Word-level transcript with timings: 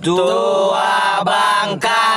Tua 0.00 1.20
Bangka. 1.20 2.08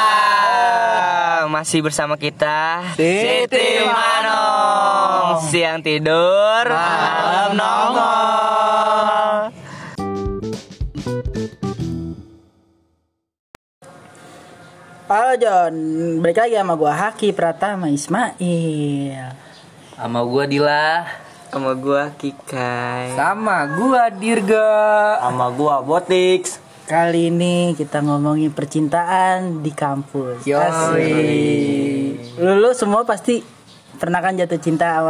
Masih 1.51 1.83
bersama 1.83 2.15
kita 2.15 2.79
Siti 2.95 3.83
Manong. 3.83 5.43
Siang 5.51 5.83
tidur 5.83 6.63
Malam 6.63 7.51
nongol. 7.59 9.51
Halo 15.11 15.33
John, 15.35 15.75
balik 16.23 16.39
lagi 16.39 16.55
sama 16.55 16.79
gua 16.79 16.95
Haki 16.95 17.35
Pratama 17.35 17.91
Ismail. 17.91 19.35
Sama 19.99 20.23
gua 20.23 20.43
Dila. 20.47 21.03
Sama 21.51 21.75
gua 21.75 22.15
Kikai. 22.15 23.11
Sama 23.19 23.67
gua 23.75 24.07
Dirga. 24.07 24.71
Sama 25.19 25.51
gua 25.51 25.83
Botix 25.83 26.62
Kali 26.93 27.33
ini 27.33 27.73
kita 27.73 28.05
ngomongin 28.05 28.53
percintaan 28.53 29.65
di 29.65 29.73
kampus. 29.73 30.45
Yoi. 30.45 30.61
Asik. 30.61 32.37
Lu, 32.37 32.61
lu 32.61 32.69
semua 32.77 33.01
pasti 33.01 33.41
pernah 33.97 34.21
kan 34.21 34.37
jatuh 34.37 34.61
cinta 34.61 35.01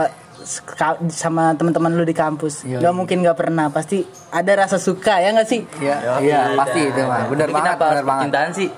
sama, 0.47 0.95
sama 1.11 1.43
teman-teman 1.59 1.91
lu 1.91 2.07
di 2.07 2.15
kampus. 2.15 2.63
Yoi. 2.63 2.79
Gak 2.79 2.95
mungkin 2.95 3.19
gak 3.19 3.35
pernah, 3.35 3.67
pasti 3.67 3.99
ada 4.31 4.63
rasa 4.63 4.79
suka 4.79 5.19
ya 5.19 5.35
gak 5.35 5.43
sih? 5.43 5.67
Iya, 5.83 6.23
iya 6.23 6.55
pasti 6.55 6.87
itu 6.87 7.03
mah 7.03 7.27
Bener 7.27 7.51
Tapi 7.51 7.55
banget, 7.59 7.75
bener 7.75 8.05
banget 8.07 8.07
percintaan 8.07 8.51
sih? 8.55 8.69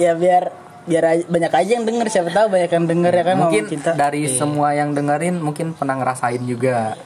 Ya 0.00 0.12
biar 0.16 0.44
biar 0.88 1.04
aja- 1.04 1.28
banyak 1.28 1.52
aja 1.52 1.70
yang 1.76 1.84
denger 1.84 2.06
siapa 2.08 2.32
tahu 2.32 2.46
banyak 2.48 2.72
yang 2.72 2.86
denger 2.88 3.12
ya 3.12 3.24
kan 3.28 3.36
Mungkin 3.36 3.64
cinta. 3.68 3.90
dari 3.92 4.32
semua 4.32 4.72
yang 4.72 4.96
dengerin 4.96 5.44
Mungkin 5.44 5.76
pernah 5.76 6.00
ngerasain 6.00 6.40
juga 6.40 6.96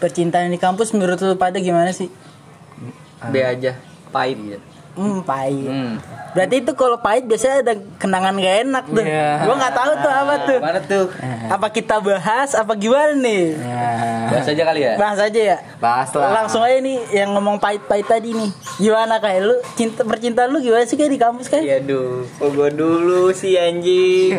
Percintaan 0.00 0.48
di 0.48 0.56
kampus 0.56 0.96
menurut 0.96 1.20
lu 1.20 1.36
pada 1.36 1.60
gimana 1.60 1.92
sih? 1.92 2.08
B 3.28 3.36
aja 3.44 3.92
Pahit 4.14 4.38
Hmm, 4.94 5.26
pahit. 5.26 5.66
Hmm. 5.66 5.98
Berarti 6.38 6.62
itu 6.62 6.70
kalau 6.74 6.94
pahit 6.98 7.26
biasanya 7.26 7.66
ada 7.66 7.74
kenangan 7.98 8.34
gak 8.38 8.56
enak 8.62 8.84
tuh. 8.86 9.02
Iya. 9.02 9.42
Gua 9.42 9.54
nggak 9.58 9.74
tahu 9.74 9.92
tuh 9.98 10.10
apa 10.10 10.34
tuh. 10.46 10.58
Mana 10.62 10.80
tuh? 10.82 11.04
Apa 11.50 11.66
kita 11.70 11.98
bahas 11.98 12.54
apa 12.54 12.78
gimana 12.78 13.10
nih? 13.14 13.58
Ya, 13.58 13.90
Bahas 14.30 14.46
aja 14.46 14.62
kali 14.62 14.80
ya? 14.86 14.92
Bahas 14.94 15.18
aja 15.18 15.40
ya. 15.54 15.58
bahas 15.82 16.10
lah 16.14 16.30
Langsung 16.42 16.62
aja 16.62 16.78
nih 16.78 16.98
yang 17.10 17.34
ngomong 17.34 17.58
pahit-pahit 17.58 18.06
tadi 18.06 18.38
nih. 18.38 18.50
Gimana 18.78 19.18
kayak 19.18 19.40
lu 19.42 19.54
cinta 19.74 20.06
percintaan 20.06 20.54
lu 20.54 20.62
gimana 20.62 20.86
sih 20.86 20.94
kayak 20.94 21.10
di 21.10 21.18
kampus 21.18 21.50
kayak? 21.50 21.64
Iya 21.66 21.78
duh, 21.82 22.22
kok 22.30 22.50
gua 22.54 22.70
dulu 22.70 23.34
sih 23.34 23.58
anjing 23.58 24.30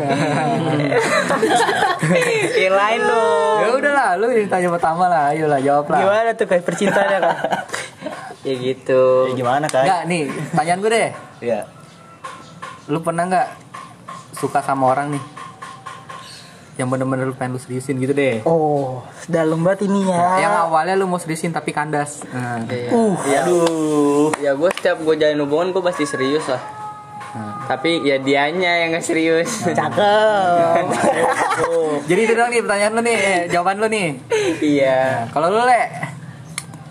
Yang 2.55 2.75
lain 2.75 2.99
dong 3.03 3.57
Ya 3.59 3.67
udahlah, 3.75 4.09
lu 4.15 4.27
yang 4.31 4.47
tanya 4.47 4.69
pertama 4.71 5.11
lah 5.11 5.35
Ayolah 5.35 5.59
jawab 5.59 5.85
lah 5.91 5.99
Gimana 5.99 6.29
tuh 6.31 6.47
kayak 6.47 6.63
percintaannya 6.63 7.19
kan? 7.19 7.35
Ya 8.45 8.53
gitu. 8.61 9.33
Ya 9.33 9.33
gimana 9.33 9.65
kan 9.65 9.83
Enggak 9.89 10.03
nih, 10.05 10.23
pertanyaan 10.53 10.79
gue 10.79 10.91
deh. 10.93 11.09
Ya 11.41 11.59
Lu 12.85 13.01
pernah 13.01 13.25
nggak 13.25 13.47
suka 14.38 14.61
sama 14.61 14.93
orang 14.93 15.17
nih? 15.17 15.23
Yang 16.75 16.88
bener-bener 16.91 17.25
lu 17.31 17.35
pengen 17.39 17.55
lu 17.55 17.59
seriusin 17.59 17.97
gitu 17.97 18.13
deh. 18.13 18.43
Oh, 18.45 19.01
dalam 19.25 19.63
banget 19.66 19.89
ini 19.89 20.11
ya. 20.11 20.43
Yang 20.43 20.53
awalnya 20.69 20.93
lu 20.99 21.09
mau 21.09 21.17
seriusin 21.17 21.49
tapi 21.49 21.73
kandas. 21.73 22.21
Nah. 22.29 22.61
Uh, 22.93 23.16
Ya, 23.25 23.41
ya 24.38 24.51
gue 24.53 24.69
setiap 24.77 25.01
gue 25.01 25.16
jalin 25.17 25.39
hubungan 25.41 25.73
gue 25.73 25.81
pasti 25.81 26.05
serius 26.05 26.45
lah. 26.45 26.61
Tapi 27.66 28.05
ya 28.05 28.21
dianya 28.21 28.85
yang 28.85 28.93
gak 28.93 29.03
serius. 29.03 29.66
cakep. 29.66 30.85
Jadi 32.05 32.21
itu 32.21 32.33
dong 32.38 32.53
nih 32.53 32.61
pertanyaan 32.61 32.93
lu 32.93 33.01
nih, 33.01 33.17
eh, 33.17 33.41
jawaban 33.49 33.81
lu 33.81 33.88
nih. 33.89 34.07
Iya. 34.61 35.27
Kalau 35.33 35.49
lu 35.49 35.66
le 35.66 35.81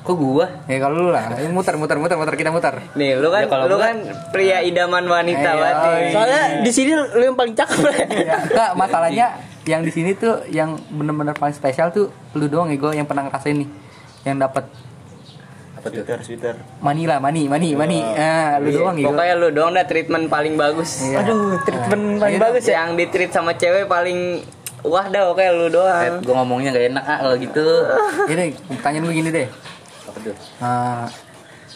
Kok 0.04 0.14
gua? 0.14 0.46
Ya 0.68 0.76
kalau 0.78 0.96
lu 0.98 1.08
lah, 1.08 1.32
Ini 1.32 1.48
muter 1.48 1.74
muter 1.74 1.96
muter 1.96 2.14
muter 2.14 2.34
kita 2.34 2.48
muter. 2.48 2.76
Nih, 2.92 3.16
lu 3.16 3.28
kan 3.28 3.40
Ya, 3.40 3.48
kalau 3.48 3.64
lu 3.64 3.74
gua- 3.74 3.88
kan 3.88 3.96
pria 4.28 4.60
idaman 4.60 5.00
wanita 5.02 5.48
Ayo, 5.48 5.58
banget 5.58 5.76
nih. 5.80 6.12
Soalnya 6.12 6.42
di 6.60 6.70
sini 6.70 6.90
lu 6.92 7.22
yang 7.24 7.32
paling 7.34 7.54
cakep. 7.54 7.80
Ya, 8.12 8.36
Enggak, 8.38 8.70
masalahnya 8.74 9.26
yang 9.64 9.80
di 9.80 9.88
sini 9.88 10.12
tuh 10.12 10.44
yang 10.46 10.76
bener-bener 10.90 11.32
paling 11.32 11.52
spesial 11.52 11.88
tuh 11.88 12.06
lu 12.32 12.46
doang 12.46 12.68
ego 12.68 12.90
yang 12.90 13.04
pernah 13.04 13.24
ngerasain 13.24 13.56
nih. 13.56 13.68
Yang 14.22 14.36
dapat 14.42 14.64
Apa 15.74 15.86
tuh? 15.86 15.96
Twitter 15.98 16.18
Twitter 16.18 16.54
money 16.78 17.04
lah, 17.04 17.16
money, 17.18 17.44
money, 17.46 17.72
money. 17.72 18.00
Ah, 18.04 18.56
lu 18.56 18.68
doang 18.70 18.94
ego. 18.94 19.08
Pokoknya 19.08 19.34
lu 19.34 19.48
doang 19.50 19.72
dah 19.72 19.84
treatment 19.84 20.28
paling 20.28 20.52
bagus. 20.54 21.00
Iya. 21.02 21.24
Aduh, 21.24 21.56
treatment 21.60 22.20
paling 22.20 22.36
Iya. 22.36 22.44
bagus 22.44 22.62
ya. 22.62 22.74
Yang 22.78 22.90
di 22.94 23.04
treat 23.08 23.30
sama 23.30 23.52
cewek 23.52 23.84
paling 23.86 24.44
wah 24.82 25.08
dah 25.08 25.24
pokoknya 25.26 25.52
lu 25.54 25.68
doang. 25.70 26.20
gue 26.20 26.34
ngomongnya 26.34 26.68
gak 26.70 26.86
enak 26.90 27.04
ah 27.06 27.18
kalau 27.18 27.36
gitu 27.38 27.64
Ini 28.28 28.44
pertanyaan 28.70 29.02
gue 29.02 29.16
gini 29.16 29.30
deh. 29.30 29.48
Apa 30.04 30.18
tuh 30.20 30.34
Ah, 30.58 31.04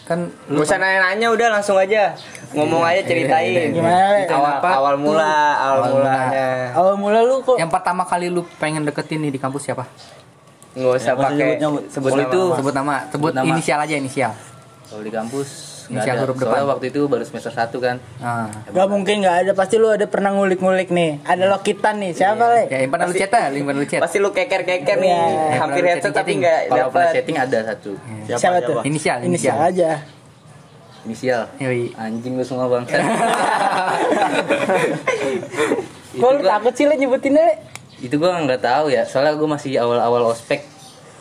kan 0.05 0.19
lu 0.47 0.61
usah 0.61 0.77
nanya-nanya 0.77 1.28
udah 1.28 1.49
langsung 1.50 1.77
aja 1.77 2.16
ngomong 2.50 2.81
aja 2.81 3.05
ceritain. 3.05 3.71
Gimana? 3.71 3.93
Le? 4.15 4.25
Awal, 4.25 4.53
Kenapa 4.56 4.69
awal 4.75 4.94
mula, 4.97 5.37
awal 5.55 5.77
Awal 5.78 5.91
mulanya. 5.93 6.47
Awal 6.72 6.94
mula 6.97 7.19
lu 7.22 7.37
kok 7.43 7.56
yang 7.56 7.69
pertama 7.69 8.03
kali 8.03 8.27
lu 8.27 8.41
pengen 8.56 8.83
deketin 8.83 9.21
nih 9.21 9.31
di 9.31 9.39
kampus 9.39 9.65
siapa? 9.65 9.84
Nggak 10.71 10.93
usah 10.94 11.11
Ya, 11.11 11.19
pakai 11.19 11.49
nyebut. 11.59 11.83
sebut 11.89 12.09
Kalau 12.09 12.16
nama. 12.19 12.31
itu 12.31 12.41
Sebut 12.55 12.75
nama, 12.75 12.94
sebut 13.06 13.33
nama. 13.33 13.47
inisial 13.47 13.78
aja 13.78 13.94
inisial. 13.94 14.33
kalau 14.87 15.03
di 15.03 15.10
kampus 15.10 15.49
Inisial 15.88 16.15
ada 16.15 16.22
huruf 16.22 16.37
soalnya 16.37 16.53
depan. 16.59 16.71
waktu 16.71 16.87
itu 16.88 17.00
baru 17.04 17.22
semester 17.22 17.49
1 17.50 17.72
kan 17.78 17.97
Ah. 18.19 18.49
Gak 18.66 18.87
mungkin 18.87 19.21
gak 19.21 19.37
ada 19.41 19.53
Pasti 19.53 19.75
lu 19.75 19.88
ada 19.88 20.04
pernah 20.04 20.31
ngulik-ngulik 20.31 20.88
nih 20.88 21.21
Ada 21.22 21.49
lokitan 21.49 21.97
nih 21.97 22.12
Siapa 22.12 22.44
le? 22.47 22.62
Ya, 22.66 22.78
yang 22.81 22.91
pernah 22.91 23.06
lu 23.06 23.15
chat 23.15 23.31
ya, 23.31 23.49
yang 23.49 23.65
pernah 23.65 23.81
lu 23.81 23.88
chat. 23.88 24.00
Pasti 24.00 24.19
lu 24.19 24.28
keker-keker 24.28 24.97
nih, 24.97 25.09
Iya. 25.09 25.59
hampir 25.59 25.81
Pernah 25.81 25.91
headset 25.91 26.12
tapi 26.12 26.37
chatting-chatting. 26.37 26.38
nggak 26.38 26.60
kalau 26.93 27.09
chatting 27.10 27.37
ada 27.38 27.59
satu 27.66 27.91
siapa, 28.22 28.38
Siapa 28.38 28.59
tuh? 28.62 28.77
Inisial, 28.82 29.16
Inisial 29.21 29.56
inisial. 29.56 29.56
aja 29.65 29.91
inisial 31.00 31.43
Yoi. 31.56 31.94
anjing 31.94 32.34
lu 32.34 32.44
semua 32.44 32.69
bang 32.69 32.84
Kok 36.15 36.31
lu 36.31 36.41
takut 36.43 36.75
sih 36.75 36.84
le 36.84 36.94
nyebutinnya 36.94 37.43
le? 37.44 37.54
itu 37.98 38.15
gue 38.15 38.28
nggak 38.28 38.60
tahu 38.60 38.87
ya 38.88 39.03
soalnya 39.03 39.34
gue 39.34 39.48
masih 39.48 39.75
awal-awal 39.77 40.28
ospek 40.28 40.62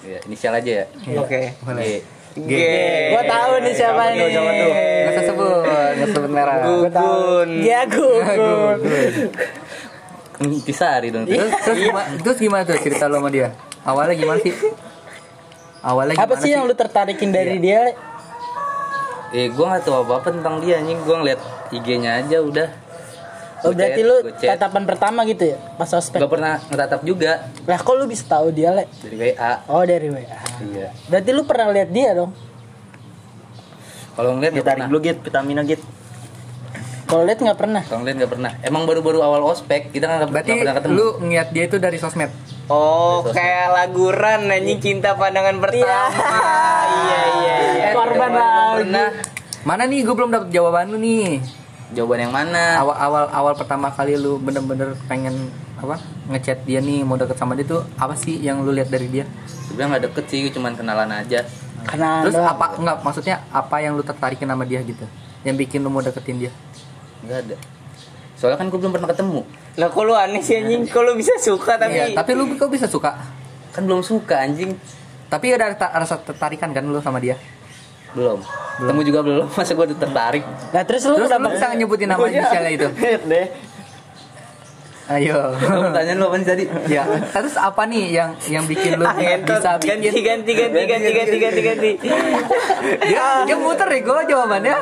ya, 0.04 0.22
inisial 0.24 0.54
aja 0.54 0.72
ya 0.78 0.86
Oke. 1.16 1.58
G 1.58 2.06
G. 2.46 2.52
Gua 3.18 3.24
tahu 3.26 3.52
nih 3.66 3.74
siapa 3.74 4.02
nih 4.14 4.28
Nggak 4.30 5.12
usah 5.12 5.24
sebut, 5.26 5.62
nggak 5.66 6.06
usah 6.06 6.08
sebut 6.14 6.32
merah. 6.32 6.56
Gua 6.62 6.90
tahu 6.94 7.18
Gugun. 7.18 7.50
Iya 7.66 7.80
Gugun 7.90 8.78
Tisari 10.70 11.10
dong 11.10 11.26
Terus, 11.26 11.50
terus, 11.66 11.78
gimana, 11.82 12.08
terus 12.22 12.38
gimana 12.38 12.62
tuh 12.62 12.78
cerita 12.78 13.10
lo 13.10 13.18
sama 13.18 13.30
dia? 13.34 13.58
Awalnya 13.82 14.14
gimana 14.14 14.38
sih? 14.46 14.54
Awalnya 15.82 16.14
gimana 16.14 16.30
Apa 16.30 16.36
sih 16.38 16.50
yang 16.54 16.70
lu 16.70 16.78
tertarikin 16.78 17.34
dari 17.34 17.58
dia 17.58 17.90
le? 17.90 17.94
eh 19.28 19.52
gue 19.52 19.66
nggak 19.66 19.84
tahu 19.84 20.08
apa 20.08 20.24
apa 20.24 20.30
tentang 20.32 20.64
dia 20.64 20.80
anjing 20.80 21.04
gue 21.04 21.16
ngeliat 21.20 21.40
IG-nya 21.76 22.24
aja 22.24 22.40
udah 22.40 22.68
Oh 23.66 23.74
berarti 23.74 24.02
lu 24.06 24.16
tatapan 24.38 24.84
pertama 24.86 25.26
gitu 25.26 25.54
ya? 25.54 25.58
Pas 25.80 25.90
ospek 25.90 26.22
Gak 26.22 26.30
pernah 26.30 26.62
ngetatap 26.70 27.02
juga 27.02 27.50
Lah 27.66 27.80
kok 27.82 27.94
lu 27.98 28.06
bisa 28.06 28.24
tahu 28.30 28.54
dia 28.54 28.70
le? 28.70 28.86
dari 29.02 29.16
WA 29.18 29.52
Oh 29.66 29.82
dari 29.82 30.08
WA 30.14 30.40
iya 30.62 30.94
Berarti 31.10 31.30
lu 31.34 31.42
pernah 31.48 31.74
lihat 31.74 31.90
dia 31.90 32.14
dong? 32.14 32.32
kalau 34.18 34.34
ngeliat 34.34 34.50
gak 34.50 34.62
ditarik 34.66 34.82
pernah 34.82 34.90
dulu 34.90 35.00
git 35.06 35.18
vitamina 35.22 35.62
git 35.62 35.82
Kalau 37.06 37.24
lihat 37.24 37.40
nggak 37.40 37.60
pernah 37.62 37.84
kalau 37.86 38.02
ngeliat 38.02 38.18
gak 38.26 38.32
pernah 38.34 38.52
emang 38.66 38.84
baru-baru 38.90 39.20
awal 39.22 39.46
ospek 39.46 39.94
kita 39.94 40.10
nggak 40.10 40.28
nggak 40.34 40.44
pernah 40.44 40.76
ketemu 40.82 40.98
lu 40.98 41.08
ngeliat 41.22 41.48
dia 41.54 41.64
itu 41.70 41.78
dari 41.78 42.02
sosmed. 42.02 42.34
Oh, 42.68 43.24
kayak 43.24 43.72
laguran 43.72 44.52
anjing 44.52 44.84
cinta 44.84 45.16
pandangan 45.16 45.56
pertama. 45.64 45.88
Iya, 45.88 47.22
iya, 47.40 47.56
iya. 47.64 47.88
Korban 47.96 48.28
Belum 48.28 48.92
lagi 48.92 49.24
Mana 49.64 49.84
nih? 49.88 50.04
Gue 50.04 50.16
belum 50.20 50.36
dapet 50.36 50.52
jawaban 50.52 50.92
lu 50.92 51.00
nih. 51.00 51.40
Jawaban 51.90 52.20
yang 52.20 52.34
mana 52.34 52.78
Awal 52.78 52.96
awal 53.00 53.24
awal 53.32 53.54
pertama 53.56 53.88
kali 53.90 54.16
lu 54.16 54.36
bener-bener 54.38 54.92
pengen 55.08 55.48
apa 55.78 56.02
ngechat 56.28 56.66
dia 56.66 56.82
nih 56.82 57.06
mau 57.06 57.16
deket 57.16 57.38
sama 57.38 57.54
dia 57.54 57.64
tuh 57.64 57.86
apa 57.96 58.12
sih 58.14 58.36
yang 58.38 58.60
lu 58.60 58.74
lihat 58.74 58.90
dari 58.90 59.08
dia? 59.08 59.24
sebenarnya 59.70 59.88
nggak 59.94 60.04
deket 60.10 60.26
sih 60.28 60.40
cuman 60.50 60.74
kenalan 60.74 61.12
aja 61.14 61.46
Karena 61.86 62.26
Terus 62.26 62.36
doang. 62.36 62.50
apa 62.50 62.66
enggak 62.76 62.98
maksudnya 63.00 63.36
apa 63.48 63.76
yang 63.80 63.94
lu 63.94 64.02
tertarikin 64.02 64.50
sama 64.50 64.66
dia 64.66 64.82
gitu? 64.82 65.06
Yang 65.46 65.56
bikin 65.64 65.80
lu 65.80 65.90
mau 65.90 66.02
deketin 66.02 66.38
dia? 66.40 66.52
nggak 67.24 67.38
ada 67.46 67.56
soalnya 68.38 68.58
kan 68.58 68.68
gue 68.70 68.78
belum 68.78 68.94
pernah 68.94 69.10
ketemu 69.10 69.42
Lah 69.78 69.88
kok 69.90 70.04
lu 70.04 70.14
aneh 70.14 70.42
sih 70.42 70.58
anjing? 70.58 70.86
Kok 70.86 71.02
lu 71.02 71.12
bisa 71.14 71.34
suka 71.38 71.78
tapi 71.78 71.94
Iya, 71.98 72.14
tapi 72.14 72.34
lu 72.34 72.50
kok 72.54 72.70
bisa 72.70 72.86
suka? 72.86 73.14
kan 73.72 73.86
belum 73.86 74.02
suka 74.02 74.42
anjing 74.42 74.74
Tapi 75.30 75.54
ada 75.54 75.74
rasa 75.74 76.18
tertarikan 76.18 76.74
kan 76.74 76.82
lu 76.84 76.98
sama 77.00 77.18
dia? 77.18 77.38
Belum. 78.16 78.40
Ketemu 78.78 79.02
juga 79.04 79.20
belum 79.26 79.46
masa 79.58 79.72
gue 79.74 79.86
tertarik. 79.98 80.44
Nah 80.72 80.82
terus 80.86 81.02
lu 81.10 81.16
kenapa 81.18 81.48
bisa 81.52 81.74
nyebutin 81.74 82.08
nama 82.08 82.26
inisialnya 82.30 82.72
itu? 82.72 82.88
Deh 83.26 83.48
Ayo. 85.08 85.56
Pertanyaan 85.56 86.18
lu 86.20 86.26
apa 86.28 86.36
nih 86.36 86.48
tadi? 86.48 86.64
ya. 86.88 87.04
Terus 87.32 87.56
apa 87.56 87.88
nih 87.88 88.04
yang 88.12 88.30
yang 88.52 88.64
bikin 88.64 89.00
lu 89.00 89.08
bisa 89.08 89.80
ganti 89.80 90.12
bikin 90.12 90.22
ganti 90.22 90.52
ganti 90.52 90.82
ganti 90.84 91.10
ganti 91.10 91.38
ganti 91.40 91.62
ganti 91.64 91.92
dia, 93.08 93.48
dia 93.48 93.56
muter 93.56 93.88
nih 93.88 94.02
gue 94.04 94.20
jawabannya. 94.28 94.76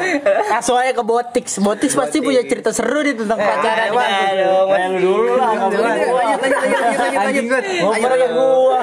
Langsung 0.50 0.76
aja 0.76 0.92
ke 0.92 1.04
Botix. 1.06 1.62
Botix 1.62 1.94
pasti 1.94 2.20
punya 2.20 2.42
cerita 2.42 2.74
seru 2.74 3.06
nih 3.06 3.14
tentang 3.14 3.38
pacaran. 3.38 3.94
Aduh, 3.94 4.66
Main 4.66 4.92
lu 4.98 5.00
dulu 5.00 5.32
lah, 5.38 5.50
lanjut, 5.54 5.80
lanjut, 5.80 6.10
Anjing 7.16 7.46
lanjut. 7.46 7.46
gue. 7.46 7.62
Ngoper 7.86 8.12
ke 8.12 8.28
gua. 8.34 8.80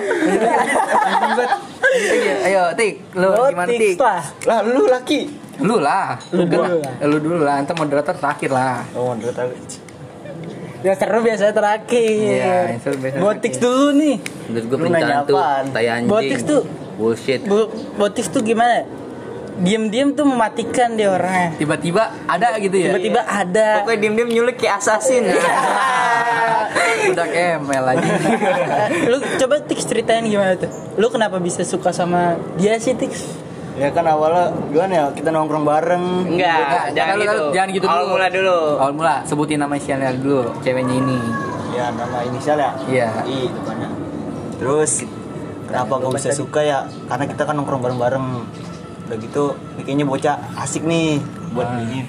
Ayo, 2.43 2.62
Tik, 2.73 2.94
lu 3.15 3.29
gimana 3.50 3.69
Tik? 3.69 3.97
Botix 3.99 4.23
lah. 4.47 4.61
Lu 4.62 4.83
laki. 4.87 5.21
Lu 5.61 5.77
lah. 5.79 6.17
Lu 6.31 6.47
Kan- 6.47 6.50
dulu 6.50 6.77
lah. 6.81 6.93
Lu 7.05 7.17
dulu 7.19 7.39
lah, 7.43 7.55
ntar 7.62 7.75
moderator 7.77 8.15
terakhir 8.17 8.50
lah. 8.50 8.87
Oh, 8.94 9.12
aku. 9.12 9.92
Yang 10.82 10.96
seru 10.99 11.19
biasanya 11.23 11.55
terakhir. 11.55 12.02
Iya, 12.02 12.55
yang 12.69 12.81
seru 12.82 12.96
biasanya 12.99 13.23
Botix 13.23 13.52
terakhir. 13.55 13.64
dulu 13.64 13.88
nih. 13.94 14.17
Menurut 14.50 14.64
gue 14.67 14.76
perencanaan 14.79 15.23
tuh 15.25 15.37
tai 15.70 15.87
anjing. 15.88 16.11
Botix 16.11 16.38
tuh. 16.43 16.62
Bullshit. 16.93 17.40
Bu- 17.43 17.70
Botix 17.96 18.26
tuh 18.29 18.43
gimana? 18.43 18.82
Diam-diam 19.52 20.17
tuh 20.17 20.25
mematikan 20.25 20.96
dia 20.96 21.12
orangnya. 21.12 21.52
Tiba-tiba 21.55 22.02
ada 22.25 22.56
gitu 22.56 22.73
ya. 22.73 22.90
Tiba-tiba 22.90 23.20
ada. 23.23 23.84
pokoknya 23.84 23.99
diem 24.11 24.31
nyulik 24.32 24.56
kayak 24.56 24.81
assassin 24.81 25.29
Udah 27.12 27.29
ML 27.61 27.84
aja. 27.84 28.08
lu 29.11 29.19
coba 29.20 29.61
Tix 29.61 29.84
ceritain 29.84 30.25
gimana 30.25 30.56
tuh? 30.56 30.70
Lu 30.96 31.11
kenapa 31.11 31.37
bisa 31.37 31.62
suka 31.62 31.93
sama 31.93 32.40
dia 32.56 32.79
sih 32.79 32.96
Tix? 32.96 33.29
Ya 33.82 33.90
kan 33.90 34.06
awalnya 34.06 34.44
gimana 34.70 34.93
ya 34.94 35.05
kita 35.11 35.29
nongkrong 35.29 35.64
bareng. 35.64 36.05
enggak 36.29 36.94
jangan 36.94 37.14
gitu 37.19 37.44
jangan 37.50 37.69
gitu 37.73 37.84
awal 37.84 37.99
dulu. 38.00 38.12
mula 38.12 38.26
dulu 38.29 38.58
Awal 38.79 38.93
mula 38.94 39.14
sebutin 39.25 39.58
nama 39.58 39.75
inisialnya 39.75 40.14
dulu, 40.14 40.55
ceweknya 40.62 40.94
ini. 40.94 41.19
Ya 41.73 41.90
nama 41.90 42.23
inisial 42.23 42.56
ya. 42.56 42.70
Iya. 42.84 43.08
I 43.25 43.50
depannya. 43.50 43.88
Terus 44.56 45.02
kenapa 45.67 45.93
gue 45.99 46.11
bisa 46.12 46.31
suka 46.31 46.61
ya? 46.62 46.79
Karena 47.05 47.25
kita 47.26 47.43
kan 47.43 47.55
nongkrong 47.55 47.82
bareng-bareng. 47.82 48.26
Udah 49.02 49.17
gitu, 49.19 49.44
kayaknya 49.79 50.06
bocah 50.06 50.37
asik 50.56 50.84
nih 50.84 51.19
buat 51.50 51.67
bikin. 51.75 52.06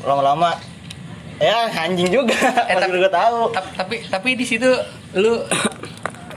Lama-lama 0.00 0.54
ya 1.36 1.66
anjing 1.74 2.06
juga. 2.08 2.38
Eh, 2.64 2.76
tapi- 2.78 2.94
gue 2.94 3.10
tahu. 3.10 3.50
Ta- 3.50 3.72
Tapi 3.74 3.96
tapi 4.06 4.30
di 4.36 4.46
situ 4.46 4.70
lu 5.12 5.42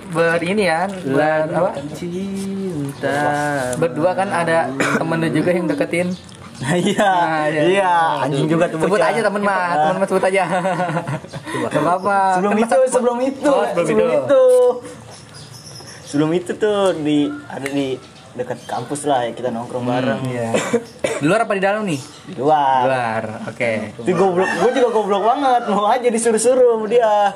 ber 0.10 0.40
ini 0.40 0.64
ya, 0.64 0.88
ber 0.88 1.48
apa? 1.50 1.70
Cinta. 1.92 3.20
Berdua 3.76 4.12
kan 4.14 4.30
ada 4.30 4.68
temen 4.72 5.18
lu 5.18 5.30
juga 5.32 5.52
yang 5.52 5.66
deketin. 5.66 6.08
Nah, 6.58 6.74
iya. 6.74 7.06
Nah, 7.06 7.46
iya. 7.48 7.62
iya, 7.70 7.94
anjing 8.26 8.50
juga 8.50 8.66
tuh 8.66 8.82
Sebut 8.82 8.98
aja 8.98 9.22
temen 9.22 9.42
mah, 9.42 9.78
temen 9.78 10.02
mah 10.02 10.08
sebut 10.10 10.26
aja. 10.26 10.44
Gak 11.46 11.72
apa-apa. 11.72 12.18
Sebelum 12.42 12.52
Kan 12.52 12.60
itu, 12.60 12.74
masa- 12.74 12.90
sebelum 12.90 13.18
itu, 13.22 13.46
Oh, 13.48 13.62
sebelum 13.68 13.86
sebelum 13.86 14.10
itu. 14.10 14.18
itu. 14.18 14.44
Sebelum 16.08 16.30
itu 16.34 16.52
tuh 16.56 16.82
di 16.98 17.18
ada 17.46 17.68
di 17.68 17.88
dekat 18.34 18.58
kampus 18.66 19.06
lah 19.06 19.26
ya 19.26 19.34
kita 19.34 19.50
nongkrong 19.50 19.86
bareng. 19.86 20.22
Iya. 20.24 20.50
Di 21.18 21.26
luar 21.26 21.46
apa 21.46 21.54
di 21.54 21.62
dalam 21.62 21.86
nih? 21.86 21.98
Di 22.26 22.34
luar. 22.38 22.82
Luar. 22.86 23.24
Oke. 23.50 23.94
Itu 23.94 24.12
goblok, 24.14 24.46
gue 24.48 24.72
juga 24.74 24.90
goblok 24.90 25.24
banget. 25.26 25.62
Mau 25.68 25.86
aja 25.86 26.08
disuruh-suruh 26.08 26.86
dia. 26.86 27.34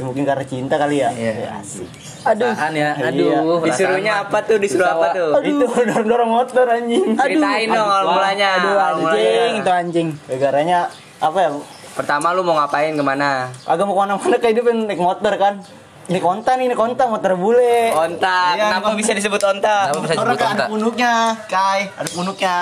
Ya, 0.00 0.08
mungkin 0.08 0.24
karena 0.24 0.44
cinta 0.48 0.80
kali 0.80 1.04
ya. 1.04 1.12
Iya. 1.12 1.32
Ya, 1.36 1.50
asik. 1.60 1.84
Aduh. 2.24 2.56
ya. 2.72 2.90
Aduh. 2.96 3.28
Iya. 3.28 3.40
disuruhnya 3.68 4.12
apa 4.24 4.38
tuh 4.40 4.56
disuruh 4.56 4.88
apa 4.88 5.12
tuh 5.12 5.28
Itu 5.44 5.60
dorong-dorong 5.60 6.30
motor 6.32 6.64
anjing. 6.64 7.20
ceritain 7.20 7.68
dong 7.68 7.84
awal 7.84 8.16
mulanya 8.16 8.48
Aduh 8.56 8.72
awal 8.72 8.94
mulanya. 8.96 9.20
anjing 9.20 9.52
itu 9.60 9.70
anjing. 9.70 10.08
Negaranya 10.24 10.78
apa 11.20 11.38
ya? 11.38 11.50
pertama 11.90 12.32
lu 12.32 12.40
mau 12.40 12.56
ngapain 12.56 12.96
ke 12.96 13.02
mana 13.04 13.50
Agak 13.68 13.84
mau 13.84 13.92
ke 13.92 14.00
mana-mana 14.00 14.36
kayak 14.40 14.54
dia 14.56 14.64
pengen 14.64 14.88
naik 14.88 15.02
motor 15.02 15.36
kan. 15.36 15.60
Ini 16.08 16.18
konta 16.18 16.56
nih, 16.56 16.72
ini 16.72 16.74
konta 16.74 17.04
motor 17.04 17.36
bule. 17.36 17.92
onta 17.92 18.56
Iya, 18.56 18.72
kenapa 18.72 18.96
bisa 18.96 19.12
disebut 19.12 19.42
onta 19.44 19.92
Kenapa 19.92 20.00
bisa 20.00 20.14
disebut 20.16 20.32
onta? 20.32 20.48
ada 20.56 20.66
punuknya, 20.66 21.12
Kai, 21.44 21.92
ada 21.92 22.08
punuknya. 22.08 22.54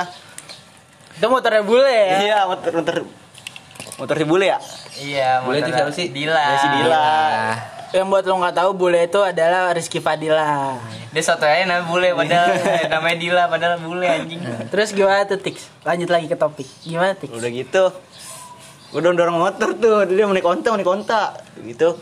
Itu 1.14 1.26
motornya 1.30 1.62
bule 1.62 1.86
ya. 1.86 2.18
Iya, 2.18 2.38
motor 2.44 2.72
motor 2.82 2.96
motor 3.96 4.14
si 4.14 4.24
bule 4.26 4.46
ya? 4.46 4.58
Iya 5.00 5.40
Boleh 5.42 5.60
itu 5.60 5.70
siapa 5.70 5.90
sih? 5.90 6.10
Dila 6.10 6.36
Ya, 6.36 6.56
si 6.56 6.68
Dila. 6.68 7.06
Yang 7.88 8.06
buat 8.06 8.24
lo 8.24 8.34
nggak 8.36 8.56
tahu 8.58 8.70
bule 8.76 9.00
itu 9.02 9.16
adalah 9.18 9.72
Rizky 9.72 9.98
Fadila. 9.98 10.76
dia 11.08 11.22
soto 11.24 11.48
aja 11.48 11.64
namanya 11.64 11.88
bule 11.88 12.08
padahal 12.12 12.46
namanya 12.92 13.16
Dila 13.16 13.42
padahal 13.48 13.80
bule 13.80 14.04
anjing 14.04 14.44
Terus 14.68 14.92
gimana 14.92 15.24
tuh 15.24 15.40
Tix? 15.40 15.72
Lanjut 15.82 16.08
lagi 16.08 16.28
ke 16.28 16.36
topik. 16.36 16.68
Gimana 16.84 17.16
Tix? 17.16 17.32
Udah 17.32 17.48
gitu. 17.48 17.84
Gue 18.88 19.00
dorong, 19.04 19.36
motor 19.36 19.76
tuh, 19.76 20.08
dia 20.08 20.24
mau 20.24 20.32
naik 20.32 20.44
konta, 20.44 20.72
mau 20.72 20.80
naik 20.80 20.88
konta. 20.88 21.36
Gitu. 21.60 21.92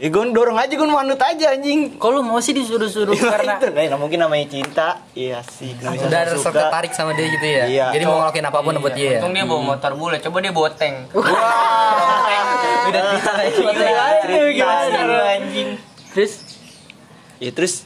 Ya 0.00 0.08
gue 0.08 0.32
dorong 0.32 0.56
aja, 0.56 0.72
gue 0.72 0.88
manut 0.88 1.20
aja 1.20 1.52
anjing. 1.52 2.00
Kok 2.00 2.08
lu 2.08 2.24
mau 2.24 2.40
sih 2.40 2.56
disuruh-suruh 2.56 3.12
karena 3.20 3.60
itu, 3.60 3.68
nah, 3.68 4.00
mungkin 4.00 4.24
namanya 4.24 4.48
cinta. 4.48 5.04
Iya 5.12 5.44
sih, 5.44 5.76
bisa 5.76 5.92
Udah 5.92 6.24
suka. 6.24 6.40
resep 6.40 6.52
tertarik 6.56 6.92
sama 6.96 7.12
dia 7.12 7.28
gitu 7.28 7.44
ya. 7.44 7.64
Iya. 7.68 7.86
Jadi 7.92 8.04
mau 8.08 8.24
ngelakuin 8.24 8.46
apa 8.48 8.58
pun 8.64 8.72
buat 8.80 8.96
dia. 8.96 9.10
ya? 9.12 9.18
untung 9.20 9.36
dia 9.36 9.44
bawa 9.44 9.60
motor 9.76 9.92
bule 10.00 10.16
coba 10.24 10.36
dia 10.40 10.52
bawa 10.56 10.72
tank 10.72 11.12
Udah 11.12 13.00
cerita 13.12 13.30
kayak 13.36 13.50
gitu. 13.52 13.68
Aduh, 13.68 14.48
gimana 14.56 15.20
anjing 15.36 15.68
terus 16.16 16.32
Ya 17.36 17.50
terus 17.52 17.84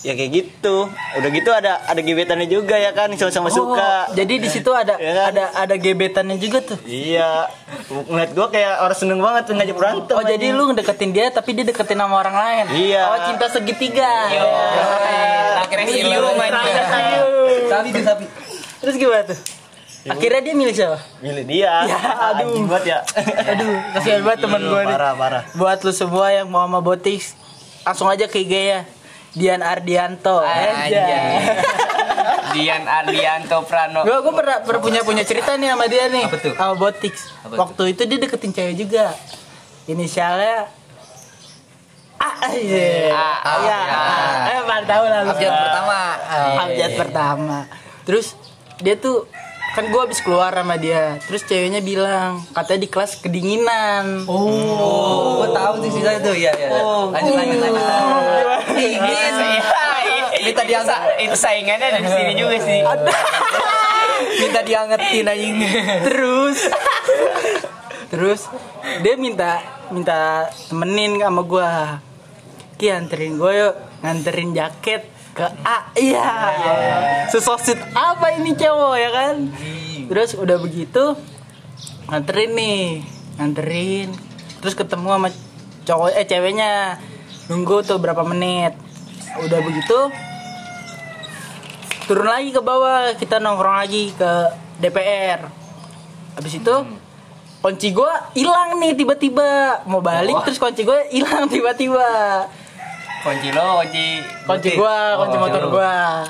ya 0.00 0.12
kayak 0.16 0.30
gitu. 0.32 0.88
Udah 0.90 1.28
gitu 1.28 1.50
ada 1.52 1.84
ada 1.84 2.00
gebetannya 2.00 2.48
juga 2.48 2.76
ya 2.80 2.90
kan, 2.96 3.12
sama-sama 3.16 3.52
suka. 3.52 4.08
Oh, 4.10 4.16
jadi 4.16 4.34
di 4.40 4.48
situ 4.48 4.70
ada 4.72 4.96
Iya 4.96 5.12
kan? 5.12 5.24
ada 5.32 5.44
ada 5.54 5.74
gebetannya 5.76 6.36
juga 6.40 6.64
tuh. 6.64 6.78
Iya, 6.88 7.48
ngeliat 7.90 8.30
gue 8.32 8.46
kayak 8.48 8.74
orang 8.80 8.98
seneng 8.98 9.20
banget 9.20 9.52
ngajak 9.52 9.76
berantem. 9.76 10.14
Oh 10.16 10.24
jadi 10.24 10.46
anjing. 10.52 10.68
lu 10.70 10.76
deketin 10.76 11.10
dia 11.12 11.26
tapi 11.28 11.50
dia 11.52 11.64
deketin 11.68 12.00
sama 12.00 12.14
orang 12.16 12.36
lain. 12.36 12.64
Iya. 12.72 13.02
Oh 13.08 13.18
cinta 13.28 13.46
segitiga. 13.52 14.12
akhirnya 15.60 15.86
hiu 15.86 16.08
Tapi 17.68 17.88
tapi 18.00 18.24
Terus 18.80 18.96
gimana 18.96 19.22
tuh? 19.28 19.38
Akhirnya 20.08 20.40
dia 20.40 20.54
milih 20.56 20.72
siapa? 20.72 20.96
milih 21.20 21.44
dia. 21.44 21.68
Ya, 21.90 21.98
aduh. 22.32 22.48
Anjing 22.48 22.64
banget 22.64 22.84
ya. 22.88 22.98
Aduh, 23.52 23.76
kasihan 23.92 24.20
banget 24.24 24.40
teman 24.48 24.60
gue 24.64 24.80
nih. 24.88 24.96
Parah, 24.96 25.12
parah. 25.12 25.42
Buat 25.52 25.84
lu 25.84 25.92
semua 25.92 26.32
yang 26.32 26.48
mau 26.48 26.64
sama 26.64 26.80
Botix, 26.80 27.36
langsung 27.84 28.08
aja 28.08 28.24
ke 28.24 28.40
IG 28.40 28.54
ya. 28.56 28.80
Dian 29.34 29.62
Ardianto. 29.62 30.42
Anjay. 30.42 31.38
Dian 32.54 32.82
Ardianto 32.82 33.62
Prano 33.62 34.02
Gue 34.02 34.18
gue 34.26 34.34
pernah, 34.34 34.58
pernah 34.66 34.82
punya 34.82 35.00
punya 35.06 35.22
cerita 35.22 35.54
nih 35.54 35.70
sama 35.70 35.86
dia 35.86 36.10
nih. 36.10 36.24
Apa 36.26 36.36
tuh? 36.42 36.54
Sama 36.58 36.74
Botix. 36.74 37.14
Apa 37.46 37.54
Waktu 37.66 37.82
itu 37.94 38.02
dia 38.10 38.18
deketin 38.18 38.50
cewek 38.50 38.74
juga. 38.74 39.14
Inisialnya 39.86 40.66
Ah, 42.20 42.52
iya. 42.52 43.16
Ah, 43.16 43.36
ah, 43.40 43.56
Iya. 43.64 43.78
ya. 43.80 44.60
Eh, 44.60 44.84
tahu 44.84 45.04
lah. 45.08 45.20
Abjad 45.24 45.52
pertama. 45.56 45.98
Abjad 46.60 46.90
pertama. 47.00 47.58
Terus 48.04 48.36
dia 48.84 48.94
tuh 49.00 49.24
kan 49.70 49.86
gue 49.86 50.00
habis 50.02 50.18
keluar 50.22 50.50
sama 50.50 50.74
dia. 50.76 51.18
Terus 51.22 51.46
ceweknya 51.46 51.78
bilang 51.78 52.42
katanya 52.50 52.80
di 52.82 52.88
kelas 52.90 53.22
kedinginan. 53.22 54.26
Oh, 54.26 55.42
gua 55.42 55.48
tahu 55.54 55.86
tuh 55.86 55.90
sisa 55.94 56.18
itu. 56.18 56.46
Iya, 56.46 56.52
iya. 56.58 56.68
iya. 56.68 56.82
Lanjut 57.14 57.34
lanjut 57.38 57.58
lanjut. 57.62 57.84
Dingin 58.74 59.34
Minta 60.40 60.62
diangkat. 60.64 61.00
Itu 61.22 61.36
saingannya 61.36 61.86
ada 61.86 62.00
di 62.02 62.10
sini 62.10 62.32
juga 62.34 62.56
sih 62.58 62.80
Minta 64.40 64.60
diangetin 64.64 65.26
anjing. 65.26 65.56
terus 66.06 66.58
terus 68.10 68.40
dia 69.06 69.14
minta 69.14 69.62
minta 69.94 70.50
temenin 70.66 71.22
sama 71.22 71.42
gua 71.46 71.70
Ki 72.80 72.88
anterin 72.88 73.36
gue 73.36 73.52
yuk 73.60 73.74
nganterin 74.00 74.56
jaket 74.56 75.04
ke 75.40 75.48
A 75.64 75.88
iya. 75.96 76.28
Sesosit 77.32 77.80
apa 77.96 78.36
ini 78.36 78.52
cowok 78.52 78.94
ya 79.00 79.10
kan? 79.10 79.34
Terus 80.12 80.36
udah 80.36 80.60
begitu 80.60 81.16
nganterin 82.12 82.52
nih 82.52 82.80
nganterin. 83.40 84.08
Terus 84.60 84.76
ketemu 84.76 85.08
sama 85.16 85.28
cowok 85.88 86.12
eh 86.12 86.26
ceweknya. 86.28 87.00
Nunggu 87.48 87.80
tuh 87.88 87.96
berapa 87.96 88.20
menit. 88.28 88.76
Udah 89.40 89.64
begitu 89.64 89.98
turun 92.04 92.28
lagi 92.28 92.52
ke 92.52 92.60
bawah. 92.60 93.16
Kita 93.16 93.40
nongkrong 93.40 93.80
lagi 93.80 94.12
ke 94.12 94.32
DPR 94.84 95.60
habis 96.40 96.56
itu 96.56 96.76
kunci 97.60 97.92
gua 97.92 98.32
hilang 98.32 98.80
nih 98.80 98.96
tiba-tiba. 98.96 99.82
Mau 99.84 100.00
balik 100.00 100.40
terus 100.48 100.56
kunci 100.56 100.88
gua 100.88 101.04
hilang 101.12 101.48
tiba-tiba 101.52 102.08
Kunci 103.20 103.52
lo, 103.52 103.84
kunci 103.84 104.06
kunci 104.48 104.70
gua 104.80 105.20
kunci 105.20 105.36
Oh, 105.36 105.40
motor 105.44 105.64
gua. 105.68 106.24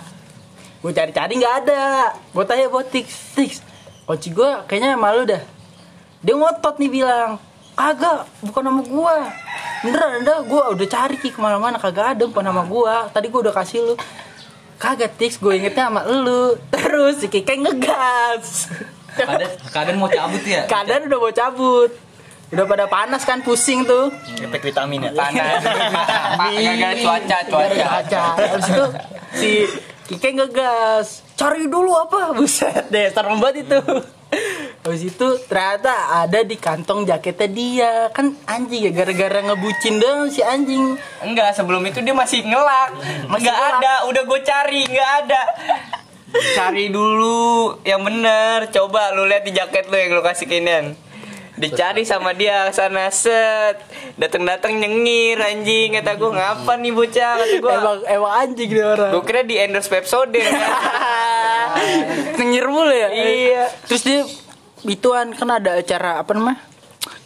Gua 0.82 0.90
cari-cari 0.90 1.38
nggak 1.38 1.54
ada. 1.62 2.11
Gua 2.35 2.42
tanya 2.42 2.66
buat 2.66 2.90
Tix 2.90 3.06
Tix 3.38 3.62
kunci 4.11 4.35
gua 4.35 4.66
kayaknya 4.66 4.99
malu 4.99 5.23
dah. 5.23 5.38
Dia 6.18 6.35
ngotot 6.35 6.82
nih 6.82 6.90
bilang 6.90 7.38
kagak 7.78 8.26
bukan 8.42 8.62
nama 8.66 8.82
gua. 8.82 9.16
Beneran 9.87 10.26
ada. 10.26 10.42
Gua 10.42 10.75
udah 10.75 10.87
cari 10.90 11.14
Ki 11.23 11.30
ke 11.30 11.38
mana-mana. 11.38 11.78
Kagak 11.78 12.18
ada 12.18 12.25
bukan 12.26 12.42
nama 12.42 12.66
gua. 12.66 13.06
Tadi 13.14 13.30
gua 13.30 13.47
udah 13.47 13.54
kasih 13.54 13.78
lu. 13.87 13.94
Kagak 14.80 15.14
Tix 15.14 15.38
gue 15.38 15.52
ingetnya 15.61 15.92
sama 15.92 16.02
lu. 16.11 16.59
Terus 16.75 17.23
si 17.23 17.30
Kike 17.30 17.54
ngegas. 17.54 18.66
Kadang 19.14 19.52
kadang 19.70 19.97
mau 19.99 20.11
cabut 20.11 20.42
ya. 20.47 20.64
keadaan 20.70 21.06
udah 21.11 21.18
mau 21.18 21.35
cabut 21.35 21.90
udah 22.50 22.66
pada 22.66 22.90
panas 22.90 23.23
kan 23.23 23.47
pusing 23.47 23.87
tuh 23.87 24.11
efek 24.42 24.75
vitamin 24.75 25.07
ya 25.07 25.11
panas 25.14 25.62
gara-gara 25.62 26.97
cuaca 26.99 27.38
cuaca 27.47 27.87
Kaca. 27.90 28.21
Habis 28.37 28.69
itu 28.71 28.87
si 29.35 29.50
Kike 30.11 30.35
ngegas. 30.35 31.23
Cari 31.38 31.71
dulu 31.71 31.95
apa? 31.95 32.30
Buset 32.37 32.90
deh, 32.90 33.07
serem 33.14 33.38
banget 33.38 33.62
itu. 33.62 33.78
Habis 34.83 35.02
itu 35.07 35.26
ternyata 35.47 36.26
ada 36.26 36.42
di 36.42 36.59
kantong 36.59 37.07
jaketnya 37.07 37.47
dia. 37.47 37.92
Kan 38.11 38.35
anjing 38.50 38.90
ya 38.90 38.92
gara-gara 38.92 39.38
ngebucin 39.38 40.02
doang 40.02 40.26
si 40.26 40.42
anjing. 40.42 40.99
Enggak, 41.23 41.54
sebelum 41.54 41.87
itu 41.87 42.02
dia 42.02 42.11
masih 42.11 42.42
ngelak. 42.42 42.90
Enggak 43.30 43.54
ada, 43.54 44.11
udah 44.11 44.23
gue 44.26 44.40
cari, 44.42 44.83
enggak 44.90 45.11
ada. 45.26 45.42
Cari 46.59 46.90
dulu 46.90 47.78
yang 47.87 48.02
bener. 48.02 48.66
Coba 48.75 49.14
lu 49.14 49.30
lihat 49.30 49.47
di 49.47 49.54
jaket 49.54 49.87
lu 49.87 49.95
yang 49.95 50.19
lu 50.19 50.26
kasih 50.26 50.50
kinian. 50.50 50.99
Dicari 51.60 52.08
sama 52.08 52.32
dia 52.32 52.72
sana 52.72 53.12
set. 53.12 53.84
Datang-datang 54.16 54.72
nyengir 54.72 55.36
anjing 55.36 55.92
kata 56.00 56.16
gue 56.16 56.30
ngapa 56.32 56.72
nih 56.80 56.92
bocah 56.96 57.32
kata 57.36 57.56
gue. 57.60 57.70
Emang 57.76 57.96
emang 58.08 58.32
anjing 58.32 58.70
dia 58.72 58.86
orang. 58.88 59.12
Gue 59.12 59.22
kira 59.28 59.44
di 59.44 59.60
endorse 59.60 59.92
Pepsodent. 59.92 60.48
Nengir 62.40 62.64
mulu 62.66 62.88
ya. 62.88 63.08
Iya. 63.12 63.64
Terus 63.84 64.02
dia 64.02 64.20
ituan 64.88 65.36
kan 65.36 65.60
ada 65.60 65.76
acara 65.76 66.24
apa 66.24 66.32
namanya? 66.32 66.64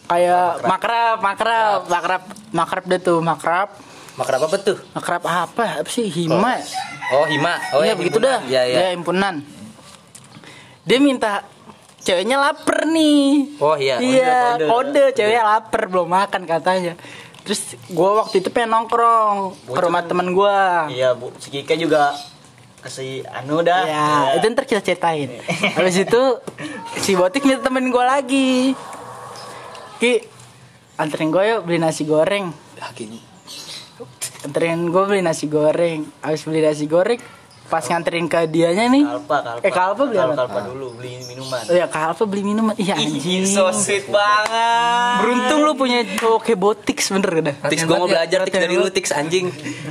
Kayak 0.04 0.66
makrab, 0.68 1.16
makrab, 1.22 1.80
makrab, 1.88 2.22
makrab 2.52 2.84
deh 2.84 3.00
tuh, 3.00 3.18
makrab. 3.24 3.70
makan 4.14 4.46
apa 4.46 4.56
tuh 4.62 4.78
Makrab 4.94 5.22
apa? 5.26 5.82
Apa 5.82 5.90
sih? 5.90 6.06
Hima. 6.06 6.62
oh 7.10 7.26
hima 7.26 7.58
oh 7.74 7.82
iya 7.82 7.92
ya, 7.92 7.94
begitu 7.98 8.22
dah. 8.22 8.38
ya 8.46 8.62
ya 8.62 8.78
Ya, 8.78 8.88
himpunan. 8.94 9.42
Dia 10.86 11.02
minta 11.02 11.42
ceweknya 12.04 12.37
lapar 12.37 12.84
nih. 12.84 13.56
oh 13.58 13.75
iya 13.75 13.96
Iya, 13.96 14.61
kode, 14.62 15.11
ceweknya 15.11 15.42
lapar 15.42 15.88
belum 15.88 16.06
makan 16.06 16.44
katanya. 16.44 16.94
Terus 17.42 17.76
gua 17.88 18.23
waktu 18.23 18.38
itu 18.38 18.49
pengen 18.49 18.73
nongkrong 18.73 19.37
ke 19.66 19.78
rumah 19.78 20.00
temen 20.00 20.32
gua. 20.32 20.88
iya 20.88 21.12
bu 21.12 21.28
si 21.37 21.49
Kike 21.49 21.76
juga 21.76 22.12
kasih 22.80 23.25
anu 23.26 23.61
dah 23.61 23.82
Ya, 23.82 24.04
itu 24.37 24.44
ntar 24.46 24.64
kita 24.64 24.80
ceritain. 24.80 25.28
Habis 25.73 25.96
itu 25.99 26.23
si 26.99 27.12
Botik 27.12 27.42
minta 27.42 27.64
temen 27.64 27.88
gua 27.88 28.04
lagi. 28.11 28.76
Ki, 29.96 30.20
anterin 30.94 31.28
gue 31.28 31.44
yuk 31.46 31.64
beli 31.64 31.78
nasi 31.78 32.04
goreng. 32.04 32.52
Anterin 34.42 34.84
gue 34.87 35.02
beli 35.06 35.20
nasi 35.20 35.46
goreng. 35.46 36.04
Habis 36.20 36.44
beli 36.44 36.61
nasi 36.61 36.84
goreng, 36.84 37.16
pas 37.64 37.80
nganterin 37.80 38.25
ke 38.25 38.44
dianya 38.47 38.87
nih. 38.87 39.02
kalpa 39.02 39.37
kalpa 39.40 39.61
Eh, 39.61 39.73
kalpa 39.73 40.02
beli 40.04 40.16
kalpa, 40.16 40.37
kalpa 40.38 40.59
dulu 40.64 40.87
beli 40.94 41.16
minuman 41.25 41.61
Oh 41.64 41.75
ya, 41.75 41.87
kalpa 41.87 42.23
beli 42.25 42.42
minuman. 42.42 42.75
Iya 42.76 42.94
anjing. 42.94 43.42
so 43.44 43.66
sweet 43.71 44.06
banget. 44.06 45.16
Beruntung 45.18 45.61
lu 45.62 45.73
punya 45.75 45.99
cowok 46.14 46.40
kayak 46.42 46.59
Botik 46.59 46.99
bener 47.02 47.33
dah. 47.42 47.56
Tix 47.66 47.83
gue 47.83 47.94
mau 47.94 48.06
belajar 48.06 48.38
Tix 48.42 48.54
dari 48.54 48.75
lu 48.75 48.88
Tix 48.88 49.06
anjing 49.11 49.49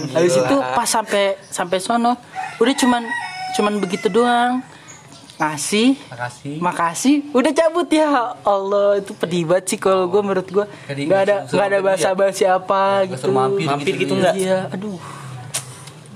Habis 0.10 0.34
itu 0.36 0.56
pas 0.56 0.86
sampai 0.86 1.24
sampai 1.44 1.78
sono, 1.78 2.14
udah 2.58 2.74
cuman 2.74 3.04
cuman 3.54 3.74
begitu 3.78 4.08
doang. 4.08 4.62
Ngasih, 5.34 5.98
Makasih. 6.08 6.56
makasih, 6.62 7.16
udah 7.34 7.52
cabut 7.52 7.90
ya 7.90 8.06
Allah 8.40 9.02
itu 9.02 9.12
pedih 9.14 9.44
banget 9.44 9.66
sih 9.68 9.78
kalau 9.78 10.06
gue 10.06 10.22
menurut 10.22 10.46
gue 10.46 10.66
nggak 10.86 11.20
ada 11.20 11.36
nggak 11.44 11.66
ada 11.68 11.80
mampir 11.82 11.84
bahasa 11.84 12.10
basi 12.14 12.44
apa 12.46 13.04
Nggak 13.04 13.18
gitu 13.18 13.28
mampir 13.34 13.66
Mampir 13.66 13.94
gitu 13.98 14.02
gitu 14.08 14.14
nggak? 14.16 14.34
iya 14.38 14.70
aduh 14.70 14.96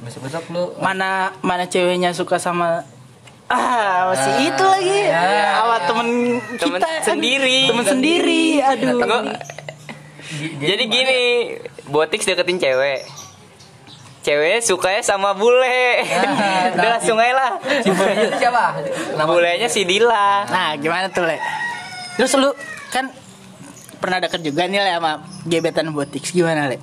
Besok 0.08 0.22
besok 0.24 0.44
lu 0.50 0.64
mana 0.78 1.10
mana 1.42 1.64
ceweknya 1.66 2.10
suka 2.12 2.38
sama 2.38 2.82
ah 3.46 4.08
masih 4.08 4.34
itu 4.46 4.64
lagi 4.66 5.00
awal 5.54 5.80
temen 5.84 6.08
Temen 6.54 6.80
kita 6.80 6.90
sendiri. 7.06 7.60
temen 7.66 7.86
sendiri 7.86 8.44
aduh 8.62 8.98
Gua- 8.98 9.36
Jadi 10.58 10.84
gini, 10.86 11.20
Botix 11.86 12.24
deketin 12.24 12.56
cewek. 12.58 13.08
Ceweknya 14.20 14.60
sukanya 14.60 15.00
sama 15.02 15.32
bule. 15.32 16.04
Udah 16.74 16.90
langsung 16.94 17.16
aja 17.16 17.32
lah. 17.32 17.52
si 17.80 17.90
bulenya 17.90 18.36
siapa? 18.36 18.66
Nama 19.14 19.24
Bulenya 19.26 19.68
si 19.68 19.82
Dila. 19.84 20.44
nah 20.46 20.76
gimana 20.76 21.08
tuh 21.08 21.24
le 21.24 21.40
terus 22.16 22.34
lu 22.34 22.52
kan 22.90 23.08
pernah 23.98 24.20
deket 24.20 24.42
juga 24.42 24.66
nih 24.66 24.80
le 24.80 24.92
sama 24.94 25.12
gebetan 25.44 25.88
Botix 25.90 26.30
gimana 26.30 26.68
le 26.68 26.76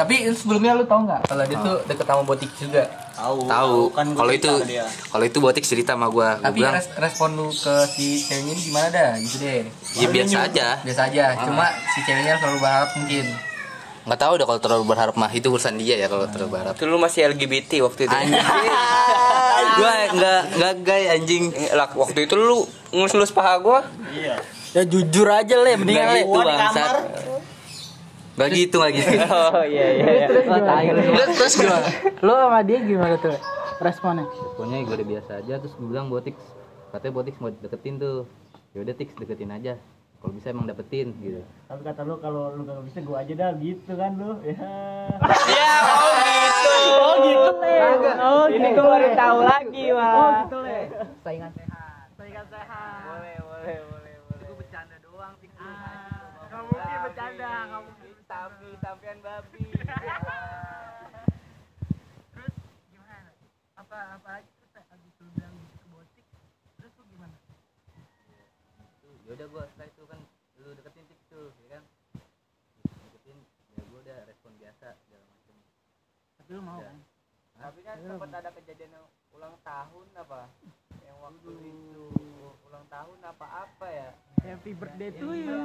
Tapi 0.00 0.14
sebelumnya 0.32 0.72
lu 0.72 0.84
tau 0.84 1.04
nggak 1.04 1.28
kalau 1.28 1.44
dia 1.44 1.58
tuh 1.60 1.76
deket 1.84 2.06
sama 2.08 2.22
Botik 2.24 2.48
juga. 2.56 2.88
tahu. 3.12 3.44
Tahu. 3.44 3.76
Kan 3.92 4.06
gua 4.08 4.18
kalau 4.18 4.32
itu 4.32 4.52
kalau 5.06 5.24
itu 5.26 5.38
Botix 5.38 5.64
cerita 5.66 5.92
sama 5.92 6.08
gua. 6.08 6.34
Gua 6.34 6.48
Tapi 6.48 6.56
bilang 6.56 6.72
res- 6.72 6.88
respon 6.96 7.36
lu 7.36 7.48
ke 7.50 7.74
si 7.86 8.06
ceweknya 8.18 8.48
ini 8.50 8.62
gimana 8.62 8.88
dah? 8.88 9.10
Gitu 9.14 9.36
deh. 9.38 9.60
ya 9.94 10.08
biasa 10.08 10.36
aja. 10.42 10.66
Biasa 10.80 11.02
aja, 11.06 11.24
cuma 11.38 11.66
si 11.92 12.00
ceweknya 12.00 12.34
selalu 12.34 12.58
berharap 12.58 12.90
mungkin. 12.96 13.26
nggak 14.00 14.16
tahu 14.16 14.32
udah 14.32 14.46
kalau 14.48 14.58
terlalu 14.58 14.84
berharap 14.88 15.14
mah. 15.14 15.28
Itu 15.28 15.52
urusan 15.52 15.76
dia 15.76 15.94
ya 15.94 16.08
kalau 16.08 16.24
terlalu 16.26 16.50
berharap. 16.50 16.72
Itu 16.72 16.88
lu 16.88 16.96
masih 16.96 17.28
LGBT 17.28 17.84
waktu 17.84 18.00
itu. 18.02 18.16
anjing. 18.16 18.40
Gua 19.76 19.92
nggak 20.10 20.40
nggak 20.56 20.74
gay 20.80 21.04
anjing. 21.12 21.44
Lah, 21.70 21.92
waktu 21.92 22.24
itu 22.24 22.34
lu 22.34 22.64
ngelus-ngelus 22.90 23.30
paha 23.30 23.60
gua. 23.60 23.84
iya. 24.10 24.40
Ya 24.70 24.82
jujur 24.82 25.28
aja 25.28 25.60
le. 25.60 25.76
Mendingan 25.76 26.08
le. 26.10 26.22
gitu 26.24 26.40
bangsat 26.40 26.90
gitu 28.48 28.74
nggak 28.80 28.92
gitu 28.96 29.16
Oh 29.28 29.64
iya 29.68 29.86
iya. 30.00 30.06
iya. 30.24 30.26
terus 30.32 31.28
terus 31.36 31.54
gimana 31.60 31.88
lu 32.24 32.32
sama 32.32 32.60
dia 32.64 32.78
gimana 32.80 33.14
tuh 33.20 33.36
responnya 33.84 34.24
pokoknya 34.56 34.76
gue 34.88 34.94
udah 34.96 35.08
biasa 35.12 35.30
aja 35.44 35.54
terus 35.60 35.76
gue 35.76 35.88
bilang 35.88 36.08
buat 36.08 36.24
Tix 36.24 36.40
katanya 36.94 37.12
buat 37.12 37.24
Tix 37.28 37.36
mau 37.36 37.52
deketin 37.52 37.94
tuh 38.00 38.24
yaudah 38.72 38.94
Tix 38.96 39.12
deketin 39.18 39.52
aja 39.52 39.76
kalau 40.20 40.36
bisa 40.36 40.52
emang 40.52 40.68
dapetin 40.68 41.16
gitu 41.24 41.40
Tapi 41.64 41.80
kata 41.80 42.04
lu 42.04 42.20
kalau 42.20 42.52
lu 42.52 42.68
gak 42.68 42.84
bisa 42.84 43.00
gua 43.00 43.24
aja 43.24 43.32
dah 43.32 43.56
gitu 43.56 43.92
kan 43.96 44.12
lu. 44.20 44.36
Ya. 44.44 44.52
Ya, 45.56 45.74
oh 45.80 46.12
gitu. 46.12 46.76
Oh 47.00 47.14
gitu, 47.24 47.50
Le. 47.56 47.76
Oh, 48.20 48.46
ini 48.52 48.68
gua 48.76 48.84
baru 48.84 49.08
tahu 49.16 49.38
lagi, 49.48 49.84
Wah. 49.96 50.12
Oh 50.12 50.28
gitu, 50.44 50.56
Le. 50.60 50.80
Saingan 51.24 51.50
sehat. 51.56 52.12
Saingan 52.20 52.46
sehat. 52.52 53.00
Boleh, 53.08 53.36
boleh, 53.40 53.76
boleh, 53.88 54.14
boleh. 54.28 54.44
Gue 54.44 54.56
bercanda 54.60 54.96
doang 55.00 55.32
sih. 55.40 55.48
Enggak 55.48 56.62
mungkin 56.68 56.98
bercanda, 57.00 57.50
enggak 57.64 57.82
mungkin. 57.88 58.12
Tapi, 58.28 58.68
sampean 58.90 59.22
babi. 59.22 59.62
Terus 62.34 62.54
gimana? 62.90 63.30
Apa 63.78 64.18
apa 64.18 64.28
lagi 64.34 64.50
terus 64.50 64.82
habis 64.90 65.14
lu 65.22 65.30
bilang 65.38 65.54
gitu 65.62 65.78
ke 65.78 65.86
botik. 65.94 66.26
Terus 66.74 66.92
lu 66.98 67.04
gimana? 67.14 67.36
yaudah 69.30 69.46
gue 69.46 69.62
setelah 69.62 69.86
itu 69.86 70.02
kan 70.10 70.18
lu 70.58 70.74
deketin 70.74 71.06
Tix 71.06 71.22
tuh 71.30 71.54
ya 71.62 71.78
kan 71.78 71.86
deketin 73.14 73.38
ya 73.78 73.78
gue 73.78 73.98
udah 74.02 74.26
respon 74.26 74.50
biasa 74.58 74.98
segala 75.06 75.22
macem 75.22 75.54
Tapi 76.34 76.50
lu 76.50 76.62
mau 76.66 76.82
kan? 76.82 76.98
Tapi 77.62 77.78
kan 77.86 77.96
sempat 78.02 78.30
ada 78.42 78.50
kejadian 78.58 78.90
yang 78.90 79.06
ulang 79.30 79.54
tahun 79.62 80.06
apa? 80.18 80.50
Yang 81.06 81.18
waktu 81.22 81.50
itu 81.62 82.06
ulang 82.66 82.90
tahun 82.90 83.18
apa-apa 83.22 83.86
ya? 83.86 84.10
Happy 84.42 84.74
birthday 84.74 85.14
to 85.14 85.30
you. 85.30 85.62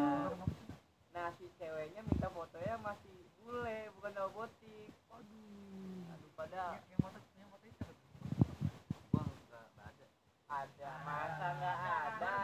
Nah, 1.16 1.32
si 1.40 1.48
ceweknya 1.56 2.04
minta 2.04 2.28
fotonya 2.28 2.76
masih 2.84 3.15
bule, 3.56 3.88
bukan 3.96 4.12
sama 4.12 4.30
botik. 4.36 4.92
Aduh. 5.16 6.12
Aduh, 6.12 6.30
pada 6.36 6.84
yang 6.92 7.00
foto 7.00 7.20
yang 7.40 7.48
foto 7.48 7.64
itu 7.64 7.88
gue 7.88 9.24
nggak 9.48 9.66
nggak 9.80 9.88
ada 9.96 10.06
ada, 10.52 10.92
masa 11.08 11.48
nggak 11.56 11.76
ada? 11.80 12.36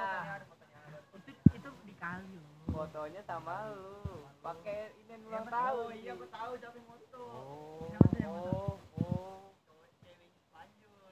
Itu 1.20 1.32
itu 1.52 1.70
dikali 1.84 2.32
lu. 2.40 2.48
Fotonya 2.72 3.22
sama 3.28 3.76
lu. 3.76 4.24
Pakai 4.40 4.96
ini 5.04 5.20
ulang 5.28 5.52
tahun. 5.52 5.84
Oh 5.84 5.92
iya, 5.92 6.16
gua 6.16 6.30
tahu 6.32 6.52
siapa 6.58 6.76
yang 6.80 6.88
foto. 6.88 7.24
Oh, 7.28 7.92
oh, 8.32 8.80
oh. 9.04 9.52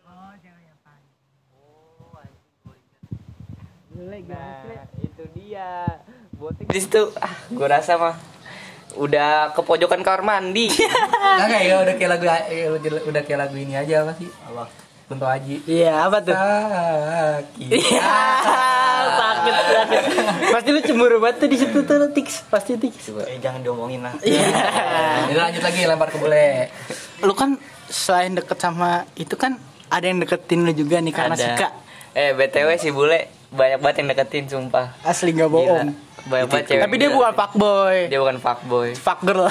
Oh, 0.08 0.32
cewek 0.40 0.64
yang. 0.64 0.80
Oh, 1.52 2.16
anjing 2.24 2.56
gua 2.64 4.16
ingat. 4.16 4.64
Nah, 4.64 4.88
itu 5.04 5.24
dia. 5.36 6.00
Botik 6.40 6.72
di 6.72 6.80
situ, 6.80 7.12
ah, 7.20 7.36
gua 7.52 7.68
rasa 7.68 8.00
mah 8.00 8.16
udah 8.96 9.54
ke 9.54 9.62
pojokan 9.62 10.02
kamar 10.02 10.22
mandi. 10.24 10.70
Kagak 10.72 11.62
ya 11.62 11.76
udah 11.82 11.94
kayak 11.94 12.10
lagu 12.10 12.26
eh, 12.50 12.70
udah 13.06 13.22
kayak 13.22 13.40
lagu 13.40 13.56
ini 13.56 13.74
aja 13.74 14.02
apa 14.02 14.16
sih? 14.16 14.30
Apa? 14.44 14.66
Kunto 15.10 15.26
Aji. 15.26 15.58
iya 15.66 16.06
apa 16.06 16.22
tuh 16.22 16.38
Sakit. 16.38 17.66
Iya, 17.66 18.14
sakit 19.10 19.54
sakit. 19.74 20.02
Pasti 20.54 20.70
lu 20.70 20.82
cemburu 20.86 21.18
banget 21.18 21.42
tuh 21.42 21.50
di 21.50 21.58
situ 21.58 21.78
tuh 21.82 21.98
Tix, 22.14 22.46
pasti 22.46 22.78
Tix. 22.78 23.10
eh 23.26 23.42
jangan 23.42 23.66
diomongin 23.66 24.06
lah 24.06 24.14
Iya. 24.22 24.46
Jadi 25.26 25.40
lanjut 25.40 25.64
lagi 25.66 25.80
lempar 25.90 26.14
ke 26.14 26.18
bule. 26.22 26.70
Lu 27.26 27.34
kan 27.34 27.58
selain 27.90 28.38
deket 28.38 28.62
sama 28.62 29.10
itu 29.18 29.34
kan 29.34 29.58
ada 29.90 30.06
yang 30.06 30.22
deketin 30.22 30.62
lu 30.62 30.78
juga 30.78 31.02
nih 31.02 31.10
karena 31.10 31.34
Ada. 31.34 31.42
suka. 31.58 31.68
Eh, 32.14 32.38
BTW 32.38 32.70
si 32.78 32.94
bule 32.94 33.20
banyak 33.50 33.82
banget 33.82 34.06
yang 34.06 34.14
deketin 34.14 34.46
sumpah. 34.46 34.94
Asli 35.02 35.34
nggak 35.34 35.50
Gila. 35.50 35.82
Banyak 36.26 36.46
banget 36.48 36.66
cewek. 36.68 36.82
Tapi 36.84 36.96
dia 36.96 37.08
gila. 37.08 37.16
bukan 37.16 37.34
fuckboy. 37.34 37.98
dia 38.08 38.20
bukan 38.20 38.38
fuckboy. 38.38 38.90
Fuck 38.94 39.20
girl. 39.24 39.48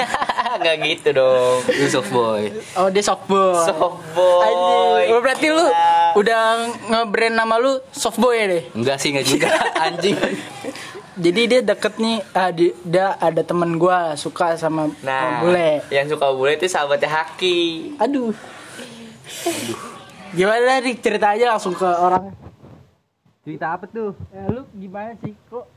Enggak 0.56 0.74
gitu 0.80 1.08
dong. 1.12 1.58
Yusuf 1.76 2.06
boy 2.08 2.48
oh, 2.74 2.88
dia 2.88 3.02
softboy. 3.02 3.60
Softboy. 3.62 4.40
Anjing. 4.42 5.06
Oh, 5.10 5.20
berarti 5.20 5.46
lu 5.50 5.66
udah 6.16 6.40
nge-brand 6.88 7.34
nama 7.34 7.54
lu 7.56 7.76
softboy 7.90 8.32
ya 8.34 8.46
deh. 8.48 8.62
enggak 8.72 8.96
sih 8.96 9.12
enggak 9.12 9.26
juga 9.26 9.48
anjing 9.84 10.16
jadi 11.12 11.40
dia 11.44 11.60
deket 11.62 11.96
nih 11.96 12.24
ah, 12.32 12.48
di- 12.48 12.76
dia 12.82 13.16
ada 13.16 13.40
temen 13.40 13.76
gua 13.76 14.16
suka 14.16 14.56
sama 14.56 14.88
Nah, 15.00 15.40
bule 15.40 15.84
yang 15.88 16.08
suka 16.08 16.32
bule 16.32 16.56
itu 16.56 16.64
sahabatnya 16.64 17.08
Haki. 17.10 17.92
aduh 17.96 18.32
gimana 20.30 20.80
nih 20.80 20.96
cerita 20.96 21.32
aja 21.32 21.52
langsung 21.52 21.72
ke 21.72 21.84
orang 21.84 22.32
Cerita 23.40 23.78
apa 23.78 23.86
tuh? 23.86 24.10
ya, 24.28 24.42
lu 24.50 24.66
gimana 24.74 25.14
sih 25.20 25.30
kok 25.46 25.68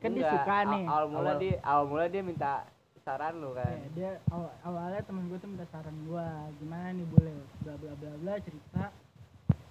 kan 0.00 0.10
dia 0.16 0.32
suka 0.32 0.56
nih. 0.72 0.84
Awal 0.88 1.06
mula 1.12 1.32
dia 1.36 1.54
awal 1.60 1.84
mula 1.86 2.04
dia 2.08 2.22
minta 2.24 2.64
saran 3.04 3.36
lu 3.40 3.52
kan. 3.52 3.68
Ya, 3.68 3.88
dia 3.92 4.10
awal, 4.32 4.52
awalnya 4.64 5.00
temen 5.04 5.28
gue 5.28 5.38
tuh 5.40 5.48
minta 5.48 5.66
saran 5.68 5.96
gue 6.08 6.26
gimana 6.60 6.88
nih 6.96 7.06
boleh 7.08 7.36
bla 7.64 7.74
bla 7.76 7.92
bla 8.00 8.12
bla 8.16 8.34
cerita? 8.40 8.84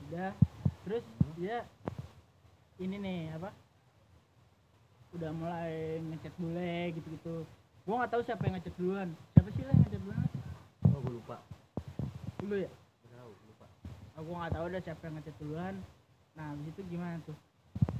Udah 0.08 0.32
terus 0.86 1.04
dia 1.38 1.66
ini 2.78 2.96
nih 3.02 3.20
apa? 3.34 3.50
Udah 5.18 5.34
mulai 5.34 5.98
ngechat 6.14 6.34
bule 6.38 6.94
gitu 6.94 7.10
gitu 7.18 7.36
gue 7.90 7.98
nggak 7.98 8.14
tahu 8.14 8.22
siapa 8.22 8.46
yang 8.46 8.54
ngechat 8.62 8.76
duluan. 8.78 9.10
Siapa 9.34 9.50
sih 9.58 9.66
lah 9.66 9.74
yang 9.74 9.82
ngechat 9.82 10.02
duluan? 10.06 10.22
Oh, 10.94 11.00
gue 11.02 11.14
lupa. 11.18 11.38
dulu 12.38 12.56
ya? 12.62 12.70
Tahu, 13.10 13.32
lupa. 13.50 13.66
aku 14.14 14.30
nggak 14.30 14.54
tahu 14.54 14.66
udah 14.70 14.82
siapa 14.86 15.02
yang 15.10 15.16
ngechat 15.18 15.36
duluan. 15.42 15.76
Nah 16.38 16.46
habis 16.54 16.70
itu 16.70 16.82
gimana 16.86 17.18
tuh 17.26 17.34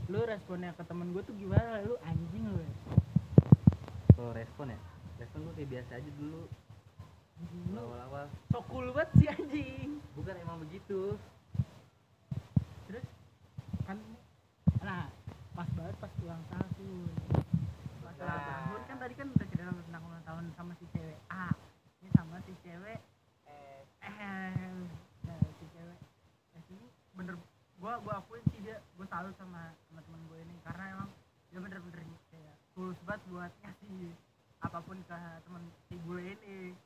lu 0.10 0.26
responnya 0.26 0.74
ke 0.74 0.84
temen 0.90 1.14
gue 1.14 1.22
tuh 1.22 1.36
gimana? 1.38 1.86
Lu 1.86 1.96
anjing 2.02 2.46
lu 2.50 2.58
ya. 2.58 2.72
Kalau 4.18 4.32
respon 4.34 4.74
ya, 4.74 4.80
respon 5.22 5.46
gue 5.46 5.54
kayak 5.62 5.70
biasa 5.70 5.92
aja 6.02 6.12
dulu. 6.18 6.44
Awal-awal. 7.72 8.26
so 8.52 8.60
cool 8.68 8.92
banget 8.92 9.10
sih 9.16 9.28
anjing. 9.32 9.90
Bukan 10.18 10.36
emang 10.44 10.60
begitu. 10.60 11.16
terus? 12.90 13.06
Kan 13.88 14.02
nah 14.84 15.08
pas 15.56 15.70
banget 15.76 15.96
pas 16.00 16.12
ulang 16.24 16.44
tahun 16.50 17.12
pas 18.00 18.16
ulang 18.16 18.44
tahun 18.48 18.80
kan 18.88 18.98
tadi 18.98 19.14
kan 19.14 19.28
udah 19.28 19.48
cerita 19.52 19.72
tentang 19.88 20.04
ulang 20.08 20.24
tahun 20.26 20.44
sama 20.58 20.74
si 20.80 20.86
cewek 20.92 21.20
A. 21.32 21.54
Ini 22.02 22.10
sama 22.18 22.36
si 22.44 22.54
cewek 22.66 23.00
eh 23.48 23.80
nah 25.28 25.40
si 25.60 25.66
cewek 25.76 26.00
eh 26.58 26.62
ini 26.74 26.88
bener 27.14 27.36
gua 27.78 28.00
gua 28.04 28.24
akuin 28.24 28.44
salut 29.10 29.34
sama 29.42 29.74
sama 29.90 30.00
teman 30.06 30.22
gue 30.30 30.38
ini 30.46 30.56
karena 30.62 30.84
emang 30.94 31.10
dia 31.50 31.60
bener-bener 31.60 32.06
kayak 32.30 32.56
tulus 32.78 33.00
banget 33.10 33.22
buat 33.34 33.52
ngasih 33.66 34.14
apa 34.62 34.80
pun 34.86 34.98
ke 35.02 35.18
teman 35.46 35.64
si 35.90 35.96
bule 36.06 36.24
ini 36.38 36.78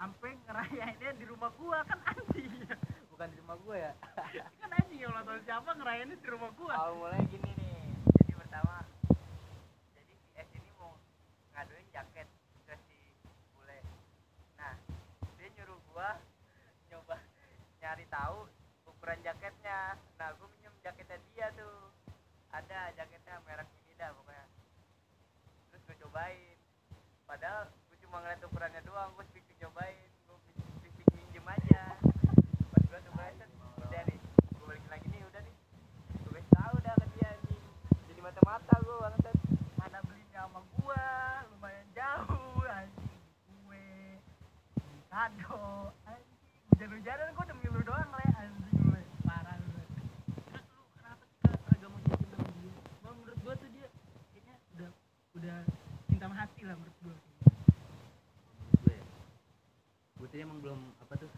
sampai 0.00 0.32
ngerayainnya 0.46 1.12
di 1.18 1.24
rumah 1.28 1.50
gua 1.60 1.82
kan 1.84 1.98
anjing 2.08 2.48
Bukan 3.10 3.34
di 3.34 3.36
rumah 3.42 3.58
gue 3.66 3.76
ya. 3.82 3.92
kan 4.62 4.70
anjing 4.70 4.98
ya 5.02 5.10
ulang 5.10 5.26
tahun 5.26 5.42
siapa 5.42 5.70
ngerayainnya 5.74 6.16
di 6.22 6.28
rumah 6.30 6.50
gua 6.54 6.72
Awal 6.72 6.94
mulai 6.96 7.22
gini 7.28 7.50
nih. 7.58 7.82
Jadi 8.22 8.32
pertama 8.38 8.76
jadi 9.92 10.14
si 10.14 10.28
S 10.38 10.48
ini 10.54 10.70
mau 10.78 10.94
ngaduin 11.52 11.86
jaket 11.90 12.28
ke 12.64 12.74
si 12.86 12.98
bule. 13.52 13.78
Nah, 14.56 14.78
dia 15.34 15.48
nyuruh 15.58 15.80
gua 15.90 16.16
nyoba 16.88 17.18
nyari 17.82 18.06
tahu 18.06 18.46
ukuran 18.86 19.18
jaketnya. 19.26 19.98
Nah, 20.16 20.30
minjem 20.38 20.57
jaketnya 20.88 21.18
dia 21.36 21.46
tuh. 21.52 21.92
Ada 22.48 22.96
jaketnya 22.96 23.36
merek 23.44 23.68
ini 23.84 23.92
dah 24.00 24.08
pokoknya. 24.16 24.44
Terus 25.68 25.82
gue 25.84 25.96
cobain. 26.08 26.56
Padahal 27.28 27.68
gue 27.92 27.96
cuma 28.00 28.24
ngeliat 28.24 28.40
ukurannya 28.40 28.80
doang, 28.88 29.12
gue 29.12 29.24
speak 29.28 29.44
nyobain, 29.60 30.08
gue 30.24 30.36
speak 30.88 31.08
minjem 31.12 31.44
aja. 31.44 32.00
Pas 32.72 32.82
gue 32.88 33.00
cobain 33.12 33.36
udah 33.84 34.02
nih, 34.08 34.18
gue 34.56 34.64
balikin 34.64 34.90
lagi 34.90 35.06
nih, 35.12 35.22
udah 35.28 35.42
nih. 35.44 35.56
Gue 36.24 36.32
kasih 36.40 36.52
tahu 36.56 36.76
dah 36.80 36.94
ke 36.96 37.06
dia 37.16 37.28
anjing. 37.36 37.64
Jadi 38.08 38.20
mata-mata 38.24 38.74
gue 38.80 38.96
bangsat. 38.96 39.36
mana 39.78 40.04
belinya 40.04 40.44
sama 40.44 40.60
gua 40.76 41.06
lumayan 41.54 41.86
jauh 41.96 42.60
anjing 42.66 43.22
beli 43.46 44.20
kado 45.08 45.88
anjing 46.04 46.60
hujan-hujanan 46.68 47.32
gua 47.32 47.44
demi 47.48 47.66
lu 47.72 47.80
doang 47.86 48.10
le 48.12 48.26
parah 49.24 49.54
lu 49.56 49.68
Le. 49.78 49.84
terus 50.50 50.66
lu 50.74 50.82
kenapa 50.98 51.22
sih 51.24 51.38
kagak 51.40 51.62
kagak 51.64 51.88
mau 51.88 52.00
jadi 52.04 52.24
sama 52.28 52.48
dia 52.52 52.74
Gua 53.00 53.12
menurut 53.16 53.38
gua 53.40 53.54
tuh 53.56 53.70
dia 53.72 53.88
kayaknya 54.34 54.56
udah 54.76 54.90
udah 55.38 55.58
cinta 56.10 56.26
hati 56.28 56.60
lah 56.68 56.74
menurut 56.76 56.96
gua 57.00 57.16
Menurut 57.16 58.78
gue 58.84 58.92
ya. 58.92 59.04
Tuh 60.28 60.36
emang 60.36 60.60
belum 60.60 60.80
apa 61.00 61.14
tuh 61.16 61.30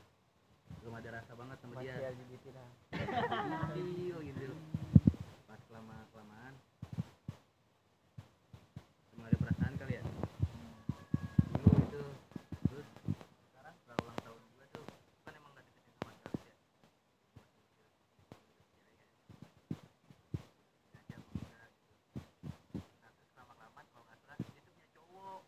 belum 0.82 0.94
ada 0.98 1.22
rasa 1.22 1.32
banget 1.38 1.56
sama 1.62 1.78
dia. 1.78 1.94
LGBT. 2.10 2.46
Kecil 2.90 4.16
gitu. 4.26 4.50
Pas 5.46 5.62
lama 5.70 5.96
kelamaan 6.10 6.54
cuma 9.14 9.30
ada 9.30 9.36
perasaan 9.38 9.74
kali 9.78 9.94
ya. 9.94 10.04
Dulu 11.54 11.70
itu 11.86 12.02
terus 12.66 12.88
sekarang 13.54 13.74
setelah 13.78 13.98
ulang 14.02 14.18
tahun 14.26 14.42
gue 14.58 14.66
tuh 14.74 14.86
kan 15.22 15.32
emang 15.38 15.54
gak 15.54 15.64
deketin 15.70 15.94
sama 16.02 16.12
sekali 16.18 16.50
ya. 16.50 16.56
Ngajak 20.98 21.20
enggak 21.30 21.68
gitu. 21.78 21.94
Nah 22.98 23.10
terus 23.14 23.30
lama 23.38 23.52
kelamaan 23.54 23.86
kalau 23.94 24.04
nggak 24.10 24.18
salah 24.26 24.38
dia 24.40 24.60
tuh 24.66 24.72
punya 24.74 24.88
cowok. 24.98 25.42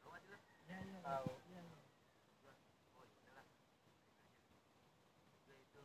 Tahu 0.00 0.08
nggak 0.08 0.22
sih 0.24 0.30
lu? 0.32 0.38
Tahu. 1.04 1.28
Oh 2.94 3.02
ya 3.04 3.12
udahlah. 3.26 3.46
Gue 5.44 5.56
itu 5.60 5.82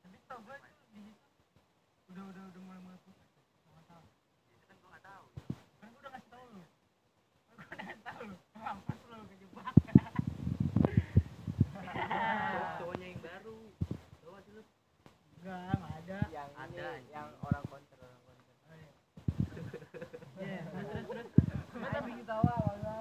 tapi 0.00 0.15
tau 0.26 0.38
tuh 0.42 0.58
di 0.92 1.00
situ 1.00 1.12
udah 2.08 2.24
udah 2.26 2.42
udah 2.50 2.60
mulai 2.62 2.80
mulai 2.82 2.98
putus 3.02 3.26
nggak 3.66 3.84
salah 3.86 4.06
itu 4.50 4.64
kan 4.66 4.76
gue 4.76 4.88
nggak 4.88 5.04
tahu. 5.04 5.24
kan 5.80 5.88
gua 5.90 6.00
udah 6.00 6.10
ngasih 6.12 6.30
tau 6.30 6.44
lu 6.46 6.62
kan 6.62 6.70
gua 7.46 7.56
udah 7.56 7.76
ngasih 7.78 8.02
tau 8.02 8.20
lu 8.22 8.36
mampus 8.56 8.98
lu 9.06 9.16
kejebak 9.26 9.66
Cowok- 11.86 12.74
cowoknya 12.78 13.06
yang 13.08 13.20
baru. 13.22 13.56
Tahu 14.20 14.30
nggak 14.30 14.42
sih 14.44 14.52
lu? 14.52 14.62
enggak 15.36 15.58
enggak 15.72 15.92
ada 15.96 16.18
Yang 16.28 16.50
Ada, 16.56 16.88
yang 17.08 17.28
orang 17.40 17.64
konser 17.66 17.98
orang 17.98 18.20
konser. 18.20 18.54
Iya, 20.36 20.58
terus 20.66 20.86
terus 20.90 21.06
terus. 21.06 21.62
Gua 21.72 21.88
tapi 21.88 22.10
ketawa 22.16 22.54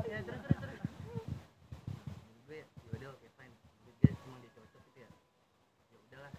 Ya 0.05 0.17
terus 0.21 0.41
terus 0.41 0.57
terus. 0.61 0.79
Menurut 0.79 1.27
gue 2.45 2.57
ya 2.61 2.65
udah 2.93 3.09
oke 3.11 3.27
fine. 3.35 3.55
Menurut 3.81 3.95
dia 3.99 4.11
cuma 4.15 4.35
dia 4.39 4.51
cocok 4.53 4.81
gitu 4.85 4.99
ya. 5.01 5.09
Ya 5.91 5.97
udahlah. 5.99 6.33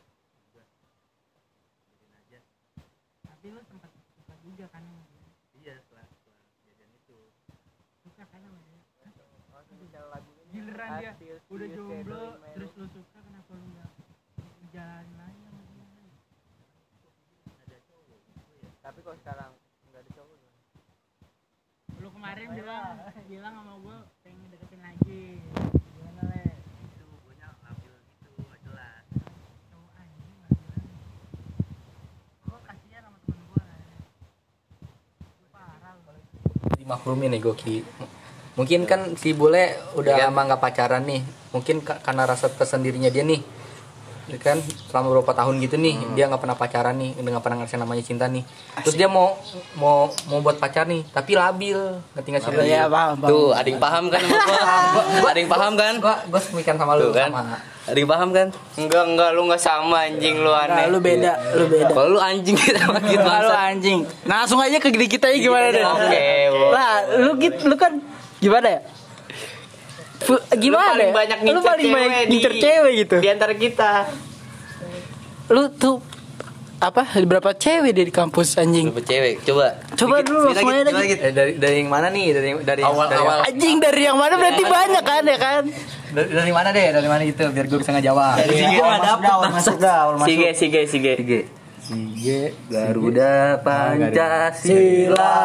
Gue 0.46 0.62
biarin 1.84 2.12
aja. 2.16 2.40
Tapi 3.46 3.54
lu 3.54 3.62
sempat 3.70 3.94
suka 3.94 4.34
juga 4.42 4.66
kan 4.74 4.82
sama 4.82 5.06
dia. 5.06 5.22
Iya 5.54 5.74
setelah 5.78 6.02
setelah 6.10 6.34
kejadian 6.66 6.90
itu. 6.98 7.30
Suka 8.02 8.26
kan 8.26 8.42
sama 8.42 8.58
dia. 8.66 9.06
Oh, 9.54 9.62
itu 9.62 9.72
misalnya 9.86 10.10
lagu 10.10 10.30
ini. 10.34 10.50
Giliran 10.50 10.90
dia 10.98 11.38
udah 11.46 11.68
jomblo 11.70 12.22
terus 12.42 12.70
lu 12.74 12.86
suka 12.90 13.18
kenapa 13.22 13.50
lu 13.54 13.62
enggak 13.70 13.90
jalanin 14.74 15.22
aja 15.22 15.46
sama 15.46 15.62
dia? 15.62 15.86
Ada 17.70 17.76
cowok 17.86 18.18
gitu 18.18 18.50
ya. 18.66 18.70
Tapi 18.82 18.98
kalau 19.06 19.16
sekarang 19.22 19.54
nggak 19.94 20.02
ada 20.02 20.10
cowok 20.10 20.36
gimana? 20.42 20.62
Lu 22.02 22.08
kemarin 22.10 22.48
bilang 22.50 22.98
bilang 23.30 23.54
sama 23.62 23.78
gua 23.78 24.10
pengen 24.26 24.50
deketin 24.50 24.82
lagi. 24.82 25.38
Gimana 25.94 26.34
le? 26.34 26.50
Itu 26.98 27.06
gue 27.06 27.34
ngambil 27.38 27.94
gitu 28.10 28.42
nggak 28.42 28.60
jelas. 28.66 29.06
Cowok 29.70 29.92
anjing 30.02 30.34
nggak 30.34 30.50
bilang. 30.50 30.90
Gua 32.46 32.58
kasihan 32.62 33.02
sama 33.08 33.18
temen 33.24 33.42
gua. 33.50 33.64
Gua 35.40 35.48
parah 35.50 35.96
lu. 36.04 36.22
Dimaklumin 36.86 37.34
nih 37.34 37.42
Goki 37.42 37.82
mungkin 38.54 38.86
kan 38.86 39.18
si 39.18 39.34
bule 39.34 39.74
udah 39.98 40.14
Iya. 40.16 40.30
lama 40.30 40.46
nggak 40.46 40.62
pacaran 40.62 41.02
nih. 41.02 41.20
Mungkin 41.50 41.82
ka- 41.82 41.98
karena 42.00 42.24
rasa 42.24 42.46
tersendirinya 42.48 43.10
dia 43.10 43.20
nih 43.20 43.42
Ya 44.26 44.38
kan 44.38 44.58
selama 44.90 45.06
beberapa 45.12 45.32
tahun 45.32 45.54
gitu 45.60 45.76
nih 45.76 45.94
Hmm. 45.96 46.14
dia 46.14 46.26
nggak 46.26 46.40
pernah 46.40 46.54
pacaran 46.54 46.94
nih 46.94 47.14
udah 47.14 47.30
nggak 47.30 47.44
pernah 47.44 47.56
ngerasain 47.58 47.78
namanya 47.78 48.02
cinta 48.02 48.26
nih 48.26 48.42
terus 48.76 48.94
dia 48.94 49.06
mau 49.06 49.38
mau 49.72 50.10
mau 50.26 50.38
buat 50.40 50.56
pacar 50.56 50.82
nih 50.84 51.06
tapi 51.06 51.32
labil 51.32 51.78
ngerti 52.10 52.28
nggak 52.28 52.42
sih? 52.42 52.50
Iya, 52.66 52.86
paham, 52.86 53.14
paham. 53.16 53.30
Tuh, 53.30 53.50
ada 53.52 53.64
yang 53.64 53.78
paham 53.78 54.04
kan 54.08 54.20
sama 54.20 54.34
gua? 54.90 55.28
Ada 55.30 55.38
yang 55.38 55.48
paham 55.48 55.72
kan? 55.72 55.92
gua 55.96 56.14
gua 56.26 56.40
sepemikiran 56.40 56.76
sama 56.76 56.92
lu 56.94 57.08
kan? 57.10 57.30
sama 57.30 57.56
Ada 57.86 57.96
yang 57.96 58.10
paham 58.10 58.28
kan? 58.32 58.46
Enggak, 58.74 59.04
enggak, 59.06 59.30
lu 59.30 59.40
enggak 59.46 59.62
sama 59.62 59.96
anjing 60.02 60.34
lu 60.36 60.50
Nah, 60.50 60.66
aneh. 60.66 60.86
lu 60.90 60.98
beda, 60.98 61.32
lu 61.54 61.64
beda. 61.68 61.92
Kalau 61.92 62.08
lu 62.10 62.20
anjing 62.20 62.56
sama 62.82 62.98
gitu 63.00 63.22
Nah, 63.22 63.38
lu 63.40 63.52
anjing. 63.52 63.98
Nah, 64.24 64.36
langsung 64.42 64.58
aja 64.58 64.76
ke 64.76 64.90
diri 64.90 65.06
kita 65.06 65.30
aja 65.30 65.38
gimana 65.38 65.66
deh? 65.70 65.84
Oke. 65.86 66.26
Lah, 66.68 66.92
lu 67.16 67.30
gitu, 67.38 67.62
lu 67.64 67.76
kan 67.76 68.02
gimana 68.36 68.66
ya? 68.68 68.80
Gimana 70.52 70.82
lu 70.84 70.92
paling 70.92 71.06
ya? 71.06 71.14
banyak 71.14 71.38
lu 71.38 71.46
ngincer 71.48 71.64
paling 71.64 71.86
banyak 71.86 72.08
cewek 72.08 72.26
ngincer 72.28 72.52
di- 72.52 72.60
cewek 72.60 72.92
gitu. 72.98 73.16
Di 73.18 73.28
antara 73.28 73.52
kita. 73.54 73.90
Lu 75.48 75.62
tuh 75.70 75.96
apa? 76.76 77.02
Berapa 77.16 77.50
cewek 77.52 77.90
dia 77.90 78.02
di 78.02 78.10
kampus 78.10 78.56
anjing? 78.56 78.90
Berapa 78.90 79.02
cewek? 79.02 79.34
Coba. 79.42 79.66
Coba 79.94 80.14
Dikit, 80.18 80.26
dulu 80.26 80.38
langsung 80.44 80.68
lagi, 80.68 80.92
lagi. 80.92 81.14
Eh, 81.16 81.32
dari 81.32 81.52
dari 81.56 81.76
yang 81.78 81.88
mana 81.88 82.06
nih 82.08 82.26
dari 82.30 82.48
dari 82.60 82.82
Awal- 82.82 83.08
dari, 83.08 83.22
awal. 83.22 83.38
Anjing 83.44 83.76
dari 83.78 84.02
yang 84.02 84.16
mana 84.16 84.34
berarti 84.34 84.62
banyak 84.62 85.02
kan 85.02 85.22
ya 85.24 85.38
kan? 85.38 85.62
dari, 86.08 86.28
dari 86.30 86.50
mana 86.50 86.68
deh 86.70 86.86
dari 86.92 87.08
mana 87.08 87.22
gitu 87.22 87.42
biar 87.46 87.66
gue 87.66 87.78
bisa 87.78 87.92
ngejawab 87.92 88.34
Dari 88.38 88.56
Sige, 88.56 88.76
awal 88.78 88.88
nggak 88.88 88.96
masuk 88.96 89.18
dah, 89.18 89.32
awal 89.32 89.48
masuk 89.50 89.76
dah, 89.76 89.96
awal 89.98 90.14
masuk. 90.16 90.28
Sige, 90.28 90.48
sige, 90.52 90.80
sige. 90.86 91.12
Sige. 91.16 91.40
IG 91.86 92.50
Garuda 92.66 93.62
Pancasila 93.62 95.38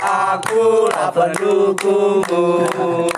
akulah 0.00 1.12
pendukungmu 1.12 2.46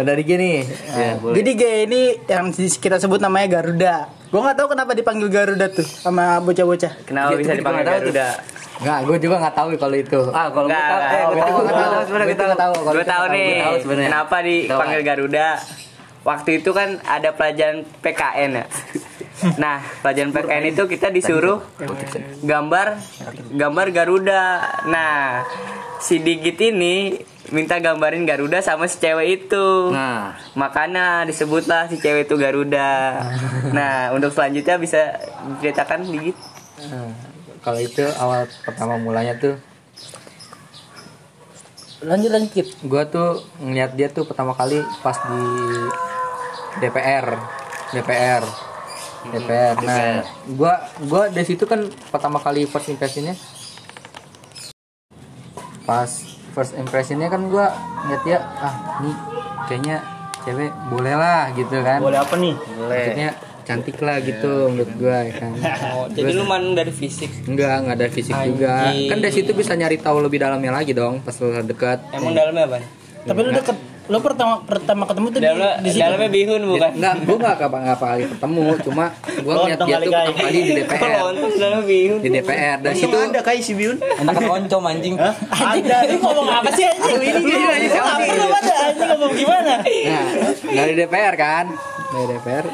dari 0.00 0.22
gini 0.22 0.62
Ya, 0.90 1.18
boleh. 1.18 1.34
Jadi 1.36 1.50
gay 1.54 1.76
ini 1.84 2.02
yang 2.24 2.54
kita 2.54 2.96
sebut 2.96 3.18
namanya 3.18 3.58
Garuda. 3.58 3.94
Gue 4.30 4.38
nggak 4.38 4.56
tahu 4.56 4.68
kenapa 4.70 4.94
dipanggil 4.94 5.26
Garuda 5.26 5.66
tuh 5.68 5.82
sama 5.82 6.38
bocah-bocah. 6.38 7.02
Kenapa 7.02 7.34
Gitu, 7.34 7.42
bisa 7.42 7.52
dipanggil. 7.58 7.84
Garuda? 7.84 8.26
Nggak, 8.80 8.98
gue 9.04 9.16
juga 9.20 9.36
nggak 9.42 9.54
tahu 9.54 9.68
kalau 9.74 9.96
itu. 9.98 10.20
Ah, 10.30 10.46
kalau 10.48 10.66
gue 10.66 10.78
tahu, 10.78 11.00
eh, 11.02 11.24
gue 11.26 11.36
tahu, 11.36 11.50
Gua 11.50 11.60
gue 11.60 11.74
tahu, 11.74 12.02
sebenarnya 12.06 12.28
gue 12.30 12.38
tahu. 12.56 12.72
Gue 12.94 13.04
tahu 13.04 13.24
nih 13.28 13.50
kenapa 14.06 14.36
dipanggil 14.40 15.00
Garuda. 15.02 15.48
Waktu 16.20 16.60
itu 16.60 16.70
kan 16.70 17.00
ada 17.02 17.32
pelajaran 17.32 17.82
PKN 18.00 18.50
ya. 18.54 18.64
Nah, 19.56 19.80
pelajaran 20.04 20.32
PKN 20.32 20.64
itu 20.76 20.82
kita 20.84 21.08
disuruh 21.08 21.64
gambar 22.44 23.00
gambar 23.54 23.86
Garuda. 23.92 24.44
Nah, 24.88 25.44
si 26.00 26.20
Digit 26.20 26.60
ini 26.60 27.16
minta 27.50 27.80
gambarin 27.80 28.28
Garuda 28.28 28.60
sama 28.60 28.86
si 28.86 29.00
cewek 29.00 29.48
itu. 29.48 29.90
Nah, 29.92 30.36
Makanya 30.54 31.24
disebutlah 31.24 31.88
si 31.88 31.96
cewek 31.96 32.28
itu 32.28 32.36
Garuda. 32.36 33.24
Nah, 33.72 34.12
untuk 34.12 34.30
selanjutnya 34.32 34.76
bisa 34.76 35.16
diceritakan 35.56 36.04
Digit. 36.04 36.36
Nah, 36.90 37.12
kalau 37.60 37.80
itu 37.80 38.04
awal 38.16 38.48
pertama 38.64 38.96
mulanya 38.96 39.36
tuh 39.36 39.56
Lanjut 42.00 42.32
lanjut 42.32 42.64
gue 42.64 43.02
tuh 43.12 43.44
ngeliat 43.60 43.92
dia 43.92 44.08
tuh 44.08 44.24
pertama 44.24 44.56
kali 44.56 44.80
pas 45.04 45.20
di 45.20 45.44
DPR 46.80 47.36
DPR 47.92 48.40
DPR 49.28 49.76
nah 49.84 50.24
gue 50.48 50.74
gua 51.04 51.28
dari 51.28 51.44
situ 51.44 51.68
kan 51.68 51.84
pertama 52.08 52.40
kali 52.40 52.64
first 52.64 52.88
impressionnya. 52.88 53.36
Pas 55.84 56.08
first 56.56 56.72
impressionnya 56.80 57.28
kan 57.28 57.44
gue 57.46 57.66
ngeliat 58.06 58.22
dia 58.24 58.38
ah 58.40 58.74
nih 59.04 59.16
kayaknya 59.68 59.96
cewek 60.40 60.72
boleh 60.88 61.14
lah 61.14 61.52
gitu 61.52 61.76
kan. 61.84 62.00
Boleh 62.00 62.18
apa 62.18 62.34
nih? 62.40 62.54
maksudnya 62.56 63.30
cantik 63.68 63.96
lah 64.02 64.18
gitu 64.24 64.72
menurut 64.72 64.92
gue 64.96 65.16
ya 65.30 65.32
kan. 65.36 65.50
Oh, 65.94 66.06
jadi 66.08 66.32
lu 66.32 66.44
mandang 66.48 66.74
dari 66.74 66.90
fisik. 66.90 67.28
enggak 67.44 67.86
enggak 67.86 67.96
ada 68.00 68.08
fisik 68.08 68.34
juga. 68.48 68.88
Kan 68.88 69.18
dari 69.20 69.34
situ 69.36 69.52
bisa 69.52 69.76
nyari 69.76 70.00
tahu 70.00 70.24
lebih 70.24 70.40
dalamnya 70.40 70.72
lagi 70.72 70.96
dong 70.96 71.20
pas 71.20 71.36
lu 71.38 71.52
dekat. 71.52 72.00
Emang 72.16 72.32
dalamnya 72.32 72.66
apa? 72.66 72.78
Tapi 73.20 73.38
lu 73.44 73.52
deket, 73.52 73.76
lu 74.06 74.18
pertama 74.18 74.54
pertama 74.62 75.02
ketemu 75.04 75.26
tuh 75.28 75.38
di, 75.38 75.44
Dalamnya, 75.44 75.72
di 75.78 75.90
situ. 75.90 76.00
dalamnya 76.00 76.30
bihun 76.30 76.60
bukan? 76.64 76.90
Enggak, 76.94 77.14
gue 77.20 77.36
enggak 77.36 77.56
kapan 77.58 77.80
nggak 77.84 77.98
kali 78.00 78.22
ketemu, 78.26 78.64
cuma 78.80 79.04
gue 79.20 79.52
ngeliat 79.52 79.70
Lontong 79.70 79.86
dia 79.86 79.98
tuh 79.98 80.10
pertama 80.10 80.32
kali 80.40 80.58
di 80.58 80.72
DPR, 80.72 81.00
dalamnya 81.54 81.82
bihun. 81.84 82.18
di 82.18 82.28
DPR. 82.30 82.76
Dan 82.80 82.92
situ 82.92 83.06
Emang 83.10 83.30
ada 83.30 83.40
kayak 83.40 83.60
si 83.60 83.72
Biun? 83.72 83.96
enakan 84.00 84.42
oncom 84.56 84.82
anjing. 84.84 85.14
Anjing, 85.14 85.84
lu 85.84 86.18
ngomong 86.18 86.48
apa 86.48 86.70
sih 86.72 86.84
anjing? 86.84 87.18
Ini? 87.20 87.54
Apa 87.92 88.24
lu 88.24 88.46
anjing 88.50 89.08
ngomong 89.10 89.32
gimana? 89.32 89.72
nah, 89.78 90.26
dari 90.64 90.92
DPR 90.94 91.34
kan, 91.34 91.64
dari 92.08 92.26
DPR. 92.32 92.66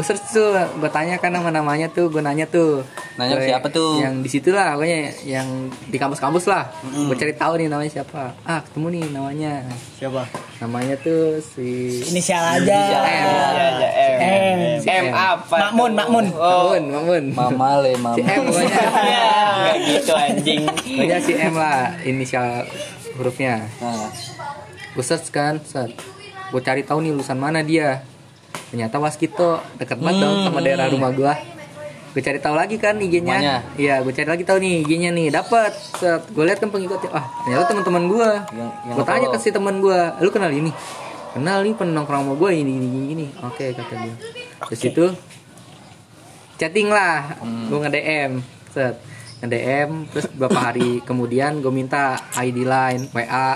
Gue 0.00 0.08
search 0.08 0.32
tuh, 0.32 0.56
gue 0.56 0.88
tanya 0.88 1.20
kan 1.20 1.28
nama 1.28 1.52
namanya 1.52 1.84
tuh, 1.92 2.08
gue 2.08 2.24
nanya 2.24 2.48
tuh. 2.48 2.80
Nanya 3.20 3.36
Gue- 3.36 3.52
siapa 3.52 3.68
tuh? 3.68 4.00
Yang 4.00 4.14
di 4.24 4.28
situ 4.32 4.48
lah, 4.48 4.72
pokoknya 4.72 5.12
yang 5.28 5.44
di 5.92 6.00
kampus-kampus 6.00 6.48
lah. 6.48 6.72
Gue 6.80 7.12
cari 7.20 7.36
tahu 7.36 7.60
nih 7.60 7.68
namanya 7.68 8.00
siapa. 8.00 8.32
Ah, 8.48 8.64
ketemu 8.64 8.96
nih 8.96 9.04
namanya. 9.12 9.60
Siapa? 10.00 10.24
Namanya 10.64 10.96
tuh 11.04 11.36
si 11.44 12.00
Inisial 12.00 12.40
aja. 12.40 12.64
M. 12.64 12.96
Ya, 12.96 13.04
ya, 13.04 13.68
M. 13.76 14.56
M. 14.56 14.58
Si 14.80 14.88
M 14.88 15.06
apa? 15.12 15.68
Makmun, 15.68 15.92
Makmun. 15.92 16.26
Oh, 16.32 16.72
Mamun. 16.80 17.24
Mama 17.36 17.84
le, 17.84 17.92
mama. 18.00 18.16
Si 18.16 18.24
M 18.24 18.40
pokoknya. 18.48 18.80
ya, 19.04 19.28
nggak 19.60 19.76
gitu 19.84 20.12
anjing. 20.16 20.60
Pokoknya 20.64 21.18
si 21.20 21.32
M 21.36 21.54
lah, 21.60 21.92
inisial 22.08 22.64
hurufnya. 23.20 23.68
Nah, 23.84 24.08
gue 24.96 25.04
search 25.04 25.28
kan 25.28 25.60
search 25.60 25.92
gue 26.50 26.58
cari 26.58 26.82
tahu 26.82 26.98
nih 26.98 27.14
lulusan 27.14 27.38
mana 27.38 27.62
dia 27.62 28.02
ternyata 28.70 28.96
waskito 28.98 29.58
deket 29.76 29.98
banget 29.98 30.22
dong 30.22 30.46
sama 30.46 30.58
daerah 30.60 30.86
rumah 30.86 31.10
gue 31.10 31.34
gue 32.10 32.18
cari 32.18 32.42
tahu 32.42 32.58
lagi 32.58 32.74
kan? 32.74 32.98
IG-nya. 32.98 33.62
Iya 33.78 34.02
gue 34.02 34.10
cari 34.10 34.26
lagi 34.26 34.42
tahu 34.42 34.58
nih 34.58 34.82
IG-nya 34.82 35.14
nih. 35.14 35.30
Dapat 35.30 35.72
gue 36.34 36.42
lihat 36.42 36.58
kan 36.58 36.66
pengikutnya. 36.66 37.06
Ah 37.14 37.22
ternyata 37.46 37.70
teman-teman 37.70 38.02
gue 38.10 38.28
Yang- 38.50 38.74
yang 38.82 38.96
gue 38.98 39.04
tanya 39.06 39.26
ke 39.30 39.38
si 39.38 39.54
teman 39.54 39.78
gue 39.78 39.98
lu 40.18 40.30
kenal 40.34 40.50
ini? 40.50 40.74
Kenal 41.30 41.62
nih 41.62 41.78
pernah 41.78 42.02
nongkrong 42.02 42.26
sama 42.26 42.34
gue 42.34 42.50
ini 42.50 42.72
ini 42.82 43.00
ini, 43.14 43.26
oke 43.38 43.62
kata 43.62 43.94
dia. 43.94 44.14
Terus 44.66 44.82
itu 44.82 45.04
chatting 46.58 46.88
lah. 46.90 47.38
Gue 47.70 47.78
nge 47.78 47.90
DM 47.94 48.32
set. 48.74 48.94
Nge 49.38 49.46
DM 49.46 49.90
terus 50.10 50.26
beberapa 50.34 50.58
hari 50.60 50.98
kemudian 51.00 51.62
gue 51.62 51.70
minta 51.70 52.18
ID 52.34 52.66
line 52.66 53.06
WA 53.14 53.54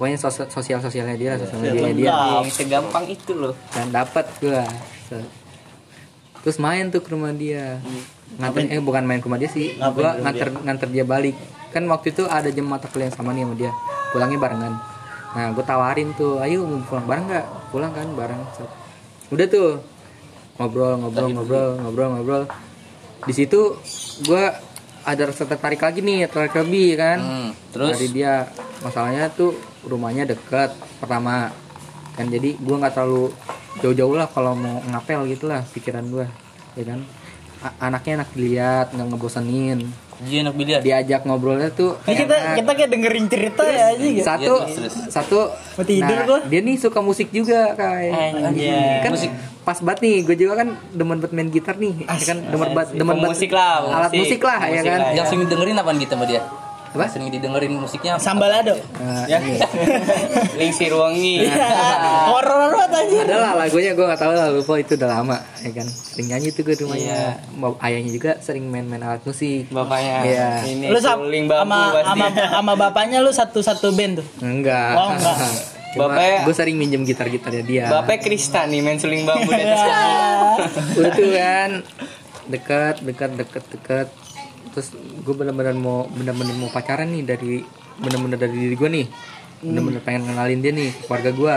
pokoknya 0.00 0.16
sos- 0.16 0.48
sosial 0.48 0.80
sosialnya 0.80 1.12
dia 1.12 1.36
sosial 1.36 1.60
medianya 1.60 1.92
dia. 1.92 2.08
Yang 2.40 2.56
segampang 2.56 3.04
itu 3.04 3.36
loh. 3.36 3.52
dan 3.68 3.92
dapat 3.92 4.24
Set. 4.40 5.28
terus 6.40 6.56
main 6.56 6.88
tuh 6.88 7.04
ke 7.04 7.12
rumah 7.12 7.36
dia. 7.36 7.84
Nganter 8.40 8.72
eh 8.72 8.80
bukan 8.80 9.04
main 9.04 9.20
ke 9.20 9.28
rumah 9.28 9.36
dia 9.36 9.52
sih. 9.52 9.76
Ngapain 9.76 9.92
gue 9.92 10.00
ke 10.00 10.08
rumah 10.08 10.16
nganter 10.24 10.48
nganter 10.64 10.88
dia 10.88 11.04
balik. 11.04 11.36
Kan 11.68 11.84
waktu 11.84 12.16
itu 12.16 12.24
ada 12.24 12.48
jam 12.48 12.64
mata 12.64 12.88
kuliah 12.88 13.12
yang 13.12 13.16
sama 13.20 13.36
nih 13.36 13.44
sama 13.44 13.54
dia. 13.60 13.72
Pulangnya 14.16 14.38
barengan. 14.40 14.72
Nah 15.36 15.46
gue 15.52 15.64
tawarin 15.68 16.08
tuh 16.16 16.40
ayo 16.40 16.64
mau 16.64 16.80
pulang 16.80 17.04
bareng 17.04 17.24
nggak? 17.28 17.46
Pulang 17.68 17.92
kan 17.92 18.08
bareng. 18.16 18.40
Udah 19.28 19.46
tuh. 19.52 19.70
Ngobrol 20.56 20.96
ngobrol 20.96 21.28
ngobrol 21.28 21.70
ngobrol 21.76 22.08
ngobrol. 22.16 22.42
Di 23.28 23.36
situ 23.36 23.76
gue 24.24 24.44
ada 25.00 25.22
rasa 25.28 25.44
tertarik 25.44 25.84
lagi 25.84 26.00
nih 26.00 26.24
tertarik 26.24 26.56
lebih 26.56 26.96
kan. 26.96 27.18
Hmm, 27.20 27.48
terus? 27.68 28.00
Dari 28.00 28.08
dia. 28.16 28.48
Masalahnya 28.80 29.28
tuh 29.28 29.52
rumahnya 29.82 30.24
deket 30.24 30.70
pertama 30.96 31.48
kan 32.12 32.26
jadi 32.26 32.58
gua 32.58 32.76
nggak 32.78 32.94
terlalu 32.94 33.32
jauh-jauh 33.78 34.14
lah 34.14 34.26
kalau 34.26 34.52
mau 34.52 34.82
ngapel 34.84 35.24
gitulah 35.26 35.64
pikiran 35.70 36.04
gua 36.06 36.26
ya 36.74 36.84
kan 36.86 37.00
A- 37.60 37.76
anaknya 37.82 38.12
enak 38.18 38.30
dilihat 38.30 38.86
nggak 38.90 39.06
ngebosenin 39.10 39.80
dia 40.20 40.44
enak 40.44 40.52
biliar. 40.52 40.80
diajak 40.80 41.24
ngobrolnya 41.24 41.68
tuh 41.70 41.96
Ini 42.02 42.12
kita 42.14 42.34
enak. 42.34 42.56
kita 42.58 42.70
kayak 42.74 42.90
dengerin 42.90 43.26
cerita 43.26 43.62
ya 43.64 43.84
anjing. 43.90 44.14
ya. 44.14 44.24
satu 44.26 44.52
Iya, 44.58 44.74
terus, 44.74 44.94
satu 45.08 45.38
Mau 45.48 45.84
tidur 45.86 46.12
nah, 46.14 46.24
gua. 46.26 46.38
dia 46.44 46.60
nih 46.60 46.76
suka 46.76 47.00
musik 47.00 47.28
juga 47.30 47.72
kayak 47.72 49.00
kan 49.00 49.12
pas 49.60 49.76
banget 49.78 50.00
nih 50.02 50.16
gue 50.22 50.36
juga 50.38 50.52
kan 50.58 50.68
demen 50.90 51.20
banget 51.20 51.32
main 51.32 51.48
gitar 51.48 51.76
nih 51.76 51.94
ya 52.02 52.24
kan 52.26 52.38
demen 52.42 52.68
banget 52.70 52.88
demen 52.94 53.12
banget 53.14 53.32
Pemusik 53.32 53.50
lah, 53.50 53.72
alat 53.82 54.10
pemusik. 54.10 54.20
musik 54.34 54.40
lah 54.42 54.58
ya 54.58 54.64
Pemusik 54.66 54.88
kan 54.90 55.00
Yang 55.14 55.26
sering 55.26 55.42
dengerin 55.46 55.76
apaan 55.78 55.96
gitu 55.96 56.12
sama 56.12 56.24
dia? 56.26 56.42
Apa? 56.90 57.06
Sering 57.06 57.28
didengerin 57.28 57.70
musiknya. 57.72 58.16
Sambalado. 58.16 58.74
Nah, 58.96 59.22
Ya. 59.24 59.38
Link 60.58 60.72
si 60.72 60.86
Ruangi. 60.86 61.46
Horor 62.26 62.74
banget 62.74 62.90
anjing. 62.96 63.20
ada 63.22 63.36
lah 63.38 63.52
lagunya 63.56 63.92
gue 63.92 64.04
gak 64.04 64.18
tahu 64.18 64.32
lah 64.32 64.46
lupa 64.48 64.74
itu 64.76 64.92
udah 64.94 65.10
lama 65.12 65.36
ya 65.58 65.70
kan 65.72 65.86
sering 65.86 66.26
nyanyi 66.28 66.48
tuh 66.50 66.62
gue 66.62 66.74
di 66.74 66.82
rumahnya 66.82 67.38
Bap- 67.54 67.78
ayahnya 67.80 68.10
juga 68.10 68.30
sering 68.38 68.66
main-main 68.66 69.00
alat 69.00 69.22
musik 69.22 69.68
Bapaknya. 69.68 70.16
Iya. 70.22 70.48
Ini 70.64 70.86
Lu 70.88 70.98
sama 70.98 71.24
sama 71.54 71.78
sama 72.34 72.72
bapaknya 72.74 73.18
lu 73.18 73.30
satu-satu 73.30 73.92
band 73.92 74.18
tuh. 74.18 74.26
enggak 74.40 74.92
Oh, 74.94 75.10
enggak. 75.12 75.36
Cuma 75.90 76.06
Bapaknya- 76.08 76.42
gue 76.42 76.54
sering 76.54 76.76
minjem 76.76 77.02
gitar-gitarnya 77.02 77.62
dia 77.62 77.84
Bapaknya 77.88 78.20
Krista 78.20 78.62
nih 78.64 78.80
main 78.80 78.96
suling 78.96 79.22
bambu 79.22 79.48
di 79.48 79.58
atas 79.60 79.86
udah 80.98 81.10
tuh 81.12 81.30
kan 81.32 81.70
dekat 82.46 82.94
dekat 83.00 83.30
dekat 83.36 83.64
dekat 83.70 84.06
terus 84.70 84.94
gue 84.94 85.34
bener-bener 85.34 85.74
mau 85.74 86.06
bener-bener 86.06 86.54
mau 86.54 86.68
pacaran 86.68 87.06
nih 87.06 87.22
dari 87.24 87.62
bener-bener 87.96 88.38
dari 88.38 88.56
diri 88.56 88.74
gue 88.74 88.90
nih 88.90 89.06
bener-bener 89.60 90.00
pengen 90.00 90.22
kenalin 90.26 90.58
dia 90.58 90.70
nih 90.70 90.88
ke 90.90 91.00
keluarga 91.04 91.30
gue 91.30 91.56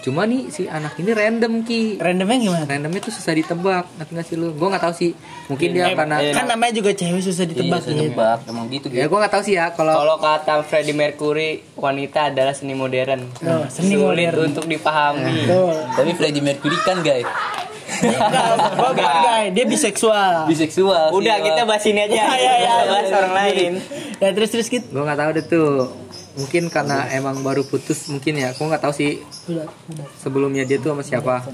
cuma 0.00 0.24
nih 0.24 0.48
si 0.48 0.64
anak 0.64 0.96
ini 0.96 1.12
random 1.12 1.60
ki 1.60 2.00
Randomnya 2.00 2.40
gimana? 2.40 2.64
randomnya 2.64 3.00
tuh 3.00 3.12
susah 3.12 3.36
ditebak 3.36 3.84
ngerti 3.94 4.12
gak 4.14 4.24
sih 4.24 4.34
lu 4.34 4.48
gue 4.50 4.64
nggak 4.64 4.80
tahu 4.80 4.94
sih 4.96 5.12
mungkin 5.46 5.68
dia 5.70 5.92
karena 5.92 6.16
Kan 6.32 6.48
namanya 6.48 6.72
juga 6.72 6.90
cewek 6.90 7.20
susah 7.20 7.44
Iya, 7.44 7.50
ditebak 7.52 7.78
saya 7.78 7.92
gitu. 7.92 8.04
tebak. 8.08 8.38
Emang 8.48 8.66
gitu 8.66 8.86
ya 8.88 9.04
gue 9.04 9.18
nggak 9.20 9.28
tahu 9.28 9.42
sih 9.44 9.54
ya 9.54 9.68
kalau 9.70 9.92
Kalau 9.92 10.16
kata 10.16 10.64
Freddie 10.64 10.96
Mercury, 10.96 11.50
wanita 11.76 12.32
adalah 12.32 12.56
seni 12.56 12.72
modern. 12.72 13.28
Oh, 13.44 13.68
seni 13.68 13.92
Sulit 13.92 14.32
modern. 14.32 14.48
untuk 14.48 14.64
dipahami. 14.64 15.44
Tapi 15.92 16.10
Freddie 16.14 16.40
Mercury 16.40 16.80
kan 16.80 17.04
guys. 17.04 17.28
Enggak, 17.90 19.14
guy, 19.24 19.44
dia 19.52 19.64
biseksual. 19.66 20.46
Biseksual. 20.46 21.12
Udah 21.12 21.36
sih, 21.38 21.44
kita 21.50 21.62
bahas 21.66 21.84
ini 21.86 22.00
aja. 22.06 22.14
Ya, 22.14 22.28
ya, 22.36 22.54
ya. 22.56 22.74
Kita 22.80 22.90
bahas 22.90 23.10
orang 23.12 23.34
lain. 23.34 23.72
Ya 24.20 24.28
terus 24.36 24.50
terus 24.52 24.68
gitu. 24.68 24.84
gue 24.84 25.02
nggak 25.02 25.18
tahu 25.18 25.30
deh 25.32 25.44
tuh. 25.48 25.72
Mungkin 26.38 26.62
karena 26.70 27.08
emang 27.10 27.40
baru 27.40 27.64
putus 27.66 28.06
mungkin 28.12 28.36
ya. 28.36 28.52
Gue 28.54 28.66
nggak 28.68 28.82
tahu 28.84 28.92
sih. 28.94 29.24
Sebelumnya 30.20 30.68
dia 30.68 30.76
tuh 30.76 30.92
sama 30.92 31.02
siapa? 31.02 31.48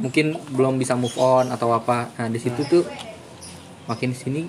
Mungkin 0.00 0.40
belum 0.52 0.80
bisa 0.80 0.96
move 0.96 1.14
on 1.20 1.52
atau 1.52 1.70
apa. 1.76 2.10
Nah 2.18 2.26
di 2.32 2.40
situ 2.40 2.64
tuh 2.66 2.82
makin 3.86 4.16
sini 4.16 4.48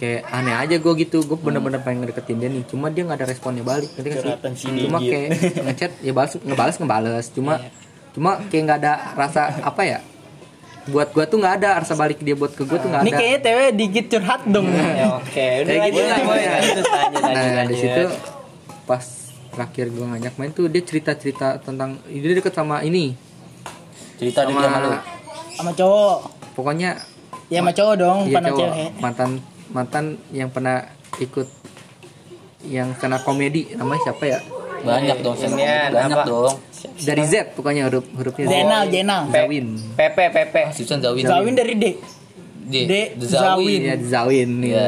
kayak 0.00 0.26
aneh 0.32 0.56
aja 0.56 0.76
gue 0.80 0.92
gitu. 1.04 1.22
Gue 1.22 1.36
bener-bener 1.36 1.84
pengen 1.84 2.08
ngedeketin 2.08 2.40
dia 2.40 2.48
nih. 2.48 2.64
Cuma 2.64 2.88
dia 2.88 3.04
nggak 3.04 3.22
ada 3.22 3.28
responnya 3.28 3.62
balik. 3.62 3.92
Si 3.92 4.66
sih? 4.66 4.88
Cuma 4.88 4.98
kayak 4.98 5.28
ngechat 5.68 5.92
ya 6.00 6.12
balas 6.16 6.32
ngebales 6.40 6.76
ngebales. 6.80 7.26
Cuma 7.30 7.60
cuma 8.12 8.40
kayak 8.44 8.62
nggak 8.62 8.78
ada 8.78 8.92
rasa 9.12 9.42
apa 9.58 9.82
ya 9.82 9.98
buat 10.84 11.10
gua 11.10 11.24
tuh 11.24 11.38
nggak 11.38 11.54
ada 11.56 11.70
rasa 11.78 11.94
balik 11.94 12.18
dia 12.18 12.34
buat 12.34 12.50
ke 12.50 12.62
gua 12.62 12.76
tuh 12.76 12.88
nggak 12.88 13.02
Ini 13.02 13.08
ada 13.08 13.16
kayaknya 13.16 13.38
TW 13.40 13.58
dikit 13.72 14.04
curhat 14.10 14.42
dong. 14.44 14.66
Ya, 14.66 15.06
oke 15.14 15.46
udah 15.62 15.64
Kayak 15.64 15.80
lanjut 15.80 15.94
gitu 15.94 16.10
lah, 16.10 16.18
ya. 16.36 16.52
nah 17.54 17.64
di 17.64 17.76
situ 17.76 18.02
pas 18.82 19.04
terakhir 19.48 19.86
gua 19.88 20.06
ngajak 20.10 20.34
main 20.34 20.50
tuh 20.50 20.66
dia 20.66 20.80
cerita 20.80 21.14
cerita 21.14 21.56
tentang 21.56 22.02
dia 22.04 22.32
deket 22.32 22.50
sama 22.50 22.82
ini 22.82 23.14
Cerita 24.16 24.42
dia 24.42 24.54
sama 24.54 24.78
lu. 24.78 24.90
sama 24.90 25.00
Sama 25.52 25.70
cowok. 25.72 26.16
pokoknya 26.52 26.90
Ya 27.46 27.60
sama 27.60 27.70
cowok 27.70 27.94
dong, 27.94 28.18
Iya 28.26 28.38
cowok 28.40 28.58
cewek. 28.58 28.90
mantan 28.98 29.30
mantan 29.68 30.04
yang 30.30 30.48
pernah 30.48 30.88
ikut 31.16 31.46
yang 32.64 32.94
kena 32.94 33.20
komedi 33.20 33.70
namanya 33.72 34.02
siapa 34.04 34.24
ya 34.24 34.38
Banyak 34.82 35.16
dong, 35.22 35.36
Inian, 35.38 35.88
banyak 35.90 36.18
apa? 36.18 36.24
dong. 36.26 36.54
dari 36.98 37.22
Z 37.24 37.54
pokoknya 37.54 37.86
huruf 37.86 38.04
hurufnya 38.12 38.44
Z. 38.44 38.50
Zainal, 38.50 38.82
Zainal. 38.90 39.22
Zawin 39.30 39.66
Pepe 39.94 40.24
Pepe 40.30 40.62
Susan 40.74 40.98
Zawin. 40.98 41.22
Zawin 41.24 41.54
dari 41.54 41.74
D. 41.78 41.84
D. 42.62 42.74
D. 42.86 42.94
The 43.18 43.26
Zawin. 43.26 43.80
Iya 43.82 43.94
Zawin 43.98 44.50
Iya. 44.62 44.86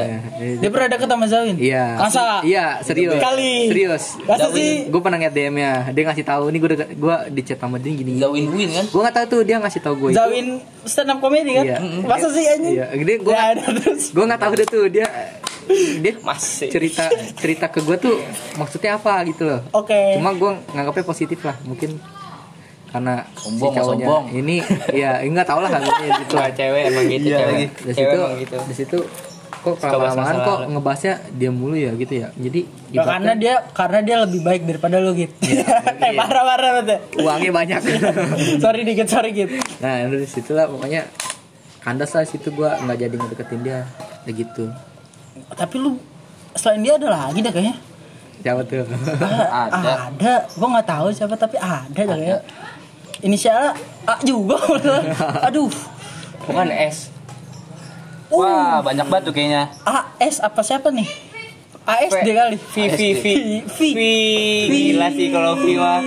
Dia 0.63 0.69
pernah 0.71 0.89
deket 0.95 1.09
sama 1.11 1.27
Zawin? 1.27 1.57
Iya. 1.59 1.99
Masa? 1.99 2.41
Iya, 2.47 2.79
serius. 2.81 3.19
Kali. 3.19 3.69
Serius. 3.71 4.05
Masa 4.23 4.47
sih? 4.55 4.87
Gue 4.87 5.01
pernah 5.03 5.19
ngeliat 5.19 5.35
DM-nya. 5.35 5.73
Dia 5.91 6.03
ngasih 6.07 6.25
tahu 6.25 6.45
nih 6.55 6.59
gue 6.63 6.69
gue 6.95 7.17
di 7.35 7.43
chat 7.43 7.59
sama 7.59 7.77
dia 7.77 7.93
gini. 7.93 8.17
Zawin 8.17 8.47
Win 8.51 8.71
kan? 8.71 8.85
Gue 8.87 9.01
nggak 9.03 9.15
tahu 9.15 9.27
tuh 9.27 9.41
dia 9.43 9.57
ngasih 9.59 9.81
tahu 9.83 9.95
gue 9.99 10.09
itu. 10.15 10.19
Zawin 10.19 10.47
stand 10.87 11.11
up 11.11 11.19
comedy 11.19 11.53
kan? 11.59 11.65
Iya. 11.67 11.79
Masa 12.07 12.29
sih 12.31 12.45
anjing? 12.47 12.75
Iya, 12.79 12.87
gede 12.95 13.15
gue 13.21 13.33
Ya 13.35 13.43
ada 13.53 13.63
terus. 13.67 14.15
gue 14.15 14.25
nggak 14.25 14.41
tahu 14.41 14.53
deh 14.55 14.67
tuh 14.69 14.85
dia 14.87 15.07
dia 16.05 16.13
masih 16.21 16.69
cerita 16.69 17.09
cerita 17.41 17.73
ke 17.73 17.81
gue 17.81 17.97
tuh 17.97 18.17
maksudnya 18.55 19.01
apa 19.01 19.25
gitu 19.25 19.49
loh. 19.49 19.61
Oke. 19.73 20.21
Cuma 20.21 20.31
gue 20.33 20.51
nganggapnya 20.71 21.05
positif 21.05 21.41
lah. 21.41 21.57
Mungkin 21.65 21.97
karena 22.95 23.27
Sombong, 23.35 23.73
si 23.73 23.77
cowoknya 23.77 24.07
sombong. 24.07 24.25
ini 24.33 24.57
ya 24.95 25.19
nggak 25.21 25.43
tahu 25.45 25.59
lah 25.59 25.69
nggaknya 25.69 26.09
gitu 26.21 26.35
Wah, 26.37 26.47
cewek 26.49 26.83
emang 26.87 27.05
gitu 27.09 27.27
Iya, 27.27 27.39
cewek 27.41 27.57
di 27.59 27.67
cewek 27.67 27.95
situ 27.97 28.17
emang 28.17 28.35
gitu 28.39 28.55
di 28.63 28.75
situ 28.75 28.99
kok 29.57 29.77
kelamaan 29.81 30.37
kok 30.39 30.59
ngebahasnya 30.69 31.15
dia 31.33 31.51
mulu 31.51 31.75
ya 31.75 31.91
gitu 31.93 32.15
ya 32.15 32.29
jadi 32.35 32.61
Ya, 32.89 33.03
karena 33.03 33.33
dia 33.35 33.55
karena 33.73 33.99
dia 33.99 34.17
lebih 34.23 34.41
baik 34.41 34.63
daripada 34.63 35.03
lu 35.03 35.11
gitu. 35.13 35.35
eh 35.99 36.13
parah 36.15 36.45
parah 36.47 36.71
banget. 36.79 37.01
uangnya 37.17 37.51
banyak 37.51 37.81
sorry 38.63 38.87
dikit 38.87 39.11
sorry 39.11 39.35
gitu. 39.35 39.59
nah 39.81 39.99
dari 40.05 40.23
situ 40.25 40.55
lah 40.55 40.71
pokoknya 40.71 41.11
kandas 41.81 42.15
lah 42.15 42.23
situ 42.23 42.49
gua 42.49 42.79
nggak 42.79 42.99
jadi 43.01 43.15
ngedeketin 43.17 43.61
dia 43.61 43.79
kayak 44.23 44.37
gitu 44.39 44.71
Tapi 45.51 45.75
lu 45.77 45.99
selain 46.55 46.79
dia 46.81 46.95
ada 46.95 47.09
lagi 47.11 47.41
dah 47.41 47.51
kayaknya. 47.51 47.75
siapa 48.39 48.63
tuh 48.63 48.87
Ada. 48.87 49.93
Ada. 50.13 50.35
Gua 50.55 50.69
nggak 50.71 50.87
tahu 50.87 51.07
siapa 51.11 51.35
tapi 51.35 51.57
ada 51.57 51.89
dah 51.91 52.15
kayaknya. 52.15 52.39
Inisialnya 53.25 53.73
A 54.05 54.21
juga. 54.21 54.61
Aduh. 55.49 55.73
bukan 56.45 56.69
S 56.69 57.09
Wah, 58.29 58.83
banyak 58.83 59.07
banget 59.07 59.25
tuh 59.31 59.33
kayaknya. 59.33 59.71
AS 59.85 60.43
apa 60.43 60.61
siapa 60.61 60.91
nih? 60.91 61.07
ASD 61.85 62.27
kali. 62.27 62.57
V 62.57 62.77
V 62.89 63.01
V 63.15 63.25
V. 63.69 63.79
V 63.93 64.01
gila 64.67 65.09
sih 65.13 65.29
kalau 65.29 65.53
V 65.55 65.77
mah 65.77 66.01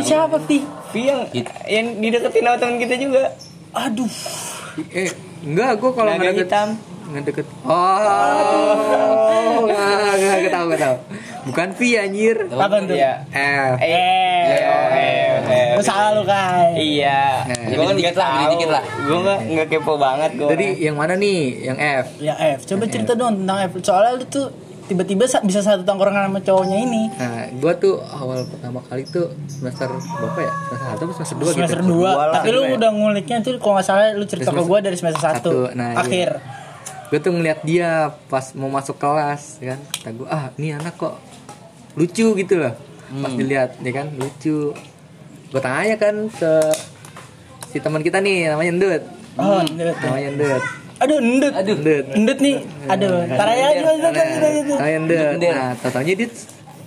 siapa 0.00 0.38
V? 0.38 0.62
V 0.62 0.92
yang 0.94 1.20
yang 1.66 1.86
dideketin 1.98 2.46
sama 2.46 2.56
teman 2.56 2.78
kita 2.78 2.94
juga 2.96 3.34
Aduh. 3.74 4.08
eh 4.94 5.10
enggak 5.42 5.76
gua 5.76 5.90
kalau 5.92 6.10
Naga 6.14 6.30
ngedeket 6.30 6.46
hitam. 6.46 6.68
ngedeket 7.12 7.46
oh 7.66 9.66
nggak 9.66 10.14
nggak 10.16 10.36
nggak 10.38 10.52
tahu 10.54 10.64
nggak 10.70 10.80
tahu 10.80 10.96
bukan 11.44 11.68
V 11.72 11.80
anjir 11.94 12.36
Apa 12.46 12.76
tuh? 12.80 12.92
Iya 12.92 13.12
F 13.28 13.76
eh. 13.78 15.72
Lu 15.72 15.82
salah 15.82 16.10
lu 16.12 16.22
kai. 16.22 16.72
Iya, 16.76 17.42
gue 17.66 17.80
kan 17.80 17.94
dikit 17.94 18.12
nggak 18.12 18.16
lah, 18.16 18.30
tahu. 18.38 18.50
dikit 18.52 18.70
lah. 18.70 18.82
Gue 19.00 19.18
nggak 19.18 19.38
nggak 19.48 19.66
kepo 19.68 19.92
banget 19.96 20.30
gue. 20.34 20.48
jadi 20.48 20.66
yang 20.80 20.96
mana 20.96 21.14
nih 21.14 21.38
yang 21.64 21.78
F 21.78 22.06
Ya 22.18 22.34
F, 22.54 22.64
coba 22.64 22.84
cerita 22.86 23.12
dong 23.12 23.42
tentang 23.42 23.58
F. 23.64 23.72
Soalnya 23.80 24.12
lu 24.14 24.24
tuh 24.26 24.46
tiba-tiba 24.82 25.24
sa- 25.24 25.40
bisa 25.40 25.60
satu 25.60 25.82
tongkrongan 25.82 26.28
sama 26.28 26.40
cowoknya 26.40 26.78
ini. 26.78 27.02
Nah, 27.10 27.48
gua 27.54 27.72
tuh 27.74 28.02
awal 28.02 28.44
pertama 28.44 28.82
kali 28.82 29.06
tuh 29.06 29.30
semester 29.46 29.88
berapa 29.88 30.38
ya? 30.38 30.52
Semester 30.52 30.78
satu 30.84 31.00
atau 31.00 31.14
semester 31.14 31.36
dua 31.38 31.50
semester 31.50 31.80
gitu. 31.80 31.88
2 31.88 31.96
Dua 31.96 32.12
Tapi 32.30 32.48
lu 32.50 32.60
ya. 32.60 32.70
udah 32.76 32.90
nguliknya 32.92 33.36
tuh 33.40 33.52
kalau 33.56 33.74
nggak 33.74 33.86
salah 33.86 34.04
lu 34.12 34.24
cerita 34.26 34.50
ke 34.50 34.62
gua 34.62 34.78
dari 34.78 34.94
semester 34.94 35.20
1 35.20 35.26
satu, 35.40 35.54
nah, 35.72 35.90
iya. 35.90 35.98
Akhir. 35.98 36.30
Gue 37.08 37.20
tuh 37.20 37.28
ngeliat 37.30 37.60
dia 37.62 37.90
pas 38.26 38.40
mau 38.52 38.68
masuk 38.68 38.96
kelas, 38.96 39.60
ya 39.60 39.76
kan? 39.76 39.80
Kata 39.94 40.10
gue, 40.10 40.26
ah 40.26 40.44
ini 40.56 40.72
anak 40.72 40.96
kok 40.96 41.14
lucu 41.98 42.26
gitu 42.36 42.54
loh. 42.56 42.72
Pas 43.12 43.32
dilihat, 43.32 43.76
ya 43.84 43.92
kan 43.92 44.08
lucu. 44.16 44.72
Gue 45.52 45.60
tanya 45.60 46.00
kan 46.00 46.32
ke 46.32 46.52
si 47.68 47.76
teman 47.80 48.00
kita 48.00 48.24
nih, 48.24 48.48
namanya 48.48 48.72
Ndut. 48.72 49.02
Oh, 49.36 49.60
endut. 49.60 49.96
Namanya 50.00 50.30
Ndut. 50.32 50.62
Aduh, 51.02 51.18
endut. 51.20 51.52
Aduh, 51.52 51.76
Ndut. 51.76 52.04
Endut 52.16 52.38
nih. 52.40 52.56
Aduh, 52.88 53.16
tar 53.28 53.48
aja 53.52 53.64
aja 53.68 54.08
aja. 54.08 54.62
Namanya 54.64 54.98
Ndut. 55.04 55.52
Nah, 55.52 55.72
tatanya 55.76 56.12
dia 56.16 56.28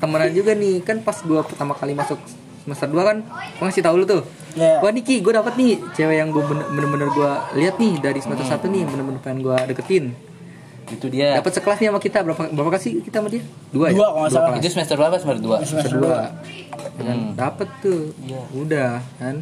temenan 0.02 0.32
juga 0.34 0.52
nih. 0.58 0.76
Kan 0.82 1.06
pas 1.06 1.18
gue 1.22 1.42
pertama 1.46 1.78
kali 1.78 1.94
masuk 1.94 2.18
semester 2.66 2.90
2 2.90 2.98
kan, 3.06 3.18
gue 3.22 3.62
ngasih 3.62 3.86
tahu 3.86 3.96
lu 4.02 4.06
tuh. 4.10 4.26
Iya. 4.58 4.82
Wah 4.82 4.90
Niki, 4.90 5.22
gue 5.22 5.30
dapet 5.30 5.54
nih 5.54 5.78
cewek 5.94 6.18
yang 6.18 6.34
gue 6.34 6.42
bener-bener 6.42 7.14
gue 7.14 7.32
lihat 7.62 7.78
nih 7.78 8.02
dari 8.02 8.18
semester 8.18 8.50
satu 8.50 8.66
nih 8.66 8.90
bener-bener 8.90 9.22
pengen 9.22 9.46
gue 9.46 9.58
deketin. 9.70 10.18
Itu 10.92 11.06
dia. 11.10 11.38
Dapat 11.42 11.54
sekelas 11.58 11.78
nih 11.82 11.88
sama 11.90 12.00
kita 12.02 12.18
berapa 12.22 12.44
berapa 12.54 12.72
kasih 12.78 13.02
kita 13.02 13.22
sama 13.22 13.30
dia? 13.34 13.44
Dua, 13.74 13.90
ya? 13.90 13.98
Dua, 13.98 14.08
kalau 14.10 14.22
nggak 14.22 14.32
salah. 14.34 14.50
kelas. 14.54 14.62
Itu 14.62 14.70
semester 14.74 14.96
berapa? 15.02 15.16
Semester 15.18 15.44
2. 15.44 15.70
Semester 15.70 15.96
dua. 15.98 16.20
Kan 17.02 17.20
dapet 17.34 17.68
tuh. 17.82 18.02
Udah 18.54 19.02
kan. 19.18 19.42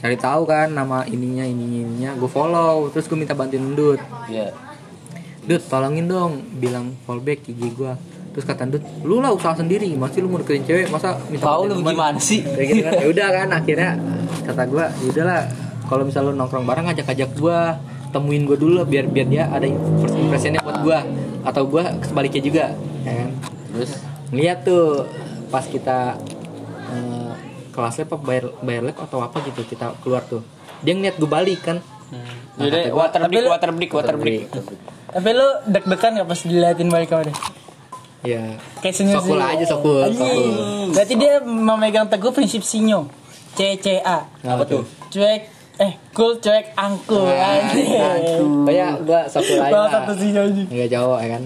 Cari 0.00 0.16
tahu 0.16 0.42
kan 0.48 0.72
nama 0.72 1.04
ininya 1.04 1.44
ininya 1.44 1.78
ininya. 1.84 2.10
Gue 2.16 2.30
follow 2.30 2.88
terus 2.88 3.04
gue 3.04 3.18
minta 3.20 3.36
bantuin 3.36 3.76
Dut. 3.76 4.00
Iya. 4.32 4.56
Dut 5.44 5.62
tolongin 5.68 6.08
dong 6.08 6.40
bilang 6.56 6.96
fallback 7.04 7.44
IG 7.50 7.76
gue. 7.76 7.92
Terus 8.30 8.46
kata 8.46 8.64
Dut, 8.70 8.80
lu 9.04 9.20
lah 9.20 9.34
usaha 9.34 9.52
sendiri. 9.52 9.92
Masih 9.98 10.24
lu 10.24 10.32
mau 10.32 10.40
deketin 10.40 10.64
cewek 10.64 10.86
masa 10.88 11.18
minta 11.28 11.44
Tahu 11.50 11.68
lu 11.68 11.82
teman?" 11.82 11.92
gimana 11.92 12.18
sih? 12.22 12.40
Kayak 12.40 12.66
gitu 12.70 12.82
kan. 12.86 12.92
Ya 12.96 13.06
udah 13.12 13.28
kan 13.28 13.48
akhirnya 13.52 13.90
kata 14.46 14.62
gue, 14.70 14.84
ya 14.88 15.06
udahlah 15.12 15.40
kalau 15.90 16.02
misal 16.06 16.22
lu 16.30 16.32
nongkrong 16.32 16.64
bareng 16.64 16.86
ajak-ajak 16.94 17.30
gue 17.36 17.60
temuin 18.10 18.42
gue 18.44 18.58
dulu 18.58 18.82
biar 18.84 19.06
biar 19.06 19.26
dia 19.26 19.44
ada 19.48 19.66
first 20.02 20.16
impressionnya 20.18 20.60
buat 20.60 20.82
gue 20.82 20.98
atau 21.46 21.62
gue 21.66 21.82
sebaliknya 22.04 22.42
juga 22.42 22.64
ya 23.06 23.12
kan? 23.24 23.30
Terus? 23.70 23.90
Ngeliat 24.30 24.58
tuh 24.66 25.06
pas 25.50 25.64
kita 25.66 26.18
kelasnya 27.70 28.04
apa 28.06 28.16
bayar 28.18 28.44
bayar 28.60 28.82
lab 28.90 28.98
atau 28.98 29.18
apa 29.22 29.40
gitu 29.46 29.62
kita 29.64 29.94
keluar 30.02 30.26
tuh. 30.26 30.42
Dia 30.82 30.92
ngeliat 30.98 31.16
gue 31.16 31.30
balik 31.30 31.60
kan? 31.64 31.78
Nah, 32.10 32.66
Jadi 32.66 32.90
gua, 32.90 33.06
water 33.06 33.22
break, 33.30 33.46
water 33.46 33.70
break, 33.72 33.90
water 33.94 34.16
break. 34.18 34.42
Tapi 35.10 35.28
lu 35.30 35.48
deg-degan 35.70 36.10
gak 36.22 36.28
pas 36.28 36.40
diliatin 36.42 36.88
balik 36.90 37.08
sama 37.10 37.22
dia? 37.30 37.36
ya 38.20 38.42
Kayak 38.84 38.94
senyum 39.00 39.16
sokul 39.16 39.40
aja 39.40 39.64
sokul 39.64 40.04
Berarti 40.92 41.14
dia 41.16 41.40
memegang 41.40 42.04
teguh 42.04 42.36
prinsip 42.36 42.60
sinyo. 42.60 43.08
CCA. 43.56 44.28
apa 44.28 44.62
tuh? 44.68 44.84
Cuek 45.10 45.59
eh 45.80 45.96
cool 46.12 46.36
cuek 46.36 46.76
angku 46.76 47.24
anjing. 47.24 48.68
kayak 48.68 49.00
gue 49.00 49.20
sokul 49.32 49.56
aja 49.64 49.72
Salah 49.72 49.88
lah. 49.88 49.90
satu 50.04 50.12
anjing. 50.12 50.68
nggak 50.68 50.90
jauh 50.92 51.16
ya 51.16 51.28
kan? 51.40 51.42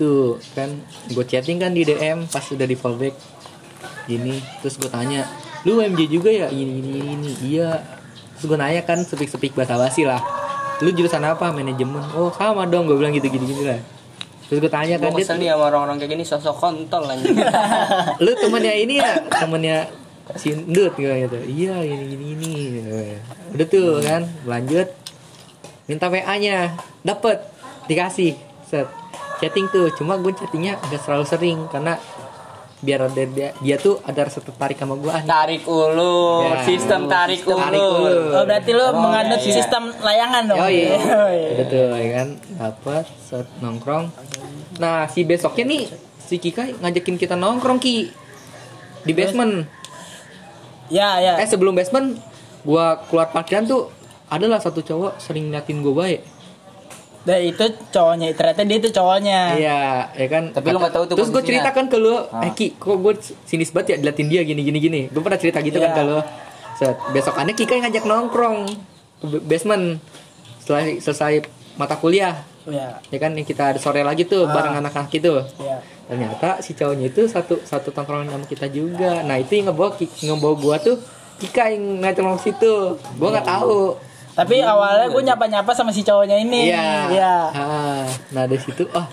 Tuh 0.00 0.40
kan? 0.56 0.70
Gue 1.12 1.24
chatting 1.28 1.60
kan 1.60 1.76
di 1.76 1.84
DM 1.84 2.24
pas 2.24 2.40
udah 2.40 2.64
di 2.64 2.76
fallback. 2.76 3.12
Gini 4.08 4.40
terus 4.64 4.80
gue 4.80 4.88
tanya 4.88 5.28
lu 5.68 5.76
MJ 5.76 6.08
juga 6.08 6.32
ya? 6.32 6.48
Ini 6.48 6.64
ini 6.64 6.90
ini, 7.04 7.10
ini. 7.20 7.30
iya. 7.44 7.84
Terus 8.40 8.48
gue 8.48 8.56
nanya 8.56 8.80
kan 8.88 9.04
sepik 9.04 9.28
sepik 9.28 9.52
bahasa 9.52 9.76
basi 9.76 10.08
lah. 10.08 10.24
Lu 10.80 10.88
jurusan 10.88 11.20
apa? 11.20 11.52
Manajemen. 11.52 12.00
Oh 12.16 12.32
sama 12.32 12.64
dong 12.64 12.88
gue 12.88 12.96
bilang 12.96 13.12
gitu 13.12 13.28
gini 13.28 13.44
gini 13.44 13.68
lah. 13.68 13.80
Terus 14.48 14.56
gue 14.64 14.72
tanya 14.72 14.96
kan 14.96 15.12
dia 15.12 15.36
nih 15.36 15.52
sama 15.52 15.68
orang-orang 15.68 16.00
kayak 16.00 16.16
gini 16.16 16.24
sosok 16.24 16.56
kontol 16.56 17.04
anjing. 17.04 17.36
lu 18.24 18.32
temennya 18.40 18.72
ini 18.72 19.04
ya? 19.04 19.20
Temennya 19.28 19.99
si 20.36 20.52
gitu. 20.52 21.38
Iya 21.40 21.76
ini 21.82 22.04
ini 22.14 22.26
ini. 22.34 22.54
Udah 23.54 23.66
tuh 23.66 23.98
kan? 24.00 24.22
Lanjut. 24.44 24.88
Minta 25.86 26.06
WA 26.06 26.34
nya 26.38 26.74
dapet. 27.02 27.42
Dikasih. 27.86 28.36
Set. 28.66 28.86
Chatting 29.40 29.66
tuh. 29.68 29.90
Cuma 29.94 30.14
gue 30.16 30.30
chattingnya 30.30 30.78
agak 30.78 31.00
selalu 31.02 31.24
sering. 31.26 31.58
Karena 31.66 31.98
biar 32.80 33.12
ada 33.12 33.24
dia, 33.28 33.52
dia 33.60 33.76
tuh 33.76 34.00
ada 34.00 34.24
rasa 34.24 34.40
tertarik 34.40 34.80
sama 34.80 34.96
gue 34.96 35.12
ah 35.12 35.20
Tarik 35.20 35.68
ulur, 35.68 36.48
Ya. 36.48 36.64
sistem 36.64 37.12
tarik 37.12 37.44
Sistem 37.44 37.60
tarik 37.60 37.76
ulur. 37.76 38.00
ulur. 38.00 38.32
Oh 38.40 38.44
berarti 38.48 38.70
lu 38.72 38.86
menganut 38.96 39.36
iya. 39.36 39.52
sistem 39.52 39.82
layangan 40.00 40.42
dong. 40.48 40.58
Oh 40.64 40.70
iya, 40.72 40.96
Oh, 40.96 41.28
iya. 41.28 41.48
udah 41.52 41.66
tuh 41.68 41.84
ya 41.92 42.08
kan? 42.16 42.28
Dapat 42.56 43.04
set. 43.20 43.46
Nongkrong. 43.60 44.04
Nah 44.80 45.04
si 45.12 45.28
besoknya 45.28 45.64
nih 45.68 45.82
si 46.16 46.40
Kika 46.40 46.80
ngajakin 46.80 47.20
kita 47.20 47.36
nongkrong 47.36 47.76
ki. 47.76 48.08
Di 49.04 49.12
basement. 49.12 49.68
Ya 50.90 51.18
ya. 51.18 51.38
Eh 51.38 51.46
sebelum 51.46 51.72
basement 51.72 52.18
gua 52.60 53.00
keluar 53.08 53.30
parkiran 53.30 53.64
tuh 53.64 53.88
adalah 54.26 54.58
satu 54.58 54.78
cowok 54.80 55.18
sering 55.18 55.50
ngeliatin 55.50 55.80
gue 55.80 55.90
baik. 55.90 56.20
Dan 57.20 57.44
itu 57.44 57.64
cowoknya, 57.92 58.32
ternyata 58.32 58.64
dia 58.64 58.78
itu 58.80 58.88
cowoknya. 58.88 59.40
Iya, 59.52 59.80
ya 60.08 60.26
kan. 60.30 60.56
Tapi 60.56 60.72
lu 60.72 60.80
nggak 60.80 60.94
tahu 60.94 61.04
tuh 61.04 61.16
Terus 61.20 61.28
gue 61.28 61.42
ceritakan 61.44 61.92
ke 61.92 61.96
lu, 62.00 62.16
eh 62.16 62.52
Ki, 62.56 62.72
kok 62.72 62.96
gue 62.96 63.12
sinis 63.44 63.68
banget 63.70 63.92
ya 63.92 63.96
diliatin 64.00 64.28
dia 64.32 64.40
gini 64.40 64.64
gini 64.64 64.78
gini. 64.80 65.00
Gue 65.12 65.20
pernah 65.20 65.36
cerita 65.36 65.60
gitu 65.60 65.76
kan 65.76 65.92
Iya. 65.92 65.98
ke 65.98 66.02
lu. 66.06 66.18
Set, 66.80 66.96
besokannya 67.12 67.52
Kika 67.52 67.76
yang 67.76 67.84
ngajak 67.84 68.04
nongkrong. 68.08 68.58
ke 69.20 69.36
basement 69.44 70.00
setelah 70.64 70.96
selesai 70.96 71.44
mata 71.80 71.96
kuliah. 71.96 72.44
Ya 72.68 73.00
ya 73.08 73.18
kan 73.18 73.32
yang 73.32 73.48
kita 73.48 73.72
ada 73.72 73.80
sore 73.80 74.04
lagi 74.04 74.28
tuh 74.28 74.44
Ah. 74.44 74.52
bareng 74.52 74.84
anak-anak 74.84 75.08
itu 75.16 75.32
ya 75.56 75.80
ternyata 76.04 76.60
si 76.60 76.76
cowoknya 76.76 77.08
itu 77.08 77.24
satu 77.24 77.56
satu 77.64 77.88
tongkrongan 77.88 78.28
sama 78.28 78.44
kita 78.44 78.68
juga. 78.68 79.24
Nah 79.24 79.40
itu 79.40 79.56
yang 79.56 79.72
ngebawa 79.72 79.96
ngebawa 79.96 80.54
gua 80.60 80.76
tuh 80.76 81.00
Kika 81.40 81.72
yang 81.72 82.04
nongkrong 82.04 82.36
situ. 82.36 83.00
Gua 83.16 83.28
nggak 83.32 83.48
tahu. 83.48 83.96
Tapi 84.36 84.60
awalnya 84.60 85.08
gue 85.08 85.22
nyapa 85.24 85.44
nyapa 85.48 85.72
sama 85.72 85.88
si 85.88 86.04
cowoknya 86.04 86.36
ini. 86.36 86.68
Iya. 86.68 87.08
Ya 87.10 87.34
Ah, 87.50 88.04
nah 88.30 88.44
dari 88.44 88.60
situ 88.60 88.84
oh 88.92 89.06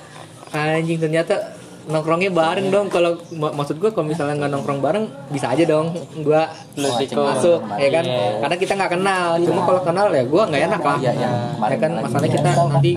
anjing 0.52 1.00
ternyata 1.00 1.56
nongkrongnya 1.88 2.30
bareng 2.30 2.68
dong. 2.68 2.88
Kalau 2.88 3.16
mak- 3.34 3.56
maksud 3.56 3.76
gua 3.78 3.90
kalau 3.90 4.06
misalnya 4.06 4.36
nggak 4.38 4.52
nongkrong 4.52 4.80
bareng 4.80 5.04
bisa 5.28 5.50
aja 5.50 5.64
dong 5.64 5.92
gua 6.20 6.52
masuk 6.76 7.60
ya 7.76 7.90
kan? 7.90 8.06
Karena 8.40 8.56
kita 8.56 8.74
nggak 8.74 8.92
kenal. 8.94 9.28
Cuma 9.40 9.62
kalau 9.64 9.82
kenal 9.82 10.08
ya 10.10 10.24
gua 10.24 10.44
nggak 10.46 10.64
enak 10.68 10.82
lah. 10.82 10.98
Iya, 11.00 11.12
iya. 11.14 11.30
ya 11.58 11.78
kan? 11.78 11.92
masalahnya 11.98 12.30
kita 12.30 12.50
nanti 12.54 12.92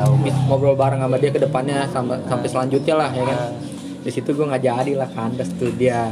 ngobrol 0.45 0.75
bareng 0.75 1.01
sama 1.01 1.17
dia 1.17 1.31
ke 1.31 1.41
depannya 1.41 1.87
sampai 1.89 2.49
selanjutnya 2.49 2.95
lah 2.97 3.11
ya 3.11 3.25
kan? 3.25 3.39
Di 4.01 4.11
situ 4.11 4.31
gua 4.33 4.51
nggak 4.51 4.63
jadi 4.63 4.93
lah 4.97 5.09
kandas 5.09 5.51
tuh 5.55 5.71
dia. 5.73 6.11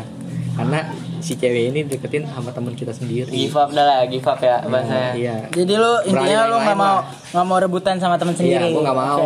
Karena 0.55 0.91
si 1.19 1.35
cewek 1.35 1.71
ini 1.71 1.81
deketin 1.83 2.27
sama 2.27 2.51
teman 2.51 2.75
kita 2.75 2.91
sendiri. 2.91 3.27
Give 3.29 3.55
up 3.55 3.71
dah 3.71 3.85
lah, 3.85 3.99
give 4.07 4.23
up 4.23 4.39
ya 4.39 4.59
bahasanya. 4.61 5.11
iya. 5.15 5.37
Jadi 5.49 5.71
lu 5.73 5.93
intinya 6.03 6.19
Berani 6.41 6.51
lu 6.51 6.57
nggak 6.61 6.77
mau 6.77 6.97
nggak 7.29 7.47
mau 7.47 7.59
rebutan 7.59 7.95
sama 7.99 8.19
teman 8.19 8.35
Iya, 8.35 8.39
sendiri. 8.59 8.69
gua 8.71 8.83
nggak 8.85 8.99
mau. 8.99 9.19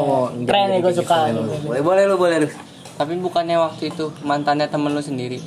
Keren 0.45 0.67
nih 0.69 0.79
gue 0.81 0.93
suka. 0.95 1.17
Boleh 1.65 1.81
boleh 1.81 2.03
lu 2.05 2.17
boleh 2.17 2.37
lu. 2.39 2.49
Tapi 2.97 3.13
bukannya 3.19 3.57
waktu 3.57 3.93
itu 3.93 4.13
mantannya 4.23 4.69
temen 4.69 4.93
lu 4.93 5.03
sendiri 5.03 5.41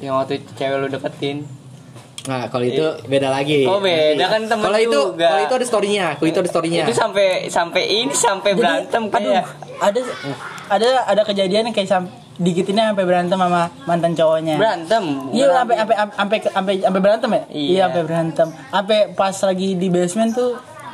Yang 0.00 0.14
waktu 0.16 0.32
itu 0.40 0.48
cewek 0.56 0.76
lu 0.80 0.88
deketin 0.88 1.44
Nah, 2.28 2.52
kalau 2.52 2.68
itu 2.68 2.84
beda 3.08 3.32
lagi. 3.32 3.64
Oh, 3.64 3.80
beda 3.80 4.28
kan 4.28 4.44
temen 4.44 4.60
Kalau 4.68 4.76
itu, 4.76 4.92
juga. 4.92 5.28
kalau 5.32 5.42
itu 5.48 5.54
ada 5.56 5.66
storynya, 5.66 6.06
kalau 6.20 6.28
itu 6.28 6.38
ada 6.44 6.50
storynya. 6.52 6.84
Itu 6.84 6.92
sampai 6.92 7.48
sampai 7.48 7.82
ini 7.88 8.12
sampai 8.12 8.50
Jadi, 8.52 8.60
berantem 8.60 9.02
aduh 9.08 9.32
kayak 9.32 9.44
ada 9.80 10.00
ada 10.68 10.88
ada 11.08 11.22
kejadian 11.24 11.72
yang 11.72 11.74
kayak 11.74 11.88
sam 11.88 12.04
digitinnya 12.40 12.92
sampai 12.92 13.04
berantem 13.04 13.36
sama 13.36 13.68
mantan 13.84 14.16
cowoknya 14.16 14.56
Berantem 14.56 15.04
Iya 15.32 15.46
sampai 15.52 15.74
sampai 15.76 15.96
sampai 15.96 16.38
sampai 16.44 16.74
sampai 16.84 17.00
berantem 17.00 17.30
ya? 17.32 17.42
Iya. 17.52 17.80
sampai 17.88 18.02
berantem. 18.04 18.48
Sampai 18.52 18.98
pas 19.16 19.36
lagi 19.40 19.68
di 19.76 19.88
basement 19.88 20.32
tuh 20.36 20.50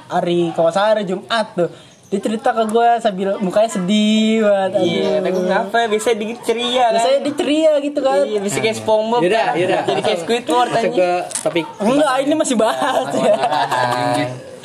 hari 0.06 0.54
hari 0.54 1.02
Jumat 1.06 1.46
tuh. 1.58 1.70
Dia 2.06 2.20
cerita 2.22 2.54
ke 2.54 2.62
gue 2.70 2.88
sambil 3.02 3.28
mukanya 3.42 3.66
sedih 3.66 4.46
banget. 4.46 4.70
Iya, 4.78 5.02
aduh. 5.02 5.14
tapi 5.18 5.30
kenapa 5.42 5.76
bisa 5.90 6.08
dikit 6.14 6.38
ceria 6.46 6.86
kan? 6.86 6.92
Biasanya 6.94 7.18
dia 7.18 7.34
ceria 7.34 7.72
gitu 7.82 7.98
kan. 7.98 8.18
Iya, 8.22 8.38
bisa 8.38 8.56
kayak 8.62 8.76
SpongeBob. 8.78 9.20
Yaudah, 9.26 9.42
kan? 9.42 9.54
yaudah. 9.58 9.80
Jadi 9.82 10.00
kayak 10.06 10.18
Squidward 10.22 10.70
Masuk 10.70 10.92
ke 10.94 11.10
topik. 11.42 11.66
Enggak, 11.82 12.14
ini 12.22 12.34
masih 12.34 12.56
bahas 12.56 13.10
ya. 13.10 13.34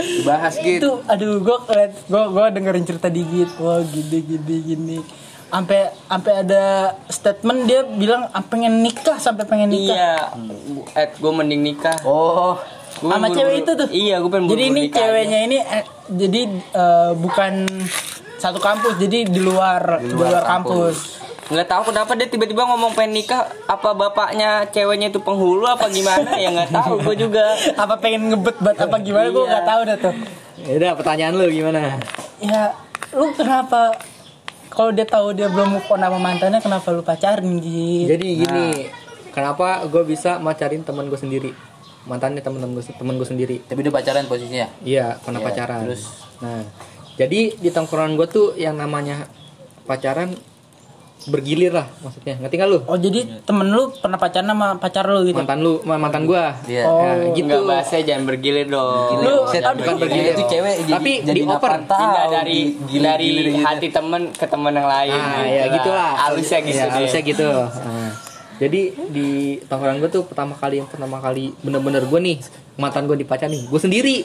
Dibahas 0.01 0.53
gitu. 0.57 0.77
itu 0.81 0.91
aduh 1.05 1.37
gue 1.37 1.57
ngeliat 1.61 1.93
gue 2.09 2.23
gue 2.25 2.45
dengerin 2.57 2.85
cerita 2.85 3.05
dikit 3.05 3.49
wah 3.61 3.85
gini 3.85 4.17
gini 4.25 4.55
gini 4.65 4.97
sampai 5.45 5.93
sampai 5.93 6.33
ada 6.41 6.63
statement 7.05 7.69
dia 7.69 7.85
bilang 7.85 8.25
"Ah, 8.31 8.41
pengen 8.41 8.81
nikah 8.81 9.21
sampai 9.21 9.45
pengen 9.45 9.69
nikah 9.69 9.93
Iya, 9.93 10.15
eh 10.95 11.07
gue 11.11 11.31
mending 11.31 11.61
nikah. 11.61 12.01
Oh, 12.01 12.57
Gua 12.99 13.15
sama 13.15 13.27
cewek 13.29 13.55
itu 13.59 13.71
tuh. 13.73 13.87
Iya, 13.87 14.15
gue 14.19 14.27
pengen 14.27 14.45
jadi 14.47 14.63
ini 14.65 14.81
ceweknya 14.89 15.39
ini 15.43 15.57
eh, 15.57 15.83
jadi 16.07 16.41
eh, 16.51 17.11
bukan 17.15 17.53
satu 18.35 18.57
kampus 18.57 18.97
jadi 18.97 19.23
di 19.23 19.37
luar 19.37 20.01
di 20.01 20.11
luar, 20.11 20.43
kampus. 20.43 21.21
nggak 21.47 21.67
tahu 21.67 21.81
kenapa 21.85 22.15
dia 22.15 22.25
tiba-tiba 22.25 22.63
ngomong 22.63 22.91
pengen 22.91 23.11
nikah 23.13 23.43
apa 23.65 23.91
bapaknya 23.91 24.63
ceweknya 24.67 25.07
itu 25.07 25.19
penghulu 25.19 25.63
apa 25.63 25.87
gimana? 25.87 26.35
Ya 26.35 26.49
nggak 26.49 26.71
tahu 26.77 26.99
gue 27.01 27.15
juga. 27.17 27.43
Apa 27.75 27.95
pengen 27.95 28.29
ngebet 28.29 28.55
buat 28.57 28.77
apa 28.77 28.97
gimana? 28.97 29.27
Gue 29.29 29.41
Iya. 29.41 29.51
nggak 29.51 29.65
tahu 29.65 29.81
dah 29.83 29.97
tuh. 29.99 30.13
Yaudah, 30.61 30.91
pertanyaan 30.93 31.33
lu 31.33 31.45
gimana? 31.47 31.79
ya 32.37 32.73
lu 33.11 33.29
kenapa 33.31 33.93
kalau 34.67 34.89
dia 34.89 35.03
tahu 35.03 35.29
dia 35.31 35.45
belum 35.45 35.75
move 35.75 35.85
on 35.85 35.99
sama 35.99 36.17
mantannya 36.17 36.57
kenapa 36.57 36.87
lu 36.89 37.01
pacarin 37.01 37.59
gitu 37.59 38.07
Jadi 38.07 38.27
gini, 38.39 38.65
kenapa 39.29 39.83
gue 39.85 40.03
bisa 40.03 40.37
macarin 40.37 40.81
teman 40.81 41.05
gue 41.05 41.15
sendiri? 41.15 41.51
Mantannya 42.03 42.39
teman-teman 42.39 42.73
gue 42.73 42.83
teman 42.91 43.13
gue 43.15 43.25
sendiri. 43.25 43.55
tapi 43.61 43.79
dia 43.79 43.89
pacaran 43.89 44.25
posisinya. 44.25 44.67
Iya, 44.81 45.17
pernah 45.17 45.37
Iya, 45.37 45.47
pacaran. 45.47 45.81
terus? 45.85 46.03
Nah, 46.39 46.65
jadi 47.13 47.39
di 47.53 47.69
tongkrongan 47.69 48.15
gue 48.15 48.27
tuh 48.27 48.47
yang 48.55 48.73
namanya 48.73 49.29
pacaran 49.83 50.33
bergilir 51.23 51.69
lah 51.69 51.85
maksudnya. 52.01 52.33
Ngerti 52.35 52.55
gak 52.55 52.65
lu? 52.65 52.81
oh 52.81 52.97
jadi 52.97 53.45
temen 53.45 53.69
lu 53.69 53.93
pernah 53.93 54.17
pacaran 54.17 54.41
sama 54.47 54.73
pacar 54.75 55.05
lu 55.05 55.21
gitu 55.21 55.37
Mantan 55.37 55.61
lu, 55.61 55.77
ma- 55.85 56.01
mantan 56.01 56.25
gue. 56.25 56.41
Iya. 56.65 56.81
Oh. 56.83 56.97
Nah, 56.97 57.29
gitu. 57.29 57.45
nggak 57.45 57.61
bahasnya 57.63 58.01
jangan 58.03 58.23
bergilir 58.25 58.65
dong 58.65 59.21
Lu- 59.21 59.45
aduh, 59.45 59.77
bukan 59.77 59.95
bergilir. 59.99 60.33
itu 60.33 60.43
cewek 60.49 60.75
jadi, 60.81 60.91
Tapi 60.91 61.11
jadi 61.21 61.39
apa 61.45 61.67
tahu, 61.79 62.01
pindah 62.01 62.25
dari 62.33 62.59
dari 62.97 63.25
gilir 63.29 63.45
gitu. 63.53 63.61
hati 63.61 63.87
temen 63.87 64.33
ke 64.33 64.45
temen 64.45 64.73
yang 64.73 64.89
lain 64.89 65.13
Ah, 65.13 65.45
ya 65.45 65.65
gitulah. 65.69 66.11
halusnya 66.17 66.59
gitu 66.63 66.79
Ya, 66.79 66.89
halusnya 66.89 67.21
gitu. 67.21 67.49
Nah, 67.53 68.00
jadi 68.61 68.81
di 69.09 69.57
tongkrongan 69.65 69.97
gue 69.97 70.09
tuh 70.13 70.23
pertama 70.29 70.53
kali 70.53 70.77
yang 70.77 70.85
pertama 70.85 71.17
kali 71.17 71.49
bener-bener 71.65 72.05
gue 72.05 72.19
nih 72.21 72.37
mantan 72.77 73.09
gue 73.09 73.17
dipacarin 73.17 73.49
nih 73.57 73.63
gue 73.65 73.79
sendiri. 73.81 74.15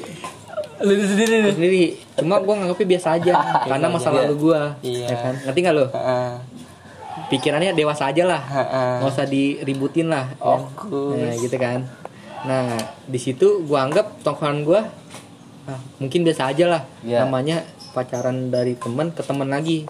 Lu 0.84 0.92
sendiri 0.92 1.40
gue 1.40 1.54
sendiri. 1.56 1.82
Cuma 2.20 2.36
gue 2.44 2.52
nganggapnya 2.52 2.84
biasa 2.92 3.08
aja 3.16 3.32
karena 3.72 3.88
masa 3.88 4.12
lalu 4.12 4.34
gue 4.36 4.60
Iya. 4.84 5.08
ya 5.08 5.16
kan? 5.24 5.34
Ngerti 5.40 5.58
nggak 5.64 5.76
lo 5.80 5.86
pikirannya 7.32 7.72
dewasa 7.72 8.12
aja 8.12 8.28
lah. 8.28 8.42
Nggak 9.00 9.08
usah 9.16 9.24
diributin 9.24 10.12
lah 10.12 10.28
ya? 10.36 10.60
Fokus. 10.60 11.16
nah, 11.16 11.32
gitu 11.40 11.56
kan. 11.56 11.80
Nah 12.44 12.76
di 13.08 13.16
situ 13.16 13.64
gue 13.64 13.78
anggap 13.80 14.20
tongkrongan 14.20 14.60
gue 14.68 14.80
ah, 15.66 15.80
mungkin 15.96 16.20
biasa 16.28 16.52
aja 16.52 16.64
lah. 16.68 16.82
Iya. 17.00 17.24
namanya 17.24 17.64
pacaran 17.96 18.52
dari 18.52 18.76
teman 18.76 19.08
ke 19.16 19.24
teman 19.24 19.48
lagi 19.48 19.88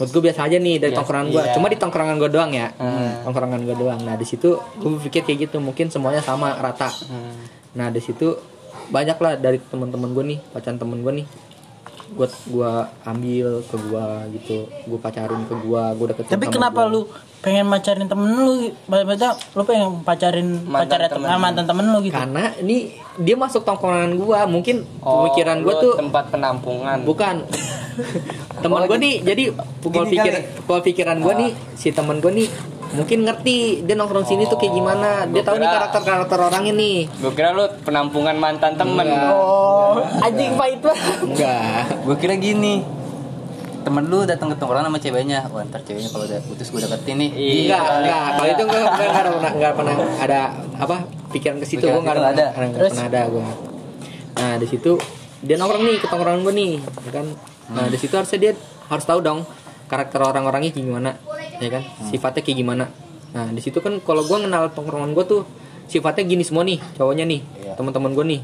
menurut 0.00 0.16
gue 0.16 0.22
biasa 0.32 0.40
aja 0.48 0.56
nih 0.56 0.80
dari 0.80 0.96
Biasa, 0.96 0.98
tongkrongan 1.04 1.26
gue 1.28 1.42
iya. 1.44 1.52
cuma 1.52 1.66
di 1.68 1.76
tongkrongan 1.76 2.16
gue 2.16 2.30
doang 2.32 2.50
ya. 2.56 2.72
Hmm. 2.80 3.20
tongkrongan 3.28 3.60
gue 3.68 3.76
doang. 3.76 4.00
Nah 4.00 4.16
di 4.16 4.24
situ 4.24 4.56
gue 4.56 4.90
pikir 5.04 5.28
kayak 5.28 5.52
gitu. 5.52 5.60
Mungkin 5.60 5.92
semuanya 5.92 6.24
sama 6.24 6.56
rata. 6.56 6.88
Hmm. 6.88 7.36
nah 7.76 7.92
di 7.92 8.00
situ 8.00 8.32
banyak 8.88 9.20
lah 9.20 9.36
dari 9.36 9.60
teman-teman 9.60 10.16
gue 10.16 10.24
nih 10.24 10.38
pacaran 10.56 10.80
temen 10.80 11.04
gue 11.04 11.12
nih. 11.20 11.26
Gue 12.10 12.26
gua 12.50 12.90
ambil 13.06 13.62
ke 13.70 13.76
gua 13.86 14.24
gitu. 14.34 14.66
Gue 14.66 14.98
pacarin 14.98 15.46
ke 15.46 15.54
gua 15.62 15.94
gue 15.94 16.06
deketin 16.10 16.32
tapi 16.32 16.50
sama 16.50 16.54
kenapa 16.58 16.80
gua. 16.88 16.92
lu 16.96 17.00
pengen 17.38 17.66
pacarin 17.70 18.06
temen 18.10 18.28
lu? 18.34 18.52
Maksudnya 18.90 19.30
lu 19.54 19.62
pengen 19.62 19.88
pacarin 20.02 20.48
pacarnya 20.66 21.06
temen 21.12 21.28
temen, 21.30 21.38
mantan 21.44 21.66
temen 21.70 21.84
lu 21.92 21.98
gitu? 22.02 22.16
Karena 22.18 22.50
ini 22.58 22.98
dia 23.20 23.36
masuk 23.38 23.62
tongkrongan 23.62 24.16
gua. 24.18 24.48
Mungkin 24.48 24.82
Oh, 25.06 25.28
pemikiran 25.28 25.62
gua 25.62 25.76
lu 25.76 25.82
tuh 25.86 25.92
tempat 26.02 26.24
penampungan. 26.34 26.98
Bukan 27.06 27.46
teman 28.64 28.80
gua 28.88 28.98
nih 28.98 29.14
jadi 29.24 29.44
pola 29.82 30.04
gini 30.04 30.10
pikir 30.14 30.32
kali. 30.32 30.64
pola 30.66 30.80
pikiran 30.84 31.16
gua 31.22 31.34
nih 31.38 31.50
si 31.74 31.88
teman 31.90 32.18
gua 32.18 32.32
nih 32.32 32.48
mungkin 32.90 33.22
ngerti 33.22 33.86
dia 33.86 33.94
nongkrong 33.94 34.26
sini 34.26 34.50
tuh 34.50 34.58
kayak 34.58 34.74
gimana. 34.74 35.10
Dia 35.30 35.42
gua 35.42 35.46
tahu 35.46 35.56
nih 35.62 35.68
karakter 35.70 36.00
karakter 36.02 36.38
orangnya 36.42 36.74
nih 36.74 36.98
gue 37.06 37.32
kira 37.38 37.54
lu 37.54 37.64
penampungan 37.86 38.34
mantan 38.34 38.74
temen. 38.74 39.06
Oh 39.30 40.02
anjing 40.22 40.58
pahit 40.58 40.80
banget. 40.82 41.16
Enggak. 41.22 41.82
Gue 42.02 42.16
kira 42.18 42.34
gini 42.34 42.82
temen 43.80 44.04
lu 44.12 44.28
datang 44.28 44.52
ke 44.52 44.56
tongkrongan 44.58 44.90
sama 44.90 44.98
ceweknya. 44.98 45.46
Wah 45.54 45.62
ntar 45.70 45.80
ceweknya 45.86 46.10
kalau 46.10 46.26
udah 46.26 46.40
putus 46.50 46.66
gue 46.74 46.80
deketin 46.82 47.16
nih. 47.22 47.30
Iya. 47.30 47.78
enggak. 47.78 47.82
enggak 47.94 48.26
kalau 48.34 48.48
itu 48.50 48.62
enggak 48.66 48.82
enggak, 48.82 49.22
pernah 49.22 49.52
enggak 49.54 49.72
pernah 49.78 49.94
ada 50.18 50.40
apa 50.82 50.96
pikiran 51.30 51.56
ke 51.62 51.66
situ. 51.66 51.86
Gua 51.86 52.02
enggak 52.02 52.16
ada 52.18 52.30
ada. 52.34 52.46
enggak 52.58 52.90
pernah 52.90 53.06
ada 53.06 53.20
gua. 53.30 53.46
Nah 54.34 54.52
di 54.58 54.66
situ 54.66 54.92
dia 55.46 55.56
nongkrong 55.56 55.84
nih 55.86 55.96
ke 56.02 56.06
tongkrongan 56.10 56.42
gua 56.42 56.54
nih 56.58 56.72
ya 56.82 57.10
kan 57.14 57.26
nah 57.70 57.86
di 57.86 57.98
situ 57.98 58.14
harusnya 58.18 58.38
dia 58.38 58.52
harus 58.90 59.04
tahu 59.06 59.22
dong 59.22 59.46
karakter 59.86 60.18
orang-orangnya 60.22 60.74
kayak 60.74 60.86
gimana 60.86 61.10
ya 61.60 61.68
kan? 61.70 61.82
Sifatnya 62.08 62.42
kayak 62.42 62.58
gimana. 62.62 62.84
Nah 63.30 63.46
di 63.52 63.60
situ 63.62 63.78
kan 63.78 63.98
kalau 64.02 64.26
gua 64.26 64.42
kenal 64.42 64.70
tongkrongan 64.74 65.14
gua 65.14 65.26
tuh 65.26 65.42
sifatnya 65.86 66.26
gini 66.26 66.42
semua 66.46 66.62
nih 66.66 66.78
cowoknya 66.98 67.26
nih 67.26 67.40
teman-teman 67.74 68.10
gua 68.14 68.26
nih. 68.26 68.40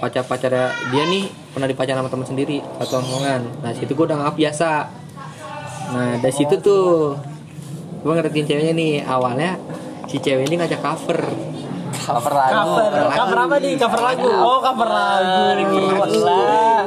Pacar 0.00 0.24
pacarnya 0.24 0.72
dia 0.92 1.04
nih 1.04 1.28
pernah 1.52 1.68
dipacarin 1.68 2.00
sama 2.00 2.08
teman 2.08 2.26
sendiri 2.28 2.58
satu 2.80 3.00
tongkrongan 3.00 3.42
nah 3.60 3.70
situ 3.76 3.92
gua 3.92 4.04
udah 4.12 4.16
nganggap 4.20 4.36
biasa. 4.36 4.70
Nah 5.90 6.10
dari 6.20 6.34
situ 6.34 6.54
tuh 6.60 7.16
gue 8.00 8.12
ngertiin 8.16 8.46
ceweknya 8.48 8.72
nih. 8.72 8.92
Awalnya 9.04 9.60
si 10.08 10.16
cewek 10.18 10.48
ini 10.48 10.56
ngajak 10.56 10.80
cover 10.80 11.20
cover 11.92 12.32
lagu. 12.34 12.54
Cover. 12.54 12.92
Cover 13.14 13.38
apa 13.46 13.56
nih? 13.58 13.74
Cover 13.76 14.00
lagu. 14.00 14.30
Oh 14.30 14.58
cover 14.62 14.88
lagu. 14.88 15.42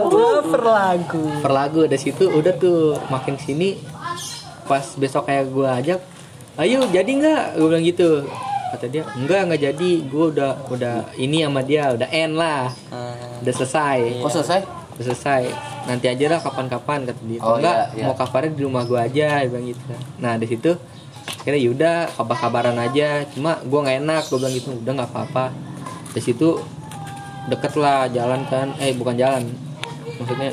Cover 0.09 0.63
lagu. 0.63 1.23
Per 1.43 1.51
lagu. 1.51 1.81
Dari 1.85 2.01
situ 2.01 2.25
udah 2.29 2.53
tuh 2.55 2.97
makin 3.11 3.35
sini 3.39 3.79
pas 4.63 4.83
besok 4.95 5.27
kayak 5.27 5.51
gue 5.51 5.67
ajak 5.67 5.99
ayo 6.61 6.85
jadi 6.89 7.11
nggak? 7.11 7.43
Gue 7.59 7.67
bilang 7.67 7.85
gitu. 7.85 8.09
Kata 8.73 8.85
dia 8.89 9.03
enggak 9.17 9.41
nggak 9.49 9.61
jadi. 9.61 9.91
Gue 10.07 10.25
udah 10.33 10.51
udah 10.69 10.95
ini 11.17 11.45
sama 11.45 11.61
dia 11.61 11.93
udah 11.93 12.09
end 12.09 12.33
lah. 12.37 12.69
Hmm. 12.89 13.41
udah 13.43 13.53
selesai. 13.53 13.99
Kok 14.21 14.31
selesai? 14.31 14.59
Udah 14.97 15.05
selesai. 15.11 15.43
Nanti 15.83 16.05
aja 16.07 16.25
lah 16.31 16.39
kapan-kapan 16.39 16.99
kata 17.09 17.21
dia. 17.27 17.39
Oh, 17.43 17.59
enggak 17.59 17.75
iya, 17.75 17.85
iya. 17.99 18.05
mau 18.07 18.15
kabarnya 18.15 18.51
di 18.55 18.63
rumah 18.63 18.83
gue 18.87 18.99
aja 18.99 19.43
bilang 19.49 19.65
gitu. 19.67 19.81
Nah 20.21 20.39
di 20.39 20.47
situ 20.47 20.71
kira 21.43 21.57
yaudah 21.59 22.09
kabar-kabaran 22.15 22.75
aja. 22.79 23.27
Cuma 23.29 23.59
gue 23.59 23.79
nggak 23.79 23.97
enak. 24.01 24.23
Gue 24.27 24.37
bilang 24.39 24.53
gitu 24.55 24.69
udah 24.73 24.93
nggak 24.95 25.11
apa-apa. 25.11 25.45
Di 26.11 26.21
situ 26.23 26.57
deket 27.47 27.75
lah 27.75 28.07
jalan 28.07 28.47
kan. 28.47 28.73
Eh 28.79 28.95
bukan 28.95 29.15
jalan. 29.15 29.43
Maksudnya 30.19 30.49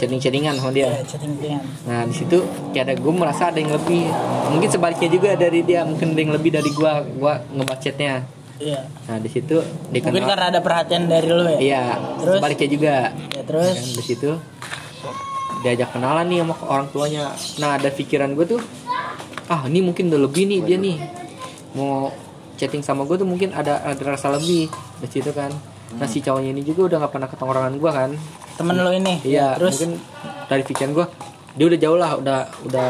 chatting-chattingan 0.00 0.56
sama 0.56 0.72
dia. 0.72 0.88
Ya, 0.88 1.04
chatting 1.04 1.36
dengan. 1.36 1.60
nah 1.84 2.08
di 2.08 2.14
situ 2.16 2.40
kayak 2.72 2.84
ada 2.88 2.94
gue 2.96 3.12
merasa 3.12 3.52
ada 3.52 3.58
yang 3.60 3.68
lebih. 3.70 4.08
Mungkin 4.48 4.68
sebaliknya 4.72 5.08
juga 5.12 5.30
dari 5.36 5.60
dia 5.60 5.84
mungkin 5.84 6.16
ada 6.16 6.20
yang 6.24 6.32
lebih 6.32 6.50
dari 6.56 6.70
gue 6.72 6.92
gue 7.20 7.34
ngebaca 7.54 7.80
chatnya. 7.80 8.24
Iya. 8.60 8.84
nah 9.08 9.16
di 9.16 9.32
situ 9.32 9.56
dia 9.88 10.04
Mungkin 10.04 10.20
karena 10.28 10.52
ada 10.52 10.60
perhatian 10.60 11.08
dari 11.08 11.32
lu 11.32 11.48
ya. 11.48 11.56
iya 11.56 11.84
Terus? 12.20 12.36
sebaliknya 12.36 12.68
juga. 12.68 12.96
Ya, 13.32 13.42
terus? 13.48 13.72
Kan 13.72 13.88
di 13.96 14.04
situ 14.04 14.30
diajak 15.60 15.88
kenalan 15.92 16.28
nih 16.28 16.44
sama 16.44 16.54
orang 16.68 16.86
tuanya. 16.92 17.24
Nah 17.56 17.80
ada 17.80 17.88
pikiran 17.88 18.36
gue 18.36 18.44
tuh 18.44 18.60
ah 19.50 19.66
ini 19.66 19.82
mungkin 19.82 20.06
udah 20.08 20.20
lebih 20.30 20.46
nih 20.46 20.60
dia 20.62 20.78
nih. 20.78 20.96
Mau 21.74 22.14
chatting 22.54 22.86
sama 22.86 23.02
gue 23.02 23.18
tuh 23.18 23.26
mungkin 23.26 23.50
ada 23.50 23.82
ada 23.82 24.02
rasa 24.06 24.30
lebih. 24.30 24.70
Di 25.02 25.08
situ 25.10 25.34
kan. 25.34 25.50
Nah 25.98 26.06
si 26.06 26.22
cowoknya 26.22 26.54
ini 26.54 26.62
juga 26.62 26.86
udah 26.86 26.96
nggak 27.02 27.12
pernah 27.12 27.28
ke 27.28 27.34
tongkrongan 27.34 27.74
gue 27.82 27.90
kan. 27.90 28.10
Temen 28.54 28.74
lu 28.78 28.90
ini. 28.94 29.18
iya 29.26 29.58
Terus? 29.58 29.74
mungkin 29.74 29.90
dari 30.46 30.62
pikiran 30.62 30.92
gue 30.94 31.06
dia 31.58 31.64
udah 31.66 31.80
jauh 31.82 31.98
lah 31.98 32.10
udah 32.20 32.38
udah 32.70 32.88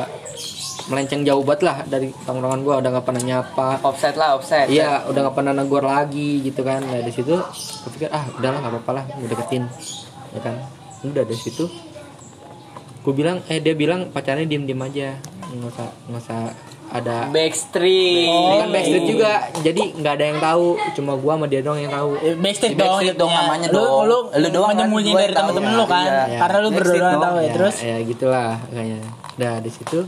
melenceng 0.90 1.22
jauh 1.22 1.46
banget 1.46 1.62
lah 1.70 1.76
dari 1.86 2.11
tongkrongan 2.26 2.61
gue 2.66 2.74
udah 2.82 2.90
nggak 2.90 3.06
pernah 3.06 3.22
nyapa. 3.22 3.68
Offset 3.86 4.18
lah 4.18 4.36
offset. 4.36 4.66
Iya, 4.66 5.06
udah 5.06 5.30
gak 5.30 5.36
pernah 5.38 5.54
negor 5.54 5.86
lagi 5.86 6.42
gitu 6.42 6.66
kan. 6.66 6.82
Nah 6.82 6.98
dari 6.98 7.14
situ, 7.14 7.38
gue 7.38 7.90
pikir 7.94 8.11
ah 8.11 8.26
udahlah 8.34 8.58
nggak 8.58 8.72
apa-apa 8.74 8.90
lah, 8.98 9.04
gue 9.06 9.28
deketin, 9.30 9.70
ya 10.34 10.40
kan. 10.42 10.56
Udah 11.06 11.22
dari 11.22 11.38
situ, 11.38 11.70
gue 13.01 13.12
bilang, 13.12 13.40
eh 13.46 13.59
dia 13.59 13.72
bilang 13.72 14.09
pacarnya 14.09 14.44
diem 14.44 14.62
diem 14.62 14.78
aja, 14.78 15.16
nggak 15.48 15.70
usah 15.70 15.88
nggak 16.07 16.20
usah 16.20 16.40
ada. 16.90 17.30
backstreet 17.30 18.26
Bukan 18.26 18.68
backstreet 18.68 19.07
juga, 19.07 19.30
jadi 19.61 19.82
nggak 19.94 20.12
ada 20.12 20.24
yang 20.26 20.38
tahu, 20.38 20.66
cuma 20.92 21.14
gua 21.14 21.32
sama 21.34 21.46
dia 21.46 21.61
doang 21.61 21.78
yang 21.78 21.88
tahu. 21.88 22.18
eh, 22.18 22.34
backstage 22.34 22.74
Di 22.74 22.76
dong, 22.76 22.98
backstage 22.98 23.14
dong 23.14 23.30
jatuhnya. 23.30 23.40
namanya 23.40 23.66
lu, 23.66 23.78
dong. 23.78 24.03
Lu, 24.03 24.18
Lu 24.28 24.48
doang 24.51 24.68
kan, 24.68 24.76
menyembunyi 24.76 25.11
gua 25.11 25.20
dari 25.20 25.34
temen-temen 25.34 25.72
lu 25.72 25.84
kan. 25.86 26.05
Iya, 26.05 26.38
Karena 26.38 26.57
lu 26.59 26.68
berdua 26.70 27.09
tahu 27.14 27.36
ya. 27.36 27.40
Ya, 27.40 27.53
Terus 27.53 27.74
ya 27.78 27.96
gitulah 28.03 28.51
kayaknya. 28.68 28.98
Nah 29.38 29.55
di 29.57 29.70
situ, 29.70 29.98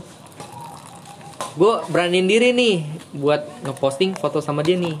gue 1.53 1.73
beraniin 1.87 2.25
diri 2.25 2.49
nih 2.51 2.75
buat 3.13 3.41
ngeposting 3.63 4.13
foto 4.13 4.37
sama 4.37 4.59
dia 4.59 4.75
nih 4.75 4.97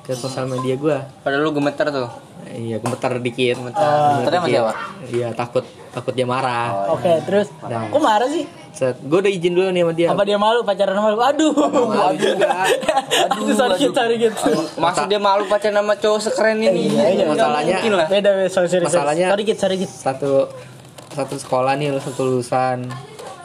ke 0.00 0.14
sosial 0.14 0.46
media 0.46 0.74
gua. 0.74 0.98
padahal 1.20 1.44
lu 1.44 1.52
gemeter 1.52 1.86
tuh 1.90 2.10
Iya, 2.50 2.80
gemetar 2.80 3.20
dikit. 3.20 3.60
Sama 3.60 3.70
dikit. 3.70 4.48
siapa? 4.48 4.72
Iya, 5.06 5.28
takut 5.30 5.62
takut 5.90 6.12
dia 6.12 6.24
marah. 6.24 6.90
Oke, 6.90 7.20
terus 7.22 7.50
Nah. 7.60 7.86
kok 7.86 7.98
marah 7.98 8.26
sih? 8.26 8.46
Set, 8.70 8.96
gue 8.96 9.18
udah 9.18 9.26
izin 9.28 9.50
dulu 9.50 9.66
nih 9.68 9.82
sama 9.82 9.92
dia. 9.92 10.06
Apa 10.08 10.22
dia 10.22 10.38
malu 10.38 10.62
pacaran 10.62 10.94
sama 10.94 11.08
lu? 11.08 11.18
Aduh. 11.18 11.52
Malu 11.90 12.14
juga. 12.16 12.48
Aduh, 13.26 13.50
sorry 13.52 13.74
gitu, 13.76 13.90
sorry 13.92 14.14
gitu. 14.16 14.50
Maksud 14.76 15.04
dia 15.06 15.18
malu 15.18 15.44
pacaran 15.44 15.74
sama 15.76 15.94
cowok 15.94 16.20
sekeren 16.22 16.56
ini 16.56 16.86
Iya, 16.88 17.26
masalahnya- 17.26 17.76
mungkin 17.76 17.92
lah 17.92 18.06
Beda, 18.06 18.30
beda, 18.32 18.46
sorry, 18.48 18.68
sorry. 18.68 18.86
Masalahnya- 18.86 19.28
sorry 19.28 19.42
gitu, 19.42 19.58
sorry 19.58 19.76
gitu. 19.76 19.90
Satu 19.90 20.46
satu 21.10 21.34
sekolah 21.34 21.74
nih, 21.74 21.90
lu 21.90 21.98
satu 21.98 22.22
lulusan, 22.24 22.86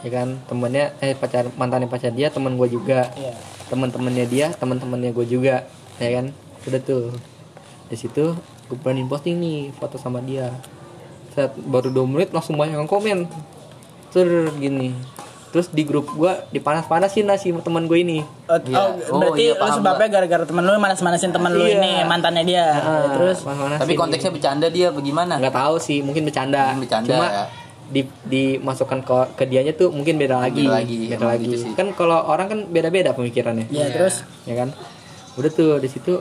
ya 0.00 0.10
kan? 0.12 0.38
Temennya 0.46 0.94
eh 1.00 1.12
pacar 1.12 1.50
mantannya 1.52 1.90
pacar 1.90 2.14
dia, 2.14 2.30
teman 2.30 2.54
gue 2.54 2.68
juga. 2.68 3.10
Iya. 3.12 3.34
Teman-temannya 3.66 4.24
dia, 4.24 4.54
teman-temannya 4.54 5.10
gue 5.10 5.26
juga, 5.26 5.66
ya 5.98 6.10
kan? 6.12 6.30
Udah 6.62 6.78
tuh. 6.78 7.10
Di 7.86 7.98
situ 7.98 8.38
gue 8.38 8.76
beraniin 8.76 9.06
posting 9.06 9.34
nih 9.36 9.58
foto 9.72 9.94
sama 9.96 10.18
dia. 10.20 10.54
Set, 11.36 11.52
baru 11.58 11.92
2 11.92 12.08
menit 12.08 12.28
langsung 12.30 12.56
banyak 12.56 12.74
yang 12.74 12.88
komen. 12.88 13.28
Ter 14.08 14.24
gini. 14.56 14.96
Terus 15.46 15.68
di 15.68 15.82
grup 15.82 16.08
gue 16.10 16.32
dipanas-panasin 16.50 17.24
lah 17.24 17.36
si 17.36 17.52
teman 17.54 17.84
gue 17.84 17.96
ini. 17.98 18.18
Oh, 18.46 18.56
Iya. 18.58 18.76
oh, 18.76 18.88
Oh, 19.10 19.18
berarti 19.18 19.44
iya, 19.46 19.54
lu 19.54 19.68
sebabnya 19.70 20.08
gara-gara 20.10 20.44
temen 20.44 20.62
lu 20.62 20.76
manas-manasin 20.76 21.30
temen 21.30 21.48
lu 21.50 21.62
Iya. 21.62 21.76
ini 21.76 21.92
mantannya 22.02 22.42
dia. 22.42 22.64
Ah, 22.74 23.12
Terus 23.14 23.40
panas-panasin. 23.40 23.80
Tapi 23.80 23.92
konteksnya 23.94 24.30
bercanda 24.30 24.66
dia 24.66 24.88
bagaimana? 24.90 25.36
nggak 25.36 25.52
tahu 25.54 25.76
sih 25.78 26.00
mungkin 26.00 26.24
bercanda, 26.24 26.72
Mungkin 26.72 26.82
bercanda, 26.82 27.08
cuma 27.10 27.26
ya. 27.26 27.44
di 27.86 28.02
dimasukkan 28.26 28.98
ke 29.00 29.16
ke 29.34 29.44
dianya 29.46 29.72
tuh 29.72 29.88
mungkin 29.88 30.16
beda 30.16 30.40
lagi 30.40 30.60
Beda 30.60 30.74
lagi, 30.74 30.96
beda 31.04 31.14
emang 31.14 31.30
lagi 31.30 31.44
gitu 31.46 31.56
sih. 31.62 31.72
kan 31.72 31.86
kalau 31.92 32.18
orang 32.18 32.46
kan 32.46 32.58
beda 32.66 32.88
beda 32.90 33.10
pemikirannya 33.12 33.70
ya 33.70 33.86
terus 33.88 34.26
ya 34.42 34.56
kan 34.56 34.74
udah 35.36 35.50
tuh 35.50 35.78
di 35.78 35.86
situ 35.86 36.18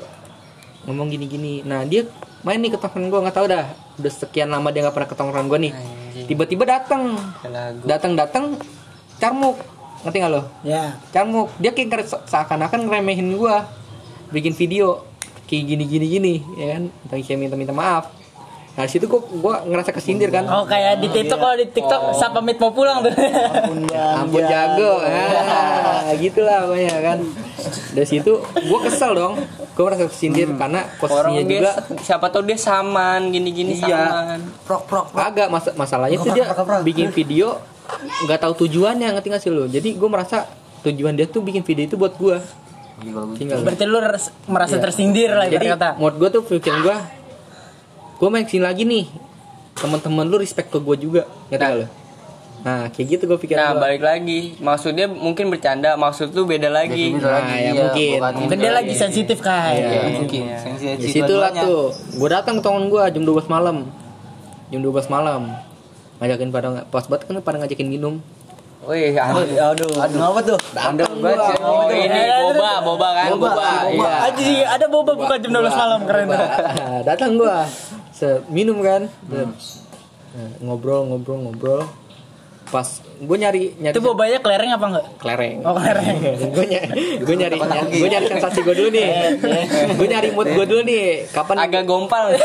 ngomong 0.86 1.10
gini 1.10 1.26
gini 1.26 1.54
nah 1.62 1.82
dia 1.82 2.06
main 2.46 2.62
nih 2.62 2.72
ke 2.72 2.78
tongkrongan 2.78 3.10
gue 3.10 3.20
nggak 3.26 3.36
tahu 3.36 3.48
dah. 3.50 3.66
Udah 3.98 4.12
sekian 4.14 4.54
lama 4.54 4.70
dia 4.70 4.86
nggak 4.86 4.96
pernah 4.96 5.10
ke 5.10 5.18
tongkrongan 5.18 5.48
gue 5.50 5.60
nih. 5.66 5.74
Tiba-tiba 6.30 6.64
datang 6.70 7.18
datang 7.84 8.14
datang 8.14 8.46
carmuk. 9.18 9.58
Ngerti 10.06 10.18
nggak 10.22 10.32
lo? 10.32 10.42
Ya. 10.62 11.02
Carmuk. 11.10 11.50
Dia 11.58 11.74
kayak 11.74 12.06
seakan-akan 12.30 12.86
ngeremehin 12.86 13.34
gue 13.34 13.56
bikin 14.30 14.54
video 14.54 15.04
kayak 15.50 15.74
gini 15.74 15.84
gini 15.90 16.06
gini 16.06 16.34
ya 16.58 16.78
kan? 16.78 16.84
Entah 16.90 17.18
kayak 17.18 17.40
minta 17.42 17.58
minta 17.58 17.74
maaf 17.74 18.25
nah 18.76 18.84
di 18.84 18.92
situ 18.92 19.08
gua 19.08 19.24
gua 19.24 19.56
ngerasa 19.64 19.90
kesindir 19.90 20.28
kan. 20.28 20.44
Oh 20.46 20.68
kayak 20.68 21.00
di 21.00 21.08
TikTok 21.08 21.40
kalau 21.40 21.56
di 21.56 21.64
TikTok 21.66 22.02
siapa 22.12 22.44
mit 22.44 22.60
mau 22.60 22.70
pulang 22.70 23.00
tuh? 23.02 23.14
Ampun 24.20 24.44
jago. 24.44 25.00
ah, 25.00 26.12
gitulah 26.14 26.68
pokoknya 26.68 26.98
kan. 27.00 27.18
Dari 27.96 28.04
situ 28.04 28.36
gua 28.68 28.80
kesel 28.84 29.16
dong. 29.16 29.40
Gua 29.72 29.84
merasa 29.88 30.12
kesindir 30.12 30.52
karena 30.52 30.84
posisinya 31.00 31.24
orang 31.24 31.48
dia 31.48 31.60
juga 31.64 31.72
siapa 32.04 32.28
tahu 32.28 32.44
dia 32.44 32.60
saman 32.60 33.32
gini-gini 33.32 33.80
Iya. 33.80 33.96
saman. 34.12 34.40
Prok 34.68 34.84
prok 34.86 35.06
prok. 35.12 35.24
agak 35.24 35.48
mas 35.48 35.66
masalahnya 35.74 36.20
tuh 36.20 36.36
dia 36.36 36.46
bikin 36.84 37.16
video 37.16 37.60
nggak 38.26 38.40
tahu 38.42 38.66
tujuannya 38.66 39.14
ngerti 39.14 39.28
nggak 39.30 39.44
sih 39.46 39.52
lo 39.54 39.70
jadi 39.70 39.94
gua 39.94 40.10
merasa 40.12 40.50
tujuan 40.82 41.14
dia 41.14 41.30
tuh 41.30 41.40
bikin 41.40 41.64
video 41.64 41.86
itu 41.86 41.96
buat 41.96 42.20
gua. 42.20 42.44
Gila 42.96 43.36
tinggal 43.36 43.60
berarti 43.60 43.84
lu 43.84 44.00
merasa 44.48 44.76
tersindir 44.80 45.28
lah 45.32 45.48
jadi 45.48 45.76
kata. 45.76 46.00
menurut 46.00 46.16
gue 46.16 46.30
tuh 46.32 46.42
pikiran 46.48 46.80
gue 46.80 46.96
gue 48.16 48.28
main 48.28 48.44
sini 48.44 48.62
lagi 48.62 48.84
nih 48.84 49.06
teman-teman 49.76 50.24
lu 50.24 50.38
respect 50.38 50.68
ke 50.68 50.78
gue 50.78 50.96
juga 50.98 51.22
ngerti 51.50 51.60
nggak 51.62 51.76
lo 51.76 51.88
nah 52.66 52.90
kayak 52.90 53.08
gitu 53.12 53.24
gue 53.26 53.34
nah 53.34 53.38
pikiran 53.38 53.66
gua. 53.70 53.82
balik 53.84 54.02
lagi 54.02 54.40
maksudnya 54.58 55.06
mungkin 55.06 55.54
bercanda 55.54 55.94
maksud 55.96 56.34
lu 56.34 56.44
beda 56.44 56.66
lagi 56.68 57.14
Beda 57.14 57.22
Nah, 57.22 57.34
lagi, 57.38 57.54
ya 57.54 57.62
iya, 57.62 57.72
mungkin. 57.78 58.18
mungkin 58.42 58.58
dia 58.58 58.72
lagi 58.74 58.94
sensitif 58.96 59.38
kan 59.40 59.70
Iya. 59.70 60.18
mungkin. 60.18 60.44
Sensi- 60.56 60.98
di 60.98 61.06
sensi 61.06 61.14
situ 61.14 61.34
lah 61.36 61.54
tuh 61.54 61.94
gue 61.94 62.30
datang 62.32 62.58
ke 62.58 62.64
tangan 62.64 62.90
gue 62.90 63.04
jam 63.12 63.22
12 63.22 63.46
malam 63.46 63.78
jam 64.68 64.80
12 64.82 65.06
malam 65.08 65.42
ngajakin 66.18 66.50
pada 66.50 66.68
pas 66.88 67.06
banget 67.06 67.28
kan 67.28 67.38
pada 67.40 67.58
ngajakin 67.60 67.86
minum 67.88 68.18
Wih, 68.86 69.18
aduh, 69.18 69.50
aduh, 69.74 69.90
Kenapa 69.98 70.46
tuh? 70.46 70.62
Anda 70.78 71.10
baca. 71.10 71.58
Oh, 71.58 71.90
ini 71.90 72.22
boba, 72.54 72.86
boba 72.86 73.08
kan? 73.18 73.34
Boba. 73.34 73.66
iya. 73.90 74.30
Aji 74.30 74.50
ada 74.62 74.86
boba 74.86 75.18
bukan 75.18 75.42
jam 75.42 75.50
12 75.50 75.74
malam 75.74 76.06
keren 76.06 76.30
tuh. 76.30 76.38
Nah, 76.38 77.02
datang 77.02 77.34
gua 77.34 77.66
minum 78.48 78.80
kan 78.80 79.08
Nah, 80.36 80.52
ngobrol 80.60 81.08
ngobrol 81.08 81.40
ngobrol. 81.48 81.82
Pas 82.68 82.84
gue 83.00 83.38
nyari 83.40 83.72
nyari 83.80 83.94
Itu 83.96 84.04
bobanya 84.04 84.42
kelereng 84.44 84.74
apa 84.76 84.86
enggak? 84.92 85.06
kelereng. 85.16 85.58
Oh 85.64 85.72
kelereng. 85.80 86.18
gue 86.60 86.66
nyari 86.68 86.88
gue 87.24 87.36
nyari 87.40 87.56
gue 87.96 88.10
nyari 88.12 88.26
sensasi 88.28 88.60
gue 88.60 88.76
dulu 88.76 88.90
nih. 88.92 89.08
Gue 89.96 90.08
nyari 90.12 90.36
mood 90.36 90.52
gue 90.52 90.66
dulu 90.68 90.82
nih. 90.84 91.24
Kapan 91.32 91.58
Agak 91.64 91.88
gompal. 91.88 92.36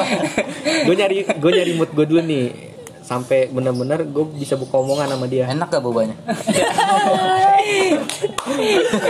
gue 0.88 0.94
nyari 0.96 1.28
gue 1.28 1.50
nyari 1.52 1.72
mood 1.76 1.92
gue 1.92 2.06
dulu 2.08 2.22
nih. 2.24 2.72
Sampai 3.04 3.50
bener-bener 3.52 4.06
gue 4.06 4.24
bisa 4.38 4.56
buka 4.56 4.80
omongan 4.80 5.12
sama 5.12 5.26
dia. 5.28 5.44
Enak 5.50 5.68
gak 5.68 5.84
bobanya? 5.84 6.16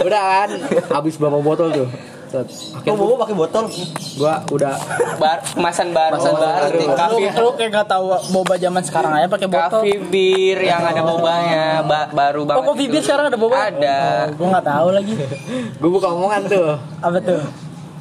udah 0.03 0.23
kan 0.25 0.51
habis 0.91 1.15
berapa 1.15 1.39
botol 1.39 1.69
tuh 1.71 1.89
Kok 2.31 2.47
akhirnya 2.77 2.95
bobo 2.95 3.15
pakai 3.19 3.35
botol? 3.35 3.65
gue 3.67 4.35
udah 4.53 4.75
Bar, 5.17 5.39
kemasan 5.51 5.91
baru. 5.91 6.15
Kemasan 6.15 6.35
baru. 6.37 6.71
Lu, 6.71 6.95
Kafe, 6.95 7.23
lu 7.37 7.51
kayak 7.55 7.71
gak 7.75 7.89
tahu 7.89 8.05
boba 8.31 8.55
zaman 8.55 8.83
sekarang 8.83 9.11
aja 9.13 9.27
pakai 9.27 9.49
botol. 9.49 9.81
kafe 9.83 9.93
bir 10.07 10.59
yang 10.59 10.81
ada 10.81 11.03
bobanya, 11.03 11.65
ba- 11.83 12.09
baru 12.09 12.43
banget. 12.45 12.61
Oh, 12.61 12.67
kopi 12.69 12.85
itu. 12.85 12.93
bir 12.93 13.03
sekarang 13.03 13.25
ada 13.27 13.37
boba? 13.37 13.57
Ada. 13.69 13.99
Oh, 13.99 14.37
gua 14.37 14.47
nggak 14.53 14.67
tahu 14.67 14.89
lagi. 14.93 15.15
gue 15.81 15.91
buka 15.91 16.09
omongan 16.09 16.41
tuh 16.47 16.69
Apa 17.01 17.19
tuh? 17.19 17.43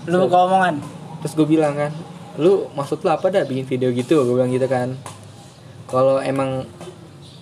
Lu 0.05 0.15
buka 0.23 0.37
omongan. 0.45 0.75
terus 1.19 1.33
gue 1.33 1.47
bilang 1.49 1.73
kan 1.73 1.91
lu 2.35 2.69
maksud 2.71 3.03
lu 3.03 3.09
apa 3.09 3.27
dah 3.27 3.43
bikin 3.43 3.67
video 3.67 3.91
gitu 3.91 4.23
gue 4.23 4.31
bilang 4.31 4.47
gitu 4.47 4.63
kan 4.65 4.95
kalau 5.85 6.21
emang 6.21 6.63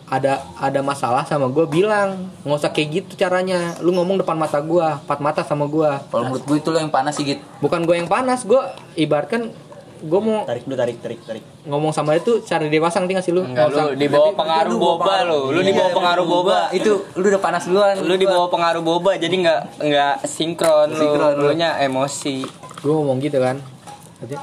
ada 0.08 0.40
ada 0.56 0.80
masalah 0.80 1.28
sama 1.28 1.52
gue 1.52 1.68
bilang 1.68 2.32
nggak 2.48 2.60
usah 2.64 2.72
kayak 2.72 3.04
gitu 3.04 3.20
caranya 3.20 3.76
lu 3.84 3.92
ngomong 3.92 4.24
depan 4.24 4.40
mata 4.40 4.56
gue 4.64 4.80
empat 5.04 5.20
mata 5.20 5.42
sama 5.44 5.68
gue 5.68 5.90
Kalau 6.08 6.24
menurut 6.32 6.48
gue 6.48 6.58
itu 6.58 6.70
lo 6.72 6.80
yang 6.80 6.88
panas 6.88 7.20
sih 7.20 7.28
Git. 7.28 7.40
bukan 7.60 7.84
gue 7.84 7.96
yang 8.00 8.08
panas 8.08 8.48
gue 8.48 8.62
ibaratkan 8.96 9.52
gue 9.98 10.20
mau 10.22 10.46
Tarik 10.46 10.64
dulu, 10.64 10.78
tarik, 10.78 10.98
tarik, 11.02 11.20
tarik. 11.26 11.44
ngomong 11.66 11.90
sama 11.90 12.14
itu 12.16 12.40
cara 12.46 12.64
dewasa 12.64 13.02
ngerti 13.02 13.14
gak 13.18 13.26
sih 13.26 13.34
lu 13.34 13.42
Enggak, 13.44 13.68
lu 13.74 13.98
di 13.98 14.08
bawah 14.08 14.30
pengaruh 14.32 14.78
boba 14.78 15.26
lu. 15.26 15.42
Lu 15.50 15.60
di 15.66 15.74
bawah 15.74 15.90
pengaruh 15.90 16.26
boba. 16.30 16.60
Itu 16.70 17.02
lu 17.18 17.26
udah 17.26 17.42
panas 17.42 17.66
duluan. 17.66 17.98
Lu 18.06 18.14
di 18.14 18.30
bawah 18.30 18.46
pengaruh 18.46 18.86
boba 18.86 19.18
jadi 19.18 19.34
nggak 19.34 19.82
nggak 19.82 20.16
sinkron 20.30 20.94
lu. 20.94 21.02
Sinkron 21.02 21.34
lu. 21.42 21.50
Lu 21.50 21.54
nya 21.58 21.82
emosi. 21.82 22.46
gue 22.78 22.94
ngomong 22.94 23.18
gitu 23.20 23.42
kan 23.42 23.58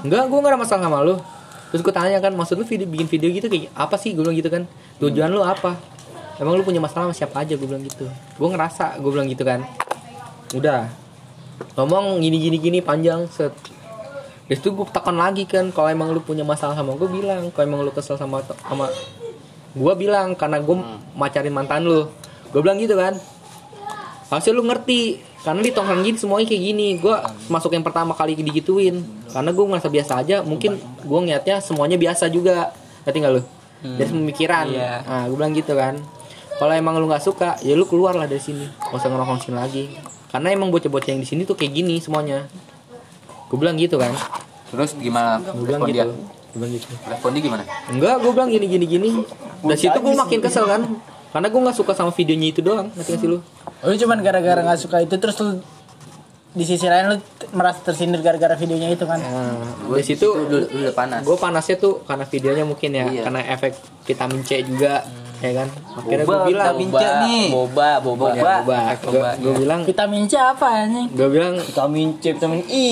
enggak 0.02 0.26
gue 0.26 0.38
gak 0.38 0.50
ada 0.50 0.58
masalah 0.58 0.82
sama 0.86 0.98
lu 1.02 1.14
terus 1.74 1.82
gue 1.82 1.90
tanya 1.90 2.22
kan 2.22 2.30
maksud 2.30 2.54
lu 2.54 2.62
video, 2.62 2.86
bikin 2.86 3.10
video 3.10 3.34
gitu 3.34 3.50
kayak 3.50 3.74
apa 3.74 3.98
sih? 3.98 4.14
Gue 4.14 4.22
bilang 4.22 4.38
gitu 4.38 4.46
kan. 4.46 4.62
Tujuan 5.02 5.26
lu 5.26 5.42
apa? 5.42 5.74
Emang 6.38 6.54
lu 6.54 6.62
punya 6.62 6.78
masalah 6.78 7.10
sama 7.10 7.18
siapa 7.18 7.42
aja? 7.42 7.58
Gue 7.58 7.66
bilang 7.66 7.82
gitu. 7.82 8.06
Gue 8.38 8.48
ngerasa 8.54 9.02
gue 9.02 9.10
bilang 9.10 9.26
gitu 9.26 9.42
kan. 9.42 9.66
Udah. 10.54 10.86
Ngomong 11.74 12.22
gini 12.22 12.38
gini 12.38 12.62
gini 12.62 12.78
panjang 12.78 13.26
set. 13.26 13.50
Dari 14.46 14.54
situ 14.54 14.70
gue 14.70 14.86
tekan 14.86 15.18
lagi 15.18 15.50
kan 15.50 15.74
kalau 15.74 15.90
emang 15.90 16.14
lu 16.14 16.22
punya 16.22 16.46
masalah 16.46 16.78
sama 16.78 16.94
gue 16.94 17.10
bilang. 17.10 17.50
Kalau 17.50 17.66
emang 17.66 17.82
lu 17.82 17.90
kesel 17.90 18.14
sama 18.22 18.46
sama 18.70 18.86
gue 19.74 19.92
bilang 19.98 20.38
karena 20.38 20.62
gue 20.62 20.78
macarin 21.18 21.50
mantan 21.50 21.90
lu. 21.90 22.06
Gue 22.54 22.62
bilang 22.62 22.78
gitu 22.78 22.94
kan. 22.94 23.18
Harusnya 24.30 24.54
lu 24.54 24.62
ngerti 24.62 25.33
karena 25.44 25.60
di 25.60 25.70
tongkrong 25.76 26.00
gini 26.00 26.16
semuanya 26.16 26.48
kayak 26.48 26.62
gini. 26.72 26.88
Gue 26.96 27.12
masuk 27.52 27.76
yang 27.76 27.84
pertama 27.84 28.16
kali 28.16 28.32
digituin. 28.32 29.04
Karena 29.28 29.52
gue 29.52 29.64
ngerasa 29.68 29.88
biasa 29.92 30.12
aja. 30.24 30.40
Mungkin 30.40 30.80
gue 30.80 31.18
ngeliatnya 31.20 31.60
semuanya 31.60 32.00
biasa 32.00 32.32
juga. 32.32 32.72
Ngerti 33.04 33.18
nggak 33.20 33.32
lu? 33.36 33.42
Dari 33.84 34.08
pemikiran. 34.08 34.64
Iya. 34.72 35.04
nah 35.04 35.22
gue 35.28 35.36
bilang 35.36 35.52
gitu 35.52 35.76
kan. 35.76 36.00
Kalau 36.56 36.72
emang 36.72 36.96
lu 36.96 37.04
nggak 37.04 37.20
suka 37.20 37.60
ya 37.60 37.76
lu 37.76 37.84
keluar 37.84 38.16
lah 38.16 38.24
dari 38.24 38.40
sini. 38.40 38.64
Gak 38.64 38.96
usah 38.96 39.12
ngerokok 39.12 39.44
sini 39.44 39.56
lagi. 39.60 39.84
Karena 40.32 40.48
emang 40.48 40.72
bocah-bocah 40.72 41.12
yang 41.12 41.20
di 41.20 41.28
sini 41.28 41.44
tuh 41.44 41.60
kayak 41.60 41.76
gini 41.76 42.00
semuanya. 42.00 42.48
Gue 43.52 43.60
bilang 43.60 43.76
gitu 43.76 44.00
kan. 44.00 44.16
Terus 44.72 44.96
gimana? 44.96 45.44
Gue 45.44 45.68
bilang 45.68 45.84
respon 45.84 45.92
dia? 45.92 46.08
gitu 46.08 46.14
gue 46.54 46.62
bilang 46.62 46.72
gitu. 46.78 46.86
Respon 47.10 47.30
dia 47.34 47.42
gimana? 47.42 47.62
enggak 47.90 48.14
gue 48.22 48.30
bilang 48.30 48.46
gini 48.46 48.66
gini 48.70 48.86
gini 48.86 49.10
dari 49.66 49.74
situ 49.74 49.98
gue 49.98 50.14
makin 50.14 50.38
kesel 50.38 50.64
kan 50.70 50.82
karena 51.34 51.50
gue 51.50 51.60
nggak 51.60 51.74
suka 51.74 51.92
sama 51.92 52.10
videonya 52.10 52.48
itu 52.48 52.60
doang 52.60 52.88
ngerti 52.88 53.10
gak 53.10 53.18
sih 53.18 53.28
lu 53.28 53.38
Lu 53.82 53.92
cuman 53.92 54.18
gara-gara 54.20 54.60
nggak 54.62 54.78
suka 54.78 54.96
itu 55.00 55.14
terus 55.14 55.34
lu 55.36 55.58
di 56.50 56.62
sisi 56.62 56.86
lain 56.86 57.10
lu 57.10 57.16
merasa 57.50 57.82
tersindir 57.82 58.22
gara-gara 58.22 58.54
videonya 58.54 58.88
itu 58.88 59.02
kan. 59.02 59.18
nah 59.18 59.58
Gue 59.82 59.98
dari 59.98 60.06
situ 60.06 60.30
udah 60.30 60.94
panas. 60.94 61.20
gue 61.20 61.34
panasnya 61.36 61.76
tuh 61.76 62.00
karena 62.00 62.24
videonya 62.24 62.62
mungkin 62.62 62.90
ya 62.92 63.04
Iya. 63.04 63.22
karena 63.26 63.40
efek 63.50 63.74
vitamin 64.04 64.40
C 64.40 64.62
juga 64.62 65.02
ya 65.36 65.50
kan 65.52 65.68
akhirnya 65.98 66.22
gue 66.22 66.30
Boba, 66.30 66.46
bilang 66.46 66.66
vitamin 66.70 66.88
C 66.88 67.04
nih. 67.20 67.46
boba 67.50 67.88
boba 67.98 68.26
ya, 68.30 68.42
boba 68.62 68.78
gue 69.36 69.52
bilang 69.58 69.80
Vitamin 69.82 70.22
C 70.24 70.34
apa 70.38 70.66
anjing? 70.80 71.06
gue 71.10 71.28
bilang 71.28 71.54
vitamin 71.58 72.08
C 72.16 72.24
vitamin 72.32 72.62
I 72.64 72.88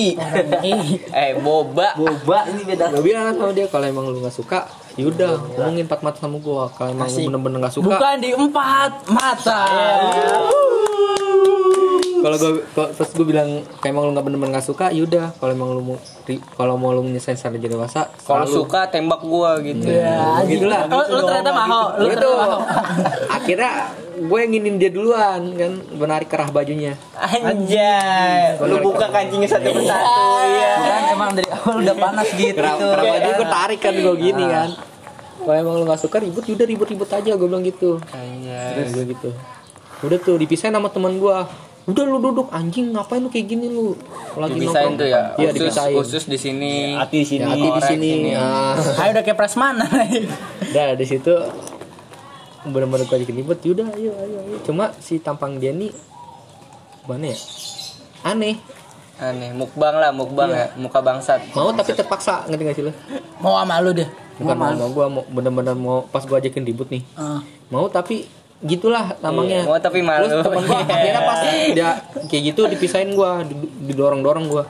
eh 1.23 1.31
boba 1.39 1.87
Boba 1.95 2.39
ini 2.45 2.61
beda. 2.67 2.91
gue 2.91 3.01
bilang 3.01 3.31
sama 3.31 3.49
dia 3.49 3.65
kalau 3.65 3.87
emang 3.87 4.05
lu 4.05 4.19
nggak 4.19 4.35
suka 4.35 4.67
yaudah 4.93 5.33
ngomongin 5.57 5.89
empat 5.89 5.99
mata 6.05 6.17
sama 6.21 6.37
gue 6.37 6.63
kalau 6.77 6.89
emang 6.93 7.09
bener-bener 7.09 7.57
nggak 7.65 7.73
suka 7.73 7.85
Bukan 7.89 8.15
di 8.21 8.29
empat 8.29 8.91
mata. 9.09 9.61
Kalau 12.23 12.37
gue 12.39 12.63
terus 12.95 13.11
gue 13.11 13.25
bilang 13.27 13.67
kayak 13.83 13.91
emang 13.91 14.07
lu 14.07 14.11
nggak 14.15 14.25
bener-bener 14.25 14.51
nggak 14.55 14.67
suka 14.71 14.95
yaudah 14.95 15.35
kalau 15.35 15.51
emang 15.51 15.69
lu 15.75 15.81
mau 15.83 15.97
kalau 16.55 16.79
mau 16.79 16.95
lu 16.95 17.03
nyesain 17.03 17.35
secara 17.35 17.59
jadi 17.59 17.75
dewasa 17.75 18.07
kalau 18.23 18.47
suka 18.47 18.87
tembak 18.87 19.19
gua 19.27 19.59
gitu. 19.59 19.83
Ya, 19.91 20.39
Gitulah. 20.47 20.87
Oh, 20.87 21.03
lu 21.11 21.19
ternyata 21.27 21.51
mau, 21.51 21.85
lu 21.99 22.07
Gue 22.07 22.15
ternyata 22.15 22.23
tuh 22.23 22.33
mau. 22.39 22.59
akhirnya 23.37 23.71
gue 24.23 24.39
nginin 24.47 24.75
dia 24.79 24.87
duluan 24.87 25.41
kan. 25.59 25.71
Menarik 25.99 26.31
kerah 26.31 26.47
bajunya. 26.47 26.95
Anjay, 27.19 28.55
lu 28.63 28.79
buka 28.79 29.11
kancingnya 29.11 29.49
satu 29.51 29.67
persatu 29.67 30.23
ya. 30.47 30.73
Kan 30.79 31.03
emang 31.11 31.29
dari 31.35 31.49
awal 31.51 31.75
udah 31.83 31.95
panas 31.99 32.29
gitu. 32.31 32.55
kerah, 32.55 32.75
kerah 32.79 33.03
baju 33.03 33.29
gue 33.35 33.47
tarik 33.51 33.79
kan 33.83 33.93
gue 33.99 34.15
gini 34.15 34.45
kan. 34.47 34.69
Kalau 35.43 35.57
emang 35.59 35.75
lu 35.75 35.83
nggak 35.83 35.99
suka 35.99 36.23
ribut 36.23 36.47
yaudah 36.47 36.67
ribut-ribut 36.71 37.09
aja 37.11 37.31
gue 37.35 37.47
bilang 37.51 37.67
gitu. 37.67 37.99
Terus 37.99 38.89
gue 38.95 39.05
gitu. 39.11 39.29
Udah 40.07 40.19
tuh 40.23 40.39
dipisahin 40.39 40.71
sama 40.71 40.87
teman 40.87 41.19
gue 41.19 41.37
udah 41.83 42.03
lu 42.05 42.17
duduk 42.17 42.47
anjing 42.49 42.91
ngapain 42.91 43.19
lu 43.19 43.27
kayak 43.27 43.43
gini 43.45 43.67
lu 43.67 43.91
lagi 44.35 44.55
nongkrong. 44.57 44.95
tuh 44.95 45.03
ya. 45.05 45.35
iya 45.35 45.49
Khusus 45.49 45.59
dipisahin 45.59 45.95
khusus 45.95 46.23
di 46.25 46.37
sini. 46.37 46.73
hati 46.95 47.17
di 47.17 47.27
sini 47.27 47.43
ya, 47.43 47.49
hati 47.49 47.67
di 47.67 47.81
sini 47.83 48.07
sini. 48.09 48.31
Ah. 48.33 48.75
Ayo 49.03 49.09
udah 49.11 49.23
kayak 49.23 49.37
prasmanan. 49.37 49.89
Udah 50.71 50.95
di 50.95 51.05
situ 51.05 51.33
bener-bener 52.63 53.03
gue 53.03 53.27
ribut 53.27 53.59
yaudah 53.59 53.91
ayo 53.91 54.15
ayo 54.15 54.37
ayo 54.41 54.55
cuma 54.63 54.95
si 54.97 55.19
tampang 55.19 55.59
dia 55.59 55.75
nih 55.75 55.91
gimana 57.03 57.27
ya 57.27 57.37
aneh 58.25 58.55
Aneh, 59.13 59.53
mukbang 59.53 59.93
lah, 59.93 60.09
mukbang 60.09 60.49
ya, 60.49 60.73
muka 60.73 60.97
bangsat. 60.99 61.53
mau 61.53 61.69
tapi 61.69 61.93
terpaksa 61.93 62.49
ngerti 62.49 62.63
gak 62.63 62.75
sih 62.75 62.83
lo 62.83 62.91
Mau 63.37 63.53
sama 63.55 63.77
lu 63.77 63.93
deh. 63.93 64.09
bukan 64.35 64.55
mau 64.57 64.73
mau 64.73 64.89
gue 64.89 65.05
mau 65.05 65.23
bener-bener 65.29 65.75
mau 65.75 66.01
pas 66.03 66.23
gue 66.23 66.33
ajakin 66.33 66.63
ribut 66.63 66.87
nih 66.89 67.03
Ah. 67.13 67.43
mau 67.69 67.85
tapi 67.87 68.25
gitulah 68.63 69.19
namanya 69.19 69.59
Iya, 69.59 69.67
mau 69.67 69.77
tapi 69.77 69.99
malu. 69.99 70.25
terus 70.25 70.39
temen 70.41 70.63
gue 70.63 70.77
akhirnya 70.89 71.21
pas 71.21 71.39
dia 71.69 71.89
kayak 72.25 72.43
gitu 72.47 72.61
dipisahin 72.65 73.11
gue 73.11 73.31
didorong-dorong 73.85 74.45
gue 74.47 74.63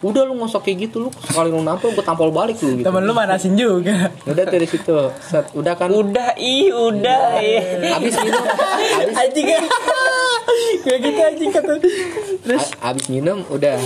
udah 0.00 0.22
lu 0.22 0.32
ngosok 0.34 0.64
kayak 0.64 0.88
gitu 0.88 0.96
lu 0.98 1.08
sekali 1.20 1.50
lu 1.50 1.60
nampol 1.60 1.90
gue 1.90 2.00
tampol 2.00 2.30
balik 2.30 2.56
lu 2.58 2.72
gitu 2.74 2.86
Temen 2.86 3.02
lu 3.02 3.12
manasin 3.12 3.52
juga. 3.52 4.08
udah 4.24 4.44
dari 4.44 4.64
situ 4.64 4.96
set 5.20 5.52
udah 5.52 5.74
kan 5.74 5.90
Udah, 5.90 6.32
ih, 6.34 6.72
udah. 6.72 7.36
ih. 7.36 7.60
abis 7.90 8.16
minum 8.16 8.40
abis 8.40 9.16
Anjing 9.20 9.46
Kayak 10.80 11.00
gitu 11.02 11.20
anjing 11.20 11.50
kata. 11.52 11.72
Terus 12.40 12.64
abis 12.80 13.06
minum 13.08 13.44
udah 13.46 13.76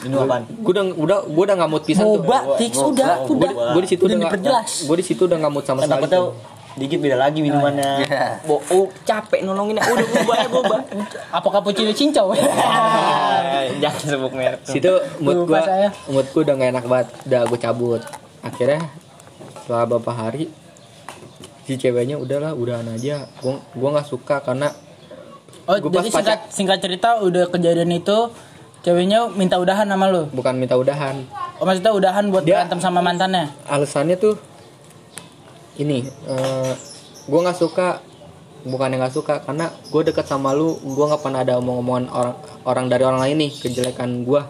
minum 0.00 0.20
apaan 0.22 0.42
gue 0.46 0.70
udah 0.70 0.84
udah 0.94 1.18
gue 1.26 1.42
udah 1.42 1.56
nggak 1.58 1.70
mood 1.70 1.82
pisan 1.82 2.04
tuh 2.06 2.20
Boba, 2.20 2.38
Tix 2.56 2.72
udah, 2.76 3.24
udah. 3.26 3.50
gue 3.72 3.82
di 3.82 3.88
situ 3.88 4.02
Udah 4.02 4.16
nggak 4.18 4.40
gue 4.80 4.96
di 4.96 5.04
situ 5.04 5.22
udah 5.24 5.36
nggak 5.38 5.52
mood 5.52 5.64
sama 5.64 5.80
sekali 5.82 6.08
tuh. 6.08 6.32
Dikit 6.74 6.98
beda 6.98 7.16
lagi 7.16 7.38
minumannya 7.38 8.02
Bo, 8.42 8.58
oh, 8.66 8.86
capek 9.00 9.40
nolongin 9.40 9.76
udah 9.76 10.06
boba 10.08 10.34
ya 10.36 10.48
boba. 10.48 10.76
Apa 11.30 11.46
cappuccino 11.48 11.90
cincau? 11.90 12.34
Jangan 13.82 14.00
sebut 14.08 14.32
merek. 14.32 14.60
situ 14.64 14.90
mood 15.18 15.44
Lupa 15.44 15.62
saya. 15.62 15.88
mood 16.06 16.26
gue 16.26 16.42
udah 16.42 16.54
gak 16.54 16.70
enak 16.70 16.84
banget 16.84 17.08
udah 17.24 17.40
gue 17.44 17.58
cabut 17.58 18.02
akhirnya 18.40 18.80
setelah 19.56 19.84
beberapa 19.86 20.12
hari 20.12 20.44
si 21.62 21.74
ceweknya 21.74 22.16
udahlah 22.16 22.52
udahan 22.52 22.84
aja 22.88 23.24
gue 23.34 23.54
gue 23.54 23.88
nggak 23.88 24.06
suka 24.06 24.38
karena 24.40 24.68
Oh, 25.64 25.80
Gua 25.80 25.88
pas 25.90 26.04
jadi 26.04 26.12
singkat, 26.12 26.40
singkat 26.52 26.78
cerita 26.78 27.16
udah 27.18 27.48
kejadian 27.48 27.88
itu 27.90 28.28
ceweknya 28.82 29.32
minta 29.32 29.56
udahan 29.56 29.88
sama 29.88 30.06
lu. 30.06 30.28
bukan 30.28 30.52
minta 30.54 30.76
udahan 30.76 31.24
Oh, 31.56 31.64
maksudnya 31.64 31.88
udahan 31.90 32.28
buat 32.28 32.42
Dia- 32.42 32.60
berantem 32.60 32.82
sama 32.82 33.00
mantannya. 33.00 33.48
alasannya 33.64 34.18
tuh 34.18 34.36
ini 35.80 36.06
eh 36.28 36.72
gue 37.24 37.40
nggak 37.40 37.58
suka 37.58 38.04
bukan 38.64 38.96
yang 38.96 39.00
nggak 39.04 39.14
suka 39.14 39.34
karena 39.44 39.68
gue 39.92 40.02
deket 40.08 40.24
sama 40.24 40.56
lu 40.56 40.76
gue 40.80 41.04
nggak 41.04 41.20
pernah 41.20 41.44
ada 41.44 41.60
omong-omongan 41.60 42.08
orang 42.08 42.36
orang 42.64 42.86
dari 42.88 43.04
orang 43.04 43.20
lain 43.20 43.36
nih 43.44 43.52
kejelekan 43.60 44.24
gue 44.24 44.40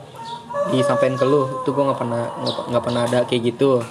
disampaikan 0.71 1.19
ke 1.19 1.27
lu 1.27 1.63
itu 1.63 1.71
gue 1.75 1.85
nggak 1.85 1.99
pernah 1.99 2.25
nggak 2.71 2.85
pernah 2.85 3.03
ada 3.05 3.19
kayak 3.27 3.43
gitu. 3.53 3.83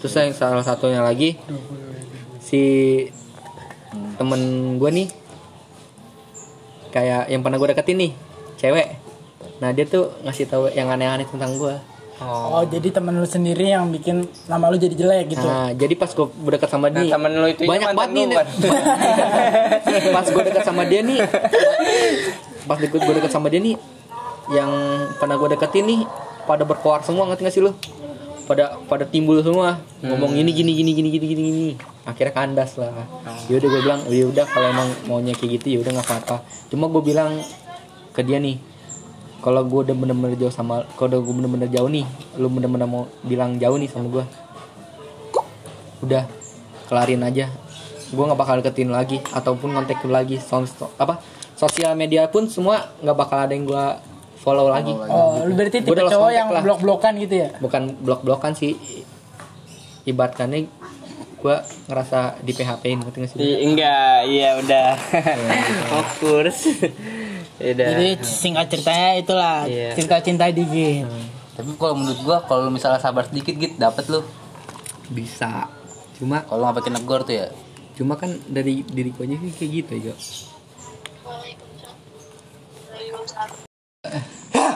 Terus 0.00 0.12
yang 0.16 0.32
salah 0.32 0.64
satunya 0.64 1.02
lagi 1.02 1.36
si 2.40 2.62
temen 4.16 4.74
gue 4.78 4.90
nih 5.02 5.08
kayak 6.94 7.28
yang 7.28 7.42
pernah 7.44 7.58
gue 7.58 7.68
deketin 7.74 7.98
nih 8.00 8.12
cewek. 8.56 8.88
Nah 9.60 9.70
dia 9.74 9.84
tuh 9.86 10.14
ngasih 10.24 10.46
tahu 10.48 10.70
yang 10.72 10.88
aneh-aneh 10.88 11.26
tentang 11.26 11.58
gue 11.58 11.74
Oh, 12.20 12.62
jadi 12.62 12.92
temen 12.92 13.16
lu 13.16 13.24
sendiri 13.24 13.72
yang 13.72 13.88
bikin 13.88 14.22
nama 14.46 14.68
lu 14.68 14.76
jadi 14.76 14.94
jelek 14.94 15.32
gitu. 15.32 15.42
Nah, 15.42 15.72
jadi 15.72 15.94
pas 15.96 16.12
gue 16.12 16.26
dekat 16.28 16.68
sama 16.68 16.86
Nah, 16.86 17.02
dia, 17.02 17.16
temen 17.16 17.32
lu 17.32 17.46
itu 17.48 17.62
banyak 17.64 17.88
banget 17.96 18.12
nih. 18.14 18.24
kan? 18.36 18.46
pas 20.16 20.26
gue 20.26 20.42
dekat 20.44 20.62
sama 20.62 20.82
dia 20.84 21.00
nih, 21.02 21.18
pas 22.62 22.78
gue 22.78 22.88
gue 22.92 23.14
dekat 23.16 23.32
sama 23.32 23.46
dia 23.50 23.58
nih, 23.58 23.74
yang 24.52 24.70
pernah 25.18 25.34
gue 25.34 25.48
deketin 25.56 25.84
nih, 25.84 26.00
pada 26.44 26.62
berkoar 26.62 27.02
semua 27.02 27.26
ngerti 27.26 27.42
gak 27.42 27.54
sih 27.54 27.62
lu? 27.64 27.72
Pada 28.42 28.76
pada 28.86 29.06
timbul 29.06 29.38
semua, 29.40 29.78
ngomong 30.02 30.34
gini 30.34 30.50
gini 30.50 30.72
gini 30.74 30.90
gini 30.92 31.08
gini 31.10 31.26
gini 31.26 31.42
gini. 31.42 31.66
Akhirnya 32.02 32.34
kandas 32.34 32.74
lah. 32.74 32.90
Yaudah 33.46 33.68
gue 33.70 33.80
bilang, 33.80 34.00
ya 34.10 34.26
udah 34.26 34.46
kalau 34.46 34.66
emang 34.68 34.88
maunya 35.06 35.34
kayak 35.34 35.62
gitu 35.62 35.66
ya 35.74 35.78
udah 35.82 35.90
nggak 35.98 36.06
apa-apa. 36.06 36.36
Cuma 36.66 36.90
gue 36.90 37.02
bilang 37.02 37.38
ke 38.10 38.20
dia 38.20 38.42
nih, 38.42 38.58
kalau 39.42 39.66
gue 39.66 39.90
udah 39.90 39.96
bener-bener 39.98 40.38
jauh 40.38 40.54
sama 40.54 40.86
kalau 40.94 41.10
udah 41.10 41.20
gue 41.20 41.34
bener-bener 41.34 41.68
jauh 41.68 41.90
nih 41.90 42.06
lu 42.38 42.46
bener-bener 42.46 42.86
mau 42.86 43.10
bilang 43.20 43.58
jauh 43.58 43.74
nih 43.74 43.90
sama 43.90 44.06
gue 44.08 44.24
udah 46.02 46.26
kelarin 46.86 47.22
aja. 47.22 47.46
Gue 48.12 48.24
nggak 48.26 48.36
bakal 48.36 48.54
deketin 48.60 48.92
lagi 48.92 49.22
ataupun 49.32 49.72
ngontek 49.72 50.02
lu 50.04 50.12
lagi. 50.12 50.36
Sos- 50.36 50.76
apa? 50.98 51.22
Sosial 51.54 51.94
media 51.94 52.26
pun 52.26 52.50
semua 52.50 52.90
nggak 53.00 53.16
bakal 53.16 53.38
ada 53.38 53.54
yang 53.54 53.64
gue 53.64 53.84
follow 54.42 54.66
lagi. 54.68 54.90
Oh, 54.90 55.40
lu 55.46 55.54
berarti 55.54 55.80
tipe 55.80 55.94
cowok 55.94 56.30
yang 56.34 56.50
lah. 56.50 56.60
blok-blokan 56.60 57.14
gitu 57.22 57.46
ya? 57.46 57.48
bukan 57.62 57.94
blok-blokan 58.02 58.52
sih. 58.52 58.74
Ibaratkannya 60.02 60.66
gue 61.42 61.56
ngerasa 61.86 62.38
di 62.42 62.52
PHP 62.54 62.82
in 62.86 62.98
ngerti 63.02 63.16
nggak 63.22 63.30
sih? 63.30 63.38
Ih, 63.38 63.56
enggak, 63.70 64.18
iya 64.26 64.58
udah. 64.58 64.88
Fokus. 65.94 66.58
Udah. 67.64 67.86
Jadi 67.88 68.08
singkat 68.20 68.66
ceritanya 68.68 69.10
itulah 69.16 69.56
Iya. 69.64 69.94
cerita 69.94 70.18
cinta 70.18 70.44
dikit. 70.48 71.06
Tapi 71.52 71.68
kalau 71.76 71.94
menurut 71.94 72.18
gua 72.20 72.42
kalau 72.42 72.66
lu 72.66 72.72
misalnya 72.72 72.98
sabar 72.98 73.24
sedikit 73.24 73.54
gitu 73.54 73.74
dapet 73.76 74.04
lu. 74.08 74.20
bisa 75.04 75.68
cuma 76.16 76.40
Kalau 76.42 76.64
nggak 76.64 76.76
pakai 76.78 76.92
negor 76.92 77.20
tuh 77.22 77.34
ya. 77.36 77.46
cuma 77.92 78.16
kan 78.16 78.32
dari 78.46 78.80
diriku 78.82 79.22
aja 79.22 79.36
sih 79.36 79.52
kayak 79.52 79.70
gitu 79.76 79.92
ya 80.02 80.14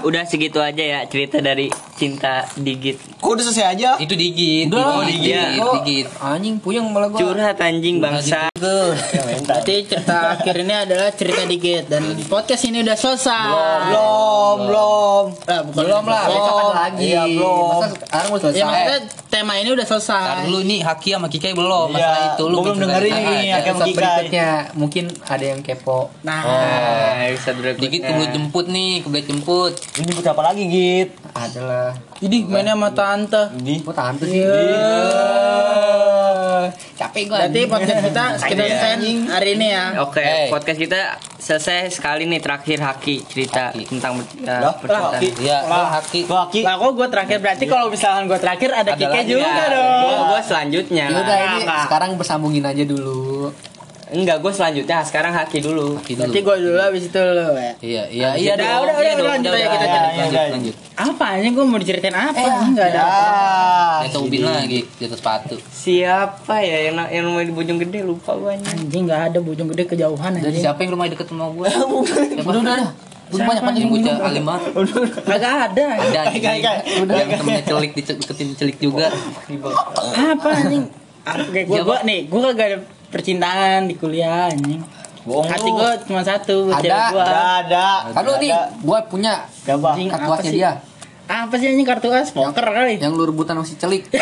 Udah 0.07 0.23
segitu 0.23 0.59
aja 0.59 0.79
ya 0.79 1.01
cerita 1.05 1.39
dari 1.39 1.67
cinta 1.93 2.47
digit 2.55 2.95
Kok 3.17 3.27
udah 3.33 3.43
selesai 3.43 3.67
aja? 3.69 3.91
Itu 3.97 4.15
digit. 4.15 4.69
Udah. 4.69 5.03
digit, 5.03 5.19
Iya. 5.27 5.43
digit, 5.51 5.67
digit. 5.81 6.07
Anjing 6.17 6.57
puyeng 6.57 6.87
malah 6.87 7.09
gua. 7.09 7.19
curhat 7.19 7.59
anjing 7.59 7.99
bangsa 7.99 8.47
Berarti 9.47 9.75
cerita 9.85 10.17
akhir 10.33 10.55
ini 10.59 10.75
adalah 10.77 11.11
cerita 11.11 11.43
dikit 11.43 11.89
dan 11.89 12.03
podcast 12.25 12.63
ini 12.65 12.81
udah 12.81 12.95
selesai. 12.95 13.47
Belum, 13.85 14.57
belum. 14.65 15.25
Ah, 15.45 15.61
bukan 15.63 15.81
Belum 15.81 16.05
lah, 16.05 16.23
belum. 16.23 16.37
besok 16.37 16.55
ada 16.57 16.75
lagi. 16.77 17.03
Iya, 17.05 17.23
belum. 17.27 17.67
Masa 17.73 17.89
sekarang 17.97 18.27
mau 18.27 18.39
selesai? 18.39 18.57
Ya 18.57 18.65
maksudnya 18.65 18.99
tema 19.37 19.53
ini 19.55 19.69
udah 19.69 19.85
Ntar 19.85 19.93
selesai. 19.95 20.45
dulu 20.45 20.59
nih 20.63 20.81
Haki 20.81 21.09
sama 21.11 21.29
Kikai 21.29 21.53
belum 21.53 21.87
Iya, 21.87 21.95
masalah 21.95 22.21
itu 22.31 22.45
lu 22.45 22.57
belum 22.59 22.77
dengerin 22.79 23.13
nih, 23.13 23.45
Haki 23.51 23.69
sama 23.69 23.85
Kikai. 23.85 23.95
berikutnya 23.95 24.49
mungkin 24.73 25.05
ada 25.23 25.45
yang 25.45 25.61
kepo 25.61 25.99
Nah, 26.23 26.41
nah 26.41 27.29
bisa 27.29 27.51
berikutnya 27.53 27.83
dikit 27.83 28.01
kebeli 28.03 28.27
jemput 28.31 28.67
nih 28.67 28.93
kebeli 29.01 29.23
jemput 29.25 29.73
Ini 29.95 30.05
jemput 30.07 30.27
apa 30.27 30.43
lagi, 30.43 30.63
Git? 30.67 31.11
adalah 31.29 31.93
jadi 32.17 32.37
mainnya 32.43 32.73
sama 32.73 32.91
tante. 32.91 33.43
Ini. 33.55 33.75
kok 33.83 33.93
tante 33.93 34.25
sih 34.25 34.41
capek 36.95 37.23
gua 37.27 37.39
Berarti 37.41 37.61
podcast 37.67 38.01
kita 38.03 38.25
kita 38.51 38.63
selesai 38.63 38.93
hari 39.29 39.49
ini 39.55 39.67
ya. 39.69 39.85
Oke, 40.01 40.21
Hey. 40.21 40.49
podcast 40.49 40.79
kita 40.79 41.01
selesai 41.37 41.93
sekali 41.93 42.25
nih 42.25 42.39
terakhir 42.39 42.79
Haki 42.79 43.17
cerita 43.25 43.71
Haki. 43.71 43.83
tentang 43.89 44.13
uh, 44.17 44.75
percintaan. 44.75 45.13
Haki. 45.15 45.29
iya 45.39 45.59
gua 45.63 45.85
Haki 45.93 46.21
Gua 46.25 46.41
Aki. 46.47 46.61
Lah 46.63 46.75
kok 46.77 46.93
gue 46.93 47.09
terakhir 47.09 47.39
berarti 47.39 47.65
kalau 47.67 47.87
misalkan 47.89 48.23
gue 48.25 48.39
terakhir 48.39 48.71
ada, 48.73 48.93
Kike 48.93 49.21
juga 49.27 49.47
ya. 49.47 49.67
dong. 49.69 50.01
Gua, 50.03 50.17
gua 50.29 50.41
selanjutnya. 50.41 51.05
Ya 51.07 51.19
udah 51.19 51.39
ini 51.39 51.59
Nah, 51.63 51.83
sekarang 51.85 52.11
bersambungin 52.15 52.63
aja 52.63 52.83
dulu 52.83 53.53
Enggak, 54.07 54.39
gua 54.39 54.49
selanjutnya. 54.49 55.03
Sekarang 55.03 55.35
Haki 55.35 55.59
dulu. 55.59 55.99
Haki 55.99 56.15
dulu 56.15 56.31
gue 56.31 56.57
dulu 56.63 56.79
habis 56.79 57.03
itu 57.05 57.19
lo 57.19 57.51
ya. 57.53 57.73
iya 57.83 58.03
iya 58.07 58.29
iya 58.35 58.53
Udah, 58.55 58.71
udah, 58.81 58.95
iya 58.97 59.13
udah, 59.13 59.27
lanjut 59.29 59.51
aja 59.51 59.67
kita 59.67 59.83
lanjut, 59.83 59.91
cari. 59.91 60.15
lanjut 60.17 60.41
lanjut 60.55 60.75
Apa 60.97 61.25
aja 61.35 61.49
gue 61.51 61.65
mau 61.65 61.77
diceritain 61.77 62.15
apa? 62.15 62.47
Enggak 62.63 62.87
ada. 62.89 63.01
Ah, 63.03 63.97
jatuh 64.07 64.23
ubin 64.23 64.47
lagi 64.47 64.87
jatuh 64.97 65.19
sepatu 65.19 65.55
Siapa 65.67 66.55
ya 66.61 66.79
yang 66.87 66.97
yang 67.11 67.25
rumah 67.27 67.43
di 67.43 67.51
Bojong 67.51 67.79
Gede 67.81 68.01
lupa 68.03 68.31
gua 68.33 68.55
anjing. 68.55 68.79
Anjing 68.79 69.03
nggak 69.05 69.23
ada 69.27 69.39
bujung 69.39 69.69
gede 69.69 69.83
kejauhan 69.89 70.31
dari 70.33 70.45
anjing. 70.49 70.63
siapa 70.63 70.79
yang 70.79 70.91
rumahnya 70.95 71.13
deket 71.13 71.27
sama 71.27 71.47
gua 71.51 71.67
siapa 71.67 71.95
udah 72.01 72.17
udah 72.47 72.61
udah 72.63 72.89
Udah 73.27 73.43
banyak 73.59 73.75
yang 73.77 73.91
bocah 73.91 74.15
alim 74.23 74.45
banget 74.47 74.63
Kagak 75.27 75.53
ada. 75.67 75.87
ada 75.99 76.21
kayak- 76.31 76.63
yang 76.87 77.29
temennya 77.35 77.63
celik 77.67 77.91
deketin 77.93 78.49
celik 78.55 78.77
juga 78.79 79.11
Apa 80.15 80.49
anjing? 80.55 80.87
Ah, 81.27 81.43
gue 81.43 81.83
gua 81.83 82.07
nih, 82.07 82.31
gue 82.31 82.39
kagak 82.41 82.67
ada 82.71 82.79
percintaan 83.17 83.89
di 83.89 83.95
kuliah 83.97 84.53
anjing. 84.53 84.85
Bohong 85.27 85.49
Hati 85.49 85.71
gue 85.73 85.91
cuma 86.07 86.23
satu 86.23 86.71
buat 86.71 86.79
Ada. 86.79 86.85
cewek 86.85 87.07
gue. 87.11 87.25
Ada, 87.25 87.41
ada. 87.65 87.87
Aduh 88.15 88.37
nih, 88.39 88.53
gua 88.85 88.99
punya? 89.09 89.49
Anjing, 89.67 90.07
kartu 90.07 90.29
apa 90.31 90.39
asnya 90.39 90.53
sih? 90.53 90.61
dia 90.61 90.73
Apa 91.27 91.55
sih 91.59 91.67
anjing 91.73 91.89
kartu 91.89 92.09
as? 92.15 92.31
Poker 92.31 92.63
kali. 92.63 93.03
yang 93.03 93.17
lu 93.17 93.27
rebutan 93.27 93.59
sama 93.59 93.67
si 93.67 93.75
celik. 93.81 94.05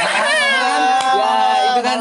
Ya, 1.15 1.79
itu 1.79 1.81
kan 1.87 1.99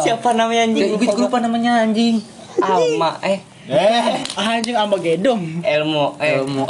siapa 0.00 0.32
namanya 0.32 0.64
anjing? 0.64 0.96
Gue 0.96 1.20
lupa 1.20 1.36
namanya 1.36 1.84
anjing. 1.84 2.24
Alma 2.64 3.20
eh 3.20 3.44
Eh, 3.64 4.20
Anjing 4.36 4.76
sama 4.76 5.00
gedong. 5.00 5.64
Elmo 5.64 6.12
eh 6.18 6.36
Elmo. 6.36 6.68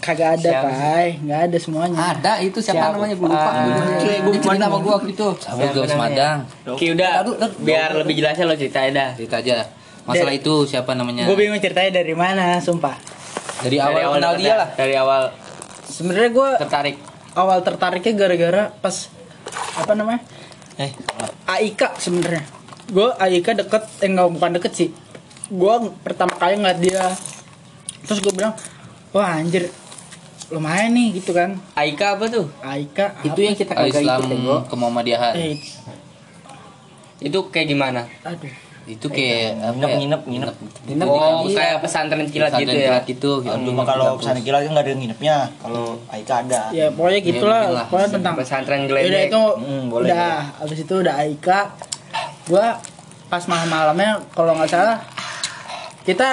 Kagak 0.00 0.40
ada? 0.40 0.64
Pai. 0.64 1.20
Enggak 1.20 1.40
ada 1.46 1.56
semuanya. 1.60 1.96
Ada 2.16 2.32
itu 2.40 2.58
siapa, 2.58 2.80
Siapa? 2.80 2.96
namanya 2.96 3.14
gue 3.14 3.28
lupa. 3.28 3.50
Ah. 3.50 3.64
Dia 4.00 4.16
dia 4.24 4.40
cerita 4.40 4.64
sama 4.64 4.78
gua 4.80 4.92
waktu 4.96 5.10
itu. 5.12 5.28
Sama 5.36 5.68
gue? 5.68 5.84
Semadang. 5.84 6.38
Ki 6.74 6.96
udah 6.96 7.10
biar 7.60 7.92
lebih 7.94 8.14
jelasnya 8.16 8.44
lo 8.44 8.56
ceritain 8.56 8.90
dah. 8.90 9.12
Cerita 9.12 9.36
aja. 9.38 9.68
Masalah 10.02 10.32
itu 10.32 10.64
siapa 10.64 10.96
namanya? 10.96 11.28
Gue 11.28 11.36
bingung 11.36 11.60
ceritanya 11.60 11.92
dari 11.94 12.16
mana, 12.16 12.56
sumpah. 12.58 12.96
Dari 13.60 13.76
awal 13.76 14.16
kenal 14.16 14.32
deket 14.32 14.40
dia 14.40 14.48
dah. 14.48 14.56
lah. 14.56 14.68
Dari 14.72 14.94
awal 14.96 15.22
Sebenarnya 15.84 16.30
gue 16.30 16.48
tertarik. 16.58 16.96
awal 17.32 17.58
tertariknya 17.60 18.12
gara-gara 18.14 18.62
pas 18.74 19.12
apa 19.74 19.92
namanya? 19.92 20.24
eh, 20.76 20.88
Aika 21.44 21.92
sebenarnya. 21.94 22.48
Gue 22.88 23.12
Aika 23.14 23.52
deket, 23.52 23.84
eh 24.00 24.08
enggak 24.08 24.32
bukan 24.32 24.50
deket 24.56 24.72
sih. 24.72 24.88
Gue 25.48 25.74
pertama 25.98 26.32
kali 26.32 26.56
ngeliat 26.56 26.76
dia, 26.76 27.04
terus 28.02 28.20
gue 28.20 28.30
bilang, 28.30 28.52
wah 29.10 29.32
anjir, 29.34 29.72
lumayan 30.48 30.92
nih 30.92 31.16
gitu 31.16 31.32
kan. 31.32 31.56
Aika 31.72 32.14
apa 32.14 32.28
tuh? 32.28 32.52
Aika 32.60 33.16
Itu 33.22 33.40
yang 33.40 33.52
kita 33.54 33.72
kagak 33.72 33.88
ikut 33.90 34.02
Islam 34.02 34.20
ya, 34.22 34.36
gua. 34.38 34.58
ke 34.62 34.74
Muhammadiyahan. 34.74 35.34
Eh, 35.34 35.56
Itu 37.20 37.48
kayak 37.48 37.66
gimana? 37.66 38.04
aduh. 38.22 38.52
Itu 38.86 39.04
kayak 39.06 39.56
apa 39.58 39.72
nginep, 39.74 39.84
ya? 39.84 39.96
nginep, 39.98 40.22
nginep. 40.24 40.54
Nginep 40.88 41.06
Oh, 41.06 41.44
di 41.44 41.52
kayak 41.52 41.76
pesantren 41.78 42.24
kilat 42.24 42.48
pesantren 42.48 42.62
gitu 42.62 42.72
ya. 42.74 42.86
kilat 42.86 43.04
gitu. 43.04 43.30
Cuma 43.44 43.82
kalau 43.84 44.16
pesantren 44.16 44.40
kilat 44.42 44.60
kan 44.64 44.70
nggak 44.70 44.84
ada 44.84 44.92
nginepnya. 44.94 45.36
Kalau 45.58 45.84
Aika 46.08 46.34
ada. 46.40 46.60
Ya 46.70 46.86
pokoknya 46.88 47.20
gitulah, 47.20 47.62
lah. 47.68 47.84
pokoknya 47.84 48.08
tentang 48.14 48.34
Pesantren 48.34 48.80
Udah 48.80 48.88
geledek. 48.90 49.28
itu 49.28 49.42
Hmm, 49.58 49.82
boleh, 49.88 50.08
udah 50.08 50.28
habis 50.56 50.78
itu 50.78 50.94
udah 50.94 51.14
Aika. 51.18 51.60
Gua 52.44 52.80
pas 53.28 53.44
malam-malamnya 53.44 54.24
kalau 54.32 54.56
nggak 54.56 54.72
salah 54.72 54.96
kita 56.08 56.28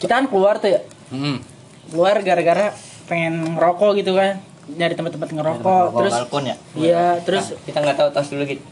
kita 0.00 0.12
kan 0.16 0.26
keluar 0.26 0.56
tuh 0.56 0.72
ya. 0.72 0.80
Hmm. 1.12 1.44
Keluar 1.92 2.16
gara-gara 2.24 2.72
pengen 3.04 3.54
ngerokok 3.54 4.00
gitu 4.00 4.16
kan. 4.16 4.40
Nyari 4.66 4.96
tempat-tempat 4.96 5.28
ngerokok. 5.30 5.84
Terus 5.94 6.14
balkon 6.16 6.44
ya. 6.48 6.56
iya, 6.74 7.04
terus 7.20 7.52
Kita 7.62 7.84
nggak 7.84 7.96
tahu 7.96 8.08
tos 8.10 8.32
dulu 8.32 8.48
gitu. 8.48 8.64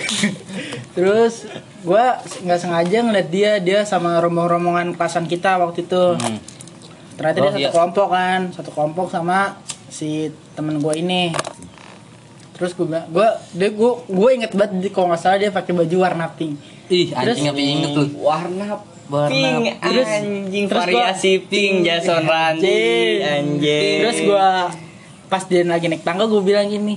terus 0.96 1.44
gua 1.84 2.16
nggak 2.40 2.56
sengaja 2.56 3.04
ngeliat 3.04 3.28
dia 3.28 3.52
dia 3.60 3.84
sama 3.84 4.16
rombong-rombongan 4.20 4.94
kelasan 4.94 5.24
kita 5.24 5.56
waktu 5.56 5.84
itu. 5.84 6.16
Hmm. 6.16 6.38
Ternyata 7.16 7.36
Oh, 7.36 7.42
dia 7.42 7.52
satu 7.52 7.60
iya. 7.60 7.70
kelompok 7.70 8.08
kan, 8.08 8.40
satu 8.48 8.70
kelompok 8.72 9.06
sama 9.12 9.60
si 9.92 10.32
temen 10.56 10.80
gue 10.80 10.94
ini. 10.96 11.36
Terus 12.56 12.72
gue 12.72 12.88
bilang, 12.88 13.04
gue 13.12 13.28
dia 13.52 13.68
gue 13.68 13.92
gue 14.08 14.30
inget 14.32 14.52
banget 14.56 14.88
kalau 14.88 15.12
nggak 15.12 15.20
salah 15.20 15.36
dia 15.36 15.52
pakai 15.52 15.72
baju 15.76 15.96
warna 16.00 16.32
pink. 16.32 16.56
Ih, 16.88 17.12
Terus- 17.12 17.36
anjing 17.36 17.52
apa 17.52 17.60
inget 17.60 17.90
lu? 17.92 18.04
Warna 18.24 18.66
Warna 19.10 19.28
pink 19.28 19.64
Terus- 19.76 20.06
anjing 20.08 20.64
terus 20.64 20.78
gua- 20.80 20.86
variasi 20.86 21.32
pink 21.42 21.74
Jason 21.82 22.22
Randy 22.22 22.86
anjing. 23.20 23.98
Terus 24.00 24.18
gue 24.22 24.48
pas 25.26 25.42
dia 25.44 25.62
lagi 25.62 25.86
naik 25.86 26.00
tangga 26.00 26.24
gue 26.24 26.38
bilang 26.40 26.64
gini, 26.64 26.94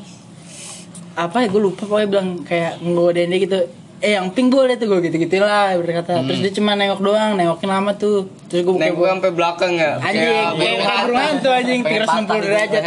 apa 1.13 1.41
ya 1.41 1.47
gue 1.47 1.61
lupa 1.63 1.83
pokoknya 1.83 2.07
bilang 2.07 2.29
kayak 2.41 2.79
ngodain 2.79 3.27
dia 3.27 3.39
gitu. 3.39 3.57
Eh 3.97 4.13
yang 4.13 4.29
pink 4.29 4.51
boleh 4.51 4.75
tuh 4.75 4.85
gue 4.85 4.99
gitu 5.01 5.15
gitulah 5.17 5.73
berkata. 5.75 6.21
Terus 6.21 6.39
dia 6.39 6.51
cuma 6.53 6.73
nengok 6.73 6.99
doang, 6.99 7.33
nengokin 7.33 7.67
lama 7.67 7.93
tuh. 7.93 8.29
Terus 8.45 8.61
gue 8.61 8.73
Nek 8.75 8.93
gue 8.93 9.07
sampai 9.07 9.31
belakang 9.31 9.73
ya. 9.73 9.97
anjing 9.97 10.27
kayak 10.53 10.77
burung 11.01 11.17
hantu 11.17 11.49
anjing 11.49 11.79
Pengen 11.81 12.03
360 12.03 12.05
patah 12.05 12.35
gitu 12.35 12.45
derajat 12.45 12.83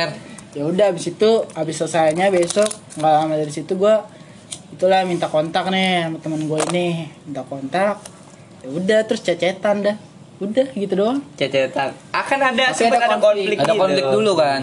ya 0.52 0.64
udah 0.64 0.86
abis 0.88 1.04
itu 1.06 1.30
abis 1.52 1.74
selesainya 1.76 2.32
besok 2.32 2.64
nggak 2.96 3.12
lama 3.12 3.36
dari 3.36 3.52
situ 3.52 3.76
gue 3.76 3.92
itulah 4.72 5.04
minta 5.04 5.28
kontak 5.28 5.68
nih 5.68 6.08
sama 6.08 6.16
temen 6.16 6.48
gue 6.48 6.58
ini 6.72 6.86
minta 7.22 7.44
kontak 7.44 8.00
ya 8.66 8.74
udah 8.74 9.00
terus 9.06 9.22
cecetan 9.22 9.86
dah 9.86 9.96
udah 10.36 10.66
gitu 10.74 10.94
doang 10.98 11.22
Cecetan. 11.38 11.96
Akan 12.12 12.38
ada 12.42 12.68
Tapi 12.68 12.76
sempat 12.76 13.08
ada 13.08 13.16
konflik. 13.16 13.56
Ada 13.56 13.72
gitu. 13.72 13.80
konflik 13.80 14.04
dulu 14.04 14.32
kan. 14.36 14.60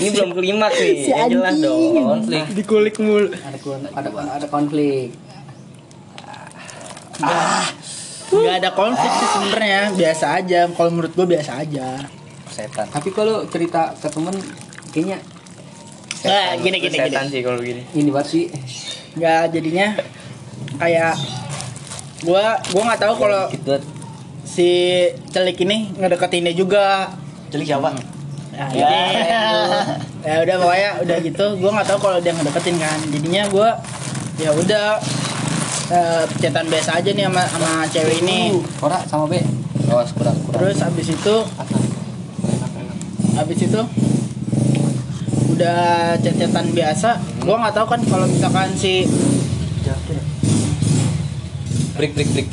Ini 0.00 0.08
belum 0.16 0.30
klimaks 0.32 0.78
nih. 0.80 0.94
Si 1.04 1.10
ya 1.12 1.28
jelas 1.28 1.54
anjing. 1.58 1.92
dong. 1.92 2.06
Konflik. 2.08 2.42
dikulik 2.56 2.94
mulu 3.02 3.28
Ada 3.28 3.58
ada 4.08 4.08
ada 4.38 4.46
konflik. 4.48 5.12
nggak 8.30 8.56
ada 8.62 8.70
konflik 8.72 9.12
sih 9.12 9.28
sebenarnya 9.34 9.80
biasa 9.92 10.26
aja 10.40 10.60
kalau 10.72 10.90
menurut 10.94 11.12
gue 11.12 11.26
biasa 11.26 11.52
aja 11.66 12.00
Setan. 12.48 12.86
Tapi 12.88 13.10
kalau 13.12 13.44
cerita 13.50 13.92
ke 13.98 14.08
temen 14.08 14.32
kayaknya 14.94 15.18
nah, 16.24 16.56
gini 16.56 16.80
gini 16.80 16.96
gini 16.96 17.10
Setan 17.12 17.26
sih 17.28 17.40
kalau 17.44 17.60
gini. 17.60 17.82
ini 17.92 18.08
banget 18.08 18.28
sih. 18.30 18.44
nggak 19.20 19.52
jadinya 19.52 19.98
kayak 20.78 21.18
gue 22.20 22.44
gue 22.70 22.82
nggak 22.84 23.00
tahu 23.00 23.14
kalau 23.18 23.42
Gitu. 23.48 23.74
si 24.42 24.68
celik 25.28 25.60
ini 25.62 25.94
ngedeketinnya 25.94 26.52
juga 26.52 27.08
Celik 27.50 27.66
siapa? 27.66 27.90
Nah, 28.50 28.68
jadi, 28.70 28.98
ya 30.20 30.34
udah 30.44 30.56
pokoknya 30.58 30.90
udah 31.02 31.16
gitu 31.18 31.44
gue 31.56 31.70
nggak 31.70 31.88
tahu 31.88 31.98
kalau 32.02 32.18
dia 32.18 32.30
ngedeketin 32.30 32.76
kan 32.76 32.98
jadinya 33.08 33.42
gue 33.48 33.68
ya 34.38 34.50
udah 34.52 34.86
eh, 35.88 36.24
chatan 36.38 36.66
biasa 36.68 37.00
aja 37.00 37.10
nih 37.10 37.24
sama 37.26 37.42
sama 37.46 37.70
cewek 37.88 38.20
ini 38.20 38.54
Ora 38.78 39.00
sama 39.06 39.24
B. 39.26 39.40
Oh, 39.90 39.98
kurang 40.14 40.36
kurang. 40.46 40.54
terus 40.54 40.78
abis 40.84 41.08
itu 41.10 41.34
abis 43.34 43.58
itu 43.64 43.80
udah 45.50 46.14
chat-chatan 46.16 46.66
biasa 46.70 47.10
gue 47.40 47.56
nggak 47.56 47.74
tahu 47.74 47.86
kan 47.88 48.00
kalau 48.06 48.26
misalkan 48.28 48.68
si 48.76 49.08
Break 52.00 52.16
break 52.16 52.28
break. 52.32 52.48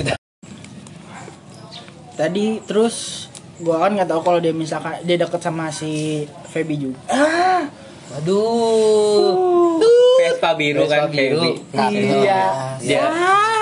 tadi 2.13 2.59
terus 2.65 3.29
gue 3.57 3.71
kan 3.71 3.87
nggak 3.89 4.09
tahu 4.09 4.19
kalau 4.19 4.37
dia 4.37 4.51
misalkan 4.51 4.99
dia 5.01 5.15
deket 5.15 5.39
sama 5.39 5.69
si 5.69 6.25
Feby 6.49 6.75
juga 6.81 6.99
ah 7.07 7.63
Waduh. 8.07 9.79
Vespa 10.17 10.51
biru 10.53 10.83
kan 10.83 11.07
Vespa 11.07 11.13
biru. 11.13 11.41
Feby. 11.69 11.99
iya 12.17 12.43
Dia. 12.79 13.03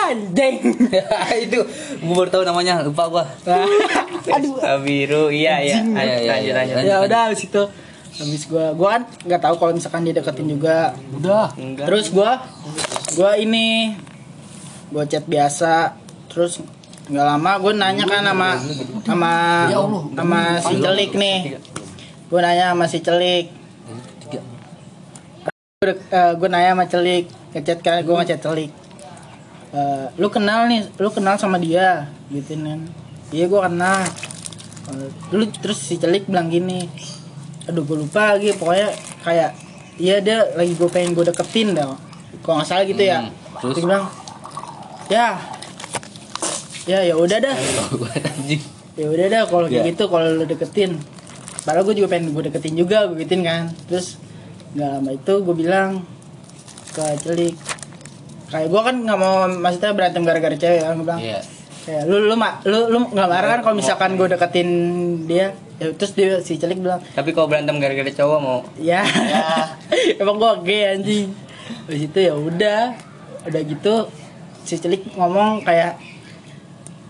anjing 0.06 0.56
itu 1.44 1.60
gue 2.00 2.14
baru 2.14 2.30
tahu 2.30 2.44
namanya, 2.44 2.82
lupa 2.82 3.06
gua. 3.08 3.24
aduh 4.36 4.56
Vespa 4.56 4.80
biru 4.80 5.30
iya 5.30 5.60
iya. 5.60 5.82
Iya, 5.82 5.92
iya, 6.16 6.32
Lanjut 6.32 6.46
iya, 6.46 6.54
lanjut. 6.56 6.76
iya. 6.78 6.86
ya 6.88 6.98
udah 7.04 7.20
habis 7.28 7.42
itu 7.44 7.62
habis 8.16 8.44
gue 8.46 8.66
gue 8.72 8.88
kan 8.88 9.02
nggak 9.22 9.42
tahu 9.44 9.56
kalau 9.60 9.72
misalkan 9.74 10.02
dia 10.02 10.14
deketin 10.14 10.48
juga 10.48 10.94
Udah. 11.12 11.54
Enggak. 11.54 11.86
terus 11.86 12.10
gue 12.10 12.32
gue 13.14 13.32
ini 13.40 13.94
gue 14.92 15.04
chat 15.10 15.26
biasa. 15.26 15.96
Terus 16.30 16.62
nggak 17.06 17.26
lama 17.26 17.52
gue 17.62 17.74
nanya 17.78 18.06
kan 18.10 18.26
sama 18.26 18.50
sama 19.06 19.34
sama 20.18 20.40
si 20.58 20.74
celik 20.82 21.12
nih. 21.14 21.40
gue 22.26 22.40
nanya 22.42 22.74
sama 22.74 22.86
si 22.90 23.00
celik. 23.02 23.46
Gue 26.12 26.48
nanya 26.50 26.74
sama 26.74 26.86
celik. 26.90 27.26
Ngechat 27.54 27.80
kan 27.86 28.02
gue 28.02 28.16
ngechat 28.16 28.42
celik. 28.42 28.72
Eh, 29.76 30.06
lu 30.18 30.32
kenal 30.32 30.72
nih 30.72 30.88
lu 30.98 31.10
kenal 31.12 31.36
sama 31.38 31.62
dia? 31.62 32.10
Gitu 32.32 32.58
kan. 32.58 32.80
Iya 33.30 33.46
gue 33.52 33.62
kenal. 33.62 34.02
Eh, 34.92 35.10
lu 35.36 35.46
terus 35.54 35.78
si 35.78 36.02
celik 36.02 36.26
bilang 36.30 36.50
gini 36.50 36.88
aduh 37.66 37.82
gue 37.82 37.98
lupa 37.98 38.38
lagi 38.38 38.54
pokoknya 38.54 38.94
kayak 39.26 39.58
iya 39.98 40.22
dia 40.22 40.46
lagi 40.54 40.78
gue 40.78 40.90
pengen 40.90 41.18
gue 41.18 41.26
deketin 41.26 41.74
dah. 41.74 41.98
Kalau 42.46 42.62
nggak 42.62 42.68
salah 42.70 42.86
gitu 42.86 43.02
ya. 43.02 43.26
Terus? 43.62 43.74
dia 43.82 43.84
bilang 43.90 44.06
ya. 45.08 45.38
Ya 46.86 47.00
ya 47.02 47.16
udah 47.16 47.38
dah. 47.40 47.56
Ya 48.96 49.08
udah 49.10 49.26
dah 49.28 49.42
kalau 49.46 49.66
kayak 49.66 49.84
Ya. 49.84 49.90
gitu 49.90 50.04
kalau 50.06 50.28
lu 50.32 50.46
deketin. 50.46 51.02
Padahal 51.62 51.84
gue 51.84 51.96
juga 51.98 52.14
pengen 52.14 52.32
gue 52.32 52.44
deketin 52.46 52.76
juga 52.76 53.10
gue 53.10 53.18
gituin 53.20 53.42
kan. 53.42 53.64
Terus 53.90 54.22
nggak 54.72 54.90
lama 54.92 55.12
itu 55.12 55.34
gue 55.42 55.56
bilang 55.56 55.90
ke 56.92 57.04
celik 57.20 57.56
kayak 58.46 58.70
gue 58.70 58.78
kan 58.80 58.96
nggak 59.02 59.18
mau 59.18 59.50
maksudnya 59.50 59.92
berantem 59.92 60.24
gara-gara 60.24 60.54
cewek 60.54 60.80
kan 60.80 60.94
gue 60.94 61.06
bilang. 61.06 61.22
Iya. 61.22 61.40
kayak 61.86 62.04
lu 62.06 62.18
lu 62.24 62.34
mak 62.34 62.66
lu 62.66 62.80
lu 62.88 62.98
nggak 63.08 63.30
marah 63.30 63.50
kan 63.52 63.62
kalau 63.62 63.76
misalkan 63.76 64.12
gue 64.16 64.28
deketin 64.28 64.70
dia? 65.26 65.54
Ya, 65.76 65.92
terus 65.92 66.16
dia 66.16 66.40
si 66.40 66.56
celik 66.56 66.80
bilang 66.80 67.04
Tapi 67.12 67.30
kalau 67.30 67.46
berantem 67.46 67.76
gara-gara 67.78 68.08
cowok 68.08 68.40
mau? 68.40 68.64
Ya, 68.80 69.04
emang 70.22 70.40
gue 70.40 70.52
gay 70.64 70.96
anjing. 70.96 71.36
Habis 71.84 72.02
itu 72.06 72.20
ya 72.22 72.34
udah 72.34 72.96
udah 73.44 73.62
gitu 73.62 74.08
si 74.66 74.76
celik 74.76 75.06
ngomong 75.14 75.62
kayak 75.62 75.96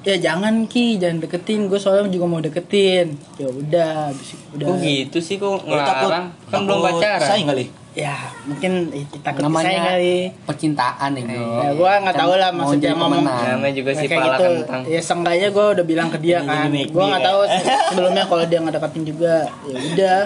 ya 0.01 0.15
jangan 0.21 0.67
ki 0.67 0.95
jangan 0.95 1.17
deketin 1.17 1.65
gue 1.65 1.75
soalnya 1.75 2.05
juga 2.07 2.25
mau 2.27 2.37
deketin 2.37 3.17
ya 3.35 3.47
udah 3.47 4.13
udah 4.53 4.67
Kok 4.67 4.77
gitu 4.79 5.17
sih 5.17 5.35
kok 5.35 5.65
Lu 5.65 5.73
takut 5.73 6.13
ngelarang? 6.13 6.27
Kan 6.45 6.59
belum 6.61 6.79
pacaran. 6.79 7.25
Saing 7.25 7.47
kali. 7.47 7.65
ya 7.95 8.11
mungkin 8.43 8.91
eh, 8.91 9.07
takut 9.17 9.39
Namanya 9.41 9.65
saya 9.65 9.79
kali 9.89 10.15
percintaan 10.43 11.11
ini. 11.15 11.31
ya 11.31 11.69
gue 11.71 11.91
nggak 11.97 12.11
tahu 12.13 12.33
lah 12.33 12.43
Kan 12.45 12.53
mau 12.53 12.67
maksudnya 12.67 12.91
ngomong. 12.93 13.23
Namanya 13.23 13.73
juga 13.73 13.91
si 13.93 14.05
kayak 14.05 14.19
pala 14.19 14.35
gitu 14.35 14.45
kentang. 14.61 14.81
ya 14.85 14.99
seenggaknya 15.01 15.47
gue 15.49 15.65
udah 15.73 15.85
bilang 15.87 16.07
ke 16.07 16.17
dia 16.19 16.37
kan 16.39 16.67
gue 16.69 16.85
nggak 17.07 17.23
tahu 17.23 17.39
se- 17.47 17.65
sebelumnya 17.89 18.23
kalau 18.27 18.43
dia 18.43 18.59
nggak 18.59 18.75
deketin 18.77 19.03
juga 19.07 19.33
ya 19.63 19.75
udah 19.89 20.19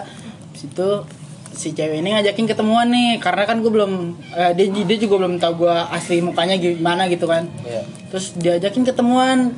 situ 0.51 0.89
si 1.53 1.73
cewek 1.75 1.99
ini 1.99 2.15
ngajakin 2.15 2.45
ketemuan 2.45 2.87
nih 2.87 3.19
karena 3.19 3.43
kan 3.43 3.59
gue 3.59 3.71
belum 3.73 4.15
eh, 4.37 4.51
dia 4.55 4.67
dia 4.69 4.97
juga 5.01 5.25
belum 5.25 5.41
tahu 5.41 5.65
gue 5.65 5.75
asli 5.91 6.21
mukanya 6.21 6.55
gimana 6.55 7.09
gitu 7.09 7.25
kan. 7.25 7.49
Iya. 7.65 7.83
terus 8.09 8.33
diajakin 8.37 8.83
ketemuan 8.89 9.53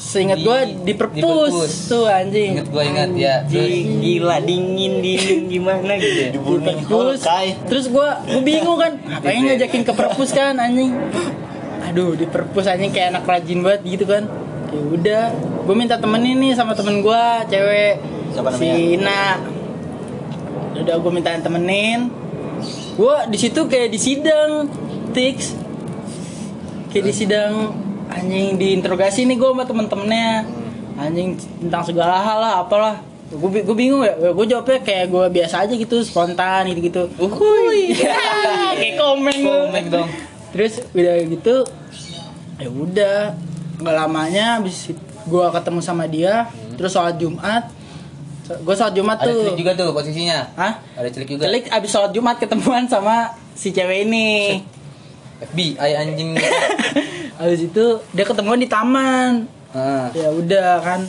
seingat 0.00 0.40
gue 0.40 0.58
di 0.86 0.94
perpus 0.96 1.52
perpus. 1.52 1.72
tuh 1.92 2.06
anjing. 2.08 2.56
Ingat 2.56 2.68
gua 2.72 2.82
ingat 2.88 3.10
ya. 3.12 3.44
Terus 3.44 3.68
Anjing, 3.68 3.86
gila 4.00 4.36
dingin 4.40 4.92
dingin 5.04 5.40
gimana 5.50 5.92
gitu 6.00 6.18
ya? 6.18 6.30
di 6.32 6.40
perpus 6.40 7.20
terus 7.68 7.86
gue 7.92 8.08
gue 8.32 8.42
bingung 8.42 8.78
kan 8.80 8.96
ngapain 8.96 9.40
ngajakin 9.44 9.82
ke 9.84 9.92
perpus 9.92 10.30
kan 10.32 10.56
anjing? 10.56 10.96
Aduh 11.90 12.16
di 12.16 12.24
perpus 12.24 12.64
anjing 12.70 12.90
kayak 12.94 13.18
anak 13.18 13.24
rajin 13.28 13.60
banget 13.60 13.80
gitu 13.84 14.04
kan. 14.08 14.24
Ya 14.70 14.80
udah 14.80 15.24
gue 15.68 15.74
minta 15.76 16.00
temenin 16.00 16.38
nih 16.38 16.52
sama 16.56 16.72
temen 16.72 17.04
gue 17.04 17.22
cewek. 17.52 17.94
Siapa 18.30 18.50
si 18.56 18.96
Ina 18.96 19.59
udah 20.82 20.94
gue 20.98 21.12
minta 21.12 21.36
temenin. 21.36 22.08
Gue 22.96 23.16
di 23.32 23.38
situ 23.40 23.64
kayak 23.64 23.88
di 23.92 23.98
sidang 24.00 24.68
tix. 25.12 25.56
Kayak 26.90 27.04
di 27.06 27.14
sidang 27.14 27.52
anjing 28.10 28.58
diinterogasi 28.58 29.24
nih 29.24 29.36
gue 29.38 29.50
sama 29.50 29.64
temen-temennya. 29.64 30.32
Anjing 31.00 31.38
tentang 31.64 31.84
segala 31.86 32.20
hal 32.20 32.38
lah 32.40 32.52
apalah. 32.64 32.94
Gue 33.30 33.62
gue 33.62 33.76
bingung 33.78 34.02
ya 34.02 34.14
gue 34.18 34.46
jawabnya 34.48 34.82
kayak 34.82 35.06
gue 35.06 35.24
biasa 35.30 35.62
aja 35.62 35.74
gitu 35.78 36.02
spontan 36.02 36.66
gitu 36.74 36.80
gitu 36.82 37.02
Uhuy. 37.22 37.94
kayak 38.80 38.98
komen 38.98 39.38
dong. 39.86 40.10
terus 40.50 40.82
udah 40.90 41.14
gitu 41.30 41.54
ya 42.58 42.68
udah. 42.68 43.20
Nggak 43.80 43.96
lamanya 43.96 44.60
abis 44.60 44.92
gue 45.30 45.46
ketemu 45.52 45.80
sama 45.80 46.04
dia 46.08 46.48
terus 46.74 46.96
sholat 46.96 47.16
jumat 47.20 47.68
gue 48.58 48.74
sholat 48.74 48.94
jumat 48.96 49.18
Ada 49.22 49.30
tuh 49.30 49.38
celik 49.46 49.58
juga 49.62 49.72
tuh 49.78 49.88
posisinya. 49.94 50.38
Hah? 50.58 50.72
Ada 50.98 51.08
celik 51.14 51.28
juga. 51.36 51.42
Celik 51.46 51.64
abis 51.70 51.90
sholat 51.92 52.10
Jumat 52.10 52.36
ketemuan 52.42 52.84
sama 52.90 53.34
si 53.54 53.70
cewek 53.70 54.08
ini. 54.10 54.60
FBI 55.40 55.92
anjing. 55.96 56.36
Habis 57.40 57.60
itu 57.72 57.84
dia 58.12 58.24
ketemuan 58.28 58.60
di 58.60 58.68
taman. 58.68 59.48
Nah. 59.72 60.12
Ya 60.12 60.28
udah 60.28 60.82
kan. 60.84 61.00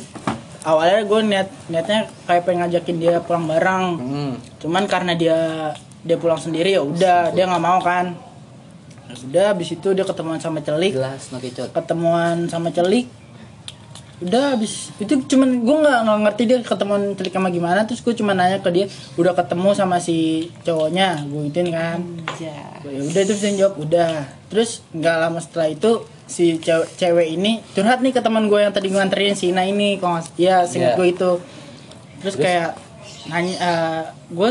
Awalnya 0.61 1.09
gue 1.09 1.19
niat 1.25 1.49
niatnya 1.73 1.99
kayak 2.29 2.45
pengen 2.45 2.69
ngajakin 2.69 2.97
dia 3.01 3.15
pulang 3.19 3.49
bareng. 3.49 3.85
Hmm. 3.97 4.33
Cuman 4.61 4.85
karena 4.85 5.17
dia 5.17 5.39
dia 6.05 6.17
pulang 6.17 6.37
sendiri 6.37 6.77
ya 6.77 6.81
udah 6.85 7.33
dia 7.33 7.49
nggak 7.49 7.63
mau 7.63 7.81
kan. 7.81 8.13
Ya 9.09 9.13
udah 9.17 9.45
habis 9.51 9.73
itu 9.73 9.91
dia 9.91 10.05
ketemuan 10.05 10.39
sama 10.39 10.61
Celik. 10.61 10.95
No 10.95 11.37
kecot. 11.41 11.73
Ketemuan 11.73 12.47
sama 12.47 12.69
Celik. 12.71 13.20
Udah 14.21 14.53
habis. 14.53 14.93
Itu 15.01 15.17
cuman 15.25 15.65
gue 15.65 15.77
nggak 15.81 15.99
nggak 16.05 16.19
ngerti 16.29 16.43
dia 16.45 16.57
ketemuan 16.61 17.17
Celik 17.17 17.33
sama 17.33 17.49
gimana. 17.49 17.79
Terus 17.89 18.05
gue 18.05 18.13
cuma 18.13 18.37
nanya 18.37 18.61
ke 18.61 18.69
dia 18.69 18.85
udah 19.17 19.33
ketemu 19.33 19.69
sama 19.73 19.97
si 19.97 20.49
cowoknya? 20.61 21.25
Gue 21.25 21.49
gituin 21.49 21.73
kan. 21.73 21.99
Ya 22.37 22.57
udah 22.85 23.21
terus 23.25 23.41
dia 23.41 23.51
jawab 23.65 23.75
udah. 23.81 24.29
Terus 24.53 24.85
nggak 24.93 25.15
lama 25.17 25.39
setelah 25.41 25.73
itu 25.73 26.05
si 26.29 26.55
cewek, 26.61 26.87
cewek 26.95 27.27
ini 27.33 27.59
curhat 27.73 27.99
nih 27.99 28.13
ke 28.13 28.21
teman 28.23 28.47
gue 28.47 28.61
yang 28.61 28.71
tadi 28.71 28.87
gue 28.87 28.95
nganterin 28.95 29.35
si 29.35 29.51
Ina 29.51 29.65
ini 29.67 29.97
kalau 29.97 30.21
ya 30.37 30.63
singkat 30.69 30.95
Iya. 30.95 30.97
gue 31.01 31.07
itu. 31.09 31.31
Terus, 32.21 32.35
kayak 32.37 32.77
nanya 33.33 33.53
eh, 33.57 34.03
gue 34.29 34.49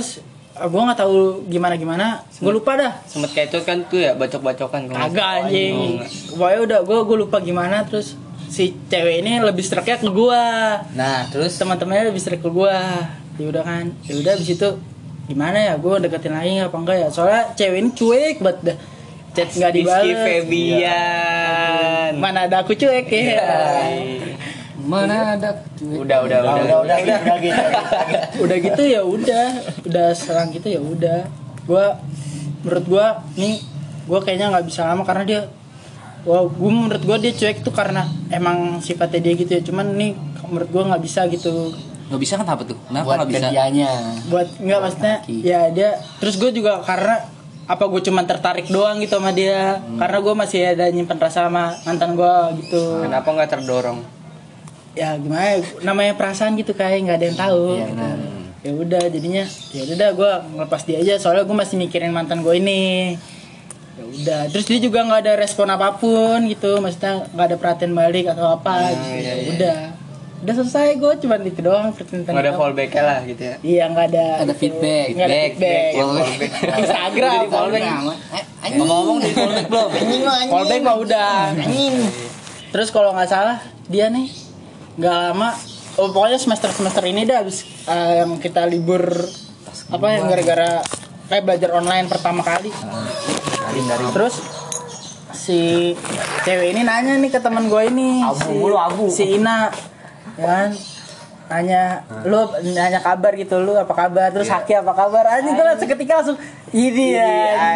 gue 0.60 0.80
nggak 0.82 0.98
tahu 0.98 1.46
gimana 1.48 1.78
gimana 1.78 2.06
gue 2.36 2.52
lupa 2.52 2.74
dah. 2.74 2.92
Sempet 3.06 3.32
kecot 3.32 3.62
kan 3.62 3.86
tuh 3.86 4.02
ya 4.02 4.12
bacok-bacokan 4.18 4.90
kalau 4.90 4.98
nggak 4.98 5.14
kagak 5.14 5.28
anjing. 5.46 6.02
Nggak. 6.02 6.10
pokoknya 6.34 6.60
udah 6.66 6.78
gue 6.82 6.98
gue 7.06 7.16
lupa 7.22 7.36
gimana 7.38 7.76
terus 7.86 8.18
si 8.50 8.74
cewek 8.90 9.22
ini 9.22 9.38
lebih 9.38 9.62
seraknya 9.62 10.02
ke 10.02 10.10
gue 10.10 10.44
Nah, 10.98 11.30
terus? 11.30 11.54
Teman-temannya 11.54 12.10
lebih 12.10 12.18
serak 12.18 12.42
ke 12.42 12.50
gue 12.50 12.76
ya 13.40 13.46
udah 13.46 13.62
kan. 13.62 13.94
Ya 14.04 14.14
udah 14.18 14.32
abis 14.36 14.50
itu 14.52 14.68
gimana 15.30 15.56
ya? 15.56 15.74
Gue 15.78 16.02
deketin 16.02 16.34
lagi 16.34 16.58
apa 16.58 16.74
enggak 16.74 16.96
ya? 16.98 17.08
Soalnya 17.08 17.54
cewek 17.54 17.78
ini 17.78 17.90
cuek 17.94 18.36
banget 18.42 18.58
dah. 18.66 18.76
Chat 19.30 19.48
nggak 19.54 19.70
Rizky 19.70 19.86
dibales. 19.86 20.18
Febian. 20.26 22.12
mana 22.18 22.50
ada 22.50 22.66
aku 22.66 22.74
cuek 22.74 23.06
ya. 23.06 23.46
Mana 24.82 25.38
ada 25.38 25.54
Udah, 25.80 26.26
udah, 26.26 26.38
udah. 26.42 26.54
udah. 26.58 26.78
udah 26.82 26.98
udah 26.98 27.18
udah 27.22 27.38
gitu 27.38 27.62
udah 28.42 28.56
gitu 28.58 28.82
ya 28.82 29.02
udah. 29.06 29.46
Udah 29.86 30.06
serang 30.18 30.50
gitu 30.50 30.66
ya 30.66 30.82
udah. 30.82 31.30
Gue 31.64 31.86
menurut 32.66 32.84
gue 32.90 33.06
nih 33.38 33.56
gue 34.10 34.20
kayaknya 34.26 34.50
nggak 34.50 34.66
bisa 34.66 34.90
lama 34.90 35.06
karena 35.06 35.22
dia 35.22 35.40
Wah, 36.28 36.44
gue 36.44 36.70
menurut 36.70 37.02
gue 37.02 37.16
dia 37.24 37.32
cuek 37.32 37.64
tuh 37.64 37.72
karena 37.72 38.04
emang 38.28 38.84
sifatnya 38.84 39.20
dia 39.24 39.32
gitu 39.36 39.50
ya. 39.56 39.62
Cuman 39.64 39.96
nih 39.96 40.12
menurut 40.48 40.68
gue 40.68 40.82
nggak 40.92 41.02
bisa 41.02 41.24
gitu. 41.30 41.72
nggak 42.10 42.20
bisa 42.26 42.34
kan 42.42 42.46
apa 42.50 42.66
tuh? 42.66 42.74
Kenapa 42.90 43.06
buat 43.06 43.16
nggak 43.22 43.30
bisa? 43.30 43.46
kerjanya 43.54 43.90
Buat 44.26 44.48
nggak 44.58 44.80
maksudnya 44.82 45.16
ya 45.30 45.60
dia. 45.70 45.90
Terus 46.18 46.34
gue 46.42 46.50
juga 46.50 46.82
karena 46.82 47.22
apa 47.70 47.86
gue 47.86 48.02
cuman 48.02 48.26
tertarik 48.26 48.66
doang 48.66 48.98
gitu 48.98 49.22
sama 49.22 49.30
dia. 49.30 49.78
Karena 49.94 50.18
gue 50.18 50.34
masih 50.34 50.60
ada 50.74 50.90
nyimpen 50.90 51.22
rasa 51.22 51.46
sama 51.46 51.70
mantan 51.86 52.18
gue 52.18 52.34
gitu. 52.66 53.06
Kenapa 53.06 53.28
nggak 53.30 53.50
terdorong? 53.54 54.02
Ya 54.98 55.14
gimana? 55.14 55.54
ya, 55.54 55.62
Namanya 55.86 56.18
perasaan 56.18 56.58
gitu 56.58 56.74
kayak 56.74 57.06
nggak 57.06 57.18
ada 57.22 57.26
yang 57.30 57.38
tahu. 57.38 57.64
Iya, 57.78 57.86
benar. 57.94 58.18
ya 58.60 58.76
udah 58.76 59.02
jadinya 59.08 59.44
ya 59.72 59.82
udah 59.88 60.10
gue 60.12 60.32
ngelepas 60.52 60.84
dia 60.84 61.00
aja 61.00 61.16
soalnya 61.16 61.48
gue 61.48 61.56
masih 61.56 61.80
mikirin 61.80 62.12
mantan 62.12 62.44
gue 62.44 62.60
ini 62.60 63.16
ya 64.00 64.04
udah 64.08 64.40
terus 64.48 64.64
dia 64.64 64.80
juga 64.80 65.04
nggak 65.04 65.20
ada 65.28 65.32
respon 65.36 65.68
apa 65.68 66.00
pun 66.00 66.48
gitu 66.48 66.80
maksudnya 66.80 67.28
nggak 67.36 67.46
ada 67.52 67.56
perhatian 67.60 67.92
balik 67.92 68.32
atau 68.32 68.56
apa 68.56 68.96
gitu. 68.96 69.12
ya 69.20 69.34
udah. 69.52 69.78
udah 70.40 70.54
selesai 70.56 70.96
gue 70.96 71.12
cuma 71.20 71.36
itu 71.44 71.60
doang 71.60 71.92
percintaan 71.92 72.32
Nggak 72.32 72.46
ada 72.48 72.54
fallback 72.56 72.90
lah 72.96 73.20
gitu 73.28 73.42
ya. 73.44 73.54
iya 73.60 73.84
nggak 73.92 74.06
ada 74.08 74.26
Ada 74.48 74.54
feedback, 74.56 75.06
nggak 75.12 75.28
ada 75.28 75.36
feedback, 75.36 75.90
feedback. 75.92 76.78
Instagram. 76.80 77.40
Fallback. 77.52 77.84
Ngomong-ngomong 78.72 79.18
di 79.20 79.30
fallback 79.36 79.66
belum? 79.68 79.90
fallback 80.48 80.80
mah 80.80 80.96
udah 80.96 81.32
terus 82.70 82.88
kalau 82.94 83.10
nggak 83.12 83.30
salah 83.30 83.58
dia 83.90 84.06
nih 84.08 84.30
nggak 84.94 85.14
lama 85.14 85.50
oh 85.98 86.08
pokoknya 86.14 86.38
semester 86.38 86.70
semester 86.70 87.02
ini 87.02 87.26
dah 87.26 87.42
habis 87.42 87.66
eh, 87.86 88.22
yang 88.22 88.38
kita 88.38 88.62
libur 88.64 89.10
apa 89.90 90.06
yang 90.14 90.30
gara-gara 90.30 90.78
kayak 91.26 91.44
belajar 91.46 91.70
online 91.74 92.06
pertama 92.06 92.46
kali 92.46 92.70
terus 94.12 94.34
si 95.32 95.94
cewek 96.42 96.70
ini 96.70 96.82
nanya 96.82 97.16
nih 97.16 97.30
ke 97.30 97.38
teman 97.38 97.66
gue 97.66 97.82
ini 97.86 98.20
si, 98.36 98.52
si 99.10 99.24
Ina 99.32 99.70
ya 100.34 100.44
kan? 100.44 100.70
Nanya 101.50 101.82
lu 102.24 102.46
nanya 102.70 103.00
kabar 103.00 103.34
gitu 103.34 103.58
lu 103.58 103.74
apa 103.74 103.90
kabar? 103.90 104.30
Terus 104.30 104.46
Haki 104.46 104.70
apa 104.72 104.94
kabar? 104.94 105.26
Anjing 105.28 105.52
gue 105.52 105.66
langsung 105.66 105.88
ketika 105.88 106.22
langsung 106.22 106.38
ini 106.70 107.06
ya 107.12 107.26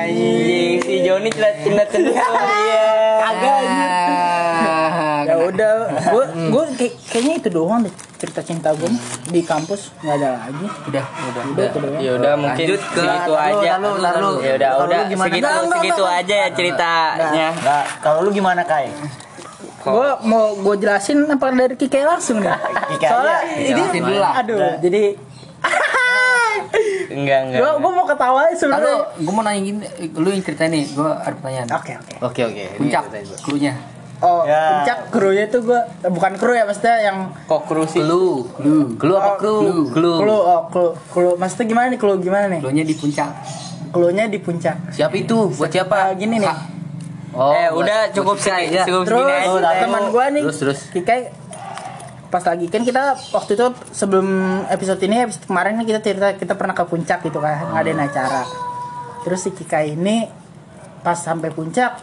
Anjing. 0.07 0.79
si 0.79 0.95
Joni 1.03 1.31
celat 1.31 1.55
celat 1.61 1.89
celat 1.91 2.15
Iya. 2.15 2.87
ya 3.35 4.54
udah 5.55 5.71
gue 6.05 6.25
gue 6.51 6.65
kayaknya 7.07 7.35
itu 7.39 7.49
doang 7.49 7.81
deh 7.81 7.95
cerita 8.15 8.41
cinta 8.41 8.73
gue 8.73 8.91
di 9.27 9.41
kampus 9.41 9.95
nggak 9.99 10.15
ada 10.17 10.29
lagi 10.41 10.67
Udah, 10.85 11.05
udah, 11.05 11.43
udah 11.47 11.67
doang 11.71 11.95
Ya 11.97 12.11
udah 12.15 12.33
mungkin 12.35 12.65
Lanjut 12.67 12.81
ke- 12.83 12.95
segitu 12.97 13.31
taruh, 13.31 13.39
aja. 13.39 13.71
taruh, 13.73 13.95
taruh. 13.97 14.35
Ya 14.39 14.53
udah 14.55 14.71
udah 14.81 14.99
segitu 15.07 15.47
segitu 15.69 16.03
enggak. 16.03 16.21
aja 16.21 16.35
ya 16.35 16.49
ceritanya. 16.51 17.47
Enggak, 17.53 17.85
kalau 18.01 18.19
lu 18.21 18.31
gimana 18.31 18.63
Kai? 18.63 18.91
gue 19.77 20.11
mau 20.25 20.57
gue 20.57 20.75
jelasin 20.79 21.29
apa 21.29 21.53
dari 21.53 21.77
Kike 21.77 22.01
langsung 22.03 22.41
nih 22.41 22.57
Kike 22.91 23.05
soalnya 23.05 23.37
aja. 23.39 23.53
ini 23.55 23.69
Jelasin 23.71 24.01
dulu 24.03 24.17
lah. 24.19 24.33
aduh 24.35 24.59
jadi 24.81 25.03
Enggak 27.07 27.39
enggak. 27.45 27.61
gue 27.61 27.71
gue 27.79 27.91
mau 27.93 28.07
ketawa 28.07 28.41
Lalu, 28.43 28.57
sebenarnya 28.57 28.95
gue 29.15 29.33
mau 29.33 29.45
nanya 29.45 29.61
gini, 29.61 29.79
lu 30.15 30.29
yang 30.29 30.41
cerita 30.41 30.65
nih, 30.67 30.89
gue 30.89 31.05
ada 31.05 31.31
pertanyaan. 31.31 31.69
oke 31.71 31.93
oke 31.95 32.15
Oke 32.25 32.41
oke. 32.43 32.65
Puncak, 32.77 33.05
klunya. 33.41 33.75
Oh 34.25 34.43
Ya. 34.43 34.81
puncak 34.81 34.99
krunya 35.11 35.45
tuh 35.47 35.61
gue 35.63 35.81
bukan 36.07 36.33
kru 36.35 36.53
ya 36.53 36.65
maksudnya 36.65 36.97
yang 37.03 37.19
Kok 37.45 37.63
kru 37.65 37.85
sih? 37.85 38.01
Klu, 38.01 38.49
klu, 38.51 38.97
klu 38.97 39.13
apa 39.15 39.31
Oh, 39.31 39.37
kru? 39.37 39.57
Klu, 39.93 40.11
oh, 40.35 40.63
klu, 40.67 40.87
klu. 41.09 41.31
Maksudnya 41.37 41.67
gimana 41.67 41.87
nih 41.87 41.99
klu 41.99 42.17
gimana 42.19 42.49
nih? 42.49 42.61
Klunya 42.61 42.83
di 42.83 42.95
puncak. 42.95 43.31
Klunya 43.91 44.25
di 44.27 44.39
puncak. 44.39 44.77
Siapa 44.91 45.15
itu? 45.15 45.53
Buat 45.53 45.71
siapa? 45.71 45.97
Ah, 46.03 46.15
gini 46.15 46.37
nih. 46.37 46.49
Ha- 46.49 46.73
Oh, 47.31 47.51
eh 47.51 47.67
buat- 47.67 47.83
udah 47.83 48.01
buat 48.01 48.15
cukup 48.15 48.37
segi, 48.39 48.73
ya. 48.73 48.87
cukup 48.87 49.05
Terus 49.05 49.27
segini 49.27 49.59
aja. 49.59 49.81
teman 49.81 50.03
gua 50.09 50.25
nih, 50.31 50.43
Terus, 50.45 50.57
terus. 50.57 50.79
Kikai 50.89 51.21
pas 52.31 52.43
lagi 52.43 52.67
kan 52.67 52.83
kita 52.83 53.03
waktu 53.31 53.51
itu 53.53 53.67
sebelum 53.91 54.27
episode 54.67 54.99
ini 55.01 55.23
episode 55.23 55.43
kemarin 55.45 55.75
kan 55.75 55.85
kita 55.85 56.01
cerita 56.01 56.27
kita 56.33 56.53
pernah 56.53 56.73
ke 56.73 56.83
puncak 56.83 57.23
gitu 57.23 57.39
kan 57.39 57.71
ngadain 57.71 57.95
acara 57.97 58.43
terus 59.23 59.39
si 59.41 59.51
Kikai 59.51 59.95
ini 59.95 60.27
pas 61.01 61.15
sampai 61.15 61.49
puncak 61.49 61.95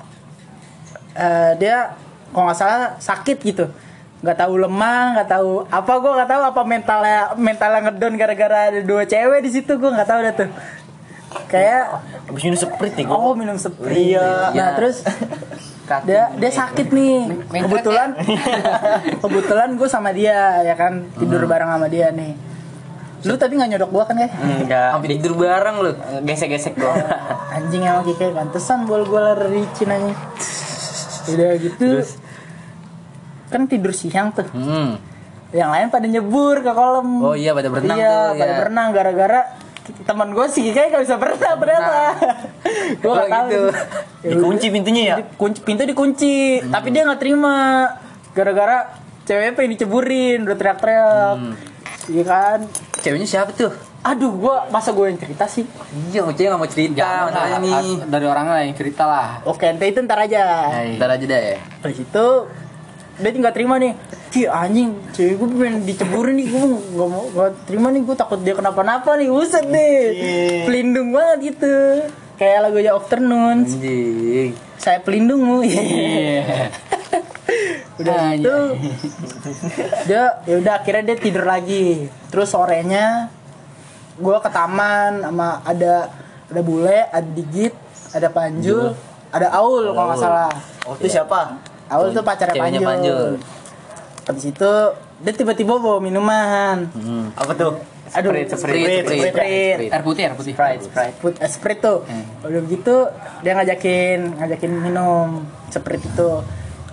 eh, 1.14 1.52
dia 1.58 1.96
kalau 2.32 2.48
nggak 2.48 2.58
salah 2.58 2.82
sakit 2.98 3.38
gitu. 3.40 3.66
Nggak 4.22 4.38
tahu 4.38 4.54
lemah 4.60 5.18
nggak 5.18 5.30
tahu 5.30 5.52
apa 5.66 5.94
gue 5.98 6.12
nggak 6.14 6.30
tahu 6.30 6.42
apa 6.46 6.62
mentalnya 6.62 7.20
mentalnya 7.36 7.80
ngedon 7.86 8.14
gara-gara 8.16 8.58
ada 8.70 8.82
dua 8.82 9.04
cewek 9.04 9.40
di 9.42 9.50
situ 9.50 9.72
gue 9.76 9.90
nggak 9.90 10.08
tahu 10.08 10.20
dah 10.22 10.34
tuh. 10.36 10.50
Kayak 11.48 12.04
Abis 12.28 12.44
minum 12.44 12.60
seprit 12.60 12.94
nih 12.94 13.08
oh 13.08 13.32
gua. 13.32 13.34
minum 13.34 13.56
sprite. 13.56 14.20
Nah 14.20 14.52
Iya. 14.52 14.68
terus 14.76 15.04
dia 16.04 16.32
dia 16.32 16.52
sakit 16.52 16.88
nih. 16.88 17.16
Kebetulan 17.50 18.10
kebetulan 19.24 19.70
gue 19.76 19.88
sama 19.88 20.12
dia 20.12 20.64
ya 20.64 20.76
kan 20.76 21.08
tidur 21.16 21.44
bareng 21.44 21.68
sama 21.68 21.88
dia 21.88 22.12
nih. 22.12 22.36
Lu 23.22 23.38
tadi 23.38 23.54
nggak 23.54 23.70
nyodok 23.70 23.90
gua 23.90 24.04
kan 24.06 24.16
kayak 24.16 24.32
Enggak. 24.38 24.90
Hampir 24.94 25.10
tidur 25.18 25.34
bareng 25.36 25.76
lu. 25.80 25.92
Gesek-gesek 26.24 26.74
doang. 26.78 26.98
anjing 27.58 27.84
emang 27.84 28.08
kayak 28.08 28.32
pantesan 28.32 28.86
bol 28.86 29.04
gue 29.04 29.20
lari 29.20 29.64
cinanya 29.76 30.16
udah 31.32 31.52
gitu 31.60 31.88
kan 33.52 33.62
tidur 33.66 33.92
siang 33.92 34.32
tuh 34.32 34.48
Hmm. 34.48 34.96
yang 35.52 35.68
lain 35.68 35.88
pada 35.88 36.06
nyebur 36.06 36.60
ke 36.60 36.72
kolam 36.72 37.08
Oh 37.22 37.36
iya, 37.36 37.52
pada 37.52 37.68
berenang 37.68 37.94
iya, 37.94 38.32
tuh, 38.32 38.40
pada 38.40 38.48
ya. 38.48 38.58
berenang 38.58 38.88
gara-gara 38.90 39.42
teman 40.02 40.32
gue 40.32 40.46
sih 40.48 40.72
kayak 40.72 40.88
gak 40.90 41.04
bisa 41.04 41.16
berenang 41.16 41.56
ternyata 41.58 42.00
gue 43.02 43.12
gak 43.12 43.28
tahu 43.30 43.48
gitu. 43.48 43.70
Ya 44.22 44.30
Dikunci 44.32 44.66
pintunya 44.70 45.02
ya? 45.04 45.16
Dikunci, 45.20 45.60
pintu 45.62 45.84
dikunci 45.84 46.36
Hmm. 46.58 46.72
tapi 46.72 46.88
dia 46.90 47.04
nggak 47.04 47.20
terima 47.20 47.56
gara-gara 48.32 48.96
ceweknya 49.22 49.52
pengen 49.52 49.72
diceburin 49.76 50.40
udah 50.42 50.56
teriak-teriak 50.56 51.36
Hmm. 51.36 51.54
iya 52.08 52.24
kan 52.24 52.60
Ceweknya 52.98 53.28
siapa 53.28 53.52
tuh? 53.52 53.74
aduh 54.02 54.34
gua 54.34 54.66
masa 54.68 54.90
gue 54.90 55.06
yang 55.06 55.20
cerita 55.20 55.46
sih 55.46 55.62
Iya, 56.10 56.26
cewek 56.28 56.48
gak 56.48 56.58
mau 56.58 56.66
cerita. 56.66 57.06
masalahnya 57.28 57.60
nih. 57.60 57.98
dari 58.08 58.26
orangnya 58.26 58.54
lah 58.56 58.64
yang 58.64 58.74
cerita 58.74 59.04
lah 59.04 59.30
oke 59.44 59.62
ente 59.62 59.86
itu 59.86 60.00
ntar 60.02 60.18
aja 60.22 60.74
Ntar 60.96 61.10
aja 61.12 61.22
deh 61.24 61.42
ya. 61.50 61.58
Habis 61.82 62.00
itu 62.00 62.26
dia 63.22 63.30
nggak 63.32 63.56
terima 63.56 63.78
nih. 63.78 63.94
Ki 64.32 64.48
anjing 64.48 64.98
cewek 65.14 65.38
gue 65.38 65.48
pengen 65.60 65.76
diceburin 65.86 66.36
nih 66.40 66.48
gue 66.50 66.64
gak 66.98 67.10
mau 67.12 67.26
gak 67.36 67.68
terima 67.68 67.88
nih 67.92 68.02
gue 68.02 68.16
takut 68.16 68.40
dia 68.42 68.56
kenapa-napa 68.58 69.16
nih 69.20 69.28
buset 69.30 69.66
deh. 69.68 70.02
Pelindung 70.66 71.14
banget 71.14 71.54
gitu. 71.54 71.76
Kayak 72.42 72.60
lagunya 72.66 72.92
Afternoon 72.98 73.70
Anjing. 73.70 74.58
saya 74.82 74.98
pelindungmu 75.06 75.62
Iya. 75.62 76.74
udah 78.02 78.34
gitu. 78.34 78.58
Dia 80.10 80.42
ya 80.50 80.56
udah 80.58 80.74
akhirnya 80.82 81.14
dia 81.14 81.18
tidur 81.22 81.46
lagi. 81.46 82.10
Terus 82.34 82.50
sorenya 82.50 83.30
gue 84.18 84.38
ke 84.42 84.50
taman 84.50 85.22
sama 85.22 85.62
ada 85.62 86.10
ada 86.50 86.62
bule 86.66 87.00
ada 87.10 87.30
digit 87.32 87.74
ada 88.12 88.28
panjul 88.28 88.92
ada 89.32 89.48
aul 89.56 89.94
kalau 89.94 90.08
nggak 90.12 90.20
salah. 90.20 90.52
Oh, 90.90 90.98
itu 90.98 91.08
siapa? 91.14 91.71
Aul 91.92 92.10
tuh 92.12 92.24
pacarnya 92.24 92.56
Panjul. 92.56 92.82
Panjul. 92.82 93.30
Habis 94.24 94.46
itu 94.48 94.72
dia 95.22 95.34
tiba-tiba 95.36 95.76
bawa 95.76 96.00
minuman. 96.00 96.88
Apa 97.36 97.52
tuh? 97.54 97.74
Aduh, 98.12 98.36
Sprite, 98.36 98.60
Sprite, 98.60 99.08
Sprite, 99.08 99.32
Sprite. 99.32 99.88
air 99.88 100.04
putih 100.04 100.22
air 100.28 100.36
putih 100.36 100.52
Sprite, 100.52 100.84
Sprite. 100.84 101.16
Put 101.20 101.34
eh, 101.40 101.48
Sprite 101.48 101.80
tuh. 101.80 101.98
Udah 102.44 102.62
gitu 102.68 102.96
dia 103.40 103.52
ngajakin 103.56 104.36
ngajakin 104.36 104.72
minum 104.72 105.28
Sprite 105.68 106.04
itu. 106.04 106.32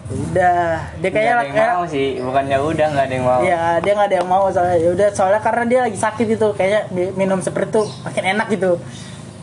Udah, 0.08 0.88
dia 1.04 1.10
kayak 1.12 1.28
ada 1.28 1.44
yang 1.44 1.52
kayak 1.52 1.74
mau 1.76 1.84
sih, 1.84 2.16
bukannya 2.16 2.56
udah 2.56 2.86
nggak 2.96 3.04
ada 3.04 3.12
yang 3.12 3.26
mau. 3.28 3.40
Iya, 3.44 3.62
dia 3.84 3.92
nggak 3.92 4.08
ada 4.08 4.16
yang 4.16 4.28
mau 4.30 4.44
soalnya. 4.48 4.76
Ya 4.80 4.88
udah 4.96 5.08
soalnya 5.12 5.40
karena 5.44 5.64
dia 5.68 5.80
lagi 5.84 5.98
sakit 6.00 6.24
gitu, 6.32 6.48
kayaknya 6.56 6.80
mi- 6.96 7.12
minum 7.12 7.44
Sprite 7.44 7.68
tuh 7.68 7.84
makin 8.00 8.24
enak 8.32 8.48
gitu. 8.48 8.80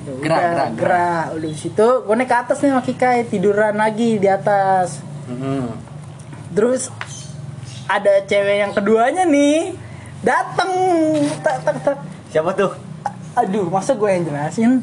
Ya 0.10 0.14
Gerak, 0.18 0.38
udah, 0.42 0.50
gerak, 0.50 0.70
gerak. 0.74 1.26
Udah 1.38 1.50
di 1.54 1.58
situ, 1.60 1.88
gue 2.02 2.16
naik 2.18 2.30
ke 2.30 2.38
atas 2.40 2.58
nih 2.62 2.70
sama 2.74 2.82
Kikai, 2.82 3.20
tiduran 3.30 3.78
lagi 3.78 4.18
di 4.18 4.26
atas. 4.26 5.06
Hmm. 5.26 5.74
Terus 6.52 6.94
ada 7.86 8.14
cewek 8.22 8.58
yang 8.60 8.72
keduanya 8.72 9.24
nih 9.24 9.74
dateng 10.22 10.72
tak 11.42 11.62
tak 11.62 11.76
tak 11.82 11.98
Siapa 12.30 12.52
tuh? 12.52 12.72
aduh 13.34 13.68
masa 13.68 13.94
gue 13.94 14.08
yang 14.08 14.24
jelasin 14.24 14.80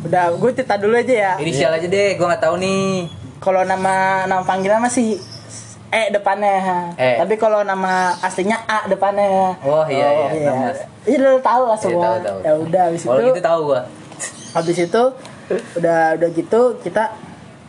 udah 0.00 0.32
gue 0.32 0.50
cerita 0.52 0.76
dulu 0.76 0.94
aja 0.94 1.10
ya 1.12 1.32
Inisial 1.36 1.74
aja 1.74 1.84
deh, 1.84 2.14
gua 2.14 2.30
nggak 2.30 2.40
tahu 2.40 2.54
nih. 2.56 3.10
kalau 3.36 3.60
nama 3.62 4.24
nama 4.24 4.40
panggilan 4.40 4.78
masih 4.78 5.18
E 5.86 6.08
depannya 6.08 6.94
E. 6.94 7.18
tapi 7.18 7.34
kalau 7.34 7.60
nama 7.60 8.14
aslinya 8.16 8.62
A 8.64 8.86
depannya 8.86 9.58
Oh 9.60 9.82
iya 9.84 10.06
iya. 10.06 10.26
iya 10.30 10.52
16. 11.04 11.10
iya 11.10 11.18
lu 11.20 11.40
tahu 11.40 11.62
lah 11.66 11.74
Iya, 11.74 11.82
semua 11.82 12.04
tahu, 12.06 12.16
tahu. 12.22 12.38
ya 12.40 12.52
udah 12.54 12.82
habis 12.86 13.02
Kalau 13.02 13.18
itu 13.18 13.26
gitu 13.28 13.40
tahu 13.42 13.60
gua. 13.66 13.80
habis 14.52 14.76
itu 14.78 15.02
udah 15.74 16.00
udah 16.14 16.28
gitu 16.30 16.60
kita 16.80 17.04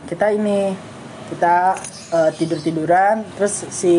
kita 0.06 0.26
ini 0.30 0.78
kita 1.24 1.76
tidur 2.32 2.58
tiduran 2.58 3.22
terus 3.34 3.66
si 3.68 3.94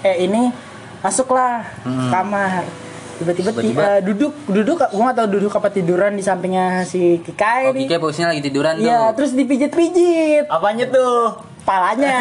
E 0.00 0.12
ini 0.20 0.50
masuklah 0.98 1.62
Hmm. 1.80 2.10
kamar 2.10 2.66
tiba-tiba 3.14 3.50
ti- 3.52 3.70
Tiba-tiba. 3.70 3.82
eh, 3.88 4.00
duduk 4.02 4.32
duduk 4.44 4.76
gua 4.82 5.02
nggak 5.04 5.16
tahu 5.16 5.28
duduk 5.30 5.52
apa 5.52 5.68
tiduran 5.68 6.12
di 6.12 6.22
sampingnya 6.22 6.82
si 6.82 7.18
Kikai 7.18 7.62
Oh, 7.64 7.72
nih 7.72 7.86
Kike 7.86 7.98
posisinya 7.98 8.28
lagi 8.30 8.42
tiduran 8.42 8.74
tuh. 8.74 8.82
iya 8.82 9.10
terus 9.12 9.30
dipijit-pijit 9.32 10.46
Apanya 10.48 10.86
tuh? 10.88 11.38
Palanya 11.62 12.16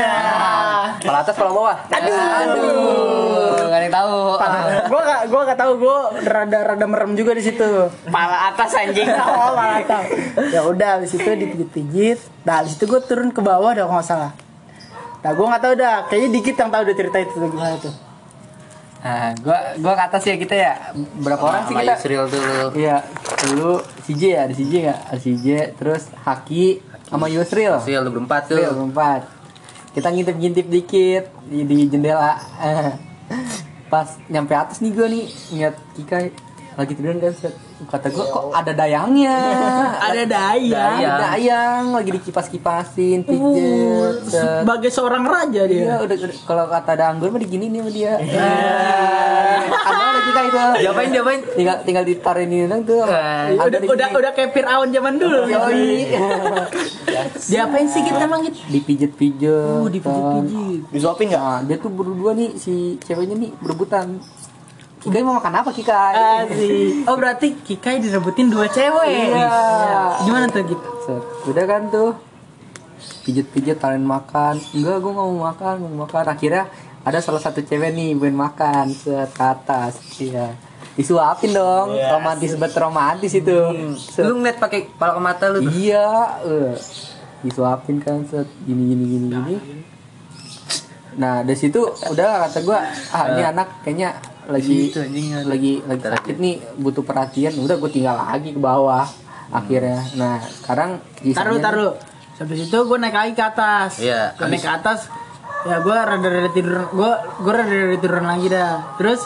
Kepala 1.02 1.26
atas, 1.26 1.34
kepala 1.34 1.52
bawah. 1.54 1.78
aduh 1.90 2.12
Tuh, 3.58 3.68
nggak 3.68 3.80
ada 3.80 3.86
yang 3.86 3.96
tahu 3.96 4.16
Pala, 4.38 4.58
gua 4.90 5.02
gak, 5.02 5.22
gua 5.30 5.42
gak 5.50 5.60
tahu, 5.60 5.72
gua 5.82 5.98
rada 6.26 6.60
rada 6.74 6.86
merem 6.86 7.12
juga 7.14 7.32
di 7.38 7.44
situ. 7.46 7.70
Pala 8.10 8.54
atas 8.54 8.74
anjing. 8.74 9.06
oh, 9.22 9.52
malah 9.54 9.82
tahu. 9.86 10.06
Ya 10.50 10.62
udah, 10.66 10.90
habis 10.98 11.14
itu 11.14 11.26
dipijit-pijit. 11.26 12.20
Nah, 12.46 12.62
habis 12.62 12.78
itu 12.78 12.86
gua 12.90 13.02
turun 13.02 13.30
ke 13.30 13.42
bawah 13.42 13.74
kalau 13.74 13.94
nggak 13.94 14.08
salah. 14.08 14.32
Nah, 15.22 15.32
gua 15.38 15.46
nggak 15.54 15.64
tahu 15.64 15.74
dah. 15.78 15.96
Kayaknya 16.10 16.30
dikit 16.42 16.56
yang 16.58 16.70
tahu 16.74 16.82
udah 16.90 16.96
cerita 16.98 17.18
itu 17.22 17.34
gimana 17.38 17.78
tuh. 17.78 17.96
nah 19.02 19.34
gua 19.42 19.58
gua 19.82 19.94
ke 19.98 20.04
atas 20.14 20.22
ya 20.30 20.38
kita 20.38 20.54
ya 20.54 20.74
berapa 20.94 21.42
orang 21.42 21.66
sih 21.66 21.74
kita 21.74 21.94
Yusril 21.98 22.24
tuh. 22.30 22.70
Iya, 22.78 23.02
dulu 23.50 23.82
si 24.06 24.14
J 24.14 24.22
ya, 24.38 24.40
ada 24.46 24.54
si 24.54 24.64
J 24.70 24.74
nggak? 24.86 25.00
Ada 25.10 25.20
si 25.26 25.32
J, 25.42 25.46
terus 25.74 26.04
Haki 26.22 26.66
sama 27.12 27.28
Yusril. 27.28 27.76
Yusril 27.76 28.08
berempat 28.08 28.48
tuh. 28.48 28.56
Yusril 28.56 28.74
berempat. 28.80 29.28
Kita 29.92 30.08
ngintip-ngintip 30.08 30.66
dikit 30.72 31.24
di, 31.52 31.68
di 31.68 31.78
jendela. 31.92 32.40
Pas 33.92 34.08
nyampe 34.32 34.56
atas 34.56 34.80
nih 34.80 34.96
gua 34.96 35.12
nih 35.12 35.28
ngeliat 35.52 35.76
Kikai 36.00 36.32
lagi 36.80 36.96
tiduran 36.96 37.20
kan 37.20 37.36
set. 37.36 37.52
Kata 37.84 38.08
gua 38.10 38.26
kok 38.26 38.44
ada 38.52 38.72
dayangnya 38.72 39.36
Ada 40.08 40.24
dayang. 40.24 40.98
Ada 40.98 41.10
dayang 41.30 41.84
lagi 41.94 42.12
dikipas-kipasin 42.12 43.24
pijet 43.24 44.16
set. 44.26 44.62
Sebagai 44.62 44.90
seorang 44.90 45.24
raja 45.24 45.62
Iya, 45.62 45.66
dia. 45.66 45.94
udah, 45.98 46.16
udah- 46.18 46.42
kalau 46.44 46.66
kata 46.68 46.90
ada 46.92 47.06
anggur 47.08 47.30
mah 47.30 47.40
digini 47.40 47.68
nih 47.68 47.80
sama 47.80 47.92
dia. 47.92 48.14
Ada 49.72 50.04
ada 50.04 50.20
kita 50.22 50.40
itu. 50.44 50.58
Diapain, 50.82 51.10
diapain? 51.10 51.40
Tinggal 51.48 51.76
tinggal 51.82 52.04
ditaruh 52.04 52.42
ini 52.42 52.58
dong 52.66 52.84
tuh. 52.84 53.02
Ada 53.02 53.56
Udah, 53.62 53.80
udah, 53.84 54.08
udah 54.14 54.32
kayak 54.32 54.52
Fir'aun 54.52 54.90
zaman 54.90 55.14
dulu. 55.16 55.40
Yoi. 55.48 55.90
Diapain 57.52 57.88
sih 57.88 58.02
kita 58.02 58.22
emang 58.22 58.42
gitu? 58.44 58.58
Dipijet-pijet. 58.70 59.78
Oh, 59.78 59.88
dipijet-pijet. 59.88 60.82
Disuapin 60.90 61.28
nggak? 61.28 61.42
Nah, 61.42 61.60
dia 61.64 61.78
tuh 61.78 61.90
berdua 61.90 62.32
nih 62.34 62.56
si 62.56 62.74
ceweknya 63.00 63.36
nih 63.38 63.52
berebutan. 63.58 64.20
Kikai 65.02 65.22
mau 65.26 65.42
makan 65.42 65.54
apa 65.66 65.70
Kikai? 65.74 66.14
Asik. 66.46 67.10
Oh 67.10 67.18
berarti 67.18 67.58
Kikai 67.58 67.98
direbutin 67.98 68.54
dua 68.54 68.70
cewek. 68.70 69.34
Iya. 69.34 69.50
Gimana 70.30 70.46
tuh 70.50 70.62
gitu? 70.62 70.90
Set, 71.02 71.24
udah 71.50 71.66
kan 71.66 71.90
tuh 71.90 72.14
pijet-pijet 73.26 73.78
kalian 73.78 74.06
makan 74.06 74.58
enggak 74.74 74.98
gue 75.02 75.12
nggak 75.14 75.28
mau 75.30 75.42
makan 75.54 75.74
mau 75.86 76.06
makan 76.06 76.26
akhirnya 76.30 76.64
ada 77.02 77.18
salah 77.22 77.42
satu 77.42 77.66
cewek 77.66 77.94
nih 77.94 78.14
pengen 78.18 78.38
makan 78.38 78.86
set 78.94 79.30
ke 79.34 79.44
atas 79.44 79.94
iya 80.22 80.54
disuapin 80.98 81.56
dong 81.56 81.96
romantis 81.98 82.54
bet 82.60 82.76
romantis 82.76 83.32
itu 83.34 83.58
Set. 83.96 84.28
Lu 84.28 84.38
ngeliat 84.38 84.60
pakai 84.60 84.92
kepala 84.92 85.16
ke 85.16 85.22
mata 85.24 85.46
lu 85.50 85.64
tuh. 85.64 85.72
iya 85.74 86.38
eh. 86.46 86.76
disuapin 87.42 87.98
kan 88.02 88.22
set 88.28 88.50
gini 88.66 88.94
gini 88.94 89.04
gini 89.06 89.28
gini 89.32 89.56
nah 91.12 91.44
dari 91.44 91.58
situ 91.60 91.80
udah 91.90 92.48
kata 92.48 92.60
gue 92.64 92.80
ah 93.12 93.24
ini 93.36 93.44
anak 93.44 93.84
kayaknya 93.84 94.16
lagi 94.48 94.90
Gitu, 94.90 95.00
anjing. 95.00 95.28
lagi 95.44 95.72
lagi 95.82 96.02
sakit 96.02 96.36
nih 96.38 96.56
butuh 96.76 97.02
perhatian 97.02 97.54
udah 97.56 97.76
gue 97.76 97.90
tinggal 97.90 98.16
lagi 98.16 98.50
ke 98.50 98.60
bawah 98.60 99.06
akhirnya 99.50 100.02
nah 100.16 100.40
sekarang 100.40 100.98
Taruh 101.22 101.60
taruh. 101.60 101.94
Habis 102.36 102.66
itu 102.66 102.74
gue 102.74 102.98
naik 102.98 103.14
lagi 103.14 103.34
ke 103.34 103.44
atas. 103.44 104.02
Iya, 104.02 104.34
Gue 104.34 104.50
naik 104.50 104.66
ke 104.66 104.74
atas. 104.74 105.06
Ya 105.62 105.78
gue 105.78 105.94
rada-rada 105.94 106.50
tidur. 106.50 106.90
Gue 106.90 107.12
gue 107.38 107.54
rada-rada 107.54 107.94
tiduran 107.94 108.26
lagi 108.26 108.50
dah. 108.50 108.98
Terus 108.98 109.22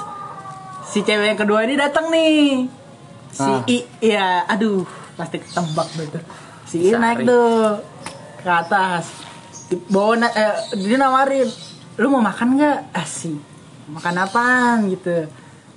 si 0.83 0.99
cewek 0.99 1.23
yang 1.25 1.39
kedua 1.39 1.63
ini 1.63 1.79
datang 1.79 2.11
nih. 2.11 2.67
Si 3.31 3.47
Ah. 3.47 3.63
I, 3.65 3.77
iya, 4.01 4.43
aduh, 4.45 4.83
pasti 5.15 5.39
ketembak 5.39 5.87
betul. 5.95 6.19
Si 6.65 6.83
I 6.83 6.91
naik 6.91 7.23
tuh 7.23 7.79
ke 8.37 8.51
atas. 8.51 9.07
Bawa 9.87 10.19
na- 10.19 10.35
eh, 10.35 10.51
dia 10.75 10.99
nawarin, 10.99 11.47
lu 11.95 12.07
mau 12.09 12.19
makan 12.19 12.59
nggak? 12.59 12.79
Asik. 12.91 13.39
Makan 13.89 14.15
apaan 14.17 14.77
gitu. 14.89 15.29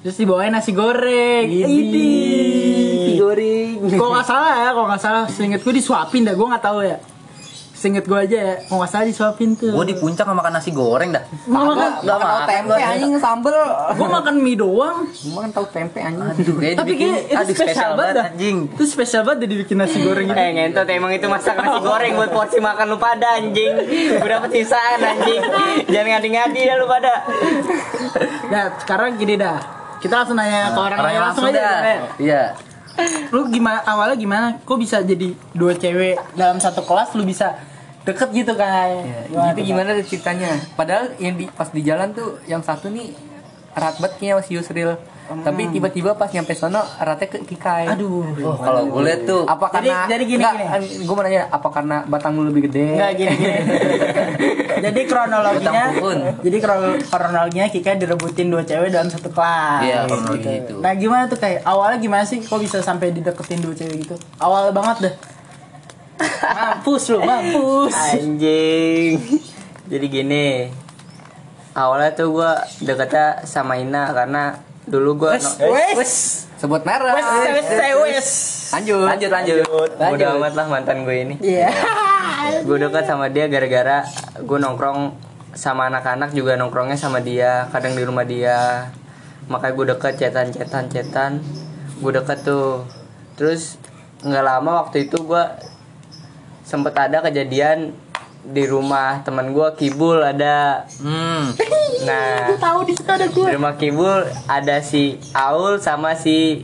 Terus 0.05 0.17
dibawain 0.17 0.55
nasi 0.55 0.71
goreng. 0.73 1.47
Ini. 1.51 3.19
goreng 3.19 3.99
Kalau 3.99 4.11
nggak 4.15 4.27
salah 4.27 4.53
ya, 4.55 4.69
kalau 4.73 4.87
nggak 4.89 5.03
salah, 5.03 5.25
seinget 5.27 5.61
gue 5.61 5.75
disuapin 5.75 6.23
dah, 6.25 6.35
gue 6.39 6.47
nggak 6.47 6.65
tahu 6.65 6.81
ya. 6.87 6.97
Seinget 7.79 8.11
gue 8.11 8.19
aja 8.19 8.35
ya, 8.35 8.55
kalau 8.67 8.83
nggak 8.83 8.91
salah 8.91 9.07
disuapin 9.07 9.55
tuh. 9.55 9.71
Gua 9.71 9.87
di 9.87 9.95
puncak 9.95 10.27
nggak 10.27 10.35
makan 10.35 10.53
nasi 10.53 10.75
goreng 10.75 11.15
dah. 11.15 11.23
Gua 11.47 11.63
makan, 11.63 11.91
Gak 12.03 12.19
mau 12.19 12.39
tempe 12.43 12.75
anjing 12.75 13.13
sambel 13.23 13.55
gue 13.95 14.09
makan 14.11 14.35
mie 14.43 14.59
doang. 14.59 15.07
Gua 15.07 15.47
kan 15.47 15.51
tahu 15.55 15.67
tempe 15.71 16.03
anjing 16.03 16.27
Aduh, 16.35 16.55
kayak 16.59 16.75
Tapi 16.75 16.93
kayak 16.99 17.21
itu 17.23 17.39
aduh 17.39 17.55
spesial 17.55 17.91
banget 17.95 18.15
dah. 18.19 18.27
anjing. 18.35 18.57
Itu 18.75 18.83
spesial 18.83 19.23
banget 19.23 19.39
deh 19.47 19.49
dibikin 19.55 19.79
nasi 19.79 20.03
goreng 20.03 20.27
gitu. 20.27 20.35
Eh 20.35 20.51
ngentot 20.59 20.91
emang 20.91 21.13
itu 21.15 21.27
masak 21.31 21.55
nasi 21.55 21.79
goreng 21.79 22.13
buat 22.19 22.31
porsi 22.35 22.59
makan 22.59 22.85
lu 22.91 22.99
pada 22.99 23.39
anjing. 23.39 23.73
Gue 24.19 24.27
dapet 24.27 24.51
sisaan 24.53 24.99
anjing. 24.99 25.41
Jangan 25.87 26.07
ngadi-ngadi 26.19 26.61
dah 26.67 26.77
lu 26.77 26.87
pada. 26.91 27.13
Nah, 28.51 28.65
sekarang 28.83 29.15
gini 29.15 29.39
dah. 29.39 29.59
Kita 29.99 30.23
langsung 30.23 30.35
nanya 30.35 30.71
ke 30.71 30.79
orang 30.79 30.99
Orangnya 30.99 31.21
langsung, 31.21 31.47
langsung 31.47 31.63
aja. 31.63 32.11
Iya. 32.19 32.43
Lu 33.31 33.47
gimana 33.47 33.87
awalnya 33.87 34.19
gimana? 34.19 34.47
Kok 34.59 34.79
bisa 34.79 34.99
jadi 35.03 35.31
dua 35.55 35.75
cewek 35.75 36.19
dalam 36.35 36.59
satu 36.59 36.83
kelas 36.83 37.15
lu 37.15 37.23
bisa 37.23 37.55
deket 38.09 38.29
gitu 38.33 38.53
kan? 38.55 39.05
Gimana 39.29 39.53
itu 39.53 39.61
gimana 39.63 39.89
tuh 39.95 40.07
ceritanya 40.07 40.49
padahal 40.73 41.13
yang 41.19 41.37
di 41.37 41.45
pas 41.47 41.69
di 41.69 41.83
jalan 41.83 42.11
tuh 42.11 42.41
yang 42.45 42.61
satu 42.61 42.89
nih 42.89 43.13
erat 43.71 43.95
banget 43.97 44.13
kayaknya 44.17 44.43
si 44.43 44.57
Yusril 44.57 44.97
tapi 45.29 45.69
tiba-tiba 45.69 46.17
pas 46.17 46.27
nyampe 46.27 46.57
sono 46.57 46.81
eratnya 46.97 47.29
ke 47.29 47.45
Kikai 47.45 47.85
Aduh. 47.87 48.25
Oh, 48.41 48.57
kalau 48.57 48.89
gue 48.89 49.03
liat 49.05 49.23
tuh 49.23 49.45
apa 49.45 49.69
Jadi- 49.71 49.93
karena 49.93 50.09
jadi 50.09 50.25
gini, 50.25 50.45
gue 51.05 51.15
mau 51.15 51.21
nanya 51.21 51.53
apa 51.53 51.69
karena 51.69 52.01
batang 52.03 52.33
lu 52.33 52.49
lebih 52.49 52.65
gede 52.65 52.97
Enggak 52.97 53.13
gini 53.15 53.35
gini. 53.37 53.61
jadi 54.89 55.01
kronologinya 55.05 55.85
jadi 56.41 56.57
kron- 56.59 57.01
kronologinya 57.05 57.67
Kika 57.69 58.01
direbutin 58.01 58.49
dua 58.49 58.65
cewek 58.65 58.89
dalam 58.89 59.13
satu 59.13 59.29
kelas. 59.29 59.85
Iya, 59.85 59.99
kronologi 60.09 60.49
itu. 60.57 60.75
Nah, 60.81 60.93
gimana 60.97 61.29
tuh 61.29 61.37
kayak 61.37 61.61
awalnya 61.63 61.99
gimana 62.01 62.25
sih 62.25 62.41
kok 62.41 62.57
bisa 62.57 62.81
sampai 62.81 63.13
dideketin 63.13 63.61
dua 63.61 63.77
cewek 63.77 64.09
gitu? 64.09 64.17
Awal 64.41 64.73
banget 64.73 64.97
dah. 65.05 65.15
Mampus 66.19 67.15
lu, 67.15 67.19
mampus. 67.23 67.95
Anjing. 67.95 69.19
Jadi 69.89 70.07
gini. 70.11 70.47
Awalnya 71.73 72.11
tuh 72.19 72.35
gue 72.35 72.53
deketnya 72.83 73.47
sama 73.47 73.79
Ina 73.79 74.11
karena 74.11 74.59
dulu 74.89 75.29
gue 75.29 75.37
Wes. 75.95 76.49
sebut 76.59 76.81
merek 76.83 77.13
Wes, 77.13 77.29
wes, 77.45 77.69
wes. 78.01 78.29
lanjut 78.73 79.05
lanjut 79.05 79.31
lanjut. 79.31 79.65
Udah 79.95 80.29
amat 80.41 80.53
lah 80.57 80.67
mantan 80.67 81.05
gue 81.05 81.17
ini. 81.29 81.35
Iya. 81.39 81.69
gue 82.65 82.77
dekat 82.81 83.05
sama 83.05 83.29
dia 83.29 83.47
gara-gara 83.47 84.03
gue 84.41 84.59
nongkrong 84.59 85.13
sama 85.55 85.87
anak-anak 85.93 86.33
juga 86.33 86.57
nongkrongnya 86.57 86.97
sama 86.97 87.21
dia 87.21 87.69
kadang 87.71 87.95
di 87.95 88.03
rumah 88.03 88.25
dia 88.25 88.89
makanya 89.47 89.75
gue 89.77 89.87
deket 89.97 90.15
cetan 90.19 90.49
cetan 90.53 90.85
cetan 90.89 91.33
gue 91.99 92.13
deket 92.13 92.45
tuh 92.45 92.85
terus 93.35 93.77
nggak 94.23 94.45
lama 94.45 94.87
waktu 94.87 95.09
itu 95.09 95.19
gue 95.21 95.45
sempet 96.69 96.93
ada 96.93 97.25
kejadian 97.25 97.97
di 98.45 98.65
rumah 98.65 99.25
teman 99.25 99.51
gue 99.51 99.69
kibul 99.75 100.21
ada. 100.21 100.85
Hmm. 100.95 101.57
nah 102.07 102.53
Tahu 102.55 102.85
di 102.85 102.93
situ 102.93 103.09
ada 103.09 103.25
di 103.25 103.33
gua. 103.35 103.49
rumah 103.51 103.75
kibul 103.75 104.21
ada 104.47 104.79
si 104.79 105.17
Aul 105.33 105.81
sama 105.81 106.13
si 106.13 106.63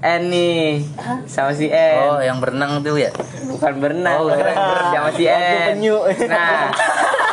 N 0.00 0.22
nih 0.24 0.80
sama 1.26 1.52
si 1.52 1.68
N 1.68 1.98
Oh, 2.08 2.18
yang 2.18 2.40
berenang 2.40 2.80
tuh 2.80 2.96
ya. 2.96 3.12
bukan 3.44 3.72
berenang 3.76 4.16
Oh, 4.16 4.26
berenang. 4.26 4.90
sama 4.90 5.10
si 5.12 5.24
En 5.26 5.76
nah 6.24 6.72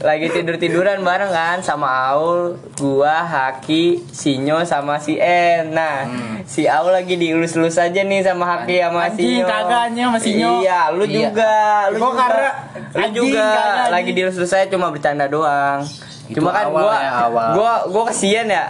lagi 0.00 0.32
tidur 0.32 0.56
tiduran 0.56 1.00
bareng 1.00 1.28
kan 1.28 1.60
sama 1.60 1.84
Aul 2.08 2.56
gua 2.74 3.20
Haki 3.22 4.00
Sinyo 4.10 4.64
sama 4.64 4.96
si 4.96 5.14
En 5.14 5.70
nah 5.70 6.08
si 6.42 6.64
Aul 6.64 6.88
lagi 6.90 7.14
dielus-elus 7.14 7.76
aja 7.76 8.00
nih 8.00 8.20
sama 8.20 8.48
Haki 8.58 8.80
sama 8.80 9.06
Anjing, 9.06 9.20
Sinyo 9.36 9.44
kagak, 9.44 9.80
anjing, 9.86 10.04
sama 10.06 10.18
Sinyo. 10.18 10.50
iya 10.58 10.80
lu 10.88 11.04
Iya. 11.04 11.12
juga 11.28 11.54
lu 11.86 11.96
Gua 11.96 12.08
juga 12.08 12.16
karena- 12.18 12.54
lu 12.72 12.96
anjing, 12.98 13.12
juga 13.28 13.44
kagak, 13.44 13.88
lagi 13.90 14.10
dielus-elus 14.10 14.52
aja 14.54 14.66
cuma 14.68 14.86
bercanda 14.88 15.26
doang 15.26 15.80
Itu 16.26 16.36
cuma 16.38 16.50
kan 16.50 16.64
awal 16.66 16.80
gua 16.80 16.96
ya, 16.96 17.10
awal. 17.22 17.48
gua 17.52 17.72
gua 17.86 18.04
kesian 18.08 18.46
ya 18.48 18.64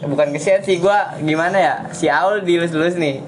bukan 0.00 0.28
kesian 0.30 0.62
sih 0.62 0.78
gua 0.78 1.18
gimana 1.18 1.56
ya 1.56 1.74
si 1.90 2.06
Aul 2.06 2.40
dielus-elus 2.40 2.94
nih 2.94 3.26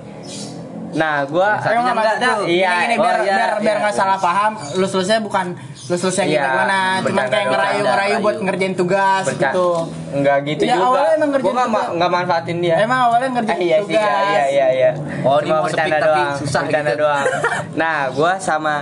nah 0.89 1.27
gua 1.27 1.59
Emang 1.61 1.85
nggak 1.85 1.97
maksudnya 1.97 2.33
Iya, 2.41 2.71
gini, 2.73 2.81
gini, 2.81 2.95
oh, 2.95 3.03
biar 3.03 3.19
iya, 3.19 3.35
biar 3.35 3.51
biar 3.59 3.77
iya. 3.77 3.83
nggak 3.83 3.95
salah 3.95 4.17
paham. 4.17 4.53
Lu 4.73 4.87
selesai 4.87 5.21
bukan 5.21 5.53
lu 5.89 5.97
selesai 5.97 6.25
Iya, 6.27 6.45
gimana, 6.45 6.79
cuman 7.01 7.03
bercanda 7.03 7.29
kayak 7.31 7.47
ngerayu 7.47 7.81
ngerayu 7.81 7.89
bercanda, 8.13 8.21
buat 8.21 8.37
ngerjain 8.39 8.75
tugas 8.75 9.25
Berca- 9.25 9.41
gitu. 9.49 9.69
Enggak 10.11 10.39
gitu 10.45 10.63
Ya, 10.63 10.75
juga. 10.75 10.85
awalnya 10.87 11.09
emang 11.11 11.19
Gua 11.19 11.33
ngerjain 11.35 11.55
nggak 11.55 11.69
ma- 11.71 11.91
nggak 11.91 12.11
manfaatin 12.11 12.57
dia. 12.59 12.75
Emang 12.79 13.01
awalnya 13.03 13.29
ngerjain 13.31 13.57
Eh, 13.57 13.65
iya 13.65 13.77
tugas. 13.79 13.97
iya, 13.97 14.21
iya, 14.23 14.45
iya, 14.47 14.67
iya. 14.71 14.91
Oh, 15.23 15.39
Cuma 15.39 15.55
mau 15.55 15.65
bercanda 15.65 15.89
speak 15.91 16.05
tapi 16.05 16.21
doang, 16.21 16.37
susah 16.39 16.61
bercanda 16.63 16.91
gitu. 16.91 17.03
doang. 17.03 17.25
Nah, 17.81 17.97
gua 18.11 18.33
sama 18.39 18.75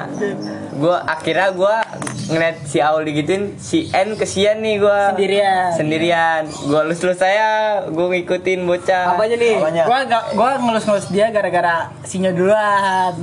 gua 0.74 0.96
akhirnya 1.06 1.48
gua 1.52 1.74
ngeliat 2.26 2.56
si 2.64 2.78
Aul 2.80 3.02
digituin, 3.04 3.54
si 3.56 3.86
N 3.88 4.08
kesian 4.14 4.58
nih 4.58 4.74
gua. 4.76 5.12
Sendirian. 5.12 5.70
Sendirian. 5.72 6.42
Gua 6.64 6.80
lulus-lulus 6.82 7.16
saya, 7.16 7.48
gua 7.86 8.06
ngikutin 8.08 8.60
bocah. 8.62 9.14
apanya 9.14 9.36
nih 9.36 9.54
Gua 9.84 9.98
gak, 10.02 10.24
gua 10.32 10.58
ngelus-ngelus 10.58 11.06
dia 11.08 11.30
gara-gara 11.30 11.86
sinyo 12.02 12.34
duluan. 12.34 13.14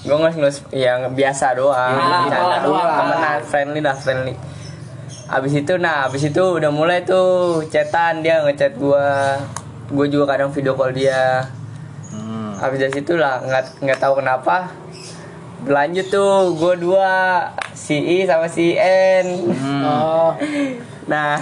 Gua 0.00 0.16
ngelus-ngelus 0.16 0.64
yang 0.72 1.12
biasa 1.12 1.52
doang, 1.60 1.92
Ah, 1.92 2.24
bercanda 2.24 2.58
doang. 2.64 2.88
temenan, 2.88 3.40
friendly 3.44 3.80
lah, 3.84 3.96
friendly. 3.96 4.34
Abis 5.28 5.52
itu, 5.60 5.76
nah 5.76 6.08
abis 6.08 6.32
itu 6.32 6.42
udah 6.42 6.72
mulai 6.72 7.04
tuh 7.04 7.60
chatan 7.68 8.24
dia 8.24 8.40
ngechat 8.42 8.80
gua, 8.80 9.36
gua 9.92 10.06
juga 10.08 10.34
kadang 10.34 10.50
video 10.50 10.72
call 10.72 10.96
dia. 10.96 11.46
Hmm. 12.10 12.56
Abis 12.58 12.78
dari 12.80 12.92
situ 12.96 13.14
lah 13.14 13.44
nggak 13.44 13.84
nggak 13.84 13.98
tahu 14.00 14.18
kenapa 14.18 14.72
berlanjut 15.60 16.08
tuh 16.08 16.56
gue 16.56 16.74
dua 16.80 17.44
si 17.76 18.00
I 18.00 18.24
sama 18.24 18.48
si 18.48 18.72
N. 18.80 19.52
Oh. 19.84 20.32
Nah 21.04 21.36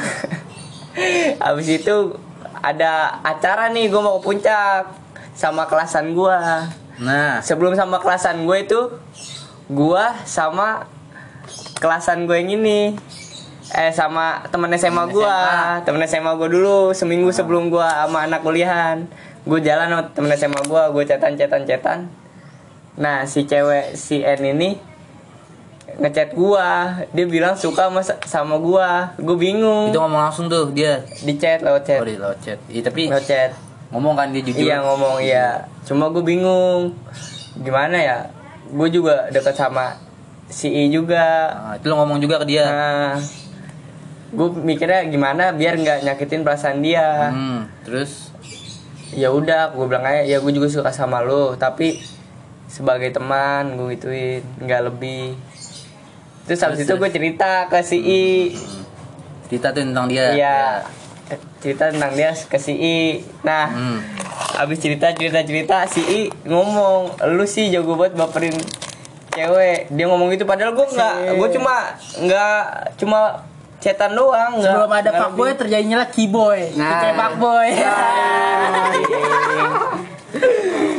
abis 1.49 1.69
itu 1.79 2.19
ada 2.59 3.23
acara 3.23 3.71
nih 3.71 3.87
gue 3.87 4.01
mau 4.03 4.19
ke 4.19 4.27
puncak 4.27 4.91
sama 5.39 5.71
kelasan 5.71 6.19
gue. 6.19 6.39
Nah, 6.99 7.39
Sebelum 7.41 7.79
sama 7.79 8.03
kelasan 8.03 8.43
gue 8.45 8.59
itu 8.63 8.81
gue 9.69 10.05
sama 10.27 10.87
kelasan 11.79 12.27
gue 12.27 12.37
yang 12.39 12.59
ini. 12.59 12.99
Eh 13.69 13.93
sama 13.93 14.49
temen 14.49 14.73
SMA 14.81 15.13
gue 15.13 15.37
temen 15.85 16.01
SMA 16.09 16.33
gue 16.41 16.49
dulu 16.49 16.97
seminggu 16.97 17.29
sebelum 17.31 17.69
gue 17.69 17.85
sama 17.85 18.27
anak 18.27 18.41
kuliahan. 18.43 19.07
Gue 19.45 19.61
jalan 19.61 19.93
sama 19.93 20.03
temen 20.17 20.31
SMA 20.35 20.63
gue 20.65 20.83
gue 20.97 21.03
cetan 21.05 21.37
cetan 21.37 21.65
cetan 21.69 22.01
nah 22.99 23.23
si 23.23 23.47
cewek 23.47 23.95
si 23.95 24.27
N 24.27 24.43
ini 24.43 24.75
ngechat 25.99 26.35
gua. 26.35 26.99
Dia 27.15 27.27
bilang 27.27 27.55
suka 27.55 27.91
sama 27.91 28.03
sama 28.27 28.57
gua. 28.59 29.15
Gue 29.19 29.39
bingung. 29.39 29.91
Itu 29.91 30.03
ngomong 30.03 30.31
langsung 30.31 30.47
tuh 30.47 30.71
dia. 30.75 31.03
di 31.23 31.35
chat 31.39 31.63
lewat 31.63 31.83
chat. 31.87 32.03
Oh, 32.03 32.07
di 32.07 32.19
lewat 32.19 32.39
chat. 32.43 32.59
Iya, 32.71 32.83
tapi 32.87 33.11
lewat 33.11 33.27
chat 33.27 33.51
ngomong 33.89 34.15
kan 34.17 34.29
dia 34.33 34.43
jujur. 34.45 34.65
Iya 34.65 34.85
ngomong 34.85 35.17
iya. 35.25 35.65
Cuma 35.85 36.13
gue 36.13 36.23
bingung 36.25 36.93
gimana 37.61 37.97
ya. 37.97 38.19
Gue 38.69 38.93
juga 38.93 39.33
dekat 39.33 39.57
sama 39.57 39.97
si 40.49 40.69
I 40.69 40.93
juga. 40.93 41.53
Nah, 41.53 41.75
itu 41.77 41.87
lo 41.89 41.97
ngomong 42.01 42.21
juga 42.21 42.41
ke 42.41 42.47
dia. 42.49 42.65
Nah, 42.69 43.17
gue 44.29 44.49
mikirnya 44.61 45.09
gimana 45.09 45.57
biar 45.57 45.81
nggak 45.81 46.05
nyakitin 46.05 46.45
perasaan 46.45 46.85
dia 46.85 47.33
Hmm, 47.33 47.65
terus 47.81 48.29
ya 49.17 49.33
udah 49.33 49.73
gue 49.73 49.87
bilang 49.89 50.05
aja 50.05 50.21
ya 50.21 50.37
gue 50.45 50.53
juga 50.53 50.69
suka 50.69 50.93
sama 50.93 51.25
lo 51.25 51.57
tapi 51.57 51.97
sebagai 52.69 53.09
teman 53.09 53.81
gue 53.81 53.97
gituin 53.97 54.45
nggak 54.61 54.83
lebih 54.93 55.33
terus 56.45 56.61
habis 56.61 56.85
itu 56.85 56.93
gue 56.93 57.09
cerita 57.09 57.73
ke 57.73 57.81
si 57.81 57.99
I 58.05 58.25
cerita 59.49 59.73
tuh 59.73 59.81
tentang 59.81 60.13
dia. 60.13 60.37
Iya 60.37 60.85
cerita 61.59 61.89
tentang 61.89 62.13
dia 62.13 62.31
ke 62.33 62.57
si 62.57 62.73
I 62.73 62.99
nah 63.43 63.69
Hmm. 63.69 63.99
habis 64.57 64.79
cerita 64.79 65.11
cerita 65.11 65.41
cerita 65.41 65.77
si 65.85 66.01
I 66.01 66.21
ngomong 66.43 67.13
lu 67.29 67.45
sih 67.45 67.69
jago 67.69 67.95
banget 67.95 68.15
baperin 68.15 68.57
cewek 69.31 69.87
dia 69.89 70.05
ngomong 70.05 70.31
gitu 70.31 70.43
padahal 70.43 70.73
gue 70.73 70.87
nggak 70.89 71.15
gue 71.35 71.49
cuma 71.53 71.75
nggak 72.19 72.61
cuma 72.97 73.21
cetan 73.79 74.13
doang 74.13 74.57
nggak 74.57 74.75
Sebelum 74.75 74.93
ada 74.93 75.11
fuckboy 75.13 75.49
lebih. 75.49 75.59
terjadinya 75.61 75.97
lah 75.97 76.09
keyboy. 76.09 76.59
Nah. 76.75 76.91
Nah. 76.99 77.13
fuckboy. 77.15 77.69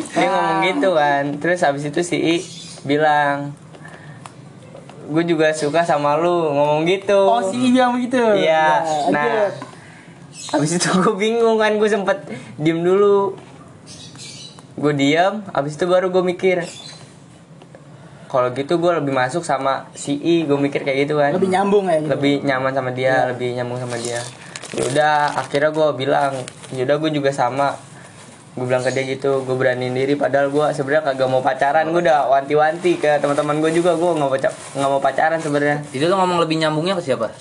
dia 0.10 0.28
ngomong 0.28 0.60
gitu 0.66 0.90
kan 0.94 1.24
terus 1.38 1.60
habis 1.60 1.84
itu 1.84 2.02
si 2.02 2.18
I 2.18 2.36
bilang 2.84 3.54
gue 5.06 5.24
juga 5.26 5.52
suka 5.52 5.82
sama 5.82 6.16
lu 6.16 6.30
ngomong 6.50 6.86
gitu 6.86 7.18
Oh 7.20 7.42
si 7.44 7.58
I 7.58 7.70
bilang 7.70 7.92
begitu. 7.94 8.22
iya 8.36 8.80
Ya, 8.80 9.10
nah 9.10 9.26
lanjut. 9.26 9.54
Habis 10.50 10.76
itu 10.76 10.90
gue 10.90 11.14
bingung 11.16 11.58
kan 11.58 11.78
gue 11.78 11.90
sempet 11.90 12.26
diem 12.58 12.82
dulu. 12.82 13.38
Gue 14.80 14.94
diam 14.96 15.44
habis 15.52 15.76
itu 15.76 15.84
baru 15.84 16.08
gue 16.08 16.24
mikir 16.24 16.64
kalau 18.30 18.54
gitu 18.54 18.78
gue 18.78 18.92
lebih 19.02 19.10
masuk 19.10 19.42
sama 19.42 19.90
si 19.98 20.16
I 20.22 20.46
gue 20.46 20.56
mikir 20.56 20.86
kayak 20.86 21.10
gitu 21.10 21.18
kan. 21.18 21.34
Lebih 21.34 21.50
nyambung 21.50 21.90
ya 21.90 21.98
gitu. 22.00 22.14
lebih 22.14 22.34
nyaman 22.46 22.72
sama 22.72 22.90
dia 22.94 23.26
lebih 23.28 23.58
nyambung 23.58 23.82
sama 23.82 23.98
dia. 23.98 24.22
Yaudah 24.78 25.34
akhirnya 25.34 25.74
gue 25.74 25.88
bilang 25.98 26.32
yaudah 26.72 26.96
gue 27.02 27.12
juga 27.12 27.34
sama. 27.34 27.74
Gue 28.54 28.70
bilang 28.70 28.86
ke 28.86 28.94
dia 28.94 29.04
gitu 29.04 29.42
gue 29.44 29.56
beraniin 29.58 29.98
diri 29.98 30.14
padahal 30.14 30.54
gue 30.54 30.66
sebenarnya 30.78 31.12
kagak 31.12 31.28
mau 31.28 31.42
pacaran. 31.42 31.90
Gue 31.90 32.06
udah 32.06 32.30
wanti-wanti 32.30 33.02
ke 33.02 33.18
teman-teman 33.18 33.60
gue 33.66 33.72
juga 33.74 33.98
gue 33.98 34.10
nggak 34.14 34.30
mau 34.30 34.32
paca- 34.32 34.56
nggak 34.78 34.90
mau 34.94 35.02
pacaran 35.02 35.40
sebenarnya. 35.42 35.82
Itu 35.90 36.06
lo 36.06 36.22
ngomong 36.22 36.38
lebih 36.46 36.62
nyambungnya 36.62 36.96
ke 37.02 37.04
siapa? 37.04 37.34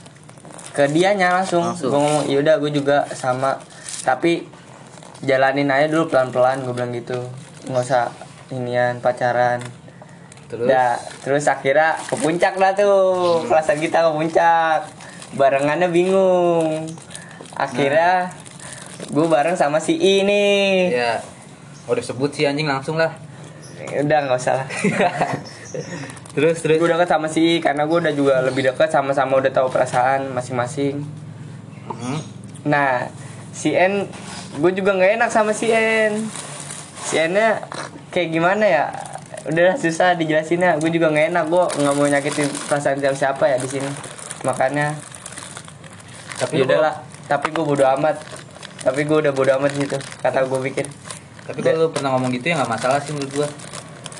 Ke 0.78 0.86
dianya 0.94 1.34
langsung, 1.42 1.66
Langsung. 1.74 1.90
gue 1.90 1.98
ngomong 1.98 2.24
yaudah 2.30 2.62
gue 2.62 2.70
juga 2.70 3.02
sama. 3.10 3.58
Tapi 4.06 4.46
jalanin 5.26 5.66
aja 5.66 5.90
dulu 5.90 6.06
pelan-pelan 6.06 6.62
gue 6.62 6.70
bilang 6.70 6.94
gitu. 6.94 7.18
Nggak 7.66 7.82
usah 7.82 8.14
inian 8.54 9.02
pacaran. 9.02 9.58
Terus? 10.46 10.70
Dah, 10.70 10.94
terus 11.26 11.50
akhirnya 11.50 11.98
ke 11.98 12.14
puncak 12.14 12.54
dah 12.54 12.78
tuh. 12.78 13.42
Perasaan 13.50 13.82
kita 13.82 14.06
ke 14.06 14.10
puncak. 14.14 14.80
Barengannya 15.34 15.90
bingung. 15.90 16.86
Akhirnya 17.58 18.30
gue 19.10 19.26
bareng 19.26 19.58
sama 19.58 19.82
si 19.82 19.98
I 19.98 20.22
nih. 20.22 20.94
Ya 20.94 21.18
udah 21.88 22.04
sebut 22.04 22.30
sih 22.30 22.46
anjing 22.46 22.68
langsung 22.68 22.94
lah. 22.94 23.10
udah 23.88 24.18
nggak 24.28 24.36
usah 24.36 24.54
lah 24.60 24.68
Terus 26.38 26.62
terus. 26.62 26.78
gue 26.78 26.86
deket 26.86 27.10
sama 27.10 27.26
si 27.26 27.42
I 27.42 27.52
karena 27.58 27.82
gue 27.82 27.98
udah 27.98 28.14
juga 28.14 28.38
lebih 28.46 28.70
deket 28.70 28.94
sama-sama 28.94 29.42
udah 29.42 29.50
tahu 29.50 29.74
perasaan 29.74 30.30
masing-masing. 30.30 31.02
Hmm. 31.90 32.20
nah 32.62 33.10
si 33.50 33.74
N 33.74 34.06
gue 34.60 34.70
juga 34.70 34.94
nggak 34.94 35.18
enak 35.18 35.30
sama 35.34 35.50
si 35.50 35.66
N. 35.74 36.14
Si 37.02 37.18
N 37.18 37.34
nya 37.34 37.58
kayak 38.14 38.30
gimana 38.30 38.62
ya? 38.70 38.84
Udah 39.50 39.74
susah 39.74 40.14
dijelasinnya. 40.14 40.78
Gue 40.78 40.94
juga 40.94 41.10
nggak 41.10 41.34
enak 41.34 41.44
gue 41.50 41.64
nggak 41.82 41.94
mau 41.98 42.06
nyakitin 42.06 42.46
perasaan 42.70 43.02
siapa 43.02 43.18
siapa 43.18 43.44
ya 43.50 43.58
di 43.58 43.66
sini. 43.66 43.90
Makanya 44.46 44.94
Tapi 46.38 46.62
ya 46.62 46.70
udahlah. 46.70 47.02
Tapi 47.26 47.50
gue 47.50 47.64
bodo 47.66 47.82
amat. 47.98 48.14
Tapi 48.86 49.00
gue 49.02 49.26
udah 49.26 49.34
bodo 49.34 49.50
amat 49.58 49.74
gitu 49.74 49.98
kata 50.22 50.46
gue 50.46 50.60
pikir. 50.70 50.86
Tapi 51.50 51.66
kalau 51.66 51.88
lu 51.88 51.90
pernah 51.90 52.14
ngomong 52.14 52.30
gitu 52.30 52.54
ya 52.54 52.62
nggak 52.62 52.70
masalah 52.70 53.02
sih 53.02 53.10
menurut 53.10 53.42
gua. 53.42 53.48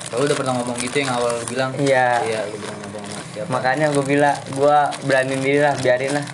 Kalau 0.09 0.23
udah 0.23 0.35
pernah 0.35 0.53
ngomong 0.55 0.77
gitu 0.79 0.97
yang 0.99 1.11
awal 1.11 1.31
lu 1.33 1.45
bilang. 1.47 1.71
Iya. 1.75 2.09
Iya, 2.23 2.41
lu 2.45 2.57
bilang 2.57 2.79
ngomong 2.81 3.05
sama 3.05 3.23
siapa? 3.29 3.49
makanya 3.49 3.87
gue 3.89 4.05
bilang 4.05 4.37
gue 4.51 4.79
beraniin 5.05 5.39
diri 5.39 5.61
lah 5.61 5.75
biarin 5.77 6.13
lah 6.13 6.25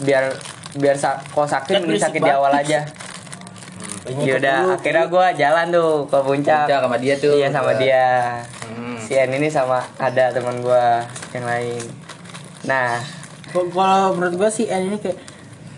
biar 0.00 0.24
biar 0.74 0.96
sa 0.96 1.20
kalau 1.28 1.46
sakit 1.46 1.78
mending 1.78 2.00
sakit 2.00 2.18
di 2.18 2.32
awal 2.32 2.50
aja 2.50 2.82
ya 4.18 4.34
udah 4.34 4.74
akhirnya 4.74 5.06
gue 5.06 5.26
jalan 5.36 5.66
tuh 5.70 5.90
ke 6.04 6.18
puncak 6.18 6.66
Puncak 6.66 6.80
sama 6.80 6.96
dia 6.98 7.14
tuh. 7.16 7.32
iya 7.32 7.48
sama 7.48 7.72
dia 7.76 8.06
Hmm. 8.64 8.96
si 8.98 9.12
N 9.12 9.30
ini 9.30 9.46
sama 9.46 9.84
ada 9.94 10.32
teman 10.32 10.58
gue 10.58 10.84
yang 11.30 11.44
lain 11.44 11.82
nah 12.64 12.98
Kok- 13.48 13.68
Kalau 13.68 14.16
menurut 14.16 14.34
gua 14.34 14.48
si 14.48 14.64
N 14.64 14.88
ini 14.88 14.96
kayak 14.96 15.20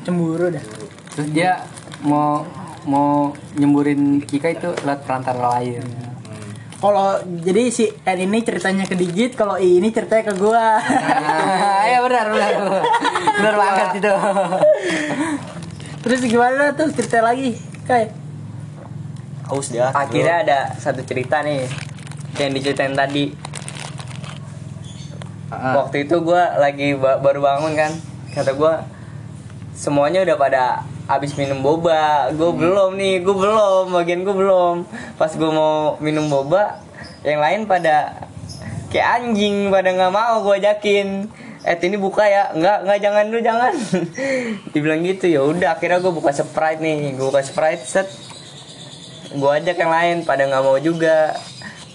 cemburu 0.00 0.46
dah. 0.46 0.62
Terus 1.10 1.28
dia 1.28 1.58
mau 2.00 2.46
mau 2.84 3.28
nyemburin 3.52 4.22
Kika 4.22 4.48
itu 4.48 4.70
lewat 4.80 5.02
perantara 5.02 5.58
lain. 5.58 5.82
Kalau 6.84 7.08
jadi 7.40 7.62
si 7.66 7.84
N 7.88 8.18
ini 8.20 8.38
ceritanya 8.40 8.84
ke 8.84 8.92
Digit, 8.92 9.32
kalau 9.32 9.56
I 9.56 9.80
ini 9.80 9.88
ceritanya 9.88 10.28
ke 10.28 10.34
gua. 10.36 10.76
Nah, 10.76 11.84
ya 11.88 11.98
benar 11.98 12.28
benar. 12.28 12.50
Benar 13.34 13.54
banget 13.56 13.88
itu. 13.96 14.12
Terus 15.98 16.20
gimana 16.22 16.76
tuh 16.76 16.92
cerita 16.92 17.24
lagi? 17.24 17.56
Kayak 17.84 18.12
Aus 19.44 19.68
dia. 19.68 19.88
akhirnya 19.90 20.40
ada 20.40 20.58
satu 20.74 21.00
cerita 21.00 21.40
nih 21.40 21.68
yang 22.34 22.50
diceritain 22.50 22.92
tadi 22.92 23.28
Ah, 25.46 25.76
waktu 25.78 26.02
itu 26.02 26.16
gue 26.18 26.42
lagi 26.56 26.96
ba- 26.96 27.16
baru 27.16 27.38
bangun 27.38 27.76
kan 27.76 27.92
kata 28.32 28.52
gue 28.52 28.72
semuanya 29.72 30.24
udah 30.24 30.34
pada 30.34 30.64
abis 31.04 31.36
minum 31.36 31.60
boba 31.60 32.32
gue 32.32 32.48
belum 32.48 32.96
nih 32.96 33.20
gue 33.20 33.36
belum 33.36 33.92
bagian 33.92 34.24
gue 34.24 34.34
belum. 34.34 34.88
Pas 35.20 35.28
gue 35.28 35.50
mau 35.52 36.00
minum 36.00 36.24
boba 36.32 36.80
yang 37.24 37.40
lain 37.40 37.68
pada 37.68 38.28
kayak 38.88 39.20
anjing 39.20 39.68
pada 39.68 39.92
nggak 39.92 40.12
mau 40.12 40.40
gue 40.40 40.54
ajakin. 40.64 41.28
Eh 41.64 41.76
ini 41.80 41.96
buka 41.96 42.24
ya? 42.24 42.52
Nggak 42.56 42.78
nggak 42.88 42.98
jangan 43.04 43.24
dulu 43.28 43.40
jangan. 43.44 43.74
Dibilang 44.72 45.00
gitu 45.04 45.28
ya 45.28 45.40
udah 45.44 45.76
akhirnya 45.76 46.00
gue 46.00 46.12
buka 46.12 46.32
sprite 46.32 46.80
nih. 46.80 47.16
Gue 47.16 47.28
buka 47.28 47.44
sprite 47.44 47.84
set. 47.84 48.08
Gue 49.36 49.50
ajak 49.60 49.76
yang 49.76 49.92
lain 49.92 50.16
pada 50.24 50.48
nggak 50.48 50.62
mau 50.64 50.80
juga. 50.80 51.36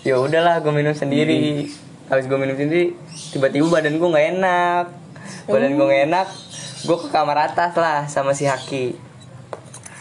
Ya 0.05 0.21
udahlah 0.21 0.61
gue 0.61 0.73
minum 0.73 0.93
sendiri. 0.93 1.69
Habis 2.09 2.25
gue 2.29 2.37
minum 2.37 2.57
sendiri 2.57 2.93
tiba-tiba 3.33 3.69
badan 3.69 3.97
gue 3.97 4.09
nggak 4.09 4.27
enak. 4.37 4.85
Badan 5.49 5.71
gue 5.73 5.85
nggak 5.85 6.03
enak 6.13 6.27
gue 6.79 6.97
ke 6.99 7.07
kamar 7.09 7.51
atas 7.51 7.71
lah 7.75 8.07
sama 8.07 8.31
si 8.31 8.47
Haki 8.47 8.95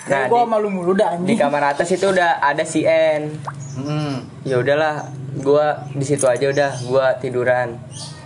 nah, 0.06 0.26
nah 0.26 0.30
gua 0.30 0.44
di, 0.44 0.50
malu 0.50 0.68
mulu 0.70 0.92
dah 0.94 1.18
di 1.18 1.34
kamar 1.34 1.74
atas 1.74 1.88
itu 1.90 2.10
udah 2.10 2.38
ada 2.38 2.62
si 2.62 2.84
N 2.86 3.34
Hmm. 3.78 4.26
ya 4.42 4.58
udahlah 4.58 5.06
gue 5.38 5.66
di 5.94 6.02
situ 6.02 6.26
aja 6.26 6.50
udah 6.50 6.82
gue 6.82 7.06
tiduran 7.22 7.78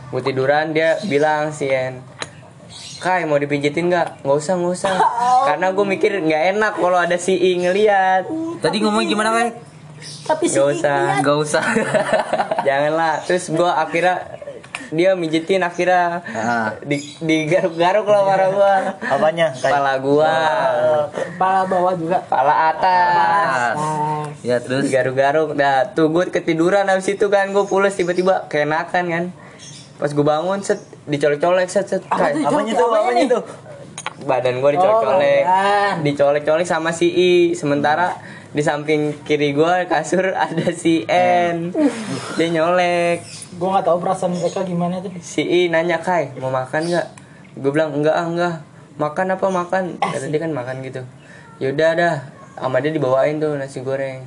gue 0.09 0.23
tiduran 0.25 0.73
dia 0.73 0.97
bilang 1.05 1.53
si 1.53 1.69
N 1.69 2.01
Kai 3.03 3.27
mau 3.27 3.35
dipijitin 3.35 3.91
nggak? 3.91 4.23
Nggak 4.23 4.37
usah 4.39 4.55
nggak 4.55 4.75
usah. 4.79 4.95
Karena 5.51 5.75
gue 5.75 5.85
mikir 5.85 6.23
nggak 6.23 6.43
enak 6.55 6.73
kalau 6.79 6.95
ada 6.95 7.19
si 7.19 7.35
I 7.35 7.59
ngeliat. 7.59 8.31
Tadi 8.63 8.79
ngomong 8.79 9.03
gimana 9.11 9.35
kayak? 9.35 9.59
Tapi 10.23 10.45
si 10.47 10.55
Nggak 10.55 10.71
I 10.71 10.75
usah. 10.79 10.95
ngeliat. 10.95 11.19
Gak 11.27 11.39
usah. 11.43 11.65
Janganlah. 12.71 13.15
Terus 13.27 13.45
gua 13.51 13.75
akhirnya 13.83 14.23
dia 14.93 15.11
mijitin 15.13 15.61
akhirnya 15.61 16.21
Ah. 16.31 16.77
di 16.81 17.01
digaruk-garuk 17.19 18.05
lah 18.05 18.21
marah 18.23 18.49
gua. 18.49 18.75
Apanya? 19.01 19.49
Kayak 19.51 19.73
Kepala 19.73 19.93
gua, 19.99 20.35
Kepala 21.11 21.61
bawah 21.65 21.95
juga. 21.95 22.19
kepala 22.21 22.55
atas. 22.71 23.75
Nah, 23.75 24.25
ya 24.41 24.57
terus. 24.59 24.85
Digaruk-garuk. 24.85 25.55
Dah, 25.55 25.91
tuh 25.91 26.09
gua 26.09 26.25
ketiduran 26.27 26.85
habis 26.85 27.09
itu 27.09 27.27
kan 27.27 27.49
gua 27.51 27.65
pulas 27.65 27.93
tiba-tiba 27.93 28.45
keenakan 28.47 29.05
kan. 29.07 29.25
Pas 29.97 30.11
gua 30.11 30.27
bangun 30.31 30.61
set 30.61 30.79
dicolek-colek 31.05 31.67
set 31.67 31.89
set. 31.89 32.03
Apa 32.07 32.31
Kai, 32.31 32.33
tuh? 32.37 32.47
apanya 32.47 32.73
tuh? 32.75 32.89
Apanya 32.91 33.25
tuh? 33.31 33.45
badan 34.23 34.61
gua 34.61 34.71
dicolek-colek. 34.71 35.43
Oh, 35.43 35.93
dicolek-colek 36.01 36.63
sama 36.65 36.91
si 36.91 37.09
I. 37.09 37.33
Sementara 37.53 38.15
di 38.51 38.61
samping 38.61 39.19
kiri 39.25 39.51
gua 39.51 39.83
kasur 39.85 40.31
ada 40.45 40.71
si 40.71 41.03
N. 41.09 41.75
Dia 42.37 42.47
nyolek. 42.49 43.42
Gua 43.63 43.69
nggak 43.73 43.87
tahu 43.87 43.99
perasaan 44.01 44.35
mereka 44.35 44.61
gimana 44.63 44.99
tuh. 44.99 45.15
si 45.23 45.41
I 45.41 45.71
nanya 45.71 45.97
Kai 45.97 46.35
mau 46.37 46.51
makan 46.51 46.83
nggak? 46.85 47.07
Gue 47.55 47.71
bilang 47.71 47.95
enggak 47.95 48.13
ah 48.13 48.27
enggak. 48.27 48.55
Makan 48.95 49.27
apa 49.31 49.47
makan? 49.47 49.83
Kata 49.97 50.27
dia 50.27 50.41
kan 50.41 50.51
makan 50.51 50.83
gitu. 50.83 51.07
Yaudah 51.59 51.91
dah. 51.95 52.17
Sama 52.55 52.81
dia 52.81 52.91
dibawain 52.91 53.39
tuh 53.39 53.55
nasi 53.55 53.81
goreng. 53.81 54.27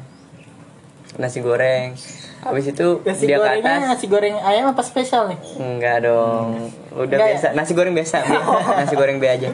Nasi 1.15 1.39
goreng. 1.39 1.93
Habis 2.39 2.69
itu 2.69 3.01
Nasi 3.01 3.25
dia 3.25 3.35
ke 3.35 3.49
atas. 3.57 3.81
nasi 3.89 4.05
goreng 4.05 4.37
ayam 4.37 4.69
apa 4.69 4.79
spesial 4.79 5.27
nih? 5.27 5.39
enggak 5.57 6.05
dong. 6.05 6.69
Udah 6.91 7.03
Enggak 7.11 7.27
ya? 7.27 7.33
biasa 7.33 7.47
nasi 7.53 7.71
goreng 7.73 7.93
biasa. 7.93 8.17
Nasi 8.79 8.93
goreng 8.93 9.17
B 9.17 9.25
aja 9.25 9.49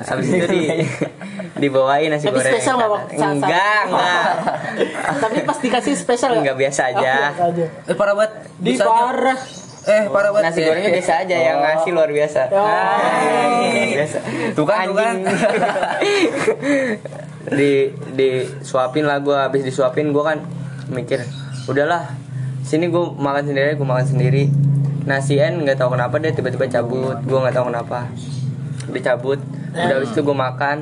habis 0.00 0.26
itu 0.28 0.46
di 0.46 0.62
dibawain 1.62 2.06
nasi 2.08 2.24
Tapi 2.24 2.38
goreng 2.38 2.52
spesial 2.52 2.74
nggak, 2.76 2.86
Bang? 2.88 3.02
ke 3.02 3.08
atas. 3.08 3.18
Saat- 3.18 3.34
saat- 3.34 3.42
enggak 3.42 3.80
enggak 3.84 4.30
Tapi 5.22 5.38
pas 5.42 5.58
dikasih 5.58 5.94
spesial 5.94 6.30
enggak 6.34 6.56
biasa 6.56 6.80
aja 6.88 7.12
Oh, 7.34 7.48
aja. 7.48 7.64
Eh 7.82 7.94
parah 7.94 8.14
banget. 8.14 8.32
Di 8.56 8.72
Dosanya. 8.72 8.86
parah. 8.88 9.38
Eh 9.80 10.02
parah 10.06 10.30
banget. 10.30 10.44
nasi 10.46 10.60
ya. 10.60 10.66
gorengnya 10.68 10.90
biasa 10.92 11.12
aja 11.18 11.36
yang 11.36 11.56
ngasih 11.58 11.90
luar 11.90 12.10
biasa 12.10 12.40
Oh. 12.48 12.66
Biasa 13.90 14.18
tuh 14.52 14.64
kan 14.64 14.76
anjing 14.86 15.26
di 17.50 17.72
di 18.12 18.28
suapin 18.60 19.02
lah 19.02 19.18
gue 19.18 19.32
habis 19.34 19.62
disuapin 19.62 20.10
gue 20.10 20.20
kan 20.20 20.38
mikir 20.86 21.24
udahlah 21.64 22.12
sini 22.60 22.86
gue 22.86 23.04
makan 23.10 23.44
sendiri 23.46 23.72
gue 23.72 23.86
makan 23.86 24.06
sendiri 24.06 24.44
nah 25.02 25.18
si 25.18 25.34
N 25.34 25.64
nggak 25.64 25.74
tahu 25.74 25.90
kenapa 25.90 26.20
dia 26.20 26.30
tiba-tiba 26.30 26.68
cabut 26.70 27.16
gue 27.18 27.38
nggak 27.38 27.54
tahu 27.54 27.66
kenapa 27.66 28.04
dia 28.90 29.02
cabut 29.06 29.38
udah 29.70 29.94
habis 29.94 30.10
itu 30.10 30.20
gue 30.20 30.36
makan 30.36 30.76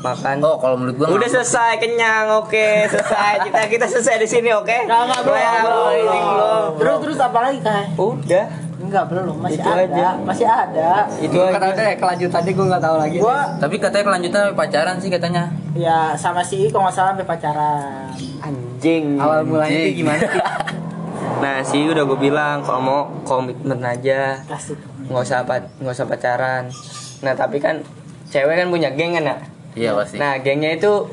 makan 0.00 0.36
Oh, 0.38 0.60
kalau 0.60 0.76
menurut 0.76 0.96
gua 0.96 1.06
Udah 1.10 1.24
selesai 1.26 1.78
kenyang, 1.78 2.28
oke 2.36 2.68
selesai 2.86 3.40
kita 3.42 3.60
kita 3.68 3.86
selesai 3.88 4.16
di 4.18 4.28
sini, 4.28 4.52
oke? 4.52 4.68
Belum, 4.84 5.08
Ya, 5.32 5.64
belum. 5.64 5.88
belum. 5.96 6.68
Terus 6.76 6.96
terus 7.00 7.18
apa 7.18 7.38
lagi 7.40 7.58
kai? 7.58 7.88
Udah, 7.96 8.46
Enggak 8.76 9.04
belum, 9.08 9.40
masih 9.40 9.56
Itu 9.56 9.70
ada, 9.70 9.80
aja. 9.80 10.08
masih 10.20 10.44
ada. 10.46 10.90
itu 11.16 11.38
Kata 11.40 11.66
aja. 11.66 11.80
deh 11.80 11.96
kelanjutannya 11.96 12.52
gue 12.52 12.66
nggak 12.68 12.82
tahu 12.84 12.96
lagi. 12.98 13.16
Gua 13.16 13.38
Tapi 13.56 13.74
katanya 13.80 14.04
kelanjutannya 14.04 14.52
pacaran 14.52 14.96
sih 15.00 15.08
katanya. 15.08 15.42
ya 15.72 16.12
sama 16.14 16.44
si 16.44 16.60
I 16.60 16.68
kalau 16.68 16.84
nggak 16.84 16.94
salah 16.94 17.10
sampai 17.12 17.24
pacaran. 17.26 18.12
Anjing. 18.44 19.16
Awal 19.16 19.40
mulanya 19.42 19.78
itu 19.80 20.04
gimana? 20.04 20.20
Nah, 21.36 21.60
sih 21.60 21.84
udah 21.84 22.04
gue 22.04 22.18
bilang 22.20 22.60
kalau 22.60 22.80
mau 22.80 23.00
komitmen 23.22 23.80
aja, 23.80 24.40
nggak 25.04 25.22
usah 25.22 25.42
pa- 25.42 25.70
nggak 25.76 25.94
usah 25.94 26.06
pacaran. 26.06 26.64
Nah, 27.20 27.32
tapi 27.32 27.58
kan 27.58 27.82
cewek 28.26 28.56
kan 28.56 28.68
punya 28.68 28.90
geng 28.90 29.14
kan, 29.14 29.24
ya? 29.24 29.36
Iya 29.74 29.90
pasti. 29.94 30.16
Nah, 30.16 30.38
gengnya 30.38 30.72
itu 30.72 31.10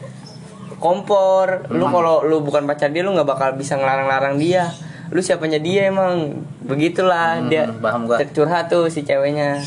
kompor. 0.78 1.66
Lu 1.70 1.86
kalau 1.86 2.22
lu 2.22 2.40
bukan 2.40 2.66
pacar 2.66 2.90
dia, 2.90 3.02
lu 3.02 3.12
nggak 3.12 3.28
bakal 3.28 3.50
bisa 3.54 3.76
ngelarang-larang 3.76 4.38
dia. 4.38 4.70
Lu 5.10 5.20
siapanya 5.20 5.58
dia 5.58 5.86
emang 5.86 6.40
begitulah 6.62 7.38
Hmm, 7.38 7.50
dia. 7.50 7.68
paham 7.74 8.08
gua. 8.08 8.22
Curhat 8.24 8.68
tuh 8.68 8.88
si 8.88 9.02
ceweknya 9.02 9.60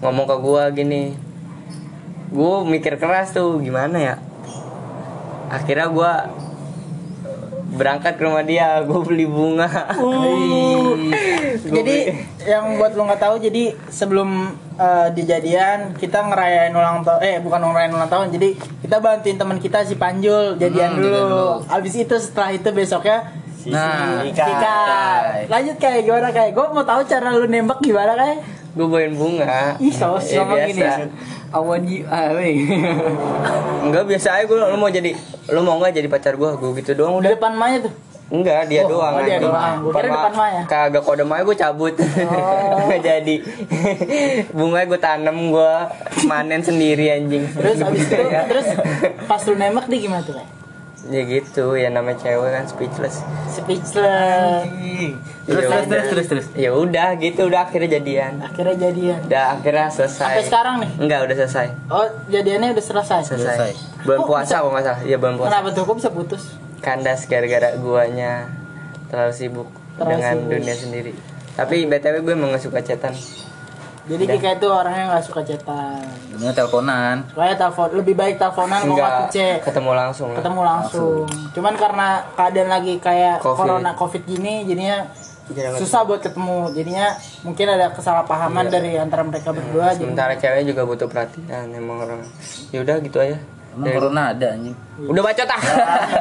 ngomong 0.00 0.26
ke 0.26 0.36
gua 0.36 0.68
gini. 0.70 1.14
Gua 2.28 2.62
mikir 2.62 2.96
keras 2.96 3.30
tuh 3.30 3.58
gimana 3.58 3.96
ya. 3.96 4.14
Akhirnya 5.48 5.86
gua 5.86 6.26
berangkat 7.80 8.20
ke 8.20 8.22
rumah 8.22 8.44
dia, 8.44 8.84
gua 8.84 9.00
beli 9.00 9.24
bunga. 9.24 9.88
Uh. 9.96 11.08
jadi 11.76 11.96
yang 12.44 12.76
buat 12.76 12.92
lo 12.92 13.08
nggak 13.08 13.20
tahu 13.20 13.36
jadi 13.40 13.72
sebelum 13.88 14.52
eh, 14.76 15.08
dijadian 15.12 15.96
kita 15.96 16.24
ngerayain 16.24 16.72
ulang 16.72 17.00
tahun 17.00 17.20
eh 17.20 17.36
bukan 17.40 17.60
ngerayain 17.60 17.92
ulang 17.92 18.08
tahun 18.08 18.26
jadi 18.32 18.48
kita 18.84 18.96
bantuin 19.00 19.36
teman 19.36 19.58
kita 19.60 19.84
si 19.84 19.94
Panjul 19.96 20.56
jadian 20.56 20.96
Hmm, 20.96 21.02
dulu. 21.02 21.20
dulu. 21.20 21.48
Abis 21.68 21.94
itu 21.96 22.16
setelah 22.16 22.52
itu 22.52 22.68
besoknya 22.70 23.40
Nah, 23.68 24.24
Kika. 24.24 24.80
Lanjut 25.52 25.76
kayak 25.76 26.08
gimana 26.08 26.32
kayak 26.32 26.56
gue 26.56 26.66
mau 26.72 26.80
tahu 26.80 27.04
cara 27.04 27.28
lu 27.36 27.44
nembak 27.44 27.84
gimana 27.84 28.16
kayak 28.16 28.40
Gua 28.70 28.86
bawain 28.86 29.12
bunga. 29.12 29.74
Ih, 29.76 29.90
so 29.90 30.14
Ya, 30.16 30.40
sama 30.40 30.54
gini. 30.62 30.78
biasa. 30.78 31.02
I 31.50 31.58
want 31.58 31.84
you, 31.84 32.06
ah, 32.06 32.30
weh. 32.32 32.54
Enggak 33.82 34.04
biasa 34.06 34.28
aja 34.32 34.44
gua 34.44 34.68
lu 34.68 34.76
mau 34.76 34.86
jadi 34.86 35.10
lu 35.48 35.60
mau 35.60 35.76
nggak 35.76 35.92
jadi 35.92 36.06
pacar 36.06 36.34
gua? 36.34 36.54
Gua 36.54 36.70
gitu 36.72 36.94
doang 36.94 37.18
Di 37.18 37.26
udah. 37.26 37.30
depan 37.34 37.52
Maya 37.52 37.78
tuh. 37.80 37.90
Enggak, 38.30 38.70
dia 38.70 38.86
Oh, 38.86 38.94
doang. 38.94 39.12
oh, 39.12 39.22
dia 39.22 39.38
doang. 39.38 39.74
Gua 39.82 39.92
kira 39.92 40.06
depan 40.08 40.32
Maya. 40.32 40.62
Kagak 40.64 41.02
kode 41.02 41.24
Maya 41.24 41.42
gue 41.42 41.56
cabut. 41.56 41.94
Oh. 41.98 42.94
Jadi. 43.02 43.42
Bunga 44.50 44.86
gue 44.86 44.98
tanam 44.98 45.50
gue 45.50 45.72
manen 46.24 46.62
sendiri 46.62 47.10
anjing. 47.10 47.42
Terus 47.50 47.82
abis 47.90 48.06
itu 48.06 48.14
terus 48.46 48.66
pas 49.26 49.42
lu 49.42 49.54
nembak 49.56 49.90
dia 49.90 49.98
gimana 50.00 50.22
tuh 50.22 50.38
kayak? 50.38 50.50
Ya 51.08 51.24
gitu, 51.24 51.80
ya 51.80 51.88
namanya 51.88 52.20
cewek 52.20 52.50
kan 52.52 52.64
speechless. 52.68 53.24
Speechless. 53.48 54.68
Terus 55.48 55.64
terus, 55.64 55.86
terus, 55.88 56.06
terus, 56.12 56.26
terus. 56.28 56.46
Ya 56.52 56.76
udah 56.76 57.16
gitu, 57.16 57.48
udah 57.48 57.64
akhirnya 57.64 57.96
jadian. 57.96 58.44
Akhirnya 58.44 58.76
jadian. 58.76 59.20
Udah 59.24 59.44
akhirnya 59.56 59.88
selesai. 59.88 60.28
Sampai 60.28 60.44
sekarang 60.44 60.74
nih. 60.84 60.90
Enggak, 61.00 61.18
udah 61.24 61.36
selesai. 61.40 61.66
Oh, 61.88 62.04
jadiannya 62.28 62.76
udah 62.76 62.84
selesai. 62.84 63.20
Selesai. 63.32 63.56
Selesai. 63.56 63.72
Bulan 64.04 64.20
puasa 64.28 64.54
kok 64.60 64.68
nggak 64.68 64.84
salah. 64.84 65.00
Iya 65.08 65.16
bulan 65.16 65.34
puasa. 65.40 65.48
Kenapa 65.48 65.68
tuh 65.72 65.82
kok 65.88 65.96
bisa 65.96 66.10
putus? 66.12 66.42
Kandas 66.84 67.20
gara-gara 67.24 67.68
guanya 67.80 68.32
terlalu 69.08 69.32
sibuk 69.36 69.68
Terlalu 69.96 70.10
dengan 70.16 70.34
sibuk. 70.36 70.50
dunia 70.52 70.74
sendiri. 70.76 71.12
Tapi 71.56 71.76
btw 71.84 72.16
gue 72.24 72.32
emang 72.32 72.52
gak 72.56 72.64
suka 72.64 72.80
chatan. 72.80 73.12
Jadi 74.10 74.24
Kika 74.26 74.58
itu 74.58 74.66
orangnya 74.66 75.04
nggak 75.08 75.22
suka 75.22 75.40
chatan. 75.46 76.02
Ini 76.34 76.50
teleponan. 76.50 77.30
Kayak 77.30 77.56
telepon 77.56 77.88
lebih 77.94 78.14
baik 78.18 78.34
teleponan 78.36 78.82
kalau 78.82 78.96
nggak 78.96 79.06
Enggak 79.06 79.30
cek 79.30 79.56
ketemu 79.62 79.90
langsung. 79.94 80.28
ketemu 80.34 80.60
langsung. 80.66 81.24
Cuman 81.54 81.74
karena 81.78 82.08
keadaan 82.34 82.68
lagi 82.68 82.94
kayak 82.98 83.38
Covid. 83.38 83.58
corona 83.70 83.90
covid 83.94 84.22
gini, 84.26 84.66
jadinya 84.66 85.06
Jarang 85.50 85.78
susah 85.78 86.06
buat 86.06 86.18
ketemu. 86.18 86.70
Jadinya 86.70 87.06
mungkin 87.42 87.66
ada 87.68 87.90
kesalahpahaman 87.90 88.66
dari 88.66 88.94
antara 88.94 89.22
mereka 89.22 89.50
berdua. 89.50 89.94
jadi- 89.94 90.06
Sementara 90.06 90.34
cewek 90.34 90.62
juga 90.64 90.82
butuh 90.86 91.06
perhatian 91.06 91.70
emang 91.70 91.98
orang. 92.00 92.22
Ya 92.70 92.82
udah 92.82 92.98
gitu 92.98 93.18
aja. 93.18 93.38
Emang 93.70 93.94
corona 93.94 94.34
ada 94.34 94.46
anjing. 94.50 94.74
Udah 95.00 95.22
bacot 95.22 95.46
ah. 95.46 95.62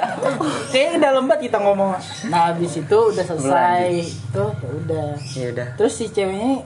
Kayaknya 0.72 0.94
udah 0.98 1.12
lembat 1.18 1.40
kita 1.42 1.58
ngomong. 1.58 1.92
Nah, 2.30 2.42
habis 2.50 2.74
itu 2.74 2.98
udah 3.10 3.24
selesai. 3.26 3.90
Tuh, 4.30 4.54
ya 4.56 4.70
udah. 4.72 5.10
ya 5.18 5.46
udah. 5.54 5.68
Terus 5.74 5.94
si 5.94 6.06
ceweknya 6.10 6.62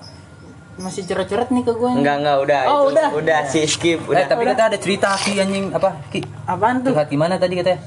masih 0.75 1.03
curhat-curhat 1.03 1.47
nih 1.47 1.61
ke 1.61 1.71
gue. 1.71 1.89
Enggak 1.91 2.15
enggak 2.19 2.37
udah. 2.39 2.61
Oh, 2.65 2.79
itu. 2.83 2.89
udah. 2.91 3.07
Udah 3.13 3.39
si 3.45 3.61
skip 3.63 3.99
Eh, 4.01 4.09
udah. 4.09 4.25
tapi 4.25 4.43
kata 4.43 4.63
ada 4.67 4.77
cerita 4.77 5.13
Ki 5.15 5.37
anjing 5.37 5.69
apa? 5.69 6.01
Ki. 6.07 6.19
Apaan 6.43 6.81
tuh? 6.81 6.91
Curhat 6.91 7.07
gimana 7.07 7.37
tadi 7.37 7.53
katanya? 7.55 7.79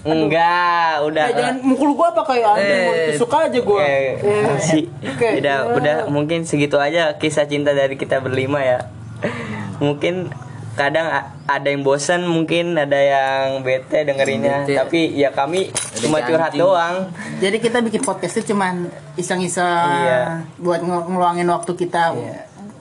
Enggak, 0.00 1.04
udah. 1.04 1.24
Eh, 1.24 1.34
jangan 1.34 1.56
mukul 1.60 1.90
gua 1.92 2.08
apa 2.08 2.22
kayak 2.24 2.48
anda 2.54 2.64
Eh, 2.64 2.82
mau 2.84 2.94
suka 3.16 3.36
aja 3.44 3.60
gua. 3.60 3.82
Oke, 3.82 3.98
Eh, 4.18 4.58
si, 4.58 4.78
Oke. 5.04 5.28
udah, 5.38 5.56
udah 5.74 5.96
mungkin 6.06 6.42
segitu 6.42 6.76
aja 6.76 7.14
kisah 7.14 7.44
cinta 7.44 7.70
dari 7.70 7.94
kita 7.94 8.18
berlima 8.18 8.62
ya. 8.62 8.78
Mungkin 9.78 10.30
kadang 10.74 11.10
ada 11.44 11.66
yang 11.66 11.82
bosan, 11.82 12.22
mungkin 12.24 12.72
ada 12.72 12.94
yang 12.94 13.62
bete 13.62 14.02
dengerinnya, 14.02 14.62
Bete. 14.62 14.74
tapi 14.76 15.00
ya 15.12 15.30
kami 15.30 15.74
cuma 16.00 16.18
curhat 16.20 16.50
anjing. 16.50 16.60
doang. 16.60 16.96
Jadi 17.38 17.56
kita 17.58 17.78
bikin 17.80 18.00
podcast 18.00 18.34
itu 18.36 18.52
cuman 18.52 18.86
iseng-iseng 19.14 19.90
Iya. 19.98 20.22
buat 20.56 20.80
ngel- 20.80 21.06
ngeluangin 21.06 21.46
waktu 21.46 21.72
kita. 21.74 22.14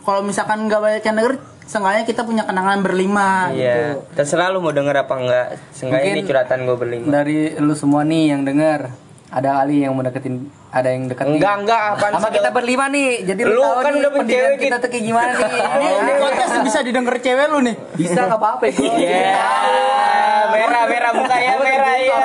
Kalau 0.02 0.22
misalkan 0.22 0.66
nggak 0.66 0.80
banyak 0.80 1.04
yang 1.04 1.16
denger, 1.18 1.34
seenggaknya 1.64 2.04
kita 2.04 2.24
punya 2.24 2.44
kenangan 2.44 2.80
berlima 2.80 3.52
Iya, 3.52 3.76
gitu. 4.00 4.16
terserah 4.16 4.48
lu 4.50 4.60
mau 4.60 4.72
denger 4.72 4.96
apa 4.98 5.14
enggak. 5.14 5.48
Seenggaknya 5.72 6.12
ini 6.14 6.24
curhatan 6.24 6.64
gue 6.64 6.76
berlima. 6.76 7.06
Dari 7.12 7.38
lu 7.58 7.74
semua 7.74 8.02
nih 8.02 8.32
yang 8.32 8.42
denger, 8.42 8.88
ada 9.28 9.50
kali 9.60 9.84
yang 9.84 9.92
mau 9.92 10.04
deketin, 10.08 10.48
ada 10.72 10.88
yang 10.88 11.12
deket 11.12 11.28
nih. 11.28 11.36
Enggak, 11.36 11.56
enggak, 11.60 11.82
apaan 12.00 12.12
Sama 12.16 12.30
kita 12.32 12.50
berlima 12.56 12.86
nih, 12.88 13.28
jadi 13.28 13.42
lu, 13.44 13.60
Lu 13.60 13.64
tahu 13.64 13.76
kan 13.84 13.92
nih 13.92 14.00
udah 14.00 14.12
punya 14.12 14.24
pendidikan 14.24 14.48
cewek, 14.48 14.60
kita 14.64 14.76
Kit. 14.76 14.84
tuh 14.84 14.90
kayak 14.90 15.04
gimana 15.04 15.32
nih. 15.36 15.62
Ini, 15.78 15.88
ini 16.00 16.12
podcast 16.16 16.54
bisa 16.64 16.80
didengar 16.80 17.16
cewek 17.20 17.46
lu 17.52 17.60
nih. 17.60 17.76
Bisa 18.00 18.20
nggak 18.24 18.40
apa-apa 18.40 18.64
ya. 18.72 18.76
Iya. 18.80 19.36
Merah, 20.48 20.84
merah 20.88 21.12
mukanya 21.12 21.54
merah 21.60 21.98
ya. 22.00 22.20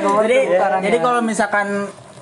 Jadi, 0.00 0.38
jadi 0.88 0.96
kalau 1.04 1.20
misalkan 1.20 1.68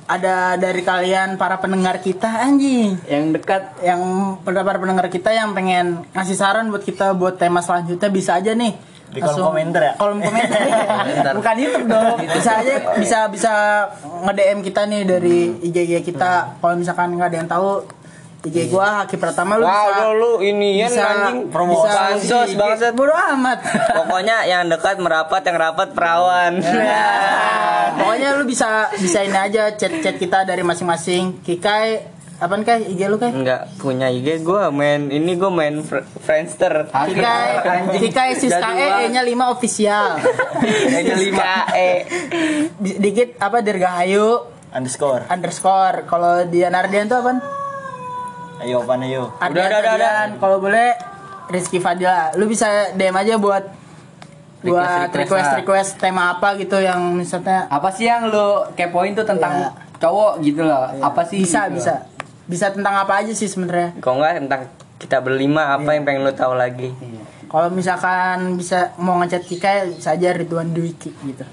ada 0.09 0.57
dari 0.57 0.81
kalian 0.81 1.37
para 1.37 1.61
pendengar 1.61 2.01
kita 2.01 2.41
anjing 2.43 2.97
yang 3.07 3.29
dekat 3.37 3.77
yang 3.85 4.01
para 4.41 4.81
pendengar 4.81 5.13
kita 5.13 5.37
yang 5.37 5.53
pengen 5.53 6.01
ngasih 6.17 6.33
saran 6.33 6.73
buat 6.73 6.81
kita 6.81 7.13
buat 7.13 7.37
tema 7.37 7.61
selanjutnya 7.61 8.09
bisa 8.09 8.41
aja 8.41 8.57
nih 8.57 8.73
Di 9.19 9.21
kolom 9.21 9.51
komentar 9.51 9.83
ya? 9.83 9.93
kolom 9.99 10.19
komentar. 10.23 11.35
Bukan 11.43 11.55
YouTube 11.59 11.87
dong. 11.87 12.17
Bisa 12.39 12.51
aja 12.63 12.75
bisa 12.95 13.19
bisa 13.27 13.53
nge 14.23 14.33
DM 14.33 14.59
kita 14.63 14.87
nih 14.87 15.03
dari 15.03 15.39
IG 15.59 15.77
IG 15.77 15.95
kita. 16.07 16.63
Kalau 16.63 16.79
misalkan 16.79 17.11
nggak 17.13 17.29
ada 17.29 17.37
yang 17.37 17.51
tahu 17.51 17.83
IG 18.39 18.71
gua 18.71 19.03
Haki 19.03 19.19
Pratama 19.19 19.59
lu 19.59 19.67
Wow, 19.67 19.75
bisa 19.91 20.07
lu, 20.15 20.33
ini 20.41 20.79
ya 20.79 20.87
anjing. 20.87 21.51
promo 21.51 21.83
bansos 21.83 22.55
bangsat. 22.55 22.95
bodo 22.95 23.11
amat. 23.11 23.59
Pokoknya 23.99 24.47
yang 24.47 24.71
dekat 24.71 25.03
merapat, 25.03 25.43
yang 25.43 25.59
rapat 25.59 25.91
perawan. 25.91 26.63
Nah, 26.63 27.99
pokoknya 27.99 28.39
lu 28.39 28.47
bisa 28.47 28.95
bisa 28.95 29.27
ini 29.27 29.35
aja 29.35 29.75
chat-chat 29.75 30.17
kita 30.17 30.47
dari 30.47 30.63
masing-masing. 30.63 31.43
Kikai 31.43 32.18
apaan 32.39 32.63
kai 32.63 32.87
IG 32.87 33.01
lu 33.05 33.17
kai 33.17 33.31
Enggak 33.31 33.67
punya 33.77 34.07
IG 34.07 34.41
gua 34.41 34.71
main 34.71 35.07
ini 35.09 35.35
gua 35.35 35.51
main 35.51 35.81
fr- 35.81 36.07
Friendster. 36.19 36.87
Kikai 36.87 37.51
Kikai 37.99 38.31
Siska 38.33 38.71
E 38.73 39.11
nya 39.11 39.21
5 39.21 39.35
official 39.51 40.23
Hanya 40.95 41.15
lima 41.15 41.67
E. 41.75 42.07
Di- 42.79 42.99
dikit 43.01 43.35
apa 43.37 43.59
Dirgahayu 43.59 44.39
underscore 44.69 45.27
underscore 45.27 46.05
kalau 46.05 46.47
dia 46.47 46.69
Nardian 46.69 47.07
tuh 47.07 47.19
apaan? 47.19 47.39
ayo 48.59 48.83
pan 48.83 48.99
ayo 49.01 49.31
Udah, 49.35 49.65
udah, 49.71 49.95
udah, 49.95 50.11
kalau 50.37 50.59
boleh 50.59 50.95
Rizky 51.49 51.79
Fadila 51.79 52.31
lu 52.35 52.47
bisa 52.47 52.67
DM 52.93 53.15
aja 53.15 53.35
buat 53.35 53.65
buat 54.59 55.15
Request-request 55.15 55.15
request 55.15 55.43
lah. 55.45 55.57
request 55.57 55.91
tema 55.97 56.23
apa 56.33 56.55
gitu 56.55 56.77
yang 56.77 57.15
misalnya 57.15 57.67
apa 57.67 57.89
sih 57.89 58.05
yang 58.05 58.27
lu 58.27 58.67
kepoin 58.75 59.11
tuh 59.13 59.23
tentang 59.23 59.55
Iya. 59.57 59.71
cowok 59.99 60.33
gitu 60.43 60.63
loh. 60.63 60.91
Apa 60.99 61.23
sih? 61.25 61.39
bisa 61.39 61.67
gitu. 61.67 61.79
bisa 61.79 61.95
bisa 62.49 62.73
tentang 62.73 62.97
apa 62.97 63.21
aja 63.21 63.33
sih 63.37 63.47
sebenarnya 63.47 64.01
Kalau 64.01 64.25
enggak 64.25 64.41
tentang 64.41 64.63
kita 64.99 65.23
berlima 65.23 65.79
apa 65.79 65.95
yang 65.95 66.03
pengen 66.03 66.27
lu 66.27 66.35
tahu 66.35 66.59
lagi? 66.59 66.91
Kalau 67.49 67.71
misalkan 67.71 68.59
bisa 68.59 68.93
mau 68.99 69.17
ngechat 69.23 69.47
Kika 69.47 69.87
bisa 69.95 70.19
aja 70.19 70.35
Ridwan 70.35 70.75
Dwiki 70.75 71.15
gitu. 71.15 71.47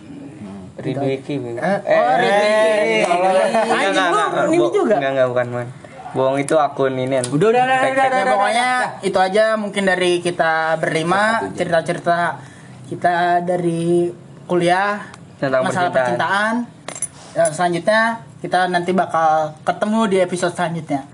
Ridwiki. 0.75 1.39
Eh, 1.39 1.79
oh, 1.87 2.13
Ridwiki. 2.19 2.97
Enggak, 3.05 3.45
Anjing 3.63 3.93
enggak, 3.95 4.07
lu 4.09 4.17
enggak, 4.19 4.45
ini 4.49 4.67
juga. 4.75 4.95
Enggak, 4.99 5.11
enggak 5.15 5.27
bukan 5.31 5.47
man. 5.53 5.67
Bohong 6.15 6.37
itu 6.39 6.55
akun 6.55 6.95
ini. 6.95 7.15
Udah 7.27 7.47
udah 7.51 7.63
udah, 7.63 7.79
udah, 7.91 8.05
udah, 8.07 8.23
pokoknya 8.35 8.69
itu 9.03 9.19
aja 9.19 9.45
mungkin 9.55 9.83
dari 9.83 10.19
kita 10.19 10.79
berlima 10.79 11.51
cerita-cerita 11.55 12.39
kita 12.87 13.43
dari 13.43 14.11
kuliah 14.47 14.99
Tentang 15.39 15.63
masalah 15.63 15.91
percintaan. 15.91 16.55
percintaan. 16.67 17.35
Ya, 17.35 17.43
selanjutnya 17.51 18.01
kita 18.45 18.69
nanti 18.69 18.93
bakal 18.93 19.57
ketemu 19.65 20.01
di 20.05 20.17
episode 20.21 20.53
selanjutnya. 20.53 21.09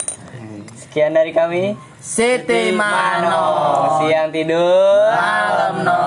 Sekian 0.76 1.16
dari 1.16 1.32
kami. 1.32 1.80
Siti 1.96 2.76
Mano. 2.76 4.04
Siang 4.04 4.36
tidur. 4.36 5.08
Malam 5.16 5.88
no. 5.88 6.02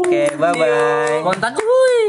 Oke, 0.00 0.32
bye 0.40 0.56
bye. 0.56 2.07